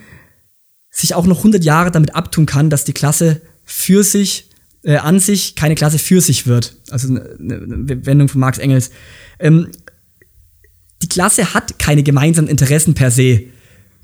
sich 0.89 1.13
auch 1.13 1.25
noch 1.25 1.39
100 1.39 1.63
Jahre 1.63 1.91
damit 1.91 2.15
abtun 2.15 2.45
kann, 2.45 2.69
dass 2.69 2.85
die 2.85 2.93
Klasse 2.93 3.41
für 3.63 4.03
sich, 4.03 4.49
äh, 4.83 4.97
an 4.97 5.19
sich, 5.19 5.55
keine 5.55 5.75
Klasse 5.75 5.99
für 5.99 6.21
sich 6.21 6.47
wird. 6.47 6.77
Also 6.89 7.09
eine, 7.09 7.21
eine 7.39 8.05
Wendung 8.05 8.29
von 8.29 8.39
Marx 8.39 8.57
Engels. 8.57 8.91
Ähm, 9.39 9.69
die 11.01 11.09
Klasse 11.09 11.53
hat 11.53 11.77
keine 11.79 12.03
gemeinsamen 12.03 12.47
Interessen 12.47 12.93
per 12.93 13.11
se. 13.11 13.43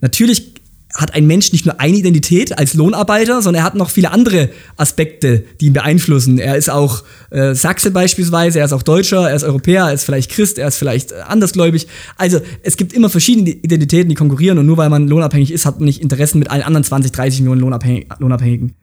Natürlich 0.02 0.51
hat 0.94 1.14
ein 1.14 1.28
Mensch 1.28 1.52
nicht 1.52 1.66
nur 1.66 1.80
eine 1.80 1.98
Identität 1.98 2.58
als 2.58 2.74
Lohnarbeiter, 2.74 3.42
sondern 3.42 3.62
er 3.62 3.66
hat 3.66 3.76
noch 3.76 3.90
viele 3.90 4.12
andere 4.12 4.50
Aspekte, 4.78 5.44
die 5.60 5.68
ihn 5.68 5.74
beeinflussen. 5.74 6.38
Er 6.38 6.58
ist 6.58 6.70
auch 6.70 7.04
äh, 7.30 7.56
Sachse 7.56 7.92
beispielsweise, 7.92 8.60
er 8.60 8.66
ist 8.66 8.74
auch 8.74 8.84
Deutscher, 8.84 9.30
er 9.30 9.36
ist 9.36 9.44
Europäer, 9.44 9.86
er 9.88 9.94
ist 9.94 10.04
vielleicht 10.04 10.32
Christ, 10.32 10.58
er 10.58 10.68
ist 10.68 10.78
vielleicht 10.78 11.12
äh, 11.12 11.22
andersgläubig. 11.28 11.88
Also 12.18 12.42
es 12.64 12.78
gibt 12.78 12.94
immer 12.94 13.10
verschiedene 13.10 13.50
Identitäten, 13.50 14.10
die 14.10 14.16
konkurrieren 14.16 14.58
und 14.58 14.66
nur 14.66 14.78
weil 14.78 14.90
man 14.90 15.08
lohnabhängig 15.08 15.52
ist, 15.52 15.66
hat 15.66 15.80
man 15.80 15.86
nicht 15.86 16.02
Interessen 16.02 16.40
mit 16.40 16.50
allen 16.50 16.64
anderen 16.64 16.84
20, 16.84 17.12
30 17.12 17.42
Millionen 17.42 17.62
Lohnabhängig 17.62 18.08
Lohnabhängigen. 18.20 18.76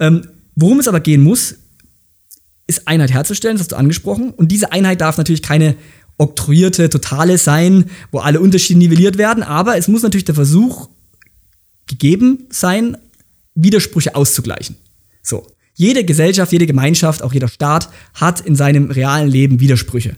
Ähm, 0.00 0.26
worum 0.54 0.80
es 0.80 0.88
aber 0.88 1.00
gehen 1.00 1.22
muss, 1.22 1.56
ist 2.66 2.88
Einheit 2.88 3.12
herzustellen, 3.12 3.56
das 3.56 3.64
hast 3.64 3.72
du 3.72 3.76
angesprochen. 3.76 4.30
Und 4.30 4.50
diese 4.50 4.72
Einheit 4.72 5.00
darf 5.00 5.18
natürlich 5.18 5.42
keine 5.42 5.76
oktroyierte 6.18 6.88
Totale 6.90 7.38
sein, 7.38 7.86
wo 8.10 8.20
alle 8.20 8.40
Unterschiede 8.40 8.78
nivelliert 8.78 9.18
werden, 9.18 9.42
aber 9.42 9.76
es 9.76 9.88
muss 9.88 10.02
natürlich 10.02 10.24
der 10.24 10.34
Versuch 10.34 10.88
gegeben 11.86 12.46
sein, 12.50 12.96
Widersprüche 13.54 14.14
auszugleichen. 14.14 14.76
So. 15.22 15.46
Jede 15.76 16.04
Gesellschaft, 16.04 16.52
jede 16.52 16.66
Gemeinschaft, 16.66 17.22
auch 17.22 17.32
jeder 17.32 17.48
Staat 17.48 17.88
hat 18.14 18.40
in 18.40 18.54
seinem 18.54 18.92
realen 18.92 19.28
Leben 19.28 19.58
Widersprüche. 19.58 20.16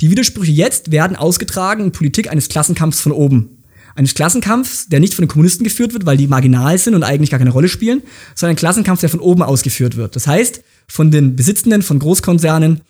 Die 0.00 0.10
Widersprüche 0.10 0.52
jetzt 0.52 0.90
werden 0.90 1.16
ausgetragen 1.16 1.84
in 1.84 1.92
Politik 1.92 2.30
eines 2.30 2.48
Klassenkampfs 2.48 3.00
von 3.00 3.12
oben. 3.12 3.62
Eines 3.94 4.14
Klassenkampfs, 4.14 4.88
der 4.88 5.00
nicht 5.00 5.14
von 5.14 5.24
den 5.24 5.28
Kommunisten 5.28 5.64
geführt 5.64 5.94
wird, 5.94 6.04
weil 6.04 6.18
die 6.18 6.26
marginal 6.26 6.76
sind 6.78 6.94
und 6.94 7.02
eigentlich 7.02 7.30
gar 7.30 7.38
keine 7.38 7.50
Rolle 7.50 7.68
spielen, 7.68 8.02
sondern 8.34 8.54
ein 8.54 8.58
Klassenkampf, 8.58 9.00
der 9.00 9.08
von 9.08 9.20
oben 9.20 9.42
ausgeführt 9.42 9.96
wird. 9.96 10.16
Das 10.16 10.26
heißt, 10.26 10.62
von 10.86 11.10
den 11.10 11.36
Besitzenden, 11.36 11.82
von 11.82 11.98
Großkonzernen, 11.98 12.82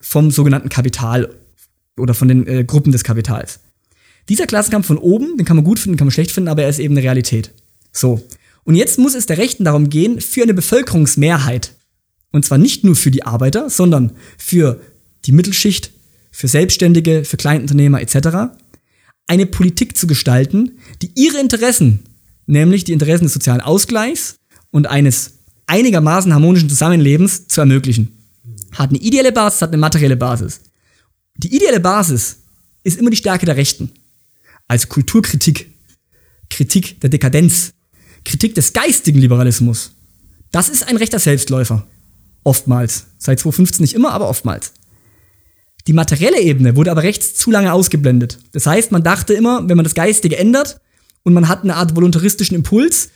vom 0.00 0.30
sogenannten 0.30 0.70
Kapital 0.70 1.34
oder 1.98 2.14
von 2.14 2.28
den 2.28 2.46
äh, 2.46 2.64
Gruppen 2.64 2.92
des 2.92 3.04
Kapitals. 3.04 3.60
Dieser 4.30 4.46
Klassenkampf 4.46 4.86
von 4.86 4.98
oben, 4.98 5.36
den 5.36 5.44
kann 5.44 5.56
man 5.56 5.64
gut 5.64 5.78
finden, 5.78 5.98
kann 5.98 6.06
man 6.06 6.12
schlecht 6.12 6.32
finden, 6.32 6.48
aber 6.48 6.62
er 6.62 6.70
ist 6.70 6.78
eben 6.78 6.94
eine 6.94 7.02
Realität. 7.02 7.52
So. 7.94 8.22
Und 8.64 8.74
jetzt 8.74 8.98
muss 8.98 9.14
es 9.14 9.26
der 9.26 9.38
Rechten 9.38 9.64
darum 9.64 9.88
gehen, 9.88 10.20
für 10.20 10.42
eine 10.42 10.54
Bevölkerungsmehrheit 10.54 11.72
und 12.34 12.44
zwar 12.44 12.58
nicht 12.58 12.82
nur 12.82 12.96
für 12.96 13.12
die 13.12 13.22
Arbeiter, 13.22 13.70
sondern 13.70 14.10
für 14.36 14.80
die 15.24 15.30
Mittelschicht, 15.30 15.92
für 16.32 16.48
Selbstständige, 16.48 17.24
für 17.24 17.36
Kleinunternehmer 17.36 18.00
etc., 18.00 18.56
eine 19.28 19.46
Politik 19.46 19.96
zu 19.96 20.08
gestalten, 20.08 20.72
die 21.00 21.12
ihre 21.14 21.38
Interessen, 21.38 22.00
nämlich 22.46 22.82
die 22.82 22.92
Interessen 22.92 23.26
des 23.26 23.34
sozialen 23.34 23.60
Ausgleichs 23.60 24.40
und 24.72 24.88
eines 24.88 25.34
einigermaßen 25.66 26.34
harmonischen 26.34 26.68
Zusammenlebens 26.68 27.46
zu 27.46 27.60
ermöglichen. 27.60 28.18
Hat 28.72 28.90
eine 28.90 28.98
ideelle 28.98 29.30
Basis, 29.30 29.62
hat 29.62 29.70
eine 29.70 29.78
materielle 29.78 30.16
Basis. 30.16 30.60
Die 31.36 31.54
ideelle 31.54 31.78
Basis 31.78 32.38
ist 32.82 32.98
immer 32.98 33.10
die 33.10 33.16
Stärke 33.16 33.46
der 33.46 33.56
Rechten. 33.56 33.92
Als 34.66 34.88
Kulturkritik, 34.88 35.70
Kritik 36.50 37.00
der 37.00 37.10
Dekadenz, 37.10 37.73
Kritik 38.24 38.54
des 38.54 38.72
geistigen 38.72 39.18
Liberalismus. 39.18 39.92
Das 40.50 40.68
ist 40.68 40.86
ein 40.86 40.96
rechter 40.96 41.18
Selbstläufer. 41.18 41.86
Oftmals. 42.42 43.06
Seit 43.18 43.40
2015 43.40 43.82
nicht 43.82 43.94
immer, 43.94 44.12
aber 44.12 44.28
oftmals. 44.28 44.72
Die 45.86 45.92
materielle 45.92 46.40
Ebene 46.40 46.76
wurde 46.76 46.90
aber 46.90 47.02
rechts 47.02 47.34
zu 47.34 47.50
lange 47.50 47.72
ausgeblendet. 47.72 48.38
Das 48.52 48.66
heißt, 48.66 48.90
man 48.90 49.02
dachte 49.02 49.34
immer, 49.34 49.68
wenn 49.68 49.76
man 49.76 49.84
das 49.84 49.94
Geistige 49.94 50.38
ändert 50.38 50.80
und 51.22 51.34
man 51.34 51.48
hat 51.48 51.62
eine 51.62 51.76
Art 51.76 51.94
voluntaristischen 51.94 52.54
Impuls 52.54 53.10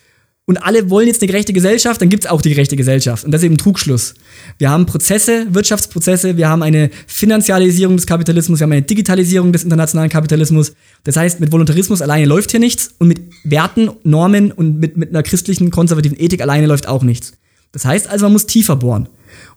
und 0.49 0.57
alle 0.57 0.89
wollen 0.89 1.09
jetzt 1.09 1.21
eine 1.21 1.31
gerechte 1.31 1.53
Gesellschaft, 1.53 2.01
dann 2.01 2.09
gibt 2.09 2.25
es 2.25 2.31
auch 2.31 2.41
die 2.41 2.49
gerechte 2.49 2.75
Gesellschaft. 2.75 3.23
Und 3.23 3.33
das 3.33 3.43
ist 3.43 3.45
eben 3.45 3.59
Trugschluss. 3.59 4.15
Wir 4.57 4.71
haben 4.71 4.87
Prozesse, 4.87 5.47
Wirtschaftsprozesse, 5.51 6.39
wir 6.39 6.49
haben 6.49 6.63
eine 6.63 6.89
Finanzialisierung 7.07 7.97
des 7.97 8.07
Kapitalismus, 8.07 8.59
wir 8.59 8.63
haben 8.63 8.73
eine 8.73 8.81
Digitalisierung 8.81 9.53
des 9.53 9.65
internationalen 9.65 10.09
Kapitalismus. 10.09 10.73
Das 11.05 11.17
heißt, 11.17 11.39
mit 11.41 11.53
Voluntarismus 11.53 12.01
alleine 12.01 12.25
läuft 12.25 12.51
hier 12.51 12.61
nichts 12.61 12.95
und 12.97 13.09
mit 13.09 13.21
Werten, 13.45 13.91
Normen 14.05 14.51
und 14.51 14.81
mit, 14.81 14.97
mit 14.97 15.11
einer 15.11 15.23
christlichen, 15.23 15.71
konservativen 15.71 16.19
Ethik 16.19 16.41
alleine 16.41 16.67
läuft 16.67 16.89
auch 16.89 17.03
nichts. 17.03 17.35
Das 17.73 17.85
heißt 17.85 18.09
also, 18.09 18.25
man 18.25 18.33
muss 18.33 18.47
tiefer 18.47 18.77
bohren. 18.77 19.11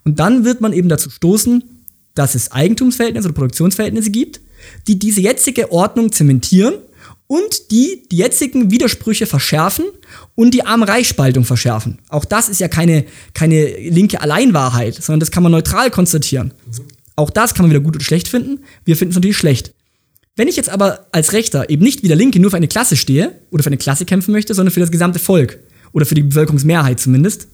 Und 0.04 0.20
dann 0.20 0.44
wird 0.44 0.60
man 0.60 0.74
eben 0.74 0.90
dazu 0.90 1.10
stoßen, 1.10 1.64
dass 2.16 2.36
es 2.36 2.52
Eigentumsverhältnisse 2.52 3.30
oder 3.30 3.36
Produktionsverhältnisse 3.36 4.12
gibt, 4.12 4.42
die 4.90 5.00
diese 5.00 5.22
jetzige 5.22 5.72
Ordnung 5.72 6.12
zementieren 6.12 6.74
und 7.32 7.72
die 7.72 8.04
die 8.12 8.18
jetzigen 8.18 8.72
Widersprüche 8.72 9.26
verschärfen 9.26 9.86
und 10.36 10.54
die 10.54 10.66
Arm-Reich-Spaltung 10.66 11.46
verschärfen. 11.46 12.00
Auch 12.10 12.26
das 12.26 12.50
ist 12.50 12.60
ja 12.60 12.68
keine, 12.68 13.06
keine 13.34 13.68
linke 13.90 14.20
Alleinwahrheit, 14.20 14.96
sondern 14.96 15.22
das 15.22 15.32
kann 15.32 15.42
man 15.42 15.54
neutral 15.54 15.92
konstatieren. 15.92 16.54
Mhm. 16.66 16.88
Auch 17.16 17.30
das 17.30 17.54
kann 17.54 17.64
man 17.64 17.72
wieder 17.72 17.80
gut 17.80 17.96
oder 17.96 18.04
schlecht 18.04 18.28
finden. 18.28 18.66
Wir 18.84 18.98
finden 18.98 19.12
es 19.12 19.16
natürlich 19.16 19.38
schlecht. 19.38 19.74
Wenn 20.36 20.50
ich 20.50 20.58
jetzt 20.58 20.68
aber 20.68 21.08
als 21.14 21.32
Rechter 21.32 21.70
eben 21.70 21.86
nicht 21.86 22.04
wie 22.04 22.10
der 22.10 22.18
Linke 22.18 22.38
nur 22.42 22.52
für 22.52 22.58
eine 22.58 22.68
Klasse 22.68 22.98
stehe 22.98 23.40
oder 23.50 23.64
für 23.64 23.68
eine 23.68 23.78
Klasse 23.78 24.04
kämpfen 24.04 24.34
möchte, 24.34 24.54
sondern 24.54 24.74
für 24.74 24.82
das 24.82 24.92
gesamte 24.92 25.20
Volk 25.20 25.58
oder 25.94 26.06
für 26.06 26.16
die 26.16 26.24
Bevölkerungsmehrheit 26.24 27.00
zumindest, 27.00 27.48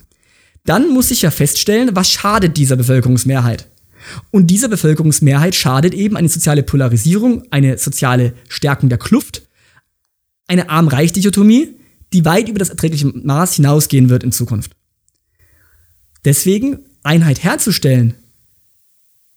dann 0.66 0.90
muss 0.90 1.12
ich 1.12 1.22
ja 1.22 1.30
feststellen, 1.30 1.92
was 1.94 2.10
schadet 2.10 2.58
dieser 2.58 2.78
Bevölkerungsmehrheit. 2.78 3.68
Und 4.32 4.48
dieser 4.48 4.70
Bevölkerungsmehrheit 4.70 5.54
schadet 5.54 5.94
eben 5.94 6.18
eine 6.18 6.30
soziale 6.30 6.64
Polarisierung, 6.64 7.44
eine 7.52 7.78
soziale 7.78 8.34
Stärkung 8.50 8.90
der 8.90 8.98
Kluft, 8.98 9.44
eine 10.48 10.70
Arm-Reich-Dichotomie, 10.70 11.76
die 12.14 12.26
weit 12.26 12.50
über 12.50 12.60
das 12.60 12.70
erträgliche 12.70 13.08
Maß 13.08 13.56
hinausgehen 13.56 14.10
wird 14.10 14.24
in 14.24 14.32
Zukunft. 14.32 14.72
Deswegen 16.26 16.80
Einheit 17.04 17.44
herzustellen, 17.44 18.16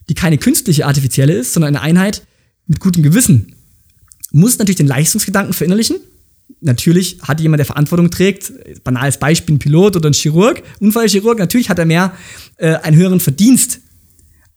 die 0.09 0.15
keine 0.15 0.39
künstliche, 0.39 0.87
artifizielle 0.87 1.35
ist, 1.35 1.53
sondern 1.53 1.77
eine 1.77 1.83
Einheit 1.83 2.27
mit 2.67 2.81
gutem 2.81 3.03
Gewissen, 3.03 3.55
muss 4.33 4.59
natürlich 4.59 4.77
den 4.77 4.87
Leistungsgedanken 4.87 5.53
verinnerlichen. 5.53 5.97
Natürlich 6.61 7.19
hat 7.23 7.41
jemand, 7.41 7.59
der 7.59 7.67
Verantwortung 7.67 8.11
trägt, 8.11 8.53
banales 8.85 9.19
Beispiel, 9.19 9.55
ein 9.55 9.59
Pilot 9.59 9.97
oder 9.97 10.11
ein 10.11 10.15
Chirurg, 10.15 10.63
Unfallchirurg, 10.81 11.39
natürlich 11.39 11.71
hat 11.71 11.79
er 11.79 11.87
mehr 11.87 12.15
äh, 12.57 12.75
einen 12.77 12.97
höheren 12.97 13.21
Verdienst 13.21 13.81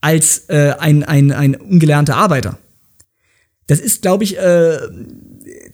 als 0.00 0.48
äh, 0.48 0.74
ein, 0.78 1.02
ein, 1.02 1.32
ein 1.32 1.54
ungelernter 1.54 2.16
Arbeiter. 2.16 2.58
Das 3.66 3.80
ist, 3.80 4.02
glaube 4.02 4.24
ich, 4.24 4.36
äh, 4.36 4.78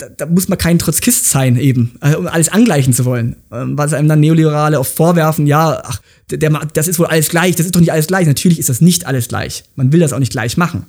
da, 0.00 0.08
da, 0.08 0.26
muss 0.26 0.48
man 0.48 0.58
kein 0.58 0.78
Trotzkist 0.78 1.28
sein, 1.28 1.56
eben, 1.56 1.92
äh, 2.00 2.14
um 2.14 2.26
alles 2.26 2.48
angleichen 2.48 2.92
zu 2.92 3.04
wollen. 3.04 3.36
Ähm, 3.52 3.76
was 3.76 3.92
einem 3.92 4.08
dann 4.08 4.20
Neoliberale 4.20 4.80
oft 4.80 4.94
vorwerfen, 4.94 5.46
ja, 5.46 5.82
ach, 5.84 6.00
der, 6.30 6.50
das 6.72 6.88
ist 6.88 6.98
wohl 6.98 7.06
alles 7.06 7.28
gleich, 7.28 7.56
das 7.56 7.66
ist 7.66 7.74
doch 7.74 7.80
nicht 7.80 7.92
alles 7.92 8.06
gleich. 8.06 8.26
Natürlich 8.26 8.58
ist 8.58 8.68
das 8.68 8.80
nicht 8.80 9.06
alles 9.06 9.28
gleich. 9.28 9.64
Man 9.76 9.92
will 9.92 10.00
das 10.00 10.12
auch 10.12 10.18
nicht 10.18 10.32
gleich 10.32 10.56
machen. 10.56 10.86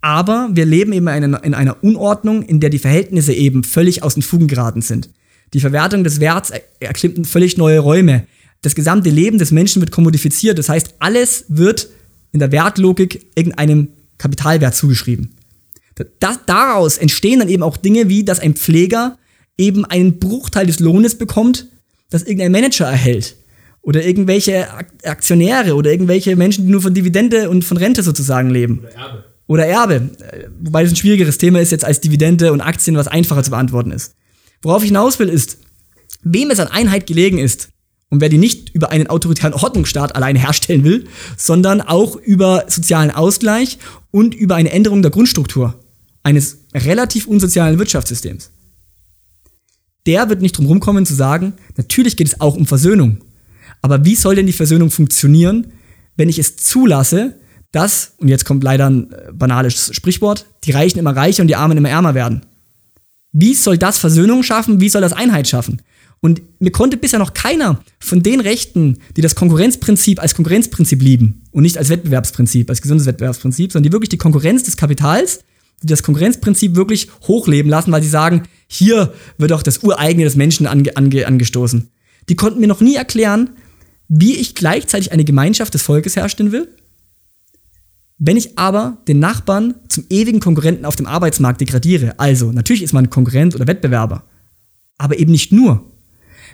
Aber 0.00 0.50
wir 0.52 0.66
leben 0.66 0.92
eben 0.92 1.06
in 1.08 1.24
einer, 1.24 1.44
in 1.44 1.54
einer 1.54 1.82
Unordnung, 1.82 2.42
in 2.42 2.60
der 2.60 2.70
die 2.70 2.78
Verhältnisse 2.78 3.32
eben 3.32 3.64
völlig 3.64 4.02
aus 4.02 4.14
den 4.14 4.22
Fugen 4.22 4.48
geraten 4.48 4.82
sind. 4.82 5.08
Die 5.54 5.60
Verwertung 5.60 6.02
des 6.02 6.20
Werts 6.20 6.52
erklimmt 6.80 7.26
völlig 7.26 7.56
neue 7.56 7.78
Räume. 7.78 8.26
Das 8.62 8.74
gesamte 8.74 9.10
Leben 9.10 9.38
des 9.38 9.52
Menschen 9.52 9.80
wird 9.80 9.92
kommodifiziert. 9.92 10.58
Das 10.58 10.68
heißt, 10.68 10.94
alles 10.98 11.44
wird 11.48 11.88
in 12.32 12.40
der 12.40 12.52
Wertlogik 12.52 13.26
irgendeinem 13.34 13.88
Kapitalwert 14.18 14.74
zugeschrieben. 14.74 15.34
Das, 16.20 16.40
daraus 16.46 16.98
entstehen 16.98 17.40
dann 17.40 17.48
eben 17.48 17.62
auch 17.62 17.76
Dinge 17.76 18.08
wie, 18.08 18.24
dass 18.24 18.40
ein 18.40 18.54
Pfleger 18.54 19.18
eben 19.58 19.84
einen 19.84 20.18
Bruchteil 20.18 20.66
des 20.66 20.80
Lohnes 20.80 21.16
bekommt, 21.16 21.68
das 22.10 22.22
irgendein 22.22 22.52
Manager 22.52 22.86
erhält. 22.86 23.36
Oder 23.82 24.04
irgendwelche 24.04 24.68
Aktionäre 25.02 25.74
oder 25.74 25.90
irgendwelche 25.90 26.36
Menschen, 26.36 26.66
die 26.66 26.70
nur 26.70 26.82
von 26.82 26.94
Dividende 26.94 27.50
und 27.50 27.64
von 27.64 27.76
Rente 27.76 28.02
sozusagen 28.02 28.50
leben. 28.50 28.80
Oder 28.80 28.94
Erbe. 28.94 29.24
Oder 29.46 29.66
Erbe. 29.66 30.10
Wobei 30.60 30.82
das 30.82 30.92
ein 30.92 30.96
schwierigeres 30.96 31.38
Thema 31.38 31.60
ist 31.60 31.72
jetzt 31.72 31.84
als 31.84 32.00
Dividende 32.00 32.52
und 32.52 32.60
Aktien, 32.60 32.96
was 32.96 33.08
einfacher 33.08 33.42
zu 33.42 33.50
beantworten 33.50 33.90
ist. 33.90 34.14
Worauf 34.62 34.82
ich 34.82 34.88
hinaus 34.88 35.18
will, 35.18 35.28
ist, 35.28 35.58
wem 36.22 36.50
es 36.50 36.60
an 36.60 36.68
Einheit 36.68 37.06
gelegen 37.06 37.38
ist, 37.38 37.70
und 38.12 38.20
wer 38.20 38.28
die 38.28 38.36
nicht 38.36 38.68
über 38.74 38.90
einen 38.90 39.06
autoritären 39.06 39.54
Ordnungsstaat 39.54 40.14
allein 40.14 40.36
herstellen 40.36 40.84
will, 40.84 41.06
sondern 41.38 41.80
auch 41.80 42.14
über 42.16 42.64
sozialen 42.68 43.10
Ausgleich 43.10 43.78
und 44.10 44.34
über 44.34 44.54
eine 44.54 44.70
Änderung 44.70 45.00
der 45.00 45.10
Grundstruktur 45.10 45.81
eines 46.22 46.58
relativ 46.74 47.26
unsozialen 47.26 47.78
Wirtschaftssystems. 47.78 48.50
Der 50.06 50.28
wird 50.28 50.42
nicht 50.42 50.56
drum 50.56 50.66
rumkommen 50.66 51.06
zu 51.06 51.14
sagen, 51.14 51.54
natürlich 51.76 52.16
geht 52.16 52.26
es 52.26 52.40
auch 52.40 52.56
um 52.56 52.66
Versöhnung. 52.66 53.18
Aber 53.82 54.04
wie 54.04 54.16
soll 54.16 54.34
denn 54.34 54.46
die 54.46 54.52
Versöhnung 54.52 54.90
funktionieren, 54.90 55.72
wenn 56.16 56.28
ich 56.28 56.38
es 56.38 56.56
zulasse, 56.56 57.36
dass, 57.72 58.14
und 58.18 58.28
jetzt 58.28 58.44
kommt 58.44 58.62
leider 58.62 58.88
ein 58.88 59.10
äh, 59.12 59.32
banales 59.32 59.94
Sprichwort, 59.94 60.46
die 60.64 60.72
Reichen 60.72 60.98
immer 60.98 61.16
reicher 61.16 61.42
und 61.42 61.48
die 61.48 61.56
Armen 61.56 61.78
immer 61.78 61.88
ärmer 61.88 62.14
werden? 62.14 62.42
Wie 63.32 63.54
soll 63.54 63.78
das 63.78 63.98
Versöhnung 63.98 64.42
schaffen? 64.42 64.80
Wie 64.80 64.90
soll 64.90 65.00
das 65.00 65.14
Einheit 65.14 65.48
schaffen? 65.48 65.80
Und 66.20 66.42
mir 66.60 66.70
konnte 66.70 66.96
bisher 66.96 67.18
noch 67.18 67.34
keiner 67.34 67.82
von 67.98 68.22
den 68.22 68.40
Rechten, 68.40 68.98
die 69.16 69.22
das 69.22 69.34
Konkurrenzprinzip 69.34 70.20
als 70.20 70.34
Konkurrenzprinzip 70.34 71.02
lieben 71.02 71.42
und 71.50 71.62
nicht 71.62 71.78
als 71.78 71.88
Wettbewerbsprinzip, 71.88 72.70
als 72.70 72.82
gesundes 72.82 73.06
Wettbewerbsprinzip, 73.06 73.72
sondern 73.72 73.88
die 73.88 73.92
wirklich 73.92 74.10
die 74.10 74.18
Konkurrenz 74.18 74.62
des 74.62 74.76
Kapitals, 74.76 75.40
die 75.82 75.88
das 75.88 76.02
Konkurrenzprinzip 76.02 76.74
wirklich 76.76 77.08
hochleben 77.26 77.70
lassen, 77.70 77.92
weil 77.92 78.02
sie 78.02 78.08
sagen, 78.08 78.42
hier 78.68 79.12
wird 79.38 79.52
auch 79.52 79.62
das 79.62 79.78
Ureigene 79.78 80.24
des 80.24 80.36
Menschen 80.36 80.66
ange, 80.66 80.96
ange, 80.96 81.26
angestoßen. 81.26 81.88
Die 82.28 82.36
konnten 82.36 82.60
mir 82.60 82.68
noch 82.68 82.80
nie 82.80 82.94
erklären, 82.94 83.50
wie 84.08 84.36
ich 84.36 84.54
gleichzeitig 84.54 85.12
eine 85.12 85.24
Gemeinschaft 85.24 85.74
des 85.74 85.82
Volkes 85.82 86.16
herstellen 86.16 86.52
will, 86.52 86.68
wenn 88.18 88.36
ich 88.36 88.56
aber 88.56 88.98
den 89.08 89.18
Nachbarn 89.18 89.74
zum 89.88 90.04
ewigen 90.08 90.38
Konkurrenten 90.38 90.84
auf 90.84 90.94
dem 90.94 91.06
Arbeitsmarkt 91.06 91.60
degradiere. 91.60 92.18
Also, 92.20 92.52
natürlich 92.52 92.82
ist 92.82 92.92
man 92.92 93.10
Konkurrent 93.10 93.54
oder 93.54 93.66
Wettbewerber, 93.66 94.24
aber 94.96 95.18
eben 95.18 95.32
nicht 95.32 95.50
nur. 95.52 95.90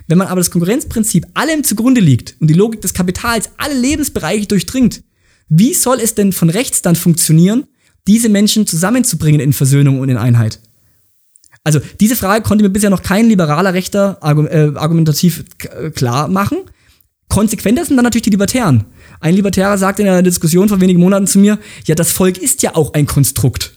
Wenn 0.07 0.17
man 0.17 0.27
aber 0.27 0.39
das 0.39 0.49
Konkurrenzprinzip 0.49 1.27
allem 1.35 1.63
zugrunde 1.63 2.01
liegt 2.01 2.35
und 2.39 2.47
die 2.47 2.55
Logik 2.55 2.81
des 2.81 2.95
Kapitals 2.95 3.51
alle 3.57 3.79
Lebensbereiche 3.79 4.47
durchdringt, 4.47 5.03
wie 5.49 5.75
soll 5.75 5.99
es 5.99 6.15
denn 6.15 6.31
von 6.31 6.49
rechts 6.49 6.81
dann 6.81 6.95
funktionieren, 6.95 7.65
diese 8.09 8.27
Menschen 8.27 8.67
zusammenzubringen 8.67 9.39
in 9.39 9.53
Versöhnung 9.53 9.99
und 9.99 10.09
in 10.09 10.17
Einheit? 10.17 10.59
Also 11.63 11.79
diese 11.99 12.15
Frage 12.15 12.43
konnte 12.43 12.63
mir 12.63 12.69
bisher 12.69 12.89
noch 12.89 13.03
kein 13.03 13.27
liberaler 13.29 13.73
Rechter 13.73 14.17
äh, 14.23 14.75
argumentativ 14.75 15.45
äh, 15.59 15.91
klar 15.91 16.27
machen. 16.27 16.57
Konsequenter 17.27 17.85
sind 17.85 17.97
dann 17.97 18.03
natürlich 18.03 18.23
die 18.23 18.31
Libertären. 18.31 18.85
Ein 19.19 19.35
Libertärer 19.35 19.77
sagte 19.77 20.01
in 20.01 20.07
einer 20.07 20.23
Diskussion 20.23 20.67
vor 20.67 20.81
wenigen 20.81 20.99
Monaten 20.99 21.27
zu 21.27 21.37
mir, 21.37 21.59
ja, 21.85 21.93
das 21.93 22.11
Volk 22.11 22.39
ist 22.39 22.63
ja 22.63 22.75
auch 22.75 22.93
ein 22.93 23.05
Konstrukt. 23.05 23.73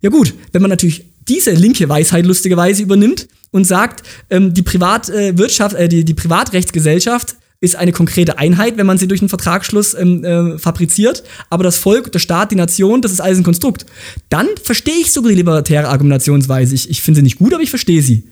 Ja 0.00 0.10
gut, 0.10 0.34
wenn 0.50 0.62
man 0.62 0.70
natürlich 0.70 1.04
diese 1.28 1.52
linke 1.52 1.88
Weisheit 1.88 2.26
lustigerweise 2.26 2.82
übernimmt 2.82 3.28
und 3.52 3.64
sagt, 3.64 4.02
ähm, 4.30 4.52
die 4.52 4.62
Privatwirtschaft, 4.62 5.76
äh, 5.76 5.84
äh, 5.84 5.88
die, 5.88 6.04
die 6.04 6.14
Privatrechtsgesellschaft 6.14 7.36
ist 7.60 7.76
eine 7.76 7.92
konkrete 7.92 8.38
Einheit, 8.38 8.76
wenn 8.76 8.86
man 8.86 8.98
sie 8.98 9.08
durch 9.08 9.20
einen 9.20 9.28
Vertragsschluss 9.28 9.94
ähm, 9.94 10.24
äh, 10.24 10.58
fabriziert, 10.58 11.24
aber 11.48 11.64
das 11.64 11.78
Volk, 11.78 12.12
der 12.12 12.18
Staat, 12.18 12.50
die 12.50 12.56
Nation, 12.56 13.00
das 13.00 13.12
ist 13.12 13.20
alles 13.20 13.38
ein 13.38 13.44
Konstrukt. 13.44 13.86
Dann 14.28 14.46
verstehe 14.62 14.96
ich 15.00 15.10
sogar 15.10 15.30
die 15.30 15.36
libertäre 15.36 15.88
Argumentationsweise. 15.88 16.74
Ich, 16.74 16.90
ich 16.90 17.02
finde 17.02 17.18
sie 17.18 17.22
nicht 17.22 17.38
gut, 17.38 17.54
aber 17.54 17.62
ich 17.62 17.70
verstehe 17.70 18.02
sie. 18.02 18.28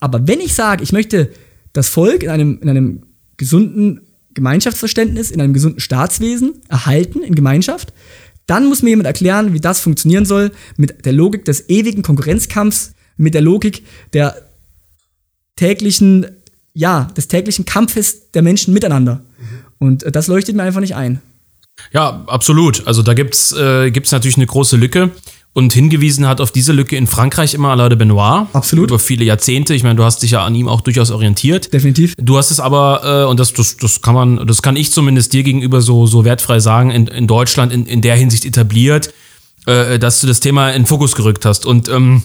Aber 0.00 0.26
wenn 0.28 0.40
ich 0.40 0.54
sage, 0.54 0.84
ich 0.84 0.92
möchte 0.92 1.30
das 1.72 1.88
Volk 1.88 2.22
in 2.22 2.30
einem, 2.30 2.58
in 2.62 2.68
einem 2.68 3.02
gesunden 3.36 4.02
Gemeinschaftsverständnis, 4.34 5.30
in 5.30 5.40
einem 5.40 5.52
gesunden 5.52 5.80
Staatswesen 5.80 6.54
erhalten, 6.68 7.22
in 7.22 7.34
Gemeinschaft, 7.34 7.92
dann 8.46 8.66
muss 8.66 8.82
mir 8.82 8.90
jemand 8.90 9.06
erklären, 9.06 9.52
wie 9.52 9.60
das 9.60 9.80
funktionieren 9.80 10.24
soll 10.24 10.52
mit 10.76 11.04
der 11.04 11.12
Logik 11.12 11.44
des 11.44 11.68
ewigen 11.68 12.02
Konkurrenzkampfs, 12.02 12.92
mit 13.16 13.34
der 13.34 13.42
Logik 13.42 13.84
der 14.12 14.48
täglichen, 15.56 16.26
ja, 16.78 17.08
des 17.16 17.26
täglichen 17.26 17.64
Kampfes 17.64 18.30
der 18.30 18.42
Menschen 18.42 18.72
miteinander. 18.72 19.20
Und 19.78 20.04
äh, 20.04 20.12
das 20.12 20.28
leuchtet 20.28 20.54
mir 20.54 20.62
einfach 20.62 20.80
nicht 20.80 20.94
ein. 20.94 21.20
Ja, 21.92 22.24
absolut. 22.28 22.86
Also 22.86 23.02
da 23.02 23.14
gibt's 23.14 23.52
äh, 23.52 23.90
gibt's 23.90 24.12
natürlich 24.12 24.36
eine 24.36 24.46
große 24.46 24.76
Lücke. 24.76 25.10
Und 25.54 25.72
hingewiesen 25.72 26.28
hat 26.28 26.40
auf 26.40 26.52
diese 26.52 26.72
Lücke 26.72 26.94
in 26.94 27.08
Frankreich 27.08 27.54
immer 27.54 27.70
Alain 27.70 27.88
de 27.88 27.98
Benoit. 27.98 28.46
Absolut. 28.52 28.90
Über 28.90 29.00
viele 29.00 29.24
Jahrzehnte. 29.24 29.74
Ich 29.74 29.82
meine, 29.82 29.96
du 29.96 30.04
hast 30.04 30.22
dich 30.22 30.30
ja 30.30 30.44
an 30.44 30.54
ihm 30.54 30.68
auch 30.68 30.80
durchaus 30.80 31.10
orientiert. 31.10 31.72
Definitiv. 31.72 32.14
Du 32.16 32.36
hast 32.36 32.52
es 32.52 32.60
aber, 32.60 33.24
äh, 33.24 33.28
und 33.28 33.40
das, 33.40 33.54
das, 33.54 33.76
das 33.76 34.00
kann 34.00 34.14
man, 34.14 34.46
das 34.46 34.62
kann 34.62 34.76
ich 34.76 34.92
zumindest 34.92 35.32
dir 35.32 35.42
gegenüber 35.42 35.80
so, 35.80 36.06
so 36.06 36.24
wertfrei 36.24 36.60
sagen, 36.60 36.92
in, 36.92 37.08
in 37.08 37.26
Deutschland 37.26 37.72
in, 37.72 37.86
in 37.86 38.02
der 38.02 38.14
Hinsicht 38.14 38.44
etabliert, 38.44 39.12
äh, 39.66 39.98
dass 39.98 40.20
du 40.20 40.28
das 40.28 40.38
Thema 40.38 40.70
in 40.70 40.82
den 40.82 40.86
Fokus 40.86 41.16
gerückt 41.16 41.44
hast. 41.44 41.66
Und 41.66 41.88
ähm, 41.88 42.22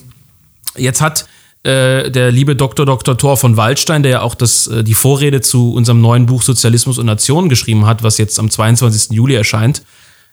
jetzt 0.76 1.00
hat 1.00 1.26
äh, 1.64 2.10
der 2.10 2.30
liebe 2.30 2.54
Dr. 2.54 2.86
Dr. 2.86 3.16
Thor 3.16 3.36
von 3.36 3.56
Waldstein, 3.56 4.02
der 4.02 4.12
ja 4.12 4.20
auch 4.20 4.34
das, 4.34 4.66
äh, 4.66 4.84
die 4.84 4.94
Vorrede 4.94 5.40
zu 5.40 5.72
unserem 5.72 6.00
neuen 6.00 6.26
Buch 6.26 6.42
Sozialismus 6.42 6.98
und 6.98 7.06
Nation 7.06 7.48
geschrieben 7.48 7.86
hat, 7.86 8.02
was 8.02 8.18
jetzt 8.18 8.38
am 8.38 8.50
22. 8.50 9.10
Juli 9.12 9.34
erscheint, 9.34 9.82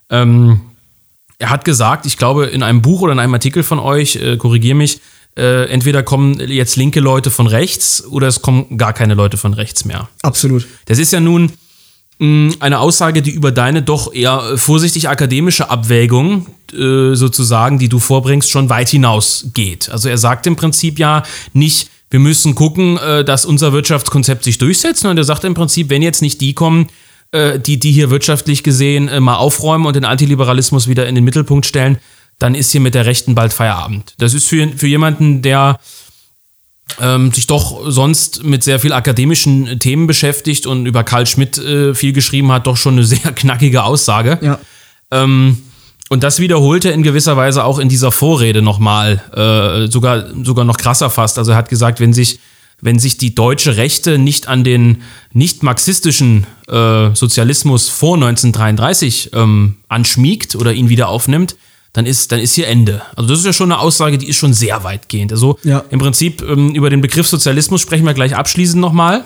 ähm, 0.10 0.62
er 1.40 1.50
hat 1.50 1.66
gesagt, 1.66 2.06
ich 2.06 2.18
glaube, 2.18 2.46
in 2.46 2.62
einem 2.62 2.82
Buch 2.82 3.02
oder 3.02 3.14
in 3.14 3.20
einem 3.20 3.34
Artikel 3.34 3.64
von 3.64 3.80
euch, 3.80 4.18
äh, 4.18 4.38
korrigier 4.38 4.76
mich, 4.76 5.00
äh, 5.38 5.70
entweder 5.70 6.04
kommen 6.04 6.40
jetzt 6.40 6.76
linke 6.76 7.00
Leute 7.00 7.32
von 7.32 7.48
rechts 7.48 8.06
oder 8.06 8.28
es 8.28 8.42
kommen 8.42 8.78
gar 8.78 8.94
keine 8.94 9.14
Leute 9.14 9.38
von 9.38 9.54
rechts 9.54 9.86
mehr. 9.86 10.10
Absolut. 10.22 10.68
Das 10.86 11.00
ist 11.00 11.14
ja 11.14 11.20
nun 11.20 11.52
eine 12.22 12.80
Aussage, 12.80 13.24
die 13.24 13.32
über 13.32 13.52
deine 13.52 13.82
doch 13.82 14.14
eher 14.14 14.56
vorsichtig 14.56 15.10
akademische 15.10 15.72
Abwägung 15.72 16.46
äh, 16.72 17.16
sozusagen, 17.16 17.80
die 17.80 17.90
du 17.90 17.98
vorbringst, 17.98 18.52
schon 18.52 18.70
weit 18.70 18.90
hinaus 18.90 19.48
geht. 19.56 19.90
Also 19.90 20.08
er 20.08 20.20
sagt 20.20 20.46
im 20.46 20.56
Prinzip 20.56 21.00
ja 21.00 21.24
nicht, 21.54 21.90
wir 22.12 22.20
müssen 22.20 22.54
gucken, 22.54 22.98
äh, 22.98 23.26
dass 23.26 23.44
unser 23.44 23.74
Wirtschaftskonzept 23.74 24.44
sich 24.44 24.60
durchsetzt, 24.60 25.02
sondern 25.02 25.18
er 25.18 25.24
sagt 25.24 25.44
im 25.46 25.56
Prinzip, 25.56 25.90
wenn 25.90 26.04
jetzt 26.04 26.22
nicht 26.22 26.42
die 26.42 26.54
kommen, 26.54 26.90
äh, 27.32 27.60
die, 27.60 27.80
die 27.80 27.92
hier 27.92 28.12
wirtschaftlich 28.12 28.62
gesehen 28.62 29.08
äh, 29.08 29.20
mal 29.20 29.38
aufräumen 29.38 29.88
und 29.88 29.96
den 29.96 30.06
Antiliberalismus 30.06 30.88
wieder 30.88 31.08
in 31.08 31.16
den 31.16 31.24
Mittelpunkt 31.24 31.66
stellen, 31.66 31.98
dann 32.38 32.54
ist 32.54 32.72
hier 32.72 32.82
mit 32.82 32.94
der 32.94 33.06
Rechten 33.08 33.34
bald 33.34 33.52
Feierabend. 33.52 34.14
Das 34.20 34.34
ist 34.34 34.48
für, 34.48 34.68
für 34.76 34.88
jemanden, 34.88 35.42
der 35.42 35.80
ähm, 37.00 37.32
sich 37.32 37.48
doch 37.48 37.90
sonst 37.90 38.44
mit 38.44 38.64
sehr 38.64 38.80
viel 38.80 38.94
akademischen 38.94 39.80
Themen 39.80 40.08
beschäftigt 40.08 40.66
und 40.66 40.86
über 40.86 41.04
Karl 41.04 41.28
Schmidt 41.28 41.58
äh, 41.58 41.94
viel 41.96 42.14
geschrieben 42.14 42.52
hat, 42.52 42.68
doch 42.68 42.78
schon 42.78 42.94
eine 42.94 43.04
sehr 43.06 43.32
knackige 43.32 43.84
Aussage. 43.84 44.40
Ja. 44.42 44.60
Ähm, 45.12 45.58
und 46.10 46.24
das 46.24 46.40
wiederholte 46.40 46.90
in 46.90 47.04
gewisser 47.04 47.38
Weise 47.38 47.64
auch 47.64 47.80
in 47.80 47.88
dieser 47.88 48.12
Vorrede 48.12 48.62
nochmal, 48.62 49.22
äh, 49.34 49.90
sogar, 49.90 50.26
sogar 50.44 50.66
noch 50.66 50.78
krasser 50.78 51.10
fast. 51.10 51.38
Also 51.38 51.52
er 51.52 51.58
hat 51.58 51.70
gesagt, 51.70 52.00
wenn 52.00 52.14
sich 52.14 52.40
wenn 52.82 53.00
sich 53.00 53.18
die 53.18 53.36
deutsche 53.36 53.78
Rechte 53.78 54.18
nicht 54.18 54.48
an 54.48 54.64
den 54.64 55.04
nicht 55.32 55.64
marxistischen 55.64 56.48
äh, 56.68 57.14
Sozialismus 57.14 57.90
vor 57.90 58.16
1933 58.16 59.32
ähm, 59.34 59.78
anschmiegt 59.88 60.56
oder 60.56 60.74
ihn 60.74 60.90
wieder 60.90 61.08
aufnimmt, 61.08 61.56
dann 61.94 62.06
ist, 62.06 62.32
dann 62.32 62.40
ist 62.40 62.54
hier 62.54 62.68
Ende. 62.68 63.02
Also 63.16 63.30
das 63.30 63.40
ist 63.40 63.46
ja 63.46 63.54
schon 63.54 63.72
eine 63.72 63.80
Aussage, 63.82 64.18
die 64.18 64.28
ist 64.30 64.38
schon 64.38 64.54
sehr 64.54 64.84
weitgehend. 64.84 65.32
Also 65.32 65.60
Ja. 65.64 65.84
im 65.90 66.00
Prinzip 66.00 66.42
ähm, 66.42 66.74
über 66.74 66.90
den 66.90 67.02
Begriff 67.02 67.28
Sozialismus 67.28 67.82
sprechen 67.82 68.06
wir 68.06 68.14
gleich 68.14 68.36
abschließend 68.36 68.80
nochmal. 68.82 69.24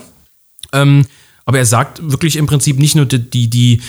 Ähm, 0.74 1.06
aber 1.46 1.60
er 1.60 1.66
sagt 1.68 2.00
wirklich 2.12 2.38
im 2.38 2.48
Prinzip 2.48 2.80
nicht 2.80 2.96
nur 2.96 3.06
die, 3.06 3.48
die, 3.50 3.82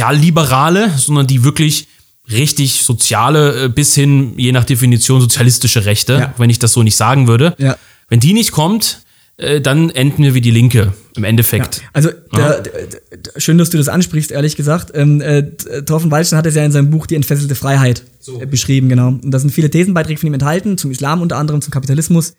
sozialliberale, 0.00 0.90
sondern 0.96 1.26
die 1.26 1.44
wirklich 1.44 1.86
richtig 2.30 2.82
soziale, 2.82 3.64
äh, 3.64 3.68
bis 3.68 3.94
hin, 3.94 4.34
je 4.36 4.52
nach 4.52 4.64
Definition, 4.64 5.20
sozialistische 5.20 5.84
Rechte, 5.84 6.12
Ja. 6.14 6.34
wenn 6.38 6.50
ich 6.50 6.58
das 6.58 6.72
so 6.72 6.82
nicht 6.82 6.96
sagen 6.96 7.28
würde. 7.28 7.54
Ja. 7.58 7.76
Wenn 8.08 8.20
die 8.20 8.32
nicht 8.32 8.52
kommt, 8.52 9.00
äh, 9.38 9.60
dann 9.60 9.90
enden 9.90 10.22
wir 10.22 10.34
wie 10.34 10.40
die 10.40 10.50
Linke 10.50 10.94
im 11.14 11.24
Endeffekt. 11.24 11.82
Also 11.92 12.10
der, 12.34 12.62
der, 12.62 12.72
der, 13.16 13.40
schön, 13.40 13.58
dass 13.58 13.70
du 13.70 13.76
das 13.76 13.88
ansprichst, 13.88 14.30
ehrlich 14.30 14.56
gesagt. 14.56 14.92
Ähm, 14.94 15.20
äh, 15.20 15.42
Thorfen 15.84 16.10
Waldstein 16.10 16.38
hat 16.38 16.46
es 16.46 16.54
ja 16.54 16.64
in 16.64 16.72
seinem 16.72 16.90
Buch 16.90 17.06
Die 17.06 17.16
entfesselte 17.16 17.54
Freiheit 17.54 18.02
äh, 18.40 18.46
beschrieben, 18.46 18.88
genau. 18.88 19.08
Und 19.08 19.30
da 19.30 19.38
sind 19.38 19.50
viele 19.50 19.70
Thesenbeiträge 19.70 20.18
von 20.18 20.28
ihm 20.28 20.34
enthalten, 20.34 20.78
zum 20.78 20.90
Islam 20.90 21.20
unter 21.20 21.36
anderem, 21.36 21.60
zum 21.60 21.70
Kapitalismus. 21.70 22.34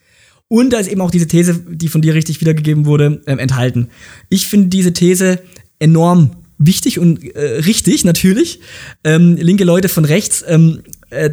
Und 0.48 0.72
da 0.72 0.80
ist 0.80 0.88
eben 0.88 1.02
auch 1.02 1.12
diese 1.12 1.28
These, 1.28 1.62
die 1.70 1.88
von 1.88 2.02
dir 2.02 2.16
richtig 2.16 2.42
wiedergegeben 2.42 2.86
wurde, 2.86 3.22
ähm, 3.28 3.38
enthalten. 3.38 3.90
Ich 4.30 4.48
finde 4.48 4.70
diese 4.70 4.94
These 4.94 5.40
enorm 5.80 6.32
wichtig 6.58 6.98
und 7.00 7.24
äh, 7.36 7.60
richtig, 7.60 8.06
natürlich. 8.06 8.62
Ähm, 9.04 9.36
linke 9.36 9.66
Leute 9.66 9.90
von 9.90 10.06
rechts 10.06 10.44
ähm, 10.48 10.82
äh, 11.10 11.32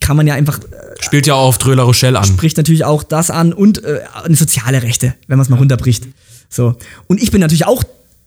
kann 0.00 0.16
man 0.16 0.26
ja 0.26 0.34
einfach 0.34 0.60
Spielt 1.00 1.26
ja 1.26 1.34
auch 1.34 1.48
auf 1.48 1.58
Dröla 1.58 1.82
Rochelle 1.82 2.18
an. 2.18 2.24
spricht 2.24 2.56
natürlich 2.56 2.84
auch 2.84 3.02
das 3.02 3.30
an 3.30 3.52
und 3.52 3.84
äh, 3.84 4.00
eine 4.22 4.36
soziale 4.36 4.82
Rechte, 4.82 5.14
wenn 5.26 5.38
man 5.38 5.44
es 5.44 5.50
mal 5.50 5.56
runterbricht. 5.56 6.06
So. 6.48 6.76
Und 7.06 7.22
ich 7.22 7.30
bin 7.30 7.40
natürlich 7.40 7.66
auch 7.66 7.84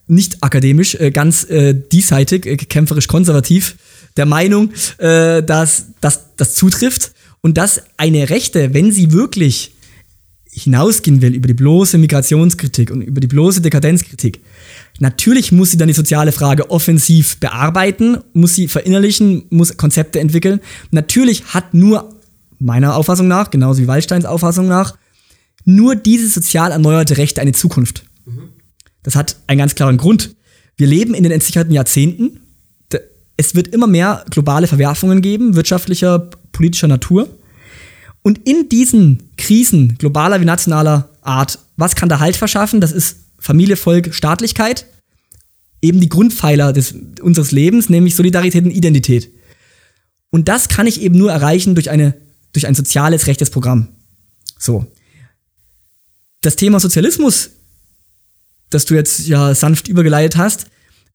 nicht 0.07 0.43
akademisch, 0.43 0.95
äh, 0.95 1.11
ganz 1.11 1.43
äh, 1.49 1.73
diesseitig, 1.73 2.45
äh, 2.45 2.57
kämpferisch 2.57 3.07
konservativ, 3.07 3.77
der 4.15 4.25
Meinung, 4.25 4.71
äh, 4.97 5.43
dass 5.43 5.87
dass 6.01 6.35
das 6.37 6.55
zutrifft 6.55 7.11
und 7.41 7.57
dass 7.57 7.83
eine 7.97 8.29
Rechte, 8.29 8.73
wenn 8.73 8.91
sie 8.91 9.11
wirklich 9.11 9.73
hinausgehen 10.51 11.21
will 11.21 11.35
über 11.35 11.47
die 11.47 11.53
bloße 11.53 11.97
Migrationskritik 11.97 12.89
und 12.89 13.01
über 13.01 13.21
die 13.21 13.27
bloße 13.27 13.61
Dekadenzkritik, 13.61 14.41
natürlich 14.99 15.51
muss 15.51 15.71
sie 15.71 15.77
dann 15.77 15.87
die 15.87 15.93
soziale 15.93 16.31
Frage 16.31 16.69
offensiv 16.69 17.37
bearbeiten, 17.37 18.17
muss 18.33 18.55
sie 18.55 18.67
verinnerlichen, 18.67 19.43
muss 19.49 19.77
Konzepte 19.77 20.19
entwickeln. 20.19 20.59
Natürlich 20.91 21.45
hat 21.53 21.73
nur 21.73 22.15
meiner 22.59 22.95
Auffassung 22.95 23.27
nach, 23.27 23.51
genauso 23.51 23.81
wie 23.81 23.87
Waldsteins 23.87 24.25
Auffassung 24.25 24.67
nach, 24.67 24.97
nur 25.65 25.95
diese 25.95 26.27
sozial 26.27 26.71
erneuerte 26.71 27.17
Rechte 27.17 27.41
eine 27.41 27.51
Zukunft. 27.51 28.03
Das 29.03 29.15
hat 29.15 29.37
einen 29.47 29.59
ganz 29.59 29.75
klaren 29.75 29.97
Grund. 29.97 30.35
Wir 30.75 30.87
leben 30.87 31.13
in 31.13 31.23
den 31.23 31.31
entsicherten 31.31 31.73
Jahrzehnten. 31.73 32.39
Es 33.35 33.53
wird 33.53 33.67
immer 33.69 33.87
mehr 33.87 34.25
globale 34.29 34.67
Verwerfungen 34.67 35.21
geben, 35.21 35.55
wirtschaftlicher, 35.55 36.29
politischer 36.51 36.87
Natur. 36.87 37.29
Und 38.23 38.47
in 38.47 38.67
diesen 38.69 39.29
Krisen 39.37 39.97
globaler 39.97 40.41
wie 40.41 40.45
nationaler 40.45 41.09
Art, 41.21 41.59
was 41.77 41.95
kann 41.95 42.09
da 42.09 42.19
Halt 42.19 42.35
verschaffen? 42.35 42.81
Das 42.81 42.91
ist 42.91 43.26
Familie, 43.39 43.75
Volk, 43.75 44.13
Staatlichkeit. 44.13 44.85
Eben 45.81 45.99
die 45.99 46.09
Grundpfeiler 46.09 46.73
des, 46.73 46.95
unseres 47.21 47.51
Lebens, 47.51 47.89
nämlich 47.89 48.15
Solidarität 48.15 48.65
und 48.65 48.71
Identität. 48.71 49.31
Und 50.29 50.47
das 50.47 50.69
kann 50.69 50.87
ich 50.87 51.01
eben 51.01 51.17
nur 51.17 51.31
erreichen 51.31 51.75
durch, 51.75 51.89
eine, 51.89 52.15
durch 52.51 52.67
ein 52.67 52.75
soziales, 52.75 53.27
rechtes 53.27 53.49
Programm. 53.49 53.89
So. 54.57 54.85
Das 56.41 56.55
Thema 56.55 56.79
Sozialismus, 56.79 57.51
das 58.69 58.85
du 58.85 58.95
jetzt 58.95 59.27
ja 59.27 59.53
sanft 59.55 59.87
übergeleitet 59.87 60.37
hast, 60.37 60.67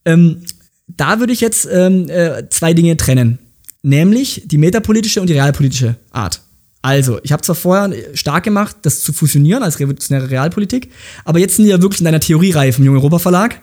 ähm, 0.04 0.42
da 0.86 1.20
würde 1.20 1.32
ich 1.32 1.40
jetzt 1.40 1.68
ähm, 1.70 2.08
äh, 2.08 2.48
zwei 2.50 2.74
Dinge 2.74 2.96
trennen. 2.96 3.38
Nämlich 3.82 4.42
die 4.46 4.58
metapolitische 4.58 5.20
und 5.20 5.26
die 5.28 5.34
realpolitische 5.34 5.96
Art. 6.10 6.40
Also, 6.82 7.20
ich 7.22 7.30
habe 7.30 7.42
zwar 7.42 7.54
vorher 7.54 7.94
stark 8.14 8.42
gemacht, 8.42 8.76
das 8.82 9.00
zu 9.00 9.12
fusionieren 9.12 9.62
als 9.62 9.78
revolutionäre 9.78 10.30
Realpolitik, 10.30 10.90
aber 11.24 11.38
jetzt 11.38 11.56
sind 11.56 11.64
wir 11.64 11.76
ja 11.76 11.82
wirklich 11.82 12.00
in 12.00 12.08
einer 12.08 12.20
Theoriereihe 12.20 12.72
vom 12.72 12.84
Jungen 12.84 12.98
Europa 12.98 13.20
Verlag. 13.20 13.62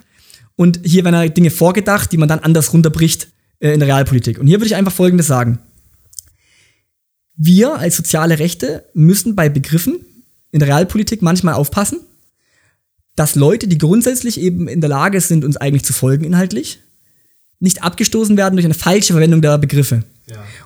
Und 0.56 0.80
hier 0.84 1.04
werden 1.04 1.16
halt 1.16 1.38
Dinge 1.38 1.52
vorgedacht, 1.52 2.12
die 2.12 2.18
man 2.18 2.30
dann 2.30 2.40
anders 2.40 2.74
runterbricht 2.74 3.28
äh, 3.60 3.74
in 3.74 3.80
der 3.80 3.88
Realpolitik. 3.88 4.40
Und 4.40 4.48
hier 4.48 4.58
würde 4.58 4.68
ich 4.68 4.76
einfach 4.76 4.92
Folgendes 4.92 5.28
sagen. 5.28 5.60
Wir 7.36 7.78
als 7.78 7.96
soziale 7.96 8.40
Rechte 8.40 8.86
müssen 8.94 9.36
bei 9.36 9.48
Begriffen 9.50 10.00
in 10.52 10.60
der 10.60 10.68
Realpolitik 10.68 11.22
manchmal 11.22 11.54
aufpassen, 11.54 12.00
dass 13.16 13.36
Leute, 13.36 13.68
die 13.68 13.78
grundsätzlich 13.78 14.40
eben 14.40 14.68
in 14.68 14.82
der 14.82 14.90
Lage 14.90 15.20
sind, 15.22 15.44
uns 15.44 15.58
eigentlich 15.58 15.84
zu 15.84 15.94
folgen 15.94 16.26
inhaltlich, 16.26 16.80
nicht 17.60 17.84
abgestoßen 17.84 18.38
werden 18.38 18.56
durch 18.56 18.66
eine 18.66 18.74
falsche 18.74 19.14
Verwendung 19.14 19.42
der 19.42 19.58
Begriffe. 19.58 20.04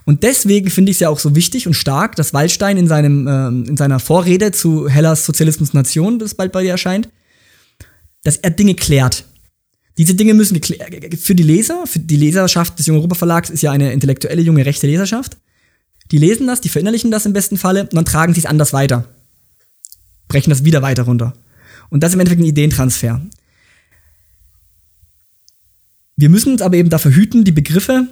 Und 0.06 0.24
deswegen 0.24 0.70
finde 0.70 0.92
ich 0.92 0.98
es 0.98 1.02
ja 1.02 1.10
auch 1.10 1.20
so 1.20 1.36
wichtig 1.36 1.68
und 1.68 1.74
stark, 1.74 2.16
dass 2.16 2.34
Waldstein 2.34 2.78
in, 2.78 2.88
seinem, 2.88 3.28
ähm, 3.28 3.66
in 3.68 3.78
seiner 3.78 4.00
Vorrede 4.00 4.52
zu 4.52 4.90
Hellas 4.90 5.26
Sozialismus 5.26 5.74
Nation, 5.74 6.20
das 6.20 6.36
bald 6.36 6.52
bei 6.52 6.64
dir 6.64 6.72
erscheint, 6.72 7.10
dass 8.24 8.38
er 8.38 8.52
Dinge 8.52 8.76
klärt. 8.76 9.26
Diese 9.98 10.16
Dinge 10.16 10.34
müssen 10.34 10.58
geklä- 10.58 11.18
für 11.18 11.36
die 11.36 11.44
Leser, 11.44 11.86
für 11.86 12.00
die 12.00 12.16
Leserschaft 12.16 12.80
des 12.80 12.88
Jungen 12.88 13.00
Europa 13.00 13.16
Verlags 13.16 13.50
ist 13.50 13.62
ja 13.62 13.72
eine 13.72 13.94
intellektuelle, 13.94 14.42
junge, 14.42 14.66
rechte 14.66 14.88
Leserschaft. 14.88 15.38
Die 16.12 16.18
lesen 16.18 16.48
das, 16.48 16.62
die 16.62 16.70
verinnerlichen 16.70 17.12
das 17.12 17.26
im 17.26 17.34
besten 17.34 17.58
Falle 17.58 17.84
und 17.84 17.94
dann 17.94 18.06
tragen 18.06 18.34
sie 18.34 18.40
es 18.40 18.46
anders 18.46 18.74
weiter. 18.74 19.08
Brechen 20.28 20.50
das 20.50 20.66
wieder 20.66 20.82
weiter 20.82 21.04
runter. 21.04 21.34
Und 21.90 22.02
das 22.02 22.10
ist 22.10 22.14
im 22.16 22.22
Endeffekt 22.22 22.42
ein 22.42 22.48
Ideentransfer. 22.48 23.22
Wir 26.16 26.30
müssen 26.30 26.54
uns 26.54 26.62
aber 26.62 26.76
eben 26.78 26.90
dafür 26.90 27.14
hüten, 27.14 27.44
die 27.44 27.52
Begriffe, 27.52 28.08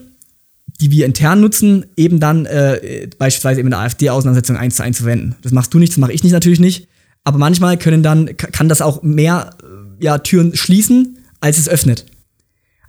die 0.81 0.91
wir 0.91 1.05
intern 1.05 1.39
nutzen, 1.39 1.85
eben 1.95 2.19
dann 2.19 2.45
äh, 2.45 3.07
beispielsweise 3.17 3.59
eben 3.61 3.67
in 3.67 3.71
der 3.71 3.79
AfD-Auseinandersetzung 3.79 4.57
eins 4.57 4.75
zu 4.75 4.83
eins 4.83 4.97
verwenden. 4.97 5.35
Das 5.41 5.53
machst 5.53 5.73
du 5.73 5.79
nicht, 5.79 5.93
das 5.93 5.97
mache 5.97 6.11
ich 6.11 6.23
nicht 6.23 6.33
natürlich 6.33 6.59
nicht. 6.59 6.87
Aber 7.23 7.37
manchmal 7.37 7.77
können 7.77 8.03
dann, 8.03 8.35
ka- 8.35 8.47
kann 8.47 8.67
das 8.67 8.81
auch 8.81 9.03
mehr 9.03 9.51
äh, 9.61 10.03
ja, 10.03 10.17
Türen 10.17 10.55
schließen, 10.55 11.19
als 11.39 11.57
es 11.59 11.69
öffnet. 11.69 12.07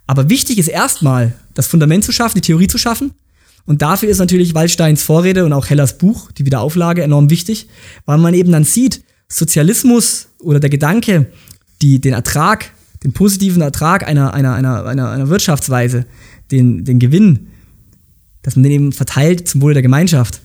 Aber 0.07 0.29
wichtig 0.29 0.59
ist 0.59 0.69
erstmal, 0.69 1.35
das 1.55 1.67
Fundament 1.67 2.03
zu 2.03 2.13
schaffen, 2.13 2.37
die 2.39 2.47
Theorie 2.47 2.67
zu 2.67 2.79
schaffen. 2.79 3.13
Und 3.67 3.83
dafür 3.83 4.09
ist 4.09 4.19
natürlich 4.19 4.55
Waldsteins 4.55 5.03
Vorrede 5.03 5.45
und 5.45 5.53
auch 5.53 5.69
Hellers 5.69 5.99
Buch, 5.99 6.33
die 6.33 6.45
Wiederauflage, 6.47 7.03
enorm 7.03 7.31
wichtig, 7.31 7.69
weil 8.07 8.19
man 8.19 8.35
eben 8.35 8.51
dann 8.51 8.65
sieht, 8.65 9.05
Sozialismus 9.29 10.29
oder 10.41 10.59
der 10.61 10.71
Gedanke, 10.71 11.27
die, 11.81 12.01
den 12.01 12.15
Ertrag 12.15 12.71
den 13.05 13.13
positiven 13.13 13.63
Ertrag 13.63 14.07
einer, 14.07 14.33
einer, 14.33 14.55
einer, 14.55 14.87
einer, 14.87 15.11
einer 15.11 15.29
Wirtschaftsweise, 15.29 16.07
den, 16.51 16.85
den 16.85 16.99
Gewinn, 16.99 17.49
dass 18.43 18.57
man 18.57 18.65
den 18.65 18.73
eben 18.73 18.93
verteilt 18.93 19.49
zum 19.49 19.63
Wohle 19.63 19.75
der 19.75 19.83
Gemeinschaft, 19.83 20.41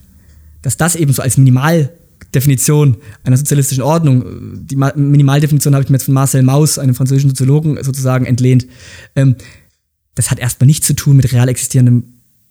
dass 0.61 0.77
das 0.77 0.95
eben 0.95 1.13
so 1.13 1.21
als 1.21 1.37
Minimaldefinition 1.37 2.97
einer 3.23 3.37
sozialistischen 3.37 3.83
Ordnung, 3.83 4.23
die 4.65 4.75
Minimaldefinition 4.75 5.73
habe 5.73 5.83
ich 5.83 5.89
mir 5.89 5.95
jetzt 5.95 6.05
von 6.05 6.13
Marcel 6.13 6.43
Mauss, 6.43 6.79
einem 6.79 6.95
französischen 6.95 7.29
Soziologen, 7.29 7.81
sozusagen 7.83 8.25
entlehnt, 8.25 8.67
ähm, 9.15 9.35
das 10.15 10.31
hat 10.31 10.39
erstmal 10.39 10.65
nichts 10.65 10.87
zu 10.87 10.93
tun 10.93 11.15
mit 11.15 11.31
real 11.31 11.47
existierendem 11.47 12.03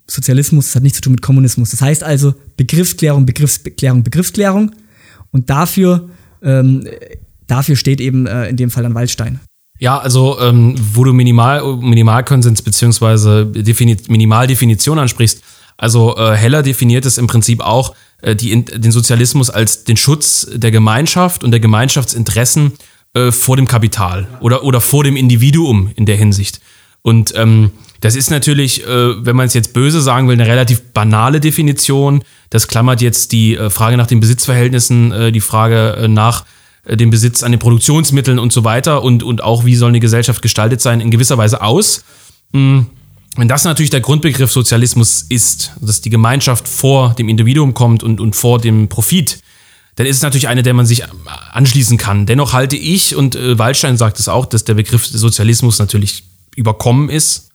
Sozialismus, 0.07 0.67
das 0.67 0.77
hat 0.77 0.83
nichts 0.85 0.97
zu 0.97 1.03
tun 1.03 1.13
mit 1.13 1.23
Kommunismus. 1.23 1.71
Das 1.71 1.83
heißt 1.83 2.05
also 2.05 2.35
Begriffsklärung, 2.57 3.27
Begriffsklärung, 3.27 4.05
Begriffsklärung 4.05 4.73
und 5.33 5.51
dafür, 5.51 6.09
ähm, 6.43 6.87
dafür 7.49 7.75
steht 7.75 8.01
eben 8.01 8.27
äh, 8.27 8.49
in 8.49 8.57
dem 8.57 8.71
Fall 8.71 8.85
dann 8.85 8.95
Waldstein. 8.95 9.41
Ja, 9.79 9.99
also 9.99 10.41
ähm, 10.41 10.75
wo 10.95 11.05
du 11.05 11.13
Minimal, 11.13 11.77
Minimalkonsens 11.77 12.63
Defini 12.65 13.97
Minimaldefinition 14.09 14.99
ansprichst, 14.99 15.43
also 15.77 16.17
äh, 16.17 16.35
Heller 16.35 16.63
definiert 16.63 17.05
es 17.05 17.19
im 17.19 17.27
Prinzip 17.27 17.61
auch 17.61 17.95
äh, 18.23 18.35
die, 18.35 18.65
den 18.65 18.93
Sozialismus 18.93 19.51
als 19.51 19.85
den 19.85 19.97
Schutz 19.97 20.49
der 20.53 20.71
Gemeinschaft 20.71 21.45
und 21.45 21.51
der 21.51 21.61
Gemeinschaftsinteressen 21.61 22.73
äh, 23.15 23.31
vor 23.31 23.57
dem 23.57 23.69
Kapital 23.69 24.27
oder, 24.41 24.65
oder 24.65 24.81
vor 24.81 25.05
dem 25.05 25.17
Individuum 25.17 25.91
in 25.97 26.07
der 26.07 26.17
Hinsicht. 26.17 26.61
Und 27.03 27.35
ähm, 27.37 27.71
das 28.01 28.17
ist 28.17 28.31
natürlich, 28.31 28.87
äh, 28.87 29.25
wenn 29.25 29.37
man 29.37 29.47
es 29.47 29.55
jetzt 29.55 29.73
böse 29.73 30.01
sagen 30.01 30.29
will, 30.29 30.35
eine 30.35 30.47
relativ 30.47 30.83
banale 30.93 31.41
Definition. 31.41 32.23
Das 32.51 32.69
klammert 32.69 33.01
jetzt 33.01 33.33
die 33.33 33.57
äh, 33.57 33.71
Frage 33.71 33.97
nach 33.97 34.07
den 34.07 34.21
Besitzverhältnissen, 34.21 35.13
äh, 35.13 35.33
die 35.33 35.41
Frage 35.41 36.07
nach 36.09 36.45
äh, 36.87 36.97
dem 36.97 37.11
Besitz 37.11 37.43
an 37.43 37.53
den 37.53 37.59
Produktionsmitteln 37.59 38.39
und 38.39 38.53
so 38.53 38.65
weiter 38.65 39.03
und, 39.03 39.23
und 39.23 39.43
auch, 39.43 39.65
wie 39.65 39.77
soll 39.77 39.89
eine 39.89 40.01
Gesellschaft 40.01 40.41
gestaltet 40.41 40.81
sein, 40.81 41.01
in 41.01 41.11
gewisser 41.11 41.37
Weise 41.37 41.61
aus. 41.61 42.05
Hm, 42.53 42.87
wenn 43.37 43.49
das 43.49 43.65
natürlich 43.65 43.91
der 43.91 44.01
Grundbegriff 44.01 44.51
Sozialismus 44.51 45.27
ist, 45.29 45.73
dass 45.81 46.01
die 46.01 46.11
Gemeinschaft 46.11 46.67
vor 46.67 47.15
dem 47.15 47.29
Individuum 47.29 47.75
kommt 47.75 48.03
und, 48.03 48.21
und 48.21 48.35
vor 48.35 48.59
dem 48.59 48.89
Profit, 48.89 49.41
dann 49.97 50.07
ist 50.07 50.17
es 50.17 50.23
natürlich 50.23 50.49
eine, 50.49 50.63
der 50.63 50.75
man 50.75 50.87
sich 50.87 51.03
anschließen 51.53 51.99
kann. 51.99 52.27
Dennoch 52.27 52.53
halte 52.53 52.77
ich, 52.77 53.17
und 53.17 53.35
äh, 53.35 53.59
Waldstein 53.59 53.97
sagt 53.97 54.19
es 54.19 54.29
auch, 54.29 54.47
dass 54.47 54.65
der 54.65 54.75
Begriff 54.75 55.05
Sozialismus 55.07 55.79
natürlich 55.79 56.25
überkommen 56.55 57.11
ist. 57.11 57.51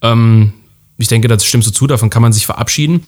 Ähm, 0.00 0.54
ich 0.98 1.08
denke, 1.08 1.28
das 1.28 1.44
stimmt 1.44 1.64
so 1.64 1.70
zu, 1.70 1.86
davon 1.86 2.10
kann 2.10 2.22
man 2.22 2.32
sich 2.32 2.46
verabschieden. 2.46 3.06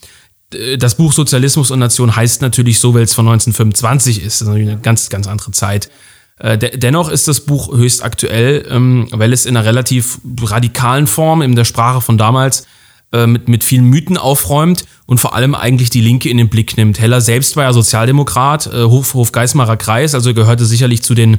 Äh, 0.53 0.79
das 0.79 0.97
Buch 0.97 1.13
Sozialismus 1.13 1.71
und 1.71 1.79
Nation 1.79 2.15
heißt 2.15 2.43
natürlich 2.43 2.79
so, 2.79 2.95
weil 2.95 3.03
es 3.03 3.15
von 3.15 3.27
1925 3.27 4.19
ist. 4.19 4.41
Das 4.41 4.43
ist 4.43 4.47
natürlich 4.49 4.69
eine 4.69 4.81
ganz, 4.81 5.09
ganz 5.09 5.27
andere 5.27 5.53
Zeit. 5.53 5.91
Äh, 6.39 6.59
dennoch 6.59 7.09
ist 7.09 7.29
das 7.29 7.41
Buch 7.41 7.73
höchst 7.73 8.03
aktuell, 8.03 8.67
ähm, 8.69 9.09
weil 9.13 9.33
es 9.33 9.47
in 9.47 9.57
einer 9.57 9.67
relativ 9.67 10.19
radikalen 10.43 11.07
Form, 11.07 11.43
in 11.43 11.55
der 11.55 11.65
Sprache 11.65 12.01
von 12.01 12.19
damals, 12.19 12.67
äh, 13.13 13.27
mit, 13.27 13.49
mit 13.49 13.63
vielen 13.63 13.85
Mythen 13.85 14.17
aufräumt 14.19 14.85
und 15.07 15.19
vor 15.19 15.37
allem 15.37 15.55
eigentlich 15.55 15.91
die 15.91 16.01
Linke 16.01 16.29
in 16.29 16.39
den 16.39 16.49
Blick 16.49 16.77
nimmt. 16.77 16.99
Heller 16.99 17.21
selbst 17.21 17.57
war 17.57 17.65
ja 17.65 17.73
Sozialdemokrat, 17.73 18.67
Hof, 18.67 19.15
Hofgeismarer 19.15 19.77
Kreis, 19.77 20.15
also 20.15 20.35
gehörte 20.35 20.65
sicherlich 20.65 21.03
zu 21.03 21.15
den 21.15 21.39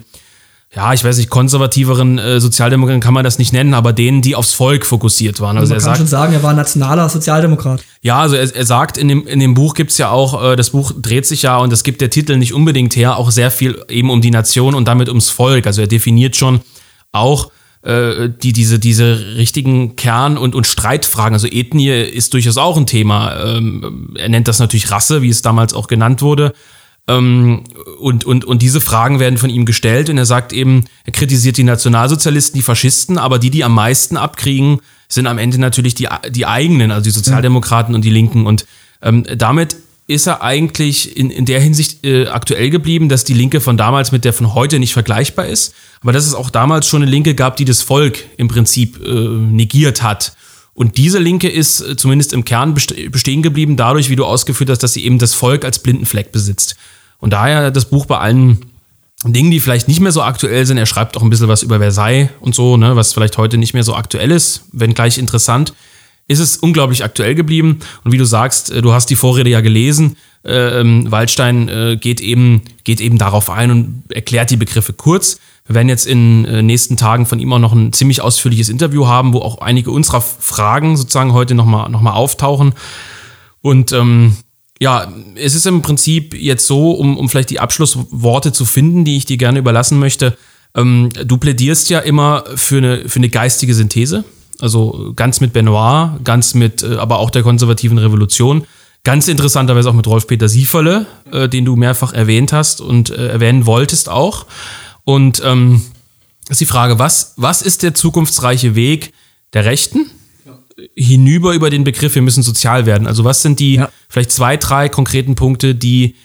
ja, 0.74 0.94
ich 0.94 1.04
weiß 1.04 1.18
nicht, 1.18 1.30
konservativeren 1.30 2.18
äh, 2.18 2.40
Sozialdemokraten 2.42 3.00
kann 3.00 3.14
man 3.14 3.24
das 3.24 3.40
nicht 3.40 3.54
nennen, 3.54 3.74
aber 3.74 3.94
denen, 3.94 4.22
die 4.22 4.36
aufs 4.36 4.54
Volk 4.54 4.86
fokussiert 4.86 5.40
waren. 5.40 5.58
Also, 5.58 5.74
also 5.74 5.86
man 5.86 5.96
kann 5.96 5.96
sagt, 5.96 5.98
schon 5.98 6.08
sagen, 6.08 6.34
er 6.34 6.44
war 6.44 6.54
nationaler 6.54 7.08
Sozialdemokrat. 7.08 7.82
Ja, 8.02 8.20
also 8.20 8.36
er, 8.36 8.54
er 8.54 8.66
sagt, 8.66 8.98
in 8.98 9.08
dem, 9.08 9.26
in 9.26 9.40
dem 9.40 9.54
Buch 9.54 9.74
gibt's 9.74 9.98
ja 9.98 10.10
auch, 10.10 10.44
äh, 10.44 10.56
das 10.58 10.72
Buch 10.72 10.92
dreht 10.98 11.26
sich 11.26 11.44
ja, 11.44 11.58
und 11.58 11.72
das 11.72 11.84
gibt 11.84 12.02
der 12.02 12.10
Titel 12.10 12.36
nicht 12.36 12.54
unbedingt 12.54 12.96
her, 12.96 13.18
auch 13.18 13.32
sehr 13.32 13.52
viel 13.52 13.82
eben 13.88 14.10
um 14.10 14.20
die 14.20 14.32
Nation 14.32 14.76
und 14.76 14.88
damit 14.88 15.08
ums 15.08 15.30
Volk. 15.30 15.66
Also 15.66 15.82
er 15.82 15.88
definiert 15.88 16.36
schon 16.36 16.60
auch 17.14 17.52
äh, 17.84 18.30
die, 18.30 18.52
diese, 18.52 18.78
diese 18.78 19.38
richtigen 19.38 19.96
Kern- 19.96 20.38
und, 20.38 20.56
und 20.56 20.68
Streitfragen. 20.68 21.34
Also 21.34 21.48
Ethnie 21.48 22.02
ist 22.02 22.34
durchaus 22.34 22.58
auch 22.58 22.76
ein 22.76 22.88
Thema. 22.88 23.34
Ähm, 23.46 24.16
er 24.18 24.28
nennt 24.28 24.50
das 24.50 24.60
natürlich 24.60 24.92
Rasse, 24.92 25.22
wie 25.22 25.30
es 25.30 25.42
damals 25.42 25.74
auch 25.74 25.88
genannt 25.88 26.22
wurde. 26.22 26.52
Ähm, 27.08 27.64
und, 28.00 28.24
und, 28.26 28.46
und 28.46 28.62
diese 28.62 28.82
Fragen 28.82 29.20
werden 29.20 29.38
von 29.38 29.50
ihm 29.50 29.66
gestellt 29.66 30.10
und 30.10 30.18
er 30.18 30.26
sagt 30.26 30.54
eben, 30.54 30.86
er 31.04 31.12
kritisiert 31.12 31.58
die 31.58 31.64
Nationalsozialisten, 31.64 32.58
die 32.58 32.64
Faschisten, 32.64 33.18
aber 33.18 33.38
die, 33.38 33.52
die 33.52 33.64
am 33.64 33.76
meisten 33.76 34.18
abkriegen, 34.18 34.80
sind 35.08 35.28
am 35.28 35.38
Ende 35.38 35.60
natürlich 35.60 35.94
die, 35.94 36.08
die 36.30 36.48
eigenen, 36.48 36.92
also 36.92 37.04
die 37.04 37.12
Sozialdemokraten 37.12 37.94
und 37.94 38.04
die 38.04 38.10
Linken. 38.10 38.48
Und 38.48 38.66
ähm, 39.04 39.24
damit 39.38 39.76
ist 40.08 40.28
er 40.28 40.44
eigentlich 40.44 41.18
in, 41.18 41.32
in 41.32 41.46
der 41.46 41.60
Hinsicht 41.60 42.06
äh, 42.06 42.28
aktuell 42.28 42.70
geblieben, 42.70 43.10
dass 43.10 43.24
die 43.24 43.34
Linke 43.34 43.60
von 43.60 43.78
damals 43.78 44.12
mit 44.12 44.24
der 44.24 44.34
von 44.34 44.54
heute 44.54 44.80
nicht 44.80 44.94
vergleichbar 44.94 45.48
ist, 45.48 45.74
aber 46.02 46.12
dass 46.12 46.28
es 46.28 46.36
auch 46.36 46.50
damals 46.50 46.88
schon 46.88 47.02
eine 47.02 47.10
Linke 47.10 47.34
gab, 47.34 47.58
die 47.58 47.66
das 47.66 47.82
Volk 47.82 48.26
im 48.38 48.48
Prinzip 48.48 49.00
äh, 49.04 49.12
negiert 49.12 50.04
hat. 50.04 50.36
Und 50.76 50.98
diese 50.98 51.20
Linke 51.20 51.50
ist 51.50 51.82
äh, 51.82 51.96
zumindest 51.96 52.34
im 52.34 52.46
Kern 52.46 52.76
bestehen 52.76 53.42
geblieben, 53.42 53.78
dadurch, 53.78 54.10
wie 54.10 54.16
du 54.16 54.26
ausgeführt 54.26 54.70
hast, 54.70 54.84
dass 54.84 54.94
sie 54.94 55.06
eben 55.06 55.18
das 55.18 55.34
Volk 55.34 55.66
als 55.66 55.80
blinden 55.80 56.06
Fleck 56.06 56.32
besitzt. 56.32 56.76
Und 57.18 57.32
daher 57.32 57.72
das 57.72 57.86
Buch 57.86 58.06
bei 58.06 58.20
allen 58.20 58.60
Dingen, 59.24 59.50
die 59.50 59.62
vielleicht 59.62 59.88
nicht 59.88 60.02
mehr 60.02 60.12
so 60.12 60.22
aktuell 60.22 60.66
sind, 60.66 60.78
er 60.78 60.86
schreibt 60.86 61.16
auch 61.18 61.24
ein 61.24 61.30
bisschen 61.30 61.48
was 61.48 61.64
über 61.64 61.80
Versailles 61.80 62.30
und 62.42 62.54
so, 62.54 62.76
ne, 62.78 62.96
was 62.96 63.14
vielleicht 63.14 63.38
heute 63.38 63.58
nicht 63.58 63.74
mehr 63.74 63.84
so 63.84 63.96
aktuell 63.96 64.30
ist, 64.32 64.66
wenn 64.74 64.94
gleich 64.94 65.18
interessant, 65.18 65.74
ist 66.28 66.40
es 66.40 66.58
unglaublich 66.58 67.04
aktuell 67.04 67.36
geblieben. 67.36 67.80
Und 68.04 68.12
wie 68.12 68.18
du 68.18 68.26
sagst, 68.26 68.70
äh, 68.72 68.82
du 68.82 68.92
hast 68.92 69.10
die 69.10 69.16
Vorrede 69.16 69.50
ja 69.50 69.62
gelesen, 69.62 70.18
äh, 70.44 70.82
ähm, 70.82 71.10
Waldstein 71.10 71.70
äh, 71.70 71.98
geht, 72.00 72.20
eben, 72.20 72.64
geht 72.84 73.00
eben 73.00 73.18
darauf 73.18 73.50
ein 73.50 73.72
und 73.72 74.04
erklärt 74.10 74.52
die 74.52 74.58
Begriffe 74.58 74.92
kurz. 74.92 75.40
Wir 75.68 75.76
werden 75.76 75.90
jetzt 75.90 76.06
in 76.06 76.46
äh, 76.46 76.62
nächsten 76.62 76.96
Tagen 76.96 77.26
von 77.26 77.40
ihm 77.40 77.52
auch 77.52 77.60
noch 77.60 77.74
ein 77.74 77.92
ziemlich 77.92 78.22
ausführliches 78.22 78.70
Interview 78.70 79.08
haben, 79.08 79.34
wo 79.34 79.40
auch 79.40 79.60
einige 79.60 79.92
unserer 79.92 80.22
Fragen 80.22 80.96
sozusagen 80.96 81.34
heute 81.34 81.56
nochmal 81.56 81.90
noch 81.90 82.02
mal 82.02 82.14
auftauchen. 82.14 82.74
Und 83.62 83.92
ähm, 83.92 84.38
ja, 84.80 85.12
es 85.36 85.56
ist 85.56 85.66
im 85.66 85.82
Prinzip 85.82 86.36
jetzt 86.36 86.68
so, 86.68 86.92
um, 86.92 87.18
um 87.18 87.30
vielleicht 87.30 87.50
die 87.50 87.60
Abschlussworte 87.60 88.52
zu 88.54 88.66
finden, 88.66 89.06
die 89.06 89.18
ich 89.18 89.26
dir 89.26 89.38
gerne 89.38 89.60
überlassen 89.60 89.98
möchte. 89.98 90.38
Ähm, 90.76 91.10
du 91.26 91.38
plädierst 91.38 91.90
ja 91.90 92.00
immer 92.00 92.44
für 92.56 92.78
eine, 92.78 93.10
für 93.10 93.18
eine 93.18 93.30
geistige 93.30 93.74
Synthese, 93.74 94.24
also 94.60 95.14
ganz 95.16 95.40
mit 95.40 95.54
Benoit, 95.54 96.24
ganz 96.24 96.54
mit 96.54 96.84
äh, 96.84 96.96
aber 96.96 97.18
auch 97.18 97.32
der 97.32 97.42
konservativen 97.42 97.98
Revolution. 97.98 98.66
Ganz 99.04 99.28
interessanterweise 99.28 99.90
auch 99.90 99.94
mit 99.94 100.08
Rolf-Peter 100.08 100.50
Sieferle, 100.50 101.06
äh, 101.32 101.48
den 101.48 101.66
du 101.66 101.76
mehrfach 101.76 102.14
erwähnt 102.14 102.54
hast 102.54 102.82
und 102.82 103.10
äh, 103.10 103.28
erwähnen 103.30 103.66
wolltest 103.66 104.10
auch. 104.10 104.46
Und 105.06 105.42
ähm, 105.44 105.82
ist 106.50 106.62
die 106.62 106.66
Frage, 106.66 107.00
was, 107.00 107.34
was 107.38 107.62
ist 107.62 107.84
der 107.84 107.94
zukunftsreiche 107.94 108.76
Weg 108.76 109.14
der 109.54 109.66
Rechten? 109.66 110.12
hinüber 110.96 111.54
über 111.54 111.70
den 111.70 111.84
Begriff, 111.84 112.16
wir 112.16 112.22
müssen 112.22 112.44
sozial 112.44 112.86
werden. 112.86 113.08
Also 113.08 113.24
was 113.24 113.42
sind 113.42 113.60
die 113.60 113.76
ja. 113.76 113.90
vielleicht 114.10 114.32
zwei, 114.32 114.58
drei 114.58 114.90
konkreten 114.90 115.36
Punkte, 115.36 115.76
die, 115.76 116.16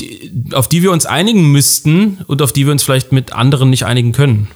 die, 0.00 0.32
auf 0.52 0.68
die 0.68 0.82
wir 0.82 0.92
uns 0.92 1.06
einigen 1.06 1.52
müssten 1.52 2.18
und 2.26 2.42
auf 2.42 2.52
die 2.52 2.64
wir 2.64 2.72
uns 2.72 2.82
vielleicht 2.82 3.12
mit 3.12 3.32
anderen 3.32 3.70
nicht 3.70 3.84
einigen 3.84 4.12
können? 4.12 4.48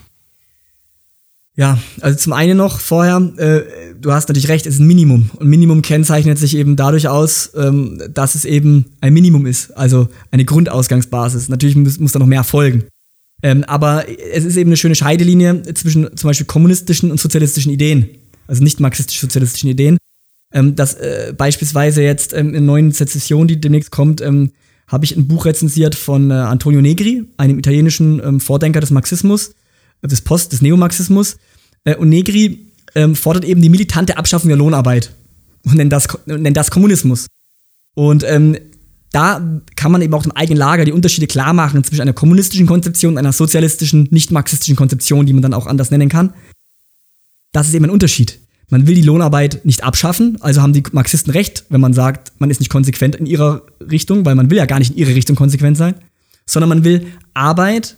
Ja, 1.57 1.77
also 2.01 2.17
zum 2.17 2.33
einen 2.33 2.57
noch 2.57 2.79
vorher, 2.79 3.17
äh, 3.37 3.61
du 3.99 4.11
hast 4.11 4.27
natürlich 4.27 4.49
recht, 4.49 4.65
es 4.65 4.75
ist 4.75 4.81
ein 4.81 4.87
Minimum. 4.87 5.29
Und 5.35 5.47
Minimum 5.47 5.81
kennzeichnet 5.83 6.37
sich 6.37 6.57
eben 6.57 6.75
dadurch 6.75 7.07
aus, 7.07 7.51
ähm, 7.55 8.01
dass 8.13 8.35
es 8.35 8.43
eben 8.43 8.85
ein 8.99 9.13
Minimum 9.13 9.45
ist, 9.45 9.71
also 9.71 10.09
eine 10.31 10.43
Grundausgangsbasis. 10.43 11.47
Natürlich 11.47 11.77
muss, 11.77 11.97
muss 11.99 12.11
da 12.11 12.19
noch 12.19 12.25
mehr 12.25 12.43
folgen. 12.43 12.85
Ähm, 13.45 13.63
aber 13.65 14.05
es 14.09 14.43
ist 14.43 14.57
eben 14.57 14.69
eine 14.69 14.77
schöne 14.77 14.95
Scheidelinie 14.95 15.61
zwischen 15.75 16.17
zum 16.17 16.27
Beispiel 16.27 16.47
kommunistischen 16.47 17.11
und 17.11 17.19
sozialistischen 17.19 17.71
Ideen 17.71 18.09
also 18.47 18.63
nicht 18.63 18.79
marxistisch-sozialistischen 18.79 19.69
Ideen. 19.69 19.97
Ähm, 20.53 20.75
dass 20.75 20.93
äh, 20.93 21.33
beispielsweise 21.35 22.03
jetzt 22.03 22.33
ähm, 22.33 22.53
in 22.53 22.65
neuen 22.65 22.91
Sezession, 22.91 23.47
die 23.47 23.59
demnächst 23.59 23.91
kommt, 23.91 24.21
ähm, 24.21 24.51
habe 24.87 25.03
ich 25.03 25.15
ein 25.15 25.27
Buch 25.27 25.45
rezensiert 25.45 25.95
von 25.95 26.29
äh, 26.29 26.35
Antonio 26.35 26.81
Negri, 26.81 27.25
einem 27.37 27.57
italienischen 27.57 28.21
ähm, 28.23 28.39
Vordenker 28.39 28.79
des 28.79 28.91
Marxismus, 28.91 29.55
äh, 30.01 30.07
des 30.07 30.21
Post, 30.21 30.53
des 30.53 30.61
Neomarxismus. 30.61 31.37
Äh, 31.83 31.95
und 31.95 32.09
Negri 32.09 32.67
ähm, 32.93 33.15
fordert 33.15 33.43
eben 33.43 33.61
die 33.61 33.69
militante 33.69 34.17
Abschaffung 34.17 34.49
der 34.49 34.57
Lohnarbeit 34.57 35.11
und 35.65 35.75
nennt 35.75 35.91
das, 35.91 36.07
nennt 36.25 36.55
das 36.55 36.71
Kommunismus. 36.71 37.27
Und 37.95 38.23
ähm, 38.23 38.57
da 39.15 39.61
kann 39.75 39.91
man 39.91 40.01
eben 40.01 40.13
auch 40.13 40.25
im 40.25 40.31
eigenen 40.31 40.57
Lager 40.57 40.85
die 40.85 40.91
Unterschiede 40.91 41.27
klar 41.27 41.53
machen 41.53 41.83
zwischen 41.83 42.01
einer 42.01 42.13
kommunistischen 42.13 42.67
Konzeption 42.67 43.13
und 43.13 43.17
einer 43.17 43.33
sozialistischen, 43.33 44.07
nicht 44.11 44.31
marxistischen 44.31 44.75
Konzeption, 44.75 45.25
die 45.25 45.33
man 45.33 45.41
dann 45.41 45.53
auch 45.53 45.67
anders 45.67 45.89
nennen 45.89 46.09
kann 46.09 46.33
das 47.55 47.69
ist 47.69 47.73
eben 47.73 47.85
ein 47.85 47.91
Unterschied. 47.91 48.39
Man 48.69 48.85
will 48.85 48.95
die 48.95 49.01
Lohnarbeit 49.01 49.65
nicht 49.65 49.83
abschaffen, 49.83 50.37
also 50.41 50.61
haben 50.61 50.73
die 50.73 50.83
Marxisten 50.91 51.31
recht, 51.31 51.65
wenn 51.69 51.79
man 51.79 51.93
sagt, 51.93 52.33
man 52.39 52.49
ist 52.49 52.59
nicht 52.59 52.69
konsequent 52.69 53.15
in 53.15 53.25
ihrer 53.25 53.63
Richtung, 53.79 54.25
weil 54.25 54.35
man 54.35 54.49
will 54.49 54.57
ja 54.57 54.65
gar 54.65 54.79
nicht 54.79 54.91
in 54.91 54.97
ihre 54.97 55.15
Richtung 55.15 55.35
konsequent 55.35 55.77
sein, 55.77 55.95
sondern 56.45 56.69
man 56.69 56.83
will 56.83 57.07
Arbeit, 57.33 57.95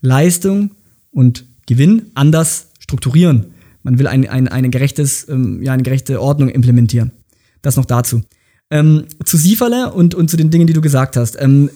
Leistung 0.00 0.72
und 1.12 1.44
Gewinn 1.66 2.06
anders 2.14 2.68
strukturieren. 2.80 3.52
Man 3.84 3.98
will 3.98 4.08
ein, 4.08 4.28
ein, 4.28 4.48
eine, 4.48 4.70
gerechtes, 4.70 5.28
ähm, 5.28 5.62
ja, 5.62 5.74
eine 5.74 5.82
gerechte 5.84 6.20
Ordnung 6.20 6.48
implementieren. 6.48 7.12
Das 7.62 7.76
noch 7.76 7.84
dazu. 7.84 8.22
Ähm, 8.70 9.06
zu 9.24 9.36
Sieferle 9.36 9.92
und, 9.92 10.14
und 10.14 10.28
zu 10.28 10.36
den 10.36 10.50
Dingen, 10.50 10.66
die 10.66 10.72
du 10.72 10.80
gesagt 10.80 11.16
hast. 11.16 11.40
Ähm, 11.40 11.70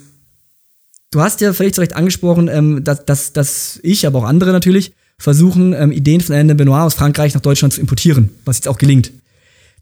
du 1.11 1.21
hast 1.21 1.41
ja 1.41 1.53
völlig 1.53 1.75
zu 1.75 1.81
Recht 1.81 1.95
angesprochen, 1.95 2.49
ähm, 2.49 2.85
dass, 2.85 3.05
dass, 3.07 3.33
dass 3.33 3.81
ich, 3.83 4.07
aber 4.07 4.21
auch 4.21 4.25
andere 4.25 4.53
natürlich, 4.53 4.93
versuchen, 5.19 5.73
ähm, 5.73 5.93
Ideen 5.93 6.21
von 6.21 6.35
Alain 6.35 6.57
Benoit 6.57 6.83
aus 6.83 6.95
Frankreich 6.95 7.35
nach 7.35 7.41
Deutschland 7.41 7.73
zu 7.73 7.81
importieren, 7.81 8.31
was 8.45 8.59
jetzt 8.59 8.69
auch 8.69 8.79
gelingt. 8.79 9.13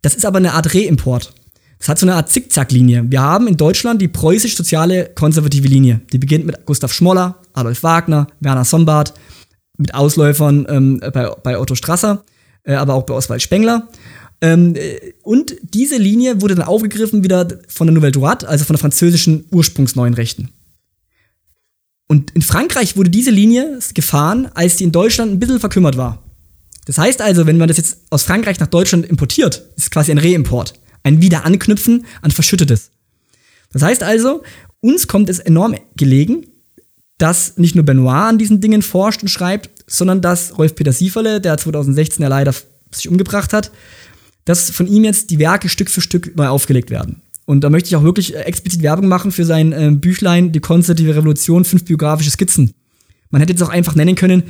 Das 0.02 0.14
ist 0.14 0.24
aber 0.24 0.38
eine 0.38 0.52
Art 0.52 0.74
Reimport. 0.74 1.32
Das 1.78 1.88
hat 1.88 1.98
so 1.98 2.04
eine 2.04 2.14
Art 2.14 2.28
Zickzacklinie. 2.28 3.06
Wir 3.08 3.22
haben 3.22 3.48
in 3.48 3.56
Deutschland 3.56 4.02
die 4.02 4.08
preußisch-soziale 4.08 5.12
konservative 5.14 5.66
Linie. 5.66 6.02
Die 6.12 6.18
beginnt 6.18 6.44
mit 6.44 6.66
Gustav 6.66 6.92
Schmoller, 6.92 7.36
Adolf 7.54 7.82
Wagner, 7.82 8.26
Werner 8.40 8.66
Sombart, 8.66 9.14
mit 9.78 9.94
Ausläufern 9.94 10.66
ähm, 10.68 11.00
bei, 11.12 11.30
bei 11.42 11.58
Otto 11.58 11.74
Strasser, 11.74 12.22
äh, 12.64 12.74
aber 12.74 12.92
auch 12.94 13.04
bei 13.04 13.14
Oswald 13.14 13.40
Spengler. 13.40 13.88
Ähm, 14.40 14.74
äh, 14.74 15.12
und 15.22 15.56
diese 15.62 15.96
Linie 15.96 16.40
wurde 16.40 16.54
dann 16.54 16.66
aufgegriffen 16.66 17.22
wieder 17.22 17.46
von 17.68 17.86
der 17.86 17.94
Nouvelle 17.94 18.12
Droite, 18.12 18.48
also 18.48 18.64
von 18.64 18.74
der 18.74 18.80
französischen 18.80 19.44
ursprungsneuen 19.50 20.14
Rechten. 20.14 20.50
Und 22.06 22.32
in 22.32 22.42
Frankreich 22.42 22.96
wurde 22.96 23.10
diese 23.10 23.30
Linie 23.30 23.78
gefahren, 23.94 24.48
als 24.54 24.76
die 24.76 24.84
in 24.84 24.92
Deutschland 24.92 25.32
ein 25.32 25.38
bisschen 25.38 25.60
verkümmert 25.60 25.96
war. 25.96 26.22
Das 26.86 26.98
heißt 26.98 27.22
also, 27.22 27.46
wenn 27.46 27.58
man 27.58 27.68
das 27.68 27.76
jetzt 27.76 27.98
aus 28.10 28.24
Frankreich 28.24 28.58
nach 28.58 28.66
Deutschland 28.66 29.06
importiert, 29.06 29.62
ist 29.76 29.90
quasi 29.90 30.10
ein 30.10 30.18
Reimport. 30.18 30.74
Ein 31.02 31.22
Wiederanknüpfen 31.22 32.04
an 32.20 32.30
Verschüttetes. 32.30 32.90
Das 33.72 33.82
heißt 33.82 34.02
also, 34.02 34.42
uns 34.80 35.06
kommt 35.06 35.30
es 35.30 35.38
enorm 35.38 35.76
gelegen, 35.96 36.46
dass 37.18 37.58
nicht 37.58 37.74
nur 37.74 37.84
Benoit 37.84 38.30
an 38.30 38.38
diesen 38.38 38.60
Dingen 38.60 38.82
forscht 38.82 39.22
und 39.22 39.28
schreibt, 39.28 39.70
sondern 39.86 40.20
dass 40.20 40.58
Rolf-Peter 40.58 40.92
Sieferle, 40.92 41.40
der 41.40 41.58
2016 41.58 42.22
ja 42.22 42.28
leider 42.28 42.54
sich 42.90 43.08
umgebracht 43.08 43.52
hat, 43.52 43.70
dass 44.50 44.70
von 44.70 44.88
ihm 44.88 45.04
jetzt 45.04 45.30
die 45.30 45.38
Werke 45.38 45.68
Stück 45.68 45.88
für 45.88 46.00
Stück 46.00 46.36
neu 46.36 46.48
aufgelegt 46.48 46.90
werden. 46.90 47.22
Und 47.46 47.62
da 47.62 47.70
möchte 47.70 47.88
ich 47.88 47.96
auch 47.96 48.02
wirklich 48.02 48.34
äh, 48.34 48.40
explizit 48.40 48.82
Werbung 48.82 49.06
machen 49.06 49.30
für 49.30 49.44
sein 49.44 49.72
äh, 49.72 49.90
Büchlein 49.92 50.50
Die 50.50 50.58
konservative 50.58 51.14
Revolution, 51.14 51.64
fünf 51.64 51.84
biografische 51.84 52.32
Skizzen. 52.32 52.74
Man 53.30 53.40
hätte 53.40 53.52
jetzt 53.52 53.62
auch 53.62 53.68
einfach 53.68 53.94
nennen 53.94 54.16
können, 54.16 54.42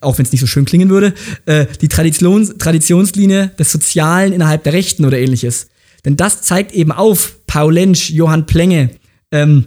auch 0.00 0.18
wenn 0.18 0.26
es 0.26 0.32
nicht 0.32 0.42
so 0.42 0.46
schön 0.46 0.66
klingen 0.66 0.90
würde, 0.90 1.14
äh, 1.46 1.64
die 1.80 1.88
Traditions 1.88 2.58
Traditionslinie 2.58 3.48
des 3.58 3.72
Sozialen 3.72 4.34
innerhalb 4.34 4.64
der 4.64 4.74
Rechten 4.74 5.06
oder 5.06 5.18
ähnliches. 5.18 5.68
Denn 6.04 6.16
das 6.16 6.42
zeigt 6.42 6.72
eben 6.72 6.92
auf 6.92 7.36
Paul 7.46 7.72
Lensch, 7.72 8.10
Johann 8.10 8.44
Plenge, 8.44 8.90
ähm, 9.32 9.64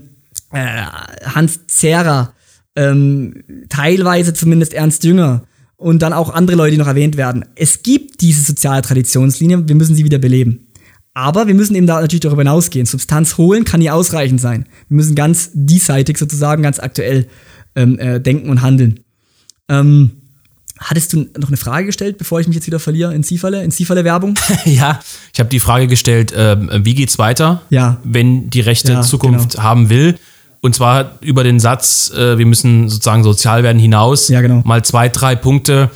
äh, 0.51 0.85
Hans 1.25 1.61
Zehrer, 1.65 2.33
ähm, 2.75 3.43
teilweise 3.69 4.35
zumindest 4.35 4.75
Ernst 4.75 5.03
Jünger 5.03 5.43
und 5.81 6.03
dann 6.03 6.13
auch 6.13 6.29
andere 6.29 6.55
Leute, 6.55 6.71
die 6.71 6.77
noch 6.77 6.87
erwähnt 6.87 7.17
werden. 7.17 7.43
Es 7.55 7.81
gibt 7.81 8.21
diese 8.21 8.43
soziale 8.43 8.83
Traditionslinie, 8.83 9.67
wir 9.67 9.75
müssen 9.75 9.95
sie 9.95 10.05
wieder 10.05 10.19
beleben. 10.19 10.67
Aber 11.15 11.47
wir 11.47 11.55
müssen 11.55 11.75
eben 11.75 11.87
da 11.87 11.99
natürlich 11.99 12.21
darüber 12.21 12.43
hinausgehen. 12.43 12.85
Substanz 12.85 13.37
holen 13.37 13.65
kann 13.65 13.79
nie 13.79 13.89
ausreichend 13.89 14.39
sein. 14.39 14.67
Wir 14.87 14.95
müssen 14.95 15.15
ganz 15.15 15.49
diesseitig 15.53 16.17
sozusagen, 16.17 16.61
ganz 16.61 16.79
aktuell 16.79 17.27
ähm, 17.75 17.97
äh, 17.97 18.21
denken 18.21 18.49
und 18.49 18.61
handeln. 18.61 18.99
Ähm, 19.69 20.11
hattest 20.77 21.13
du 21.13 21.27
noch 21.37 21.47
eine 21.47 21.57
Frage 21.57 21.87
gestellt, 21.87 22.19
bevor 22.19 22.39
ich 22.39 22.47
mich 22.47 22.55
jetzt 22.55 22.67
wieder 22.67 22.79
verliere 22.79 23.15
in 23.15 23.23
Zieferle, 23.23 23.63
in 23.63 23.71
Zieferle-Werbung? 23.71 24.35
ja, 24.65 24.99
ich 25.33 25.39
habe 25.39 25.49
die 25.49 25.59
Frage 25.59 25.87
gestellt, 25.87 26.31
äh, 26.31 26.85
wie 26.85 26.93
geht's 26.93 27.17
weiter, 27.17 27.63
ja. 27.71 27.99
wenn 28.03 28.51
die 28.51 28.61
rechte 28.61 28.93
ja, 28.93 29.01
Zukunft 29.01 29.53
genau. 29.53 29.63
haben 29.63 29.89
will? 29.89 30.17
Und 30.61 30.75
zwar 30.75 31.17
über 31.21 31.43
den 31.43 31.59
Satz, 31.59 32.11
äh, 32.15 32.37
wir 32.37 32.45
müssen 32.45 32.87
sozusagen 32.87 33.23
sozial 33.23 33.63
werden 33.63 33.79
hinaus. 33.79 34.29
Ja, 34.29 34.41
genau. 34.41 34.61
Mal 34.63 34.85
zwei, 34.85 35.09
drei 35.09 35.35
Punkte 35.35 35.89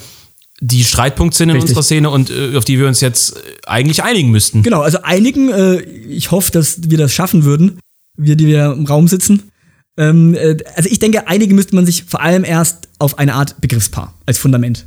die 0.62 0.84
Streitpunkt 0.84 1.36
sind 1.36 1.50
in 1.50 1.56
Richtig. 1.56 1.72
unserer 1.72 1.84
Szene 1.84 2.10
und 2.10 2.30
äh, 2.30 2.56
auf 2.56 2.66
die 2.66 2.80
wir 2.80 2.88
uns 2.88 3.02
jetzt 3.02 3.36
äh, 3.36 3.40
eigentlich 3.68 4.04
einigen 4.04 4.32
müssten. 4.32 4.64
Genau, 4.64 4.82
also 4.82 5.00
einigen, 5.04 5.52
äh, 5.52 5.82
ich 5.82 6.32
hoffe, 6.32 6.52
dass 6.52 6.90
wir 6.90 6.98
das 6.98 7.14
schaffen 7.14 7.44
würden, 7.44 7.80
wir, 8.18 8.36
die 8.36 8.48
wir 8.48 8.72
im 8.72 8.86
Raum 8.86 9.08
sitzen. 9.08 9.52
Ähm, 9.98 10.34
äh, 10.34 10.58
also 10.76 10.90
ich 10.90 11.00
denke, 11.00 11.28
einigen 11.28 11.56
müsste 11.56 11.76
man 11.76 11.86
sich 11.86 12.06
vor 12.06 12.22
allem 12.22 12.44
erst 12.44 12.88
auf 13.00 13.20
eine 13.20 13.34
Art 13.34 13.60
Begriffspaar 13.60 14.14
als 14.26 14.38
Fundament. 14.38 14.86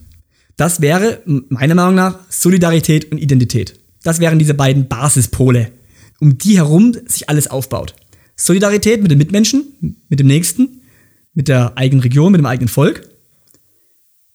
Das 0.56 0.80
wäre 0.80 1.22
meiner 1.48 1.74
Meinung 1.74 1.94
nach 1.94 2.18
Solidarität 2.30 3.12
und 3.12 3.18
Identität. 3.18 3.78
Das 4.02 4.20
wären 4.20 4.38
diese 4.38 4.54
beiden 4.54 4.88
Basispole, 4.88 5.70
um 6.18 6.38
die 6.38 6.56
herum 6.56 6.96
sich 7.06 7.28
alles 7.28 7.48
aufbaut. 7.48 7.94
Solidarität 8.38 9.02
mit 9.02 9.10
den 9.10 9.18
Mitmenschen, 9.18 9.96
mit 10.08 10.20
dem 10.20 10.28
Nächsten, 10.28 10.80
mit 11.34 11.48
der 11.48 11.76
eigenen 11.76 12.02
Region, 12.02 12.32
mit 12.32 12.38
dem 12.38 12.46
eigenen 12.46 12.68
Volk. 12.68 13.06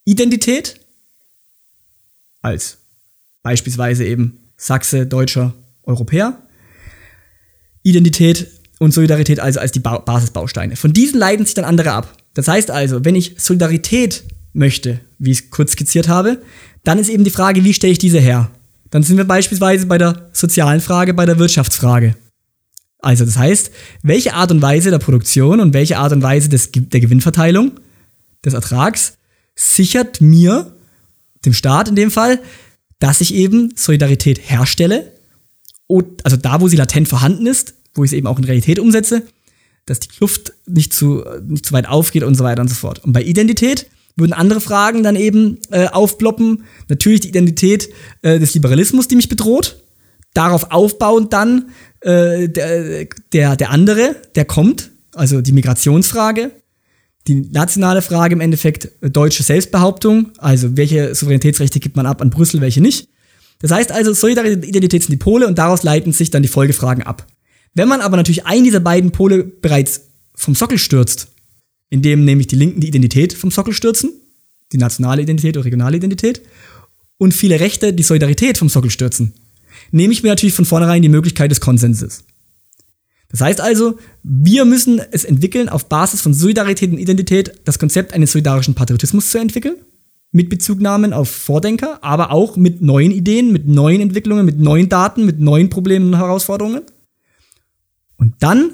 Identität 0.04 0.80
als 2.42 2.78
beispielsweise 3.42 4.06
eben 4.06 4.40
Sachse, 4.58 5.08
Deutscher, 5.08 5.54
Europäer. 5.84 6.42
Identität 7.82 8.48
und 8.80 8.94
Solidarität 8.94 9.40
also 9.40 9.60
als 9.60 9.72
die 9.72 9.80
ba 9.80 10.00
Basisbausteine. 10.00 10.76
Von 10.76 10.92
diesen 10.92 11.20
leiten 11.20 11.46
sich 11.46 11.56
dann 11.56 11.66
andere 11.66 11.94
ab. 11.94 12.18
Das 12.34 12.48
heißt 12.48 12.72
also, 12.72 13.06
wenn 13.06 13.16
ich 13.16 13.36
Solidarität 13.38 14.24
möchte, 14.52 15.00
wie 15.18 15.32
ich 15.32 15.40
es 15.40 15.50
kurz 15.50 15.72
skizziert 15.74 16.10
habe, 16.10 16.42
dann 16.84 17.00
ist 17.00 17.10
eben 17.10 17.24
die 17.24 17.30
Frage, 17.30 17.64
wie 17.64 17.74
stelle 17.74 17.94
ich 17.94 18.00
diese 18.00 18.20
her? 18.20 18.52
Dann 18.90 19.04
sind 19.04 19.18
wir 19.18 19.24
beispielsweise 19.24 19.86
bei 19.86 19.98
der 19.98 20.30
sozialen 20.34 20.82
Frage, 20.82 21.14
bei 21.14 21.26
der 21.26 21.40
Wirtschaftsfrage. 21.40 22.16
Also 23.04 23.26
das 23.26 23.38
heißt, 23.38 23.72
welche 24.02 24.34
Art 24.34 24.52
und 24.52 24.62
Weise 24.62 24.90
der 24.90 25.00
Produktion 25.00 25.60
und 25.60 25.74
welche 25.74 25.98
Art 25.98 26.14
und 26.14 26.22
Weise 26.22 26.50
des, 26.50 26.72
der 26.72 27.00
Gewinnverteilung, 27.00 27.72
des 28.46 28.54
Ertrags, 28.54 29.18
sichert 29.56 30.22
mir 30.22 30.76
dem 31.46 31.54
Staat 31.54 31.90
in 31.90 31.96
dem 31.96 32.12
Fall, 32.12 32.40
dass 33.00 33.22
ich 33.22 33.34
eben 33.34 33.74
Solidarität 33.76 34.40
herstelle, 34.42 35.12
also 36.24 36.38
da, 36.38 36.62
wo 36.62 36.68
sie 36.68 36.78
latent 36.78 37.08
vorhanden 37.08 37.46
ist, 37.46 37.76
wo 37.94 38.04
ich 38.04 38.10
es 38.10 38.14
eben 38.14 38.28
auch 38.28 38.40
in 38.40 38.46
Realität 38.46 38.80
umsetze, 38.80 39.24
dass 39.86 40.00
die 40.00 40.08
Kluft 40.08 40.54
nicht 40.66 40.94
zu, 40.94 41.24
nicht 41.46 41.66
zu 41.66 41.74
weit 41.74 41.88
aufgeht 41.88 42.24
und 42.24 42.36
so 42.36 42.44
weiter 42.44 42.62
und 42.62 42.70
so 42.70 42.76
fort. 42.76 43.04
Und 43.04 43.14
bei 43.14 43.22
Identität 43.22 43.88
würden 44.16 44.34
andere 44.34 44.62
Fragen 44.62 45.04
dann 45.04 45.16
eben 45.16 45.60
äh, 45.72 45.88
aufploppen. 45.88 46.64
Natürlich 46.88 47.22
die 47.22 47.30
Identität 47.30 47.90
äh, 48.22 48.40
des 48.40 48.54
Liberalismus, 48.54 49.08
die 49.08 49.16
mich 49.16 49.30
bedroht. 49.30 49.78
Darauf 50.34 50.72
aufbauend 50.72 51.34
dann 51.34 51.70
äh, 52.04 52.50
der, 52.50 53.08
der, 53.32 53.56
der 53.56 53.70
andere, 53.70 54.16
der 54.36 54.46
kommt, 54.46 54.92
also 55.14 55.42
die 55.42 55.52
Migrationsfrage, 55.52 56.52
die 57.28 57.36
nationale 57.52 58.02
Frage 58.02 58.34
im 58.34 58.42
Endeffekt 58.42 58.90
äh, 59.02 59.10
deutsche 59.10 59.44
Selbstbehauptung, 59.44 60.32
also 60.38 60.76
welche 60.76 61.16
Souveränitätsrechte 61.16 61.80
gibt 61.80 61.96
man 61.96 62.06
ab 62.06 62.22
an 62.22 62.30
Brüssel, 62.30 62.62
welche 62.62 62.82
nicht. 62.82 63.08
Das 63.60 63.72
heißt 63.72 63.92
also, 63.92 64.14
Solidarität 64.14 64.66
Identität 64.66 65.04
sind 65.04 65.12
die 65.12 65.18
Pole 65.18 65.48
und 65.48 65.58
daraus 65.58 65.84
leiten 65.84 66.12
sich 66.12 66.32
dann 66.32 66.42
die 66.42 66.50
Folgefragen 66.50 67.04
ab. 67.04 67.26
Wenn 67.74 67.88
man 67.88 68.02
aber 68.02 68.18
natürlich 68.18 68.46
einen 68.46 68.66
dieser 68.66 68.82
beiden 68.82 69.12
Pole 69.12 69.44
bereits 69.44 70.02
vom 70.36 70.56
Sockel 70.56 70.78
stürzt, 70.78 71.30
indem 71.90 72.26
nämlich 72.26 72.48
die 72.48 72.56
Linken 72.56 72.82
die 72.82 72.88
Identität 72.88 73.34
vom 73.34 73.52
Sockel 73.52 73.74
stürzen, 73.74 74.12
die 74.74 74.78
nationale 74.78 75.22
Identität 75.22 75.56
oder 75.56 75.66
regionale 75.66 75.98
Identität, 75.98 76.42
und 77.18 77.34
viele 77.34 77.60
Rechte 77.60 77.94
die 77.94 78.04
Solidarität 78.04 78.58
vom 78.58 78.68
Sockel 78.68 78.90
stürzen, 78.90 79.34
nehme 79.94 80.12
ich 80.12 80.24
mir 80.24 80.30
natürlich 80.30 80.56
von 80.56 80.66
vornherein 80.66 81.02
die 81.02 81.10
Möglichkeit 81.10 81.52
des 81.52 81.62
Konsenses. 81.62 82.24
Das 83.30 83.42
heißt 83.42 83.62
also, 83.62 83.98
wir 84.24 84.66
müssen 84.66 85.02
es 85.12 85.24
entwickeln, 85.24 85.70
auf 85.70 85.88
Basis 85.88 86.22
von 86.22 86.34
Solidarität 86.34 86.92
und 86.92 86.98
Identität 86.98 87.62
das 87.66 87.80
Konzept 87.80 88.14
eines 88.14 88.32
solidarischen 88.32 88.76
Patriotismus 88.76 89.30
zu 89.30 89.38
entwickeln. 89.38 89.76
Mit 90.32 90.50
Bezugnahmen 90.50 91.14
auf 91.14 91.30
Vordenker, 91.30 92.04
aber 92.04 92.32
auch 92.32 92.58
mit 92.58 92.82
neuen 92.82 93.12
Ideen, 93.12 93.52
mit 93.52 93.68
neuen 93.68 94.02
Entwicklungen, 94.02 94.46
mit 94.46 94.60
neuen 94.60 94.90
Daten, 94.90 95.26
mit 95.26 95.40
neuen 95.40 95.70
Problemen 95.70 96.08
und 96.08 96.18
Herausforderungen. 96.18 96.82
Und 98.18 98.34
dann 98.40 98.72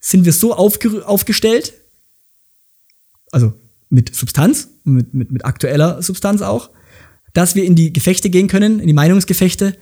sind 0.00 0.24
wir 0.24 0.32
so 0.32 0.54
aufge 0.54 1.06
aufgestellt, 1.06 1.72
also 3.30 3.52
mit 3.90 4.14
Substanz, 4.14 4.68
mit, 4.82 5.14
mit, 5.14 5.30
mit 5.30 5.44
aktueller 5.44 6.02
Substanz 6.02 6.42
auch, 6.42 6.70
dass 7.32 7.54
wir 7.54 7.64
in 7.64 7.76
die 7.76 7.92
Gefechte 7.92 8.28
gehen 8.28 8.48
können, 8.48 8.80
in 8.80 8.88
die 8.88 8.92
Meinungsgefechte, 8.92 9.76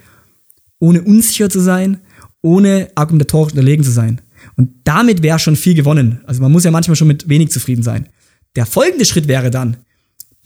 ohne 0.80 1.02
unsicher 1.02 1.48
zu 1.48 1.60
sein, 1.60 1.98
ohne 2.42 2.90
argumentatorisch 2.96 3.52
unterlegen 3.52 3.84
zu 3.84 3.92
sein. 3.92 4.20
Und 4.56 4.70
damit 4.84 5.22
wäre 5.22 5.38
schon 5.38 5.56
viel 5.56 5.74
gewonnen. 5.74 6.20
Also 6.26 6.42
man 6.42 6.50
muss 6.50 6.64
ja 6.64 6.70
manchmal 6.70 6.96
schon 6.96 7.08
mit 7.08 7.28
wenig 7.28 7.50
zufrieden 7.50 7.82
sein. 7.82 8.08
Der 8.56 8.66
folgende 8.66 9.04
Schritt 9.04 9.28
wäre 9.28 9.50
dann, 9.50 9.76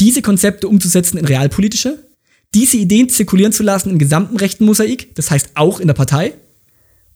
diese 0.00 0.20
Konzepte 0.20 0.68
umzusetzen 0.68 1.16
in 1.16 1.24
realpolitische, 1.24 2.06
diese 2.52 2.76
Ideen 2.76 3.08
zirkulieren 3.08 3.52
zu 3.52 3.62
lassen 3.62 3.90
im 3.90 3.98
gesamten 3.98 4.36
rechten 4.36 4.64
Mosaik, 4.64 5.14
das 5.14 5.30
heißt 5.30 5.50
auch 5.54 5.80
in 5.80 5.86
der 5.86 5.94
Partei, 5.94 6.34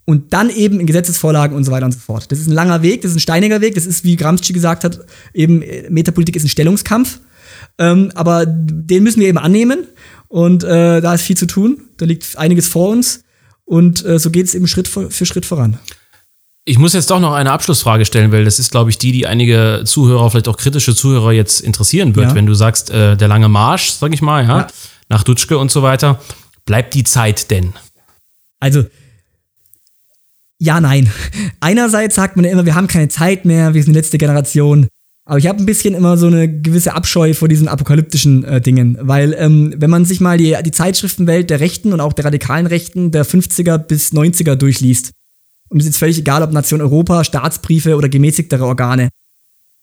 und 0.05 0.32
dann 0.32 0.49
eben 0.49 0.81
in 0.81 0.86
Gesetzesvorlagen 0.86 1.57
und 1.57 1.65
so 1.65 1.70
weiter 1.70 1.85
und 1.85 1.93
so 1.93 1.99
fort. 1.99 2.32
Das 2.32 2.39
ist 2.39 2.47
ein 2.47 2.55
langer 2.55 2.82
Weg, 2.82 3.03
das 3.03 3.11
ist 3.11 3.19
ein 3.19 3.20
steiniger 3.20 3.61
Weg, 3.61 3.74
das 3.74 3.85
ist, 3.85 4.05
wie 4.05 4.16
Gramsci 4.16 4.53
gesagt 4.53 4.82
hat, 4.82 5.01
eben 5.35 5.62
Metapolitik 5.90 6.35
ist 6.35 6.45
ein 6.45 6.49
Stellungskampf. 6.49 7.20
Ähm, 7.78 8.11
aber 8.15 8.47
den 8.47 9.03
müssen 9.03 9.20
wir 9.20 9.28
eben 9.28 9.39
annehmen 9.39 9.86
und 10.28 10.62
äh, 10.62 11.00
da 11.00 11.14
ist 11.14 11.22
viel 11.22 11.36
zu 11.36 11.46
tun, 11.46 11.80
da 11.96 12.05
liegt 12.05 12.36
einiges 12.36 12.68
vor 12.68 12.90
uns. 12.90 13.24
Und 13.64 14.05
äh, 14.05 14.18
so 14.18 14.30
geht 14.30 14.46
es 14.46 14.55
eben 14.55 14.66
Schritt 14.66 14.88
für, 14.88 15.10
für 15.10 15.26
Schritt 15.26 15.44
voran. 15.44 15.78
Ich 16.64 16.78
muss 16.78 16.92
jetzt 16.92 17.10
doch 17.10 17.20
noch 17.20 17.32
eine 17.32 17.50
Abschlussfrage 17.50 18.05
stellen, 18.05 18.30
weil 18.30 18.44
das 18.44 18.59
ist, 18.59 18.70
glaube 18.70 18.90
ich, 18.90 18.98
die, 18.98 19.12
die 19.12 19.26
einige 19.26 19.82
Zuhörer, 19.84 20.30
vielleicht 20.30 20.48
auch 20.48 20.56
kritische 20.56 20.94
Zuhörer 20.94 21.32
jetzt 21.32 21.60
interessieren 21.60 22.14
wird, 22.14 22.30
ja. 22.30 22.34
wenn 22.34 22.46
du 22.46 22.55
sagst, 22.55 22.90
äh, 22.90 23.16
der 23.16 23.28
lange 23.28 23.48
Marsch, 23.48 23.92
sag 23.92 24.12
ich 24.12 24.22
mal, 24.22 24.44
ja, 24.44 24.59
ja, 24.59 24.66
nach 25.09 25.22
Dutschke 25.22 25.56
und 25.56 25.70
so 25.70 25.82
weiter. 25.82 26.20
Bleibt 26.66 26.92
die 26.92 27.05
Zeit 27.05 27.50
denn? 27.50 27.72
Also, 28.60 28.84
ja, 30.59 30.80
nein. 30.80 31.10
Einerseits 31.60 32.16
sagt 32.16 32.36
man 32.36 32.44
ja 32.44 32.50
immer, 32.50 32.66
wir 32.66 32.74
haben 32.74 32.88
keine 32.88 33.09
Zeit 33.09 33.44
mehr, 33.44 33.72
wir 33.72 33.82
sind 33.82 33.94
die 33.94 33.98
letzte 33.98 34.18
Generation. 34.18 34.88
Aber 35.28 35.38
ich 35.38 35.46
habe 35.46 35.59
ein 35.59 35.66
bisschen 35.66 35.92
immer 35.92 36.16
so 36.16 36.26
eine 36.26 36.48
gewisse 36.48 36.94
Abscheu 36.94 37.34
vor 37.34 37.48
diesen 37.48 37.68
apokalyptischen 37.68 38.44
äh, 38.44 38.62
Dingen, 38.62 38.96
weil 38.98 39.36
ähm, 39.38 39.74
wenn 39.76 39.90
man 39.90 40.06
sich 40.06 40.20
mal 40.20 40.38
die, 40.38 40.56
die 40.64 40.70
Zeitschriftenwelt 40.70 41.50
der 41.50 41.60
Rechten 41.60 41.92
und 41.92 42.00
auch 42.00 42.14
der 42.14 42.24
radikalen 42.24 42.66
Rechten 42.66 43.10
der 43.10 43.26
50er 43.26 43.76
bis 43.76 44.14
90er 44.14 44.55
durchliest, 44.55 45.10
und 45.68 45.80
es 45.80 45.84
ist 45.84 45.90
jetzt 45.90 45.98
völlig 45.98 46.16
egal, 46.16 46.42
ob 46.42 46.52
Nation 46.52 46.80
Europa, 46.80 47.24
Staatsbriefe 47.24 47.96
oder 47.96 48.09
gemäßigtere 48.09 48.64
Organe, 48.64 49.10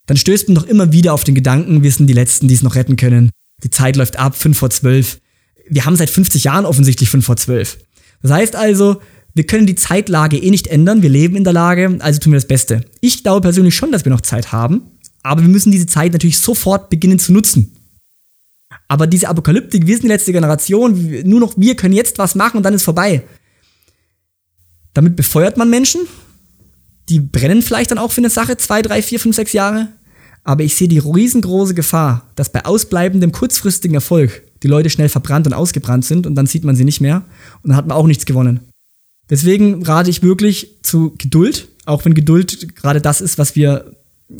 dann 0.07 0.17
stößt 0.17 0.49
man 0.49 0.55
doch 0.55 0.65
immer 0.65 0.91
wieder 0.91 1.13
auf 1.13 1.23
den 1.23 1.35
Gedanken, 1.35 1.83
wir 1.83 1.91
sind 1.91 2.07
die 2.07 2.13
Letzten, 2.13 2.47
die 2.47 2.55
es 2.55 2.63
noch 2.63 2.73
retten 2.73 2.95
können. 2.95 3.29
Die 3.63 3.69
Zeit 3.69 3.97
läuft 3.97 4.17
ab, 4.17 4.35
5 4.35 4.57
vor 4.57 4.71
12. 4.71 5.19
Wir 5.69 5.85
haben 5.85 5.95
seit 5.95 6.09
50 6.09 6.45
Jahren 6.45 6.65
offensichtlich 6.65 7.11
5 7.11 7.23
vor 7.23 7.37
12. 7.37 7.77
Das 8.23 8.31
heißt 8.31 8.55
also, 8.55 8.99
wir 9.35 9.45
können 9.45 9.67
die 9.67 9.75
Zeitlage 9.75 10.37
eh 10.37 10.49
nicht 10.49 10.65
ändern, 10.65 11.03
wir 11.03 11.09
leben 11.09 11.35
in 11.35 11.43
der 11.43 11.53
Lage, 11.53 11.97
also 11.99 12.19
tun 12.19 12.33
wir 12.33 12.37
das 12.37 12.47
Beste. 12.47 12.81
Ich 12.99 13.21
glaube 13.21 13.41
persönlich 13.41 13.75
schon, 13.75 13.91
dass 13.91 14.05
wir 14.05 14.09
noch 14.09 14.21
Zeit 14.21 14.51
haben, 14.51 14.81
aber 15.25 15.41
wir 15.41 15.49
müssen 15.49 15.71
diese 15.71 15.87
Zeit 15.87 16.13
natürlich 16.13 16.37
sofort 16.37 16.91
beginnen 16.91 17.17
zu 17.17 17.33
nutzen. 17.33 17.75
Aber 18.87 19.07
diese 19.07 19.27
Apokalyptik, 19.27 19.87
wir 19.87 19.95
sind 19.95 20.03
die 20.03 20.09
letzte 20.09 20.31
Generation, 20.31 21.23
nur 21.23 21.39
noch 21.39 21.57
wir 21.57 21.75
können 21.75 21.95
jetzt 21.95 22.19
was 22.19 22.35
machen 22.35 22.57
und 22.57 22.63
dann 22.63 22.75
ist 22.75 22.83
vorbei. 22.83 23.23
Damit 24.93 25.15
befeuert 25.15 25.57
man 25.57 25.71
Menschen, 25.71 26.01
die 27.09 27.19
brennen 27.19 27.63
vielleicht 27.63 27.89
dann 27.89 27.97
auch 27.97 28.11
für 28.11 28.21
eine 28.21 28.29
Sache 28.29 28.57
zwei, 28.57 28.83
drei, 28.83 29.01
vier, 29.01 29.19
fünf, 29.19 29.35
sechs 29.35 29.53
Jahre. 29.53 29.87
Aber 30.43 30.63
ich 30.63 30.75
sehe 30.75 30.87
die 30.87 30.99
riesengroße 30.99 31.73
Gefahr, 31.73 32.29
dass 32.35 32.51
bei 32.51 32.63
ausbleibendem 32.63 33.31
kurzfristigen 33.31 33.95
Erfolg 33.95 34.43
die 34.61 34.67
Leute 34.67 34.91
schnell 34.91 35.09
verbrannt 35.09 35.47
und 35.47 35.53
ausgebrannt 35.53 36.05
sind 36.05 36.27
und 36.27 36.35
dann 36.35 36.45
sieht 36.45 36.63
man 36.63 36.75
sie 36.75 36.85
nicht 36.85 37.01
mehr 37.01 37.25
und 37.63 37.69
dann 37.69 37.77
hat 37.77 37.87
man 37.87 37.97
auch 37.97 38.05
nichts 38.05 38.27
gewonnen. 38.27 38.59
Deswegen 39.27 39.83
rate 39.83 40.11
ich 40.11 40.21
wirklich 40.21 40.75
zu 40.83 41.15
Geduld, 41.17 41.67
auch 41.85 42.05
wenn 42.05 42.13
Geduld 42.13 42.75
gerade 42.75 43.01
das 43.01 43.21
ist, 43.21 43.39
was 43.39 43.55
wir 43.55 43.94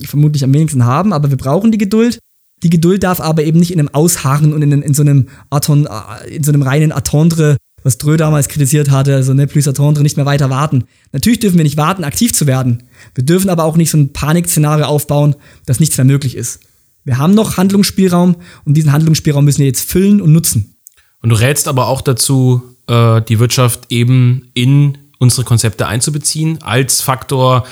vermutlich 0.05 0.43
am 0.43 0.53
wenigsten 0.53 0.85
haben, 0.85 1.13
aber 1.13 1.29
wir 1.29 1.37
brauchen 1.37 1.71
die 1.71 1.77
Geduld. 1.77 2.19
Die 2.63 2.69
Geduld 2.69 3.03
darf 3.03 3.19
aber 3.19 3.43
eben 3.43 3.59
nicht 3.59 3.71
in 3.71 3.79
einem 3.79 3.89
Ausharren 3.89 4.53
und 4.53 4.61
in, 4.61 4.81
in 4.81 4.93
so 4.93 5.03
einem 5.03 5.27
Aton, 5.49 5.87
in 6.27 6.43
so 6.43 6.51
einem 6.51 6.61
reinen 6.61 6.91
Attendre, 6.91 7.57
was 7.83 7.99
Drö 7.99 8.17
damals 8.17 8.47
kritisiert 8.47 8.89
hatte, 8.89 9.13
also 9.13 9.33
ne, 9.33 9.45
plus 9.45 9.67
Attendre, 9.67 10.01
nicht 10.01 10.17
mehr 10.17 10.25
weiter 10.25 10.49
warten. 10.49 10.85
Natürlich 11.11 11.39
dürfen 11.39 11.57
wir 11.57 11.63
nicht 11.63 11.77
warten, 11.77 12.03
aktiv 12.03 12.33
zu 12.33 12.47
werden. 12.47 12.83
Wir 13.13 13.23
dürfen 13.23 13.49
aber 13.49 13.63
auch 13.63 13.77
nicht 13.77 13.91
so 13.91 13.97
ein 13.97 14.11
Panikszenario 14.11 14.85
aufbauen, 14.85 15.35
dass 15.67 15.79
nichts 15.79 15.97
mehr 15.97 16.05
möglich 16.05 16.35
ist. 16.35 16.61
Wir 17.03 17.19
haben 17.19 17.35
noch 17.35 17.57
Handlungsspielraum 17.57 18.37
und 18.63 18.73
diesen 18.73 18.91
Handlungsspielraum 18.91 19.45
müssen 19.45 19.59
wir 19.59 19.67
jetzt 19.67 19.87
füllen 19.87 20.19
und 20.19 20.33
nutzen. 20.33 20.75
Und 21.21 21.29
du 21.29 21.35
rätst 21.35 21.67
aber 21.67 21.87
auch 21.87 22.01
dazu, 22.01 22.63
äh, 22.87 23.21
die 23.21 23.39
Wirtschaft 23.39 23.91
eben 23.91 24.49
in 24.55 24.97
unsere 25.19 25.43
Konzepte 25.43 25.87
einzubeziehen, 25.87 26.61
als 26.63 27.01
Faktor 27.01 27.65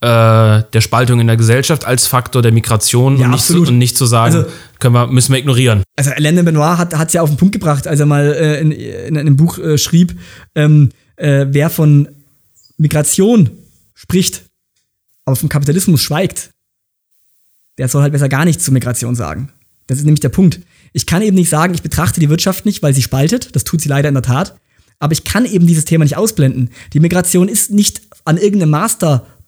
äh, 0.00 0.62
der 0.72 0.80
Spaltung 0.80 1.18
in 1.20 1.26
der 1.26 1.36
Gesellschaft, 1.36 1.84
als 1.84 2.06
Faktor 2.06 2.40
der 2.42 2.52
Migration 2.52 3.18
Ja, 3.18 3.26
und, 3.26 3.32
nicht 3.32 3.44
zu, 3.46 3.62
und 3.62 3.78
nicht 3.78 3.96
zu 3.96 4.06
sagen, 4.06 4.36
Also- 4.36 4.48
können 4.78 4.94
wir, 4.94 5.06
müssen 5.08 5.32
wir 5.32 5.40
ignorieren. 5.40 5.82
Also 5.96 6.10
Alain 6.12 6.36
de 6.36 6.44
Benoit 6.44 6.78
hat 6.78 7.08
es 7.08 7.12
ja 7.14 7.22
auf 7.22 7.30
den 7.30 7.36
Punkt 7.36 7.52
gebracht, 7.52 7.86
als 7.88 7.98
er 7.98 8.06
mal 8.06 8.32
äh, 8.32 8.60
in, 8.60 8.70
in 8.70 9.18
einem 9.18 9.36
Buch 9.36 9.58
äh, 9.58 9.76
schrieb, 9.76 10.18
ähm, 10.54 10.90
äh, 11.16 11.46
wer 11.50 11.68
von 11.70 12.08
Migration 12.76 13.50
spricht, 13.94 14.44
aber 15.24 15.34
vom 15.36 15.48
Kapitalismus 15.48 16.00
schweigt, 16.02 16.50
der 17.76 17.88
soll 17.88 18.02
halt 18.02 18.12
besser 18.12 18.28
gar 18.28 18.44
nichts 18.44 18.64
zur 18.64 18.74
Migration 18.74 19.16
sagen. 19.16 19.52
Das 19.88 19.98
ist 19.98 20.04
nämlich 20.04 20.20
der 20.20 20.28
Punkt. 20.28 20.60
Ich 20.92 21.06
kann 21.06 21.22
eben 21.22 21.34
nicht 21.36 21.48
sagen, 21.50 21.74
ich 21.74 21.82
betrachte 21.82 22.20
die 22.20 22.28
Wirtschaft 22.30 22.66
nicht, 22.66 22.82
weil 22.82 22.94
sie 22.94 23.02
spaltet. 23.02 23.54
Das 23.56 23.64
tut 23.64 23.80
sie 23.80 23.88
leider 23.88 24.08
in 24.08 24.14
der 24.14 24.22
Tat. 24.22 24.56
Aber 25.00 25.12
ich 25.12 25.24
kann 25.24 25.44
eben 25.44 25.66
dieses 25.66 25.84
Thema 25.84 26.04
nicht 26.04 26.16
ausblenden. 26.16 26.70
Die 26.92 27.00
Migration 27.00 27.48
ist 27.48 27.70
nicht 27.70 28.02
an 28.24 28.36
irgendeinem 28.36 28.70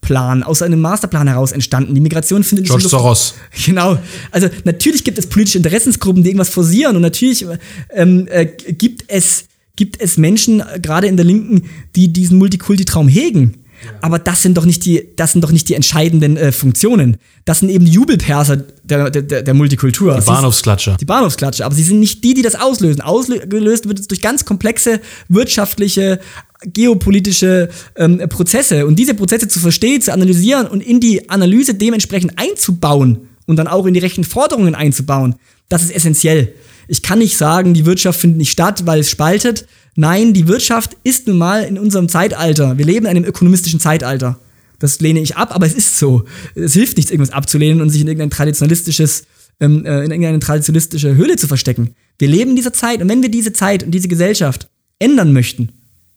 Masterplan, 0.00 0.42
aus 0.42 0.62
einem 0.62 0.80
Masterplan 0.80 1.28
heraus 1.28 1.52
entstanden. 1.52 1.94
Die 1.94 2.00
Migration 2.00 2.42
findet 2.42 2.64
nicht 2.64 2.70
George 2.70 2.84
Luft- 2.84 2.90
Soros. 2.90 3.34
Genau. 3.66 3.98
Also 4.30 4.48
natürlich 4.64 5.04
gibt 5.04 5.18
es 5.18 5.26
politische 5.28 5.58
Interessensgruppen, 5.58 6.22
die 6.22 6.30
irgendwas 6.30 6.50
forcieren 6.50 6.96
und 6.96 7.02
natürlich 7.02 7.46
ähm, 7.94 8.26
äh, 8.30 8.46
gibt 8.46 9.04
es 9.08 9.44
gibt 9.76 10.00
es 10.00 10.18
Menschen 10.18 10.60
äh, 10.60 10.78
gerade 10.80 11.06
in 11.06 11.16
der 11.16 11.24
Linken, 11.24 11.68
die 11.96 12.12
diesen 12.12 12.38
Multikulti-Traum 12.38 13.08
hegen. 13.08 13.59
Aber 14.00 14.18
das 14.18 14.42
sind 14.42 14.56
doch 14.56 14.64
nicht 14.64 14.84
die, 14.84 15.08
das 15.16 15.32
sind 15.32 15.42
doch 15.42 15.52
nicht 15.52 15.68
die 15.68 15.74
entscheidenden 15.74 16.36
äh, 16.36 16.52
Funktionen. 16.52 17.16
Das 17.44 17.60
sind 17.60 17.68
eben 17.70 17.84
die 17.84 17.92
Jubelperser 17.92 18.56
der, 18.82 19.10
der, 19.10 19.42
der 19.42 19.54
Multikultur. 19.54 20.16
Die 20.18 20.24
Bahnhofsklatscher. 20.24 20.96
die 21.00 21.04
Bahnhofsklatsche, 21.04 21.64
aber 21.64 21.74
sie 21.74 21.82
sind 21.82 22.00
nicht 22.00 22.24
die, 22.24 22.34
die 22.34 22.42
das 22.42 22.54
auslösen. 22.54 23.00
Ausgelöst 23.00 23.88
wird 23.88 23.98
es 23.98 24.08
durch 24.08 24.20
ganz 24.20 24.44
komplexe 24.44 25.00
wirtschaftliche, 25.28 26.20
geopolitische 26.64 27.68
ähm, 27.96 28.18
Prozesse. 28.28 28.86
Und 28.86 28.98
diese 28.98 29.14
Prozesse 29.14 29.48
zu 29.48 29.58
verstehen, 29.58 30.00
zu 30.00 30.12
analysieren 30.12 30.66
und 30.66 30.82
in 30.82 31.00
die 31.00 31.30
Analyse 31.30 31.74
dementsprechend 31.74 32.38
einzubauen 32.38 33.28
und 33.46 33.56
dann 33.56 33.66
auch 33.66 33.86
in 33.86 33.94
die 33.94 34.00
rechten 34.00 34.24
Forderungen 34.24 34.74
einzubauen, 34.74 35.36
das 35.68 35.82
ist 35.82 35.94
essentiell. 35.94 36.54
Ich 36.88 37.02
kann 37.02 37.20
nicht 37.20 37.38
sagen, 37.38 37.72
die 37.72 37.86
Wirtschaft 37.86 38.20
findet 38.20 38.38
nicht 38.38 38.50
statt, 38.50 38.84
weil 38.84 39.00
es 39.00 39.10
spaltet. 39.10 39.66
Nein, 40.00 40.32
die 40.32 40.48
Wirtschaft 40.48 40.96
ist 41.04 41.26
nun 41.26 41.36
mal 41.36 41.62
in 41.62 41.78
unserem 41.78 42.08
Zeitalter. 42.08 42.78
Wir 42.78 42.86
leben 42.86 43.04
in 43.04 43.10
einem 43.10 43.24
ökonomistischen 43.24 43.80
Zeitalter. 43.80 44.38
Das 44.78 44.98
lehne 45.00 45.20
ich 45.20 45.36
ab, 45.36 45.54
aber 45.54 45.66
es 45.66 45.74
ist 45.74 45.98
so. 45.98 46.24
Es 46.54 46.72
hilft 46.72 46.96
nichts, 46.96 47.12
irgendwas 47.12 47.34
abzulehnen 47.34 47.82
und 47.82 47.90
sich 47.90 48.00
in 48.00 48.08
irgendein 48.08 48.30
traditionalistisches, 48.30 49.24
ähm, 49.60 49.84
äh, 49.84 50.02
in 50.02 50.10
irgendeine 50.10 50.38
traditionalistische 50.38 51.16
Höhle 51.16 51.36
zu 51.36 51.46
verstecken. 51.48 51.94
Wir 52.18 52.28
leben 52.28 52.52
in 52.52 52.56
dieser 52.56 52.72
Zeit 52.72 53.02
und 53.02 53.10
wenn 53.10 53.20
wir 53.20 53.30
diese 53.30 53.52
Zeit 53.52 53.82
und 53.82 53.90
diese 53.90 54.08
Gesellschaft 54.08 54.70
ändern 54.98 55.34
möchten, 55.34 55.68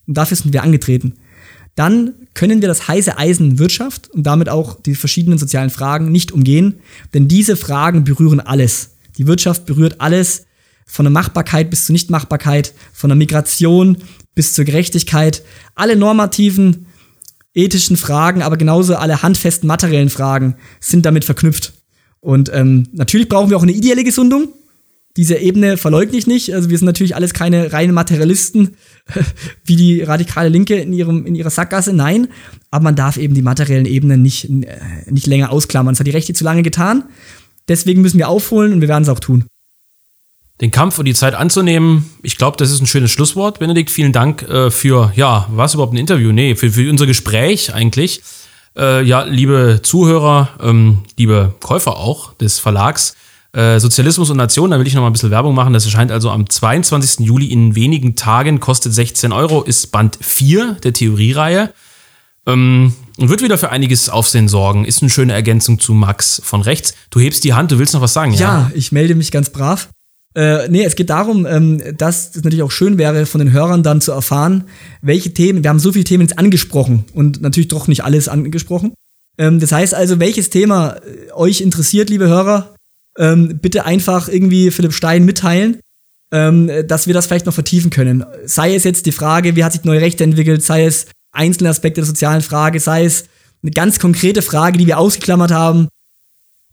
und 0.08 0.16
dafür 0.16 0.38
sind 0.38 0.54
wir 0.54 0.64
angetreten, 0.64 1.16
dann 1.76 2.14
können 2.36 2.62
wir 2.62 2.70
das 2.70 2.88
heiße 2.88 3.18
Eisen 3.18 3.60
Wirtschaft 3.60 4.10
und 4.12 4.24
damit 4.24 4.48
auch 4.48 4.82
die 4.82 4.96
verschiedenen 4.96 5.40
sozialen 5.40 5.70
Fragen 5.70 6.10
nicht 6.10 6.32
umgehen, 6.32 6.76
denn 7.14 7.28
diese 7.28 7.58
Fragen 7.58 8.06
berühren 8.06 8.40
alles. 8.40 8.92
Die 9.18 9.28
Wirtschaft 9.28 9.66
berührt 9.66 10.00
alles, 10.00 10.46
von 10.94 11.06
der 11.06 11.12
Machbarkeit 11.12 11.72
bis 11.72 11.88
zur 11.88 11.94
Nichtmachbarkeit, 11.94 12.76
von 12.94 13.10
der 13.10 13.18
Migration 13.18 13.98
bis 14.36 14.54
zur 14.54 14.64
Gerechtigkeit, 14.64 15.42
alle 15.74 15.96
normativen, 15.96 16.86
ethischen 17.56 17.98
Fragen, 17.98 18.44
aber 18.44 18.58
genauso 18.58 18.96
alle 18.96 19.24
handfesten 19.24 19.66
materiellen 19.66 20.12
Fragen 20.12 20.56
sind 20.80 21.08
damit 21.08 21.26
verknüpft. 21.26 21.74
Und 22.20 22.52
ähm, 22.54 22.90
natürlich 22.92 23.28
brauchen 23.28 23.50
wir 23.50 23.58
auch 23.58 23.64
eine 23.64 23.72
ideelle 23.72 24.04
Gesundung. 24.04 24.50
Diese 25.18 25.36
Ebene 25.38 25.78
verleugne 25.78 26.16
ich 26.16 26.28
nicht. 26.28 26.54
Also 26.54 26.70
wir 26.70 26.78
sind 26.78 26.86
natürlich 26.86 27.16
alles 27.16 27.34
keine 27.34 27.74
reinen 27.74 27.96
Materialisten, 27.96 28.76
wie 29.66 29.76
die 29.76 30.04
radikale 30.04 30.50
Linke 30.50 30.76
in, 30.76 30.94
ihrem, 30.94 31.26
in 31.26 31.34
ihrer 31.34 31.50
Sackgasse. 31.50 31.92
Nein, 31.92 32.28
aber 32.70 32.84
man 32.84 32.96
darf 32.96 33.18
eben 33.18 33.34
die 33.34 33.42
materiellen 33.42 33.88
Ebenen 33.88 34.22
nicht, 34.22 34.48
äh, 34.48 34.78
nicht 35.10 35.26
länger 35.26 35.52
ausklammern. 35.52 35.96
Das 35.96 36.02
hat 36.02 36.08
die 36.08 36.12
Rechte 36.12 36.36
zu 36.36 36.44
lange 36.44 36.62
getan. 36.62 37.06
Deswegen 37.68 38.04
müssen 38.04 38.20
wir 38.20 38.30
aufholen 38.30 38.74
und 38.74 38.82
wir 38.82 38.90
werden 38.90 39.04
es 39.04 39.10
auch 39.10 39.20
tun. 39.20 39.46
Den 40.64 40.72
Kampf 40.72 40.98
und 40.98 41.04
die 41.04 41.14
Zeit 41.14 41.36
anzunehmen, 41.36 42.10
ich 42.22 42.38
glaube, 42.38 42.56
das 42.56 42.72
ist 42.72 42.80
ein 42.80 42.86
schönes 42.86 43.12
Schlusswort. 43.12 43.60
Benedikt, 43.60 43.92
vielen 43.92 44.14
Dank 44.14 44.44
äh, 44.44 44.72
für, 44.72 45.12
ja, 45.14 45.46
was 45.52 45.74
überhaupt 45.74 45.92
ein 45.92 45.98
Interview? 45.98 46.32
Nee, 46.32 46.56
für, 46.56 46.72
für 46.72 46.90
unser 46.90 47.06
Gespräch 47.06 47.74
eigentlich. 47.74 48.22
Äh, 48.78 49.04
ja, 49.04 49.24
liebe 49.24 49.82
Zuhörer, 49.84 50.52
ähm, 50.62 51.00
liebe 51.18 51.54
Käufer 51.60 51.98
auch 51.98 52.34
des 52.36 52.60
Verlags, 52.60 53.18
äh, 53.52 53.78
Sozialismus 53.78 54.30
und 54.30 54.38
Nation, 54.38 54.72
da 54.72 54.80
will 54.80 54.88
ich 54.88 54.94
noch 54.94 55.02
mal 55.02 55.08
ein 55.08 55.12
bisschen 55.12 55.32
Werbung 55.32 55.54
machen. 55.54 55.74
Das 55.74 55.84
erscheint 55.84 56.14
also 56.14 56.30
am 56.30 56.50
22. 56.50 57.26
Juli 57.26 57.48
in 57.48 57.76
wenigen 57.76 58.16
Tagen, 58.16 58.62
kostet 58.62 58.94
16 58.94 59.34
Euro, 59.34 59.64
ist 59.64 59.92
Band 59.92 60.18
4 60.22 60.78
der 60.82 60.94
Theoriereihe. 60.94 61.74
Ähm, 62.48 62.94
und 63.18 63.28
wird 63.28 63.42
wieder 63.42 63.58
für 63.58 63.70
einiges 63.70 64.08
Aufsehen 64.08 64.48
sorgen. 64.48 64.86
Ist 64.86 65.02
eine 65.02 65.10
schöne 65.10 65.34
Ergänzung 65.34 65.78
zu 65.80 65.94
Max 65.94 66.42
von 66.42 66.62
rechts. 66.62 66.94
Du 67.10 67.20
hebst 67.20 67.44
die 67.44 67.54
Hand, 67.54 67.74
du 67.74 67.80
willst 67.80 67.94
noch 67.94 68.02
was 68.02 68.14
sagen, 68.14 68.34
Ja, 68.34 68.72
ich 68.74 68.94
melde 68.94 69.16
mich 69.16 69.30
ganz 69.30 69.50
brav. 69.50 69.90
Äh, 70.36 70.68
nee, 70.70 70.84
es 70.84 70.96
geht 70.96 71.10
darum, 71.10 71.46
ähm, 71.46 71.82
dass 71.98 72.36
es 72.36 72.44
natürlich 72.44 72.64
auch 72.64 72.72
schön 72.72 72.98
wäre, 72.98 73.26
von 73.26 73.40
den 73.40 73.52
Hörern 73.52 73.84
dann 73.84 74.02
zu 74.02 74.12
erfahren, 74.12 74.66
welche 75.02 75.34
Themen, 75.34 75.64
wir 75.64 75.70
haben 75.70 75.80
so 75.80 75.92
viele 75.92 76.06
Themen 76.06 76.24
jetzt 76.24 76.40
angesprochen 76.40 77.06
und 77.14 77.42
natürlich 77.42 77.68
doch 77.68 77.88
nicht 77.88 78.04
alles 78.04 78.28
angesprochen. 78.28 78.94
Ähm, 79.38 79.60
das 79.60 79.72
heißt 79.72 79.94
also, 79.94 80.20
welches 80.20 80.50
Thema 80.50 80.96
äh, 80.96 81.32
euch 81.34 81.62
interessiert, 81.62 82.10
liebe 82.10 82.28
Hörer, 82.28 82.76
ähm, 83.18 83.60
bitte 83.62 83.86
einfach 83.86 84.28
irgendwie 84.28 84.72
Philipp 84.72 84.94
Stein 84.94 85.24
mitteilen, 85.24 85.80
ähm, 86.32 86.70
dass 86.88 87.06
wir 87.06 87.14
das 87.14 87.28
vielleicht 87.28 87.46
noch 87.46 87.54
vertiefen 87.54 87.92
können. 87.92 88.26
Sei 88.46 88.74
es 88.74 88.84
jetzt 88.86 89.06
die 89.06 89.12
Frage, 89.12 89.56
wie 89.56 89.64
hat 89.64 89.74
sich 89.74 89.84
neue 89.84 90.02
Rechte 90.02 90.24
entwickelt, 90.24 90.64
sei 90.64 90.86
es 90.86 91.06
einzelne 91.32 91.70
Aspekte 91.70 92.02
der 92.02 92.08
sozialen 92.08 92.42
Frage, 92.42 92.80
sei 92.80 93.06
es 93.06 93.26
eine 93.62 93.72
ganz 93.72 94.00
konkrete 94.00 94.42
Frage, 94.42 94.80
die 94.80 94.88
wir 94.88 94.98
ausgeklammert 94.98 95.52
haben, 95.52 95.88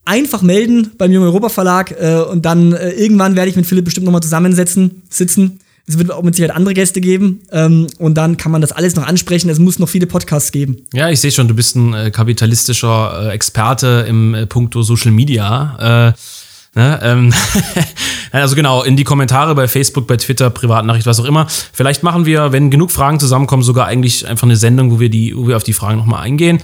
einfach 0.05 0.43
melden 0.43 0.93
beim 0.99 1.13
Jungen 1.13 1.27
Europa 1.27 1.49
Verlag 1.49 1.95
äh, 2.01 2.23
und 2.23 2.45
dann 2.45 2.73
äh, 2.73 2.91
irgendwann 2.91 3.37
werde 3.37 3.51
ich 3.51 3.57
mit 3.57 3.67
Philipp 3.67 3.85
bestimmt 3.85 4.07
nochmal 4.07 4.23
zusammensetzen, 4.23 5.03
sitzen. 5.09 5.61
Es 5.87 5.99
wird 5.99 6.13
auch 6.13 6.23
mit 6.23 6.37
Sicherheit 6.37 6.55
andere 6.55 6.75
Gäste 6.75 7.01
geben 7.01 7.41
ähm, 7.51 7.89
und 7.99 8.15
dann 8.15 8.37
kann 8.37 8.53
man 8.53 8.61
das 8.61 8.71
alles 8.71 8.95
noch 8.95 9.07
ansprechen. 9.07 9.49
Es 9.51 9.59
muss 9.59 9.79
noch 9.79 9.89
viele 9.89 10.07
Podcasts 10.07 10.53
geben. 10.53 10.87
Ja, 10.93 11.11
ich 11.11 11.21
sehe 11.21 11.33
schon, 11.33 11.49
du 11.49 11.55
bist 11.55 11.75
ein 11.75 11.95
äh, 11.95 12.11
kapitalistischer 12.13 13.31
äh, 13.31 13.35
Experte 13.35 14.07
im 14.09 14.35
äh, 14.35 14.47
Punkto 14.47 14.83
Social 14.83 15.11
Media. 15.11 16.13
Äh, 16.77 16.79
ne, 16.79 17.01
ähm, 17.03 17.35
also 18.31 18.55
genau, 18.55 18.85
in 18.85 18.97
die 18.97 19.03
Kommentare 19.03 19.55
bei 19.57 19.67
Facebook, 19.67 20.07
bei 20.07 20.17
Twitter, 20.17 20.51
Privatnachricht, 20.51 21.07
was 21.07 21.19
auch 21.19 21.25
immer. 21.25 21.49
Vielleicht 21.73 22.05
machen 22.05 22.25
wir, 22.25 22.53
wenn 22.53 22.71
genug 22.71 22.93
Fragen 22.93 23.19
zusammenkommen, 23.19 23.65
sogar 23.65 23.87
eigentlich 23.87 24.29
einfach 24.29 24.45
eine 24.45 24.57
Sendung, 24.57 24.93
wo 24.93 25.01
wir, 25.01 25.09
die, 25.09 25.37
wo 25.37 25.49
wir 25.49 25.57
auf 25.57 25.65
die 25.65 25.73
Fragen 25.73 25.99
nochmal 25.99 26.23
eingehen. 26.23 26.63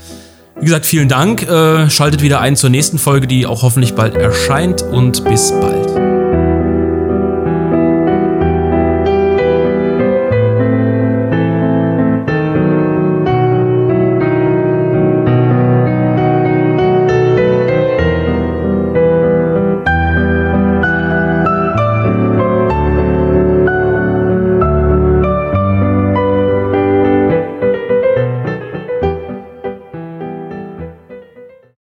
Wie 0.59 0.65
gesagt, 0.65 0.85
vielen 0.85 1.07
Dank. 1.07 1.43
Äh, 1.43 1.89
schaltet 1.89 2.21
wieder 2.21 2.41
ein 2.41 2.55
zur 2.55 2.69
nächsten 2.69 2.97
Folge, 2.97 3.27
die 3.27 3.45
auch 3.45 3.61
hoffentlich 3.61 3.93
bald 3.93 4.15
erscheint 4.15 4.81
und 4.81 5.23
bis 5.23 5.51
bald. 5.51 6.06